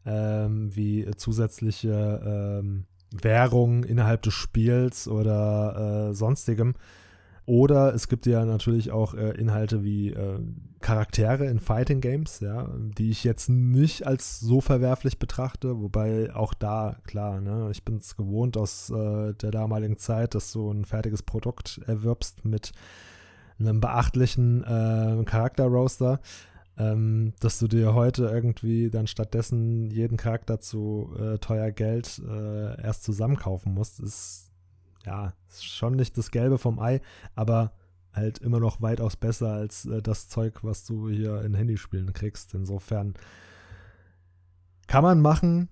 ähm, 0.05 0.75
wie 0.75 1.09
zusätzliche 1.17 2.61
ähm, 2.63 2.85
Währung 3.11 3.85
innerhalb 3.85 4.23
des 4.23 4.35
Spiels 4.35 5.09
oder 5.09 6.11
äh, 6.11 6.15
sonstigem. 6.15 6.75
Oder 7.45 7.95
es 7.95 8.09
gibt 8.09 8.27
ja 8.27 8.45
natürlich 8.45 8.93
auch 8.93 9.15
äh, 9.15 9.31
Inhalte 9.33 9.83
wie 9.83 10.11
äh, 10.11 10.39
Charaktere 10.81 11.47
in 11.47 11.59
Fighting 11.59 12.01
Games, 12.01 12.41
ja, 12.41 12.69
die 12.77 13.11
ich 13.11 13.25
jetzt 13.25 13.49
nicht 13.49 14.07
als 14.07 14.41
so 14.41 14.61
verwerflich 14.61 15.19
betrachte, 15.19 15.81
wobei 15.81 16.35
auch 16.35 16.55
da, 16.55 16.97
klar, 17.05 17.41
ne, 17.41 17.69
ich 17.73 17.85
bin 17.85 17.97
es 17.97 18.17
gewohnt 18.17 18.57
aus 18.57 18.91
äh, 18.91 19.35
der 19.35 19.51
damaligen 19.51 19.99
Zeit, 19.99 20.35
dass 20.35 20.53
du 20.53 20.71
ein 20.71 20.85
fertiges 20.85 21.23
Produkt 21.23 21.81
erwirbst 21.87 22.45
mit 22.45 22.73
einem 23.59 23.81
beachtlichen 23.81 24.63
äh, 24.63 25.25
Charakter-Roaster 25.25 26.21
ähm, 26.79 27.35
dass 27.41 27.59
du 27.59 27.69
dir 27.69 27.95
heute 27.95 28.25
irgendwie 28.25 28.91
dann 28.91 29.07
stattdessen 29.07 29.91
jeden 29.91 30.17
Charakter 30.17 30.61
zu 30.61 31.15
äh, 31.19 31.39
teuer 31.39 31.71
Geld 31.71 32.21
äh, 32.27 32.83
erst 32.83 33.05
zusammenkaufen 33.05 33.75
musst, 33.75 34.01
ist 34.01 34.52
ja 35.05 35.33
schon 35.61 35.97
nicht 35.97 36.17
das 36.19 36.31
Gelbe 36.31 36.59
vom 36.59 36.79
Ei, 36.79 37.01
aber 37.35 37.73
halt 38.13 38.39
immer 38.39 38.61
noch 38.61 38.83
weitaus 38.83 39.17
besser 39.17 39.53
als 39.53 39.87
äh, 39.87 40.03
das 40.03 40.29
Zeug, 40.29 40.63
was 40.63 40.85
du 40.85 41.09
hier 41.09 41.43
in 41.43 41.55
Handyspielen 41.55 42.13
kriegst. 42.13 42.55
Insofern 42.55 43.15
kann 44.87 45.03
man 45.03 45.21
machen, 45.21 45.69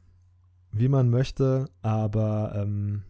wie 0.72 0.88
man 0.88 1.10
möchte, 1.10 1.68
aber 1.82 2.52
ähm, 2.54 3.02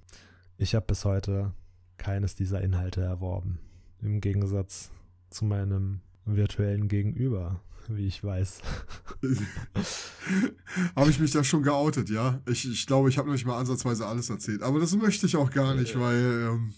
ich 0.56 0.74
habe 0.74 0.86
bis 0.86 1.04
heute 1.04 1.52
keines 1.96 2.34
dieser 2.34 2.60
Inhalte 2.60 3.02
erworben. 3.02 3.58
Im 4.02 4.20
Gegensatz 4.20 4.90
zu 5.28 5.44
meinem 5.44 6.00
virtuellen 6.24 6.88
Gegenüber 6.88 7.60
wie 7.96 8.06
ich 8.06 8.22
weiß. 8.22 8.60
Habe 10.96 11.10
ich 11.10 11.20
mich 11.20 11.32
da 11.32 11.44
schon 11.44 11.62
geoutet, 11.62 12.10
ja? 12.10 12.40
Ich, 12.48 12.70
ich 12.70 12.86
glaube, 12.86 13.08
ich 13.08 13.18
habe 13.18 13.28
noch 13.28 13.34
nicht 13.34 13.46
mal 13.46 13.58
ansatzweise 13.58 14.06
alles 14.06 14.30
erzählt. 14.30 14.62
Aber 14.62 14.80
das 14.80 14.94
möchte 14.96 15.26
ich 15.26 15.36
auch 15.36 15.50
gar 15.50 15.74
nicht, 15.74 15.98
weil. 15.98 16.48
Ähm, 16.50 16.74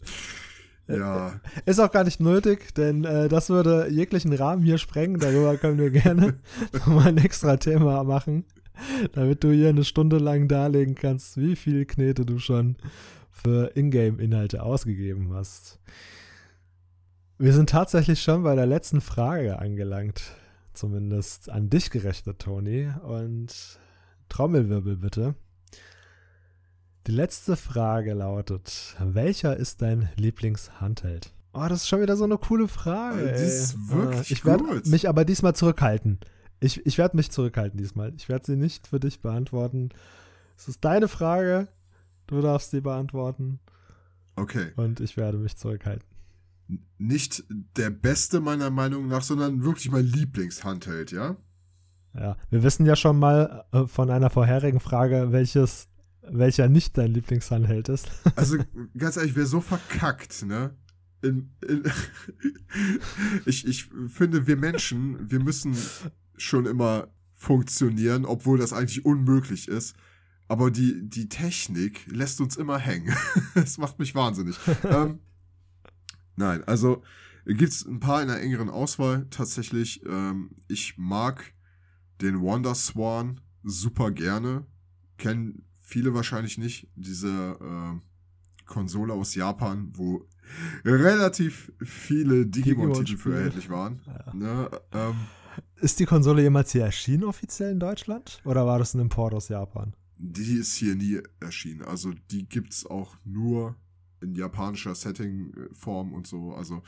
ja. 0.88 1.40
Ist 1.66 1.80
auch 1.80 1.90
gar 1.90 2.04
nicht 2.04 2.20
nötig, 2.20 2.74
denn 2.74 3.04
äh, 3.04 3.28
das 3.28 3.50
würde 3.50 3.88
jeglichen 3.90 4.32
Rahmen 4.32 4.62
hier 4.62 4.78
sprengen. 4.78 5.20
Darüber 5.20 5.56
können 5.56 5.78
wir 5.78 5.90
gerne 5.90 6.38
mal 6.86 7.08
ein 7.08 7.18
extra 7.18 7.56
Thema 7.56 8.04
machen, 8.04 8.44
damit 9.12 9.44
du 9.44 9.52
hier 9.52 9.68
eine 9.68 9.84
Stunde 9.84 10.18
lang 10.18 10.48
darlegen 10.48 10.94
kannst, 10.94 11.36
wie 11.36 11.56
viel 11.56 11.84
Knete 11.86 12.24
du 12.26 12.38
schon 12.38 12.76
für 13.30 13.76
Ingame-Inhalte 13.76 14.62
ausgegeben 14.62 15.32
hast. 15.32 15.78
Wir 17.38 17.52
sind 17.52 17.70
tatsächlich 17.70 18.22
schon 18.22 18.42
bei 18.44 18.54
der 18.54 18.66
letzten 18.66 19.00
Frage 19.00 19.58
angelangt 19.58 20.22
zumindest 20.74 21.50
an 21.50 21.70
dich 21.70 21.90
gerechnet, 21.90 22.38
Toni. 22.40 22.90
Und 23.04 23.78
Trommelwirbel 24.28 24.96
bitte. 24.96 25.34
Die 27.06 27.12
letzte 27.12 27.56
Frage 27.56 28.14
lautet: 28.14 28.96
Welcher 29.00 29.56
ist 29.56 29.82
dein 29.82 30.08
Lieblingshandheld? 30.16 31.32
Oh, 31.54 31.66
das 31.68 31.82
ist 31.82 31.88
schon 31.88 32.00
wieder 32.00 32.16
so 32.16 32.24
eine 32.24 32.38
coole 32.38 32.68
Frage. 32.68 33.30
Das 33.30 33.40
ist 33.40 33.74
ey. 33.74 33.96
wirklich 33.96 34.30
Ich 34.30 34.44
werde 34.44 34.64
gut. 34.64 34.86
mich 34.86 35.08
aber 35.08 35.24
diesmal 35.24 35.54
zurückhalten. 35.54 36.18
Ich, 36.60 36.86
ich 36.86 36.96
werde 36.96 37.16
mich 37.16 37.30
zurückhalten 37.30 37.76
diesmal. 37.76 38.14
Ich 38.16 38.28
werde 38.28 38.46
sie 38.46 38.56
nicht 38.56 38.86
für 38.86 39.00
dich 39.00 39.20
beantworten. 39.20 39.90
Es 40.56 40.68
ist 40.68 40.84
deine 40.84 41.08
Frage. 41.08 41.68
Du 42.26 42.40
darfst 42.40 42.70
sie 42.70 42.80
beantworten. 42.80 43.58
Okay. 44.36 44.72
Und 44.76 45.00
ich 45.00 45.16
werde 45.16 45.36
mich 45.38 45.56
zurückhalten. 45.56 46.06
Nicht 46.98 47.44
der 47.76 47.90
beste 47.90 48.40
meiner 48.40 48.70
Meinung 48.70 49.08
nach, 49.08 49.22
sondern 49.22 49.62
wirklich 49.64 49.90
mein 49.90 50.04
Lieblingshandheld, 50.04 51.12
ja? 51.12 51.36
Ja, 52.14 52.36
wir 52.50 52.62
wissen 52.62 52.86
ja 52.86 52.96
schon 52.96 53.18
mal 53.18 53.64
äh, 53.72 53.86
von 53.86 54.10
einer 54.10 54.30
vorherigen 54.30 54.80
Frage, 54.80 55.32
welches, 55.32 55.88
welcher 56.22 56.68
nicht 56.68 56.98
dein 56.98 57.12
Lieblingshandheld 57.12 57.88
ist. 57.88 58.10
Also 58.36 58.58
ganz 58.96 59.16
ehrlich, 59.16 59.36
wer 59.36 59.46
so 59.46 59.60
verkackt, 59.60 60.44
ne? 60.44 60.76
In, 61.22 61.50
in 61.66 61.84
ich, 63.46 63.66
ich 63.66 63.88
finde, 64.08 64.46
wir 64.46 64.56
Menschen, 64.56 65.30
wir 65.30 65.40
müssen 65.40 65.76
schon 66.36 66.66
immer 66.66 67.08
funktionieren, 67.34 68.24
obwohl 68.24 68.58
das 68.58 68.72
eigentlich 68.72 69.04
unmöglich 69.04 69.68
ist. 69.68 69.96
Aber 70.48 70.70
die, 70.70 71.08
die 71.08 71.28
Technik 71.28 72.06
lässt 72.06 72.40
uns 72.40 72.56
immer 72.56 72.78
hängen. 72.78 73.16
das 73.54 73.78
macht 73.78 73.98
mich 73.98 74.14
wahnsinnig. 74.14 74.58
ähm, 74.84 75.20
nein, 76.36 76.64
also 76.64 77.02
gibt 77.46 77.72
es 77.72 77.84
ein 77.84 78.00
paar 78.00 78.22
in 78.22 78.28
der 78.28 78.40
engeren 78.40 78.70
Auswahl 78.70 79.26
tatsächlich. 79.30 80.04
Ähm, 80.06 80.50
ich 80.68 80.96
mag 80.96 81.54
den 82.20 82.40
Wonder 82.40 82.74
Swan 82.74 83.40
super 83.62 84.10
gerne. 84.10 84.66
Kennen 85.18 85.64
viele 85.80 86.14
wahrscheinlich 86.14 86.58
nicht. 86.58 86.88
Diese 86.94 87.28
äh, 87.60 88.64
Konsole 88.66 89.12
aus 89.12 89.34
Japan, 89.34 89.92
wo 89.94 90.26
relativ 90.84 91.72
viele 91.82 92.46
Digimon-Titel 92.46 93.16
für 93.16 93.34
erhältlich 93.34 93.70
waren. 93.70 94.00
Ja. 94.06 94.34
Ne? 94.34 94.70
Ähm, 94.92 95.14
Ist 95.76 96.00
die 96.00 96.04
Konsole 96.04 96.42
jemals 96.42 96.72
hier 96.72 96.84
erschienen 96.84 97.24
offiziell 97.24 97.72
in 97.72 97.80
Deutschland? 97.80 98.40
Oder 98.44 98.66
war 98.66 98.78
das 98.78 98.94
ein 98.94 99.00
Import 99.00 99.34
aus 99.34 99.48
Japan? 99.48 99.94
die 100.22 100.54
ist 100.54 100.76
hier 100.76 100.94
nie 100.94 101.20
erschienen. 101.40 101.82
Also 101.82 102.12
die 102.30 102.48
gibt's 102.48 102.86
auch 102.86 103.16
nur 103.24 103.76
in 104.22 104.34
japanischer 104.34 104.94
Setting-Form 104.94 106.12
und 106.12 106.26
so. 106.26 106.54
Also 106.54 106.82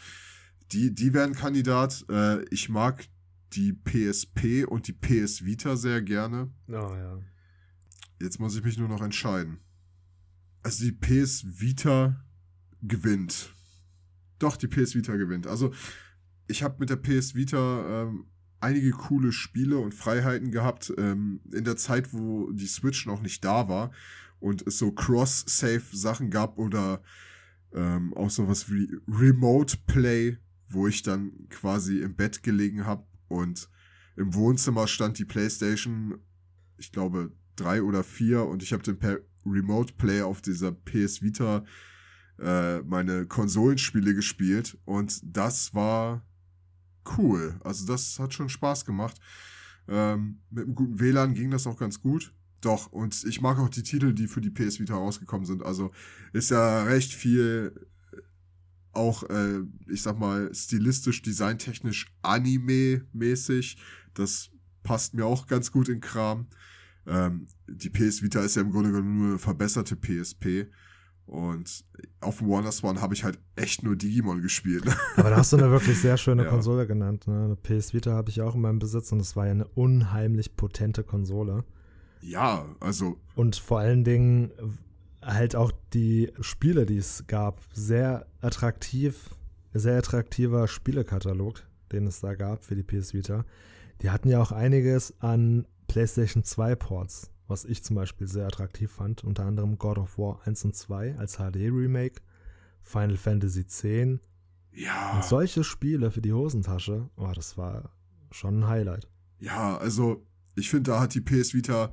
die, 0.73 0.94
die 0.94 1.12
wären 1.12 1.35
Kandidat. 1.35 2.05
Äh, 2.09 2.44
ich 2.51 2.69
mag 2.69 3.06
die 3.52 3.73
PSP 3.73 4.65
und 4.66 4.89
die 4.89 4.93
PS 4.93 5.44
Vita 5.44 5.77
sehr 5.77 6.02
gerne. 6.02 6.51
Oh 6.69 6.73
ja. 6.73 7.19
Jetzt 8.20 8.40
muss 8.40 8.56
ich 8.56 8.65
mich 8.65 8.78
nur 8.78 8.89
noch 8.89 9.02
entscheiden. 9.02 9.59
Also 10.62 10.85
die 10.85 10.93
PS 10.93 11.61
Vita 11.61 12.24
gewinnt. 12.82 13.55
Doch, 14.39 14.56
die 14.56 14.66
PS 14.66 14.94
Vita 14.94 15.16
gewinnt. 15.16 15.47
Also 15.47 15.73
ich 16.48 16.62
habe 16.62 16.77
mit 16.78 16.90
der 16.90 16.97
PS 16.97 17.35
Vita 17.35 18.02
ähm, 18.02 18.27
einige 18.61 18.90
coole 18.90 19.32
Spiele 19.32 19.78
und 19.78 19.94
Freiheiten 19.94 20.51
gehabt 20.51 20.93
ähm, 20.97 21.40
in 21.52 21.65
der 21.65 21.77
Zeit, 21.77 22.12
wo 22.12 22.51
die 22.51 22.66
Switch 22.66 23.06
noch 23.06 23.20
nicht 23.20 23.44
da 23.44 23.69
war 23.69 23.90
und 24.40 24.66
es 24.66 24.78
so 24.78 24.93
Cross-Save-Sachen 24.93 26.31
gab 26.31 26.59
oder 26.59 27.02
ähm, 27.73 28.15
auch 28.15 28.31
sowas 28.31 28.70
wie 28.70 28.97
Remote 29.09 29.78
Play, 29.86 30.39
wo 30.69 30.86
ich 30.86 31.02
dann 31.02 31.48
quasi 31.48 32.01
im 32.01 32.15
Bett 32.15 32.43
gelegen 32.43 32.85
habe 32.86 33.06
und 33.28 33.69
im 34.16 34.35
Wohnzimmer 34.35 34.86
stand 34.86 35.19
die 35.19 35.24
PlayStation, 35.24 36.19
ich 36.78 36.93
glaube 36.93 37.32
drei 37.56 37.82
oder 37.82 38.05
vier 38.05 38.44
und 38.44 38.62
ich 38.62 38.73
habe 38.73 38.82
den 38.82 38.98
per 38.98 39.19
Remote 39.47 39.94
Play 39.94 40.23
auf 40.23 40.40
dieser 40.40 40.73
PS 40.73 41.23
Vita 41.23 41.65
äh, 42.39 42.81
meine 42.82 43.27
Konsolenspiele 43.27 44.15
gespielt 44.15 44.78
und 44.85 45.20
das 45.24 45.74
war 45.74 46.24
cool. 47.19 47.61
Also 47.62 47.86
das 47.86 48.19
hat 48.19 48.35
schon 48.35 48.48
Spaß 48.48 48.85
gemacht. 48.85 49.20
Ähm, 49.86 50.40
mit 50.51 50.65
einem 50.65 50.74
guten 50.74 50.98
WLAN 50.98 51.35
ging 51.35 51.51
das 51.51 51.66
auch 51.66 51.78
ganz 51.78 52.01
gut. 52.01 52.32
Doch, 52.65 52.91
und 52.93 53.24
ich 53.24 53.41
mag 53.41 53.59
auch 53.59 53.69
die 53.69 53.82
Titel, 53.82 54.15
die 54.15 54.27
für 54.27 54.41
die 54.41 54.51
PS 54.51 54.81
Vita 54.81 54.95
rausgekommen 54.95 55.45
sind. 55.45 55.62
Also 55.62 55.91
ist 56.32 56.51
ja 56.51 56.85
recht 56.85 57.12
viel 57.12 57.74
äh, 58.12 58.20
auch, 58.93 59.23
äh, 59.24 59.61
ich 59.89 60.03
sag 60.03 60.19
mal, 60.19 60.53
stilistisch, 60.55 61.20
designtechnisch 61.20 62.15
Anime-mäßig. 62.23 63.77
Das 64.15 64.51
passt 64.82 65.15
mir 65.15 65.27
auch 65.27 65.47
ganz 65.47 65.73
gut 65.73 65.89
in 65.89 66.01
Kram. 66.01 66.47
Ähm, 67.07 67.47
die 67.69 67.91
PS 67.91 68.23
Vita 68.23 68.41
ist 68.41 68.57
ja 68.57 68.62
im 68.62 68.70
Grunde 68.70 68.93
genommen 68.93 69.19
nur 69.19 69.28
eine 69.31 69.39
verbesserte 69.39 69.97
PSP. 69.97 70.66
Und 71.27 71.85
auf 72.20 72.39
dem 72.39 72.49
Wonder 72.49 72.70
Swan 72.73 73.01
habe 73.01 73.15
ich 73.15 73.24
halt 73.24 73.39
echt 73.57 73.82
nur 73.82 73.97
Digimon 73.97 74.43
gespielt. 74.43 74.85
Aber 75.16 75.31
da 75.31 75.36
hast 75.36 75.53
du 75.53 75.57
eine 75.57 75.70
wirklich 75.70 75.99
sehr 75.99 76.16
schöne 76.16 76.45
Ja. 76.45 76.51
Konsole 76.51 76.86
genannt. 76.86 77.27
Ne? 77.27 77.45
Eine 77.45 77.57
PS 77.57 77.95
Vita 77.95 78.12
habe 78.12 78.31
ich 78.31 78.43
auch 78.43 78.55
in 78.55 78.61
meinem 78.61 78.78
Besitz 78.78 79.11
und 79.12 79.19
das 79.19 79.35
war 79.36 79.47
ja 79.47 79.53
eine 79.53 79.66
unheimlich 79.66 80.57
potente 80.57 81.03
Konsole. 81.03 81.65
Ja, 82.25 82.65
also 82.81 83.19
Und 83.35 83.57
vor 83.57 83.81
allen 83.81 84.03
Dingen 84.03 84.51
halt 85.23 85.57
auch 85.57 85.73
die 85.93 86.33
Spiele, 86.41 86.87
die 86.87 86.97
es 86.97 87.27
gab, 87.27 87.61
sehr 87.73 88.27
attraktiv, 88.41 89.31
sehr 89.73 89.99
attraktiver 89.99 90.69
Spielekatalog, 90.69 91.63
den 91.93 92.07
es 92.07 92.21
da 92.21 92.35
gab 92.35 92.65
für 92.65 92.77
die 92.77 92.83
PS 92.83 93.15
Vita. 93.15 93.45
Die 94.03 94.11
hatten 94.11 94.29
ja 94.29 94.41
auch 94.41 94.53
einiges 94.53 95.15
an 95.21 95.67
PlayStation 95.87 96.45
2 96.45 96.75
Ports, 96.77 97.31
was 97.47 97.65
ich 97.65 97.85
zum 97.85 97.97
Beispiel 97.97 98.27
sehr 98.27 98.47
attraktiv 98.47 98.91
fand. 98.91 99.23
Unter 99.23 99.45
anderem 99.45 99.79
God 99.79 99.99
of 99.99 100.19
War 100.19 100.41
1 100.47 100.65
und 100.65 100.75
2 100.75 101.17
als 101.19 101.37
HD-Remake, 101.37 102.21
Final 102.83 103.17
Fantasy 103.17 103.61
X 103.61 103.85
ja. 104.73 105.15
und 105.15 105.25
solche 105.25 105.63
Spiele 105.63 106.11
für 106.11 106.23
die 106.23 106.33
Hosentasche, 106.33 107.09
oh, 107.17 107.31
das 107.35 107.57
war 107.57 107.91
schon 108.31 108.61
ein 108.61 108.69
Highlight. 108.69 109.09
Ja, 109.39 109.77
also 109.77 110.27
ich 110.55 110.71
finde, 110.71 110.91
da 110.93 111.01
hat 111.01 111.15
die 111.15 111.21
PS 111.21 111.55
Vita 111.55 111.93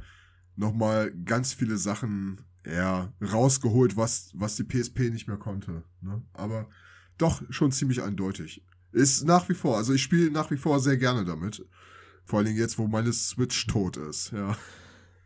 nochmal 0.56 1.12
ganz 1.26 1.54
viele 1.54 1.78
Sachen 1.78 2.42
ja, 2.66 3.12
rausgeholt, 3.22 3.98
was, 3.98 4.32
was 4.34 4.56
die 4.56 4.64
PSP 4.64 5.10
nicht 5.12 5.28
mehr 5.28 5.38
konnte. 5.38 5.84
Ne? 6.02 6.22
Aber 6.34 6.70
doch 7.18 7.42
schon 7.50 7.72
ziemlich 7.72 8.02
eindeutig. 8.02 8.64
Ist 8.92 9.26
nach 9.26 9.48
wie 9.50 9.54
vor, 9.54 9.78
also 9.78 9.94
ich 9.94 10.02
spiele 10.02 10.32
nach 10.32 10.52
wie 10.52 10.58
vor 10.58 10.80
sehr 10.80 10.98
gerne 10.98 11.24
damit. 11.26 11.66
Vor 12.26 12.40
allen 12.40 12.48
Dingen 12.48 12.60
jetzt, 12.60 12.78
wo 12.78 12.88
meine 12.88 13.14
Switch 13.14 13.68
tot 13.68 13.98
ist, 13.98 14.32
ja. 14.32 14.56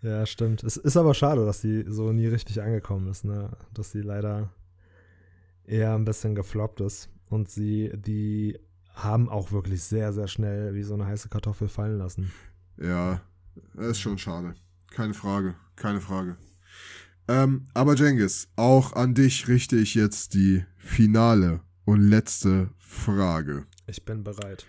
Ja, 0.02 0.26
stimmt. 0.26 0.64
Es 0.64 0.78
ist 0.78 0.98
aber 0.98 1.16
schade, 1.16 1.46
dass 1.46 1.62
sie 1.62 1.84
so 1.88 2.12
nie 2.12 2.28
richtig 2.28 2.62
angekommen 2.62 3.08
ist, 3.08 3.26
ne? 3.26 3.58
Dass 3.74 3.92
sie 3.92 4.02
leider 4.02 4.52
eher 5.66 5.96
ein 5.96 6.06
bisschen 6.06 6.36
gefloppt 6.36 6.82
ist. 6.82 7.10
Und 7.30 7.50
sie, 7.50 7.92
die 7.96 8.60
haben 8.94 9.30
auch 9.30 9.52
wirklich 9.52 9.84
sehr, 9.84 10.14
sehr 10.14 10.28
schnell 10.28 10.76
wie 10.76 10.84
so 10.84 10.94
eine 10.94 11.08
heiße 11.08 11.30
Kartoffel 11.30 11.68
fallen 11.68 11.98
lassen. 11.98 12.32
Ja, 12.78 13.22
ist 13.78 14.00
schon 14.00 14.18
schade. 14.18 14.54
Keine 14.96 15.14
Frage, 15.14 15.56
keine 15.76 16.00
Frage. 16.00 16.38
Ähm, 17.28 17.68
aber 17.74 17.96
Jengis, 17.96 18.48
auch 18.56 18.94
an 18.94 19.14
dich 19.14 19.50
richte 19.50 19.76
ich 19.76 19.94
jetzt 19.94 20.36
die 20.36 20.64
finale 20.78 21.60
und 21.84 22.00
letzte 22.02 22.70
Frage. 22.78 23.66
Ich 23.88 24.06
bin 24.06 24.24
bereit. 24.24 24.66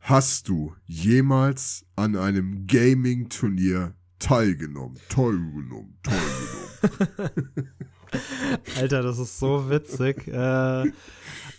Hast 0.00 0.48
du 0.48 0.74
jemals 0.86 1.86
an 1.94 2.16
einem 2.16 2.66
Gaming-Turnier 2.66 3.94
teilgenommen? 4.18 4.98
Teilgenommen, 5.08 5.98
teilgenommen. 6.02 7.70
Alter, 8.76 9.02
das 9.02 9.20
ist 9.20 9.38
so 9.38 9.70
witzig. 9.70 10.26
äh, 10.26 10.90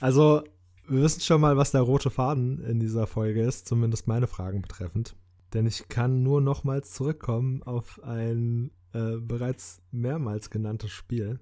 also, 0.01 0.43
wir 0.85 1.01
wissen 1.01 1.21
schon 1.21 1.39
mal, 1.39 1.55
was 1.55 1.71
der 1.71 1.81
rote 1.81 2.09
Faden 2.09 2.61
in 2.65 2.81
dieser 2.81 3.07
Folge 3.07 3.41
ist, 3.41 3.67
zumindest 3.67 4.05
meine 4.09 4.27
Fragen 4.27 4.61
betreffend. 4.61 5.15
Denn 5.53 5.65
ich 5.65 5.87
kann 5.89 6.23
nur 6.23 6.41
nochmals 6.41 6.91
zurückkommen 6.91 7.61
auf 7.63 8.01
ein 8.03 8.71
äh, 8.93 9.17
bereits 9.17 9.81
mehrmals 9.91 10.49
genanntes 10.49 10.91
Spiel. 10.91 11.39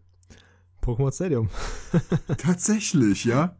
Pokémon 0.82 1.14
Stadium. 1.14 1.50
Tatsächlich, 2.38 3.26
ja? 3.26 3.56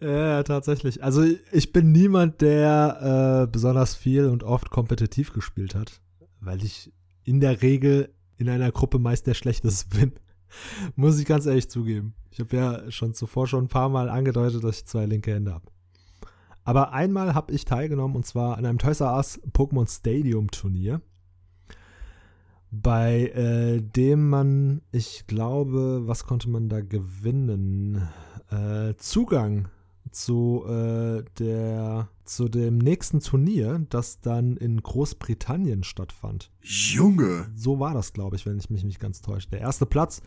Ja, 0.00 0.42
tatsächlich. 0.42 1.02
Also 1.02 1.24
ich 1.50 1.72
bin 1.72 1.90
niemand, 1.90 2.40
der 2.40 3.46
äh, 3.48 3.50
besonders 3.50 3.94
viel 3.94 4.26
und 4.26 4.44
oft 4.44 4.70
kompetitiv 4.70 5.32
gespielt 5.32 5.74
hat, 5.74 6.00
weil 6.40 6.62
ich 6.62 6.92
in 7.24 7.40
der 7.40 7.62
Regel 7.62 8.14
in 8.36 8.48
einer 8.48 8.70
Gruppe 8.70 8.98
meist 8.98 9.26
der 9.26 9.34
Schlechteste 9.34 9.88
bin. 9.98 10.12
Muss 10.94 11.18
ich 11.18 11.26
ganz 11.26 11.46
ehrlich 11.46 11.68
zugeben. 11.68 12.14
Ich 12.30 12.38
habe 12.38 12.56
ja 12.56 12.90
schon 12.90 13.14
zuvor 13.14 13.48
schon 13.48 13.64
ein 13.64 13.68
paar 13.68 13.88
Mal 13.88 14.08
angedeutet, 14.08 14.62
dass 14.62 14.78
ich 14.78 14.86
zwei 14.86 15.06
linke 15.06 15.34
Hände 15.34 15.52
habe. 15.52 15.66
Aber 16.64 16.92
einmal 16.92 17.34
habe 17.34 17.52
ich 17.52 17.64
teilgenommen 17.64 18.16
und 18.16 18.26
zwar 18.26 18.56
an 18.56 18.64
einem 18.64 18.78
Toys 18.78 19.00
R 19.00 19.14
Us 19.16 19.40
Pokémon 19.52 19.88
Stadium 19.88 20.50
Turnier, 20.50 21.02
bei 22.70 23.28
äh, 23.28 23.80
dem 23.80 24.28
man, 24.28 24.82
ich 24.90 25.26
glaube, 25.26 26.02
was 26.06 26.24
konnte 26.24 26.48
man 26.48 26.68
da 26.68 26.80
gewinnen? 26.80 28.08
Äh, 28.50 28.94
Zugang 28.96 29.68
zu 30.10 30.64
äh, 30.66 31.22
der 31.38 32.08
zu 32.24 32.48
dem 32.48 32.78
nächsten 32.78 33.20
Turnier, 33.20 33.84
das 33.90 34.20
dann 34.20 34.56
in 34.56 34.82
Großbritannien 34.82 35.84
stattfand. 35.84 36.50
Junge! 36.62 37.50
So 37.54 37.78
war 37.78 37.94
das, 37.94 38.12
glaube 38.12 38.36
ich, 38.36 38.46
wenn 38.46 38.58
ich 38.58 38.70
mich 38.70 38.84
nicht 38.84 39.00
ganz 39.00 39.20
täusche. 39.20 39.50
Der 39.50 39.60
erste 39.60 39.86
Platz, 39.86 40.22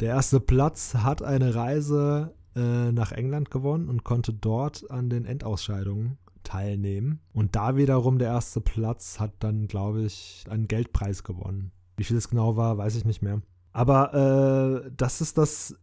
der 0.00 0.10
erste 0.10 0.40
Platz 0.40 0.94
hat 0.94 1.22
eine 1.22 1.54
Reise 1.54 2.34
äh, 2.58 2.92
nach 2.92 3.12
England 3.12 3.50
gewonnen 3.50 3.88
und 3.88 4.04
konnte 4.04 4.32
dort 4.32 4.90
an 4.90 5.08
den 5.08 5.24
Endausscheidungen 5.24 6.18
teilnehmen. 6.42 7.20
Und 7.32 7.54
da 7.56 7.76
wiederum 7.76 8.18
der 8.18 8.28
erste 8.28 8.60
Platz 8.60 9.20
hat 9.20 9.32
dann, 9.40 9.68
glaube 9.68 10.02
ich, 10.02 10.44
einen 10.48 10.66
Geldpreis 10.66 11.22
gewonnen. 11.22 11.70
Wie 11.96 12.04
viel 12.04 12.16
es 12.16 12.28
genau 12.28 12.56
war, 12.56 12.78
weiß 12.78 12.96
ich 12.96 13.04
nicht 13.04 13.22
mehr. 13.22 13.42
Aber 13.72 14.82
äh, 14.86 14.90
das 14.96 15.20
ist 15.20 15.38
das 15.38 15.76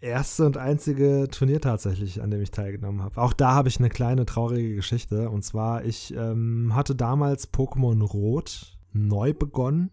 erste 0.00 0.44
und 0.44 0.56
einzige 0.56 1.28
Turnier 1.30 1.60
tatsächlich, 1.60 2.20
an 2.20 2.30
dem 2.30 2.42
ich 2.42 2.50
teilgenommen 2.50 3.02
habe. 3.02 3.20
Auch 3.20 3.32
da 3.32 3.52
habe 3.54 3.68
ich 3.68 3.78
eine 3.78 3.88
kleine 3.88 4.26
traurige 4.26 4.74
Geschichte. 4.74 5.30
Und 5.30 5.42
zwar, 5.42 5.84
ich 5.84 6.12
ähm, 6.14 6.74
hatte 6.74 6.94
damals 6.94 7.52
Pokémon 7.52 8.02
Rot 8.02 8.76
neu 8.92 9.32
begonnen. 9.32 9.90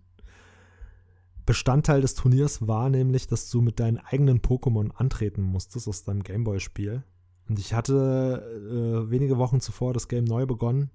Bestandteil 1.50 2.02
des 2.02 2.14
Turniers 2.14 2.68
war 2.68 2.92
nämlich, 2.92 3.26
dass 3.26 3.50
du 3.50 3.60
mit 3.62 3.80
deinen 3.80 3.98
eigenen 3.98 4.40
Pokémon 4.40 4.92
antreten 4.92 5.42
musstest 5.42 5.88
aus 5.88 6.04
deinem 6.04 6.22
Gameboy-Spiel. 6.22 7.02
Und 7.48 7.58
ich 7.58 7.74
hatte 7.74 8.44
äh, 8.54 9.10
wenige 9.10 9.40
Wochen 9.40 9.60
zuvor 9.60 9.92
das 9.92 10.08
Game 10.08 10.26
neu 10.26 10.46
begonnen. 10.46 10.92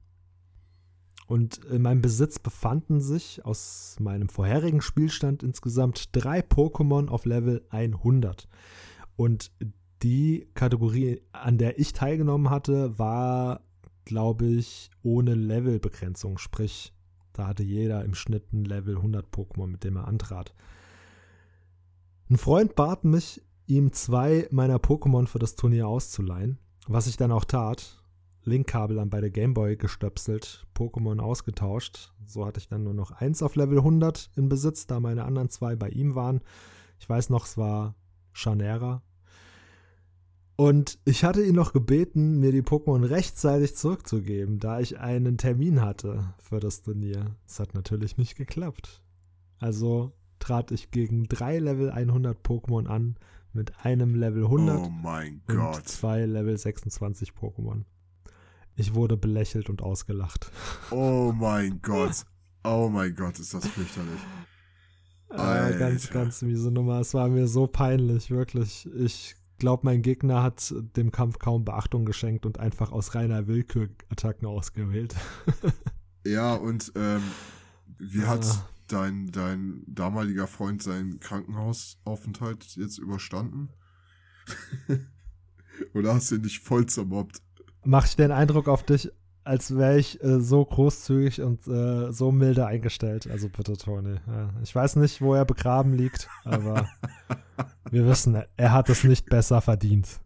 Und 1.27 1.65
in 1.65 1.83
meinem 1.83 2.03
Besitz 2.03 2.39
befanden 2.39 3.01
sich 3.01 3.45
aus 3.45 3.97
meinem 3.99 4.29
vorherigen 4.29 4.81
Spielstand 4.81 5.43
insgesamt 5.43 6.11
drei 6.13 6.39
Pokémon 6.39 7.09
auf 7.09 7.25
Level 7.25 7.67
100. 7.71 8.47
Und 9.17 9.51
die 10.05 10.47
Kategorie, 10.55 11.21
an 11.33 11.59
der 11.59 11.81
ich 11.81 11.95
teilgenommen 11.95 12.51
hatte, 12.51 12.97
war, 12.97 13.63
glaube 14.05 14.47
ich, 14.47 14.89
ohne 15.03 15.35
Levelbegrenzung. 15.35 16.39
Sprich, 16.39 16.94
da 17.35 17.47
hatte 17.47 17.63
jeder 17.63 18.05
im 18.05 18.15
Schnitt 18.15 18.53
ein 18.53 18.65
Level 18.65 18.97
100 18.97 19.27
Pokémon, 19.27 19.67
mit 19.67 19.85
dem 19.85 19.97
er 19.97 20.09
antrat. 20.09 20.55
Ein 22.31 22.39
Freund 22.39 22.75
bat 22.75 23.05
mich, 23.05 23.43
ihm 23.67 23.93
zwei 23.93 24.49
meiner 24.51 24.79
Pokémon 24.79 25.27
für 25.27 25.39
das 25.39 25.57
Turnier 25.57 25.87
auszuleihen, 25.87 26.59
was 26.87 27.07
ich 27.07 27.17
dann 27.17 27.33
auch 27.33 27.45
tat. 27.45 28.01
Linkkabel 28.45 28.99
an 28.99 29.11
beide 29.11 29.31
Gameboy 29.31 29.77
gestöpselt, 29.77 30.67
Pokémon 30.75 31.21
ausgetauscht. 31.21 32.13
So 32.27 32.47
hatte 32.47 32.61
ich 32.61 32.69
dann 32.69 32.85
nur 32.85 32.95
noch 32.95 33.11
eins 33.11 33.43
auf 33.43 33.57
Level 33.57 33.79
100 33.79 34.31
in 34.37 34.49
Besitz, 34.49 34.87
da 34.87 35.01
meine 35.01 35.25
anderen 35.25 35.49
zwei 35.49 35.77
bei 35.77 35.89
ihm 35.89 36.15
waren. 36.15 36.41
Ich 36.99 37.09
weiß 37.09 37.31
noch, 37.31 37.47
es 37.47 37.57
war 37.57 37.95
Chanera. 38.33 39.03
Und 40.57 40.99
ich 41.05 41.25
hatte 41.25 41.43
ihn 41.43 41.57
noch 41.57 41.73
gebeten, 41.73 42.39
mir 42.39 42.53
die 42.53 42.63
Pokémon 42.63 43.09
rechtzeitig 43.09 43.75
zurückzugeben, 43.75 44.61
da 44.61 44.79
ich 44.79 45.01
einen 45.01 45.37
Termin 45.37 45.81
hatte 45.81 46.33
für 46.39 46.61
das 46.61 46.83
Turnier. 46.83 47.35
Es 47.47 47.59
hat 47.59 47.75
natürlich 47.75 48.19
nicht 48.19 48.37
geklappt. 48.37 49.03
Also 49.59 50.13
trat 50.39 50.71
ich 50.71 50.91
gegen 50.91 51.25
drei 51.25 51.59
Level 51.59 51.91
100 51.91 52.47
Pokémon 52.47 52.87
an 52.87 53.17
mit 53.53 53.85
einem 53.85 54.15
Level 54.15 54.45
100 54.45 54.79
oh 54.79 54.91
mein 54.91 55.43
und 55.49 55.57
Gott. 55.57 55.89
zwei 55.89 56.25
Level 56.25 56.57
26 56.57 57.33
Pokémon. 57.33 57.83
Ich 58.77 58.95
wurde 58.95 59.17
belächelt 59.17 59.71
und 59.71 59.83
ausgelacht. 59.83 60.51
Oh 60.91 61.33
mein 61.35 61.81
Gott. 61.83 62.25
Oh 62.65 62.89
mein 62.93 63.15
Gott, 63.15 63.39
ist 63.39 63.55
das 63.55 63.67
fürchterlich. 63.69 64.21
Äh, 65.31 65.79
ganz, 65.79 66.11
ganz 66.11 66.43
miese 66.43 66.71
Nummer. 66.71 67.01
Es 67.01 67.15
war 67.15 67.29
mir 67.29 67.49
so 67.49 67.67
peinlich, 67.67 68.31
wirklich. 68.31 68.89
Ich 68.97 69.37
glaube, 69.65 69.87
mein 69.87 70.03
Gegner 70.03 70.43
hat 70.43 70.75
dem 70.95 71.11
Kampf 71.11 71.39
kaum 71.39 71.65
Beachtung 71.65 72.05
geschenkt 72.05 72.45
und 72.45 72.61
einfach 72.61 72.93
aus 72.93 73.15
reiner 73.15 73.47
Willkür 73.47 73.89
Attacken 74.11 74.47
ausgewählt. 74.47 75.15
Ja, 76.27 76.55
und 76.55 76.91
ähm, 76.97 77.21
wie 77.99 78.23
hat 78.25 78.45
Ah. 78.47 78.69
dein, 78.89 79.27
dein 79.31 79.83
damaliger 79.87 80.47
Freund 80.47 80.83
seinen 80.83 81.21
Krankenhausaufenthalt 81.21 82.77
jetzt 82.77 82.97
überstanden? 82.99 83.69
Oder 85.95 86.15
hast 86.15 86.31
du 86.31 86.37
ihn 86.37 86.41
nicht 86.41 86.61
voll 86.63 86.87
zermobbt? 86.87 87.43
Mach 87.85 88.07
ich 88.07 88.17
den 88.17 88.33
Eindruck 88.33 88.69
auf 88.69 88.83
dich, 88.85 89.11
als 89.45 89.77
wäre 89.77 89.99
ich 89.99 90.23
äh, 90.23 90.41
so 90.41 90.65
großzügig 90.65 91.43
und 91.43 91.67
äh, 91.69 92.11
so 92.13 92.33
milde 92.33 92.67
eingestellt? 92.67 93.29
Also 93.31 93.49
bitte, 93.49 93.77
Tony. 93.77 94.17
Ja, 94.27 94.51
ich 94.63 94.75
weiß 94.75 94.97
nicht, 94.97 95.21
wo 95.21 95.35
er 95.35 95.45
begraben 95.45 95.93
liegt, 95.93 96.29
aber 96.45 96.89
wir 97.91 98.07
wissen, 98.07 98.43
er 98.57 98.73
hat 98.73 98.89
es 98.89 99.05
nicht 99.05 99.27
besser 99.27 99.61
verdient. 99.61 100.21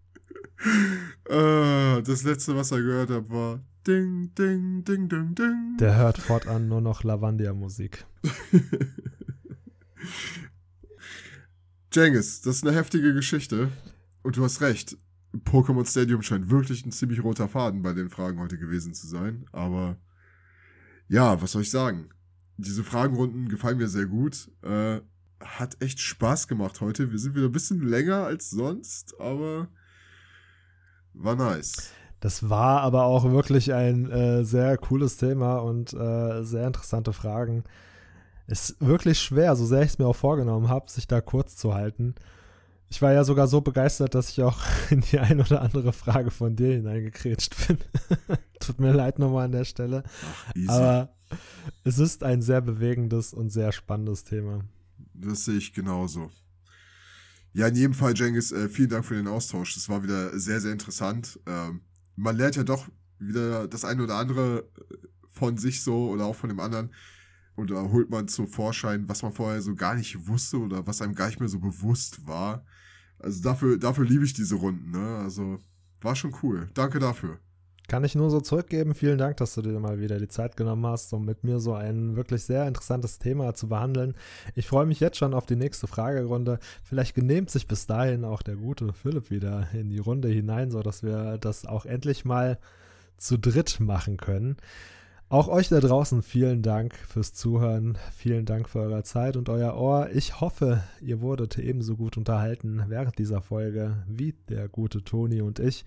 Äh, 1.28 2.02
das 2.02 2.22
letzte, 2.22 2.56
was 2.56 2.70
er 2.70 2.78
gehört 2.78 3.10
hat, 3.10 3.28
war 3.28 3.60
Ding, 3.86 4.34
Ding, 4.34 4.84
Ding, 4.84 5.08
Ding, 5.08 5.34
Ding. 5.34 5.76
Der 5.78 5.96
hört 5.96 6.18
fortan 6.18 6.68
nur 6.68 6.80
noch 6.80 7.04
Lavandia-Musik. 7.04 8.06
Jengis, 11.92 12.42
das 12.42 12.56
ist 12.56 12.66
eine 12.66 12.76
heftige 12.76 13.14
Geschichte. 13.14 13.70
Und 14.22 14.36
du 14.36 14.44
hast 14.44 14.60
recht. 14.60 14.98
Pokémon 15.44 15.86
Stadium 15.86 16.22
scheint 16.22 16.50
wirklich 16.50 16.84
ein 16.84 16.92
ziemlich 16.92 17.22
roter 17.22 17.48
Faden 17.48 17.82
bei 17.82 17.92
den 17.92 18.08
Fragen 18.08 18.40
heute 18.40 18.58
gewesen 18.58 18.94
zu 18.94 19.06
sein. 19.06 19.44
Aber 19.52 19.96
ja, 21.08 21.40
was 21.40 21.52
soll 21.52 21.62
ich 21.62 21.70
sagen? 21.70 22.10
Diese 22.56 22.82
Fragenrunden 22.82 23.48
gefallen 23.48 23.78
mir 23.78 23.88
sehr 23.88 24.06
gut. 24.06 24.50
Äh, 24.62 25.00
hat 25.40 25.80
echt 25.80 26.00
Spaß 26.00 26.48
gemacht 26.48 26.80
heute. 26.80 27.12
Wir 27.12 27.18
sind 27.18 27.34
wieder 27.34 27.46
ein 27.46 27.52
bisschen 27.52 27.80
länger 27.86 28.24
als 28.24 28.50
sonst, 28.50 29.20
aber 29.20 29.68
war 31.14 31.36
nice. 31.36 31.92
Das 32.20 32.50
war 32.50 32.80
aber 32.80 33.04
auch 33.04 33.30
wirklich 33.30 33.72
ein 33.72 34.10
äh, 34.10 34.44
sehr 34.44 34.76
cooles 34.78 35.18
Thema 35.18 35.58
und 35.58 35.92
äh, 35.92 36.42
sehr 36.42 36.66
interessante 36.66 37.12
Fragen. 37.12 37.62
Ist 38.48 38.80
wirklich 38.80 39.20
schwer, 39.20 39.54
so 39.54 39.66
sehr 39.66 39.82
ich 39.82 39.90
es 39.90 39.98
mir 39.98 40.06
auch 40.06 40.16
vorgenommen 40.16 40.68
habe, 40.68 40.90
sich 40.90 41.06
da 41.06 41.20
kurz 41.20 41.56
zu 41.56 41.74
halten. 41.74 42.14
Ich 42.90 43.02
war 43.02 43.12
ja 43.12 43.22
sogar 43.24 43.48
so 43.48 43.60
begeistert, 43.60 44.14
dass 44.14 44.30
ich 44.30 44.42
auch 44.42 44.62
in 44.90 45.00
die 45.00 45.18
ein 45.18 45.40
oder 45.40 45.62
andere 45.62 45.92
Frage 45.92 46.30
von 46.30 46.56
dir 46.56 46.74
hineingekrätscht 46.74 47.66
bin. 47.66 47.78
Tut 48.60 48.80
mir 48.80 48.92
leid 48.92 49.18
nochmal 49.18 49.46
an 49.46 49.52
der 49.52 49.64
Stelle. 49.64 50.02
Ach. 50.66 50.68
Aber 50.68 51.14
Es 51.84 51.98
ist 51.98 52.22
ein 52.22 52.42
sehr 52.42 52.60
bewegendes 52.60 53.32
und 53.32 53.50
sehr 53.50 53.72
spannendes 53.72 54.24
Thema. 54.24 54.64
Das 55.14 55.44
sehe 55.44 55.56
ich 55.56 55.72
genauso. 55.72 56.30
Ja, 57.52 57.66
in 57.66 57.74
jedem 57.74 57.94
Fall, 57.94 58.14
Jengis, 58.14 58.52
äh, 58.52 58.68
vielen 58.68 58.90
Dank 58.90 59.04
für 59.04 59.14
den 59.14 59.26
Austausch. 59.26 59.74
Das 59.74 59.88
war 59.88 60.02
wieder 60.02 60.38
sehr, 60.38 60.60
sehr 60.60 60.72
interessant. 60.72 61.40
Ähm, 61.46 61.80
man 62.16 62.36
lernt 62.36 62.56
ja 62.56 62.62
doch 62.62 62.88
wieder 63.18 63.66
das 63.68 63.84
eine 63.84 64.02
oder 64.04 64.16
andere 64.16 64.60
äh, 64.60 64.94
von 65.30 65.56
sich 65.56 65.82
so 65.82 66.10
oder 66.10 66.24
auch 66.24 66.36
von 66.36 66.48
dem 66.48 66.60
anderen. 66.60 66.92
Und 67.56 67.70
da 67.70 67.82
holt 67.82 68.10
man 68.10 68.28
zu 68.28 68.46
Vorschein, 68.46 69.08
was 69.08 69.22
man 69.22 69.32
vorher 69.32 69.60
so 69.62 69.74
gar 69.74 69.94
nicht 69.94 70.28
wusste 70.28 70.58
oder 70.58 70.86
was 70.86 71.02
einem 71.02 71.14
gar 71.14 71.26
nicht 71.26 71.40
mehr 71.40 71.48
so 71.48 71.58
bewusst 71.58 72.26
war. 72.26 72.64
Also 73.18 73.42
dafür, 73.42 73.78
dafür 73.78 74.04
liebe 74.04 74.24
ich 74.24 74.32
diese 74.32 74.56
Runden, 74.56 74.90
ne? 74.90 75.18
Also 75.18 75.58
war 76.00 76.14
schon 76.14 76.34
cool. 76.42 76.68
Danke 76.74 76.98
dafür. 76.98 77.38
Kann 77.88 78.04
ich 78.04 78.14
nur 78.14 78.28
so 78.28 78.42
zurückgeben. 78.42 78.94
Vielen 78.94 79.16
Dank, 79.16 79.38
dass 79.38 79.54
du 79.54 79.62
dir 79.62 79.80
mal 79.80 79.98
wieder 79.98 80.18
die 80.18 80.28
Zeit 80.28 80.58
genommen 80.58 80.86
hast, 80.86 81.10
um 81.14 81.24
mit 81.24 81.42
mir 81.42 81.58
so 81.58 81.72
ein 81.72 82.16
wirklich 82.16 82.44
sehr 82.44 82.68
interessantes 82.68 83.18
Thema 83.18 83.54
zu 83.54 83.68
behandeln. 83.68 84.14
Ich 84.54 84.68
freue 84.68 84.84
mich 84.84 85.00
jetzt 85.00 85.16
schon 85.16 85.32
auf 85.32 85.46
die 85.46 85.56
nächste 85.56 85.86
Fragerunde. 85.86 86.58
Vielleicht 86.82 87.14
genehmt 87.14 87.48
sich 87.50 87.66
bis 87.66 87.86
dahin 87.86 88.26
auch 88.26 88.42
der 88.42 88.56
gute 88.56 88.92
Philipp 88.92 89.30
wieder 89.30 89.68
in 89.72 89.88
die 89.88 89.98
Runde 89.98 90.28
hinein, 90.28 90.70
sodass 90.70 91.02
wir 91.02 91.38
das 91.38 91.64
auch 91.64 91.86
endlich 91.86 92.26
mal 92.26 92.58
zu 93.16 93.38
dritt 93.38 93.80
machen 93.80 94.18
können. 94.18 94.58
Auch 95.30 95.48
euch 95.48 95.68
da 95.68 95.78
draußen 95.78 96.22
vielen 96.22 96.62
Dank 96.62 96.94
fürs 96.94 97.34
Zuhören, 97.34 97.98
vielen 98.16 98.46
Dank 98.46 98.66
für 98.66 98.78
eure 98.78 99.02
Zeit 99.02 99.36
und 99.36 99.50
euer 99.50 99.76
Ohr. 99.76 100.08
Ich 100.14 100.40
hoffe, 100.40 100.82
ihr 101.02 101.20
wurdet 101.20 101.58
ebenso 101.58 101.96
gut 101.96 102.16
unterhalten 102.16 102.84
während 102.88 103.18
dieser 103.18 103.42
Folge 103.42 104.02
wie 104.08 104.32
der 104.48 104.70
gute 104.70 105.04
Toni 105.04 105.42
und 105.42 105.58
ich. 105.58 105.84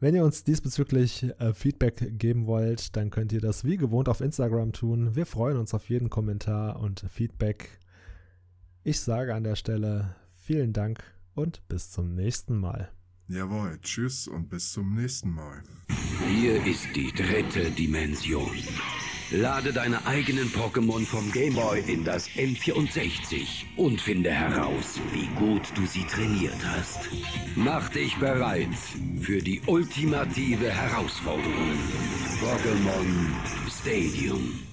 Wenn 0.00 0.14
ihr 0.14 0.24
uns 0.24 0.44
diesbezüglich 0.44 1.26
äh, 1.38 1.52
Feedback 1.52 2.18
geben 2.18 2.46
wollt, 2.46 2.96
dann 2.96 3.10
könnt 3.10 3.32
ihr 3.32 3.42
das 3.42 3.64
wie 3.64 3.76
gewohnt 3.76 4.08
auf 4.08 4.22
Instagram 4.22 4.72
tun. 4.72 5.14
Wir 5.14 5.26
freuen 5.26 5.58
uns 5.58 5.74
auf 5.74 5.90
jeden 5.90 6.08
Kommentar 6.08 6.80
und 6.80 7.04
Feedback. 7.10 7.78
Ich 8.82 9.00
sage 9.00 9.34
an 9.34 9.44
der 9.44 9.56
Stelle 9.56 10.14
vielen 10.32 10.72
Dank 10.72 11.02
und 11.34 11.68
bis 11.68 11.90
zum 11.90 12.14
nächsten 12.14 12.56
Mal. 12.56 12.88
Jawohl, 13.30 13.78
tschüss 13.82 14.26
und 14.26 14.48
bis 14.48 14.72
zum 14.72 14.94
nächsten 14.94 15.30
Mal. 15.30 15.62
Hier 16.34 16.64
ist 16.64 16.88
die 16.96 17.12
dritte 17.12 17.70
Dimension. 17.70 18.50
Lade 19.30 19.74
deine 19.74 20.06
eigenen 20.06 20.48
Pokémon 20.48 21.04
vom 21.04 21.30
Gameboy 21.30 21.80
in 21.80 22.04
das 22.04 22.26
N64 22.30 23.66
und 23.76 24.00
finde 24.00 24.30
heraus, 24.30 24.98
wie 25.12 25.26
gut 25.38 25.60
du 25.74 25.84
sie 25.84 26.04
trainiert 26.04 26.56
hast. 26.64 27.00
Mach 27.54 27.90
dich 27.90 28.16
bereit 28.16 28.74
für 29.20 29.42
die 29.42 29.60
ultimative 29.66 30.70
Herausforderung. 30.70 31.78
Pokémon 32.40 33.70
Stadium. 33.70 34.67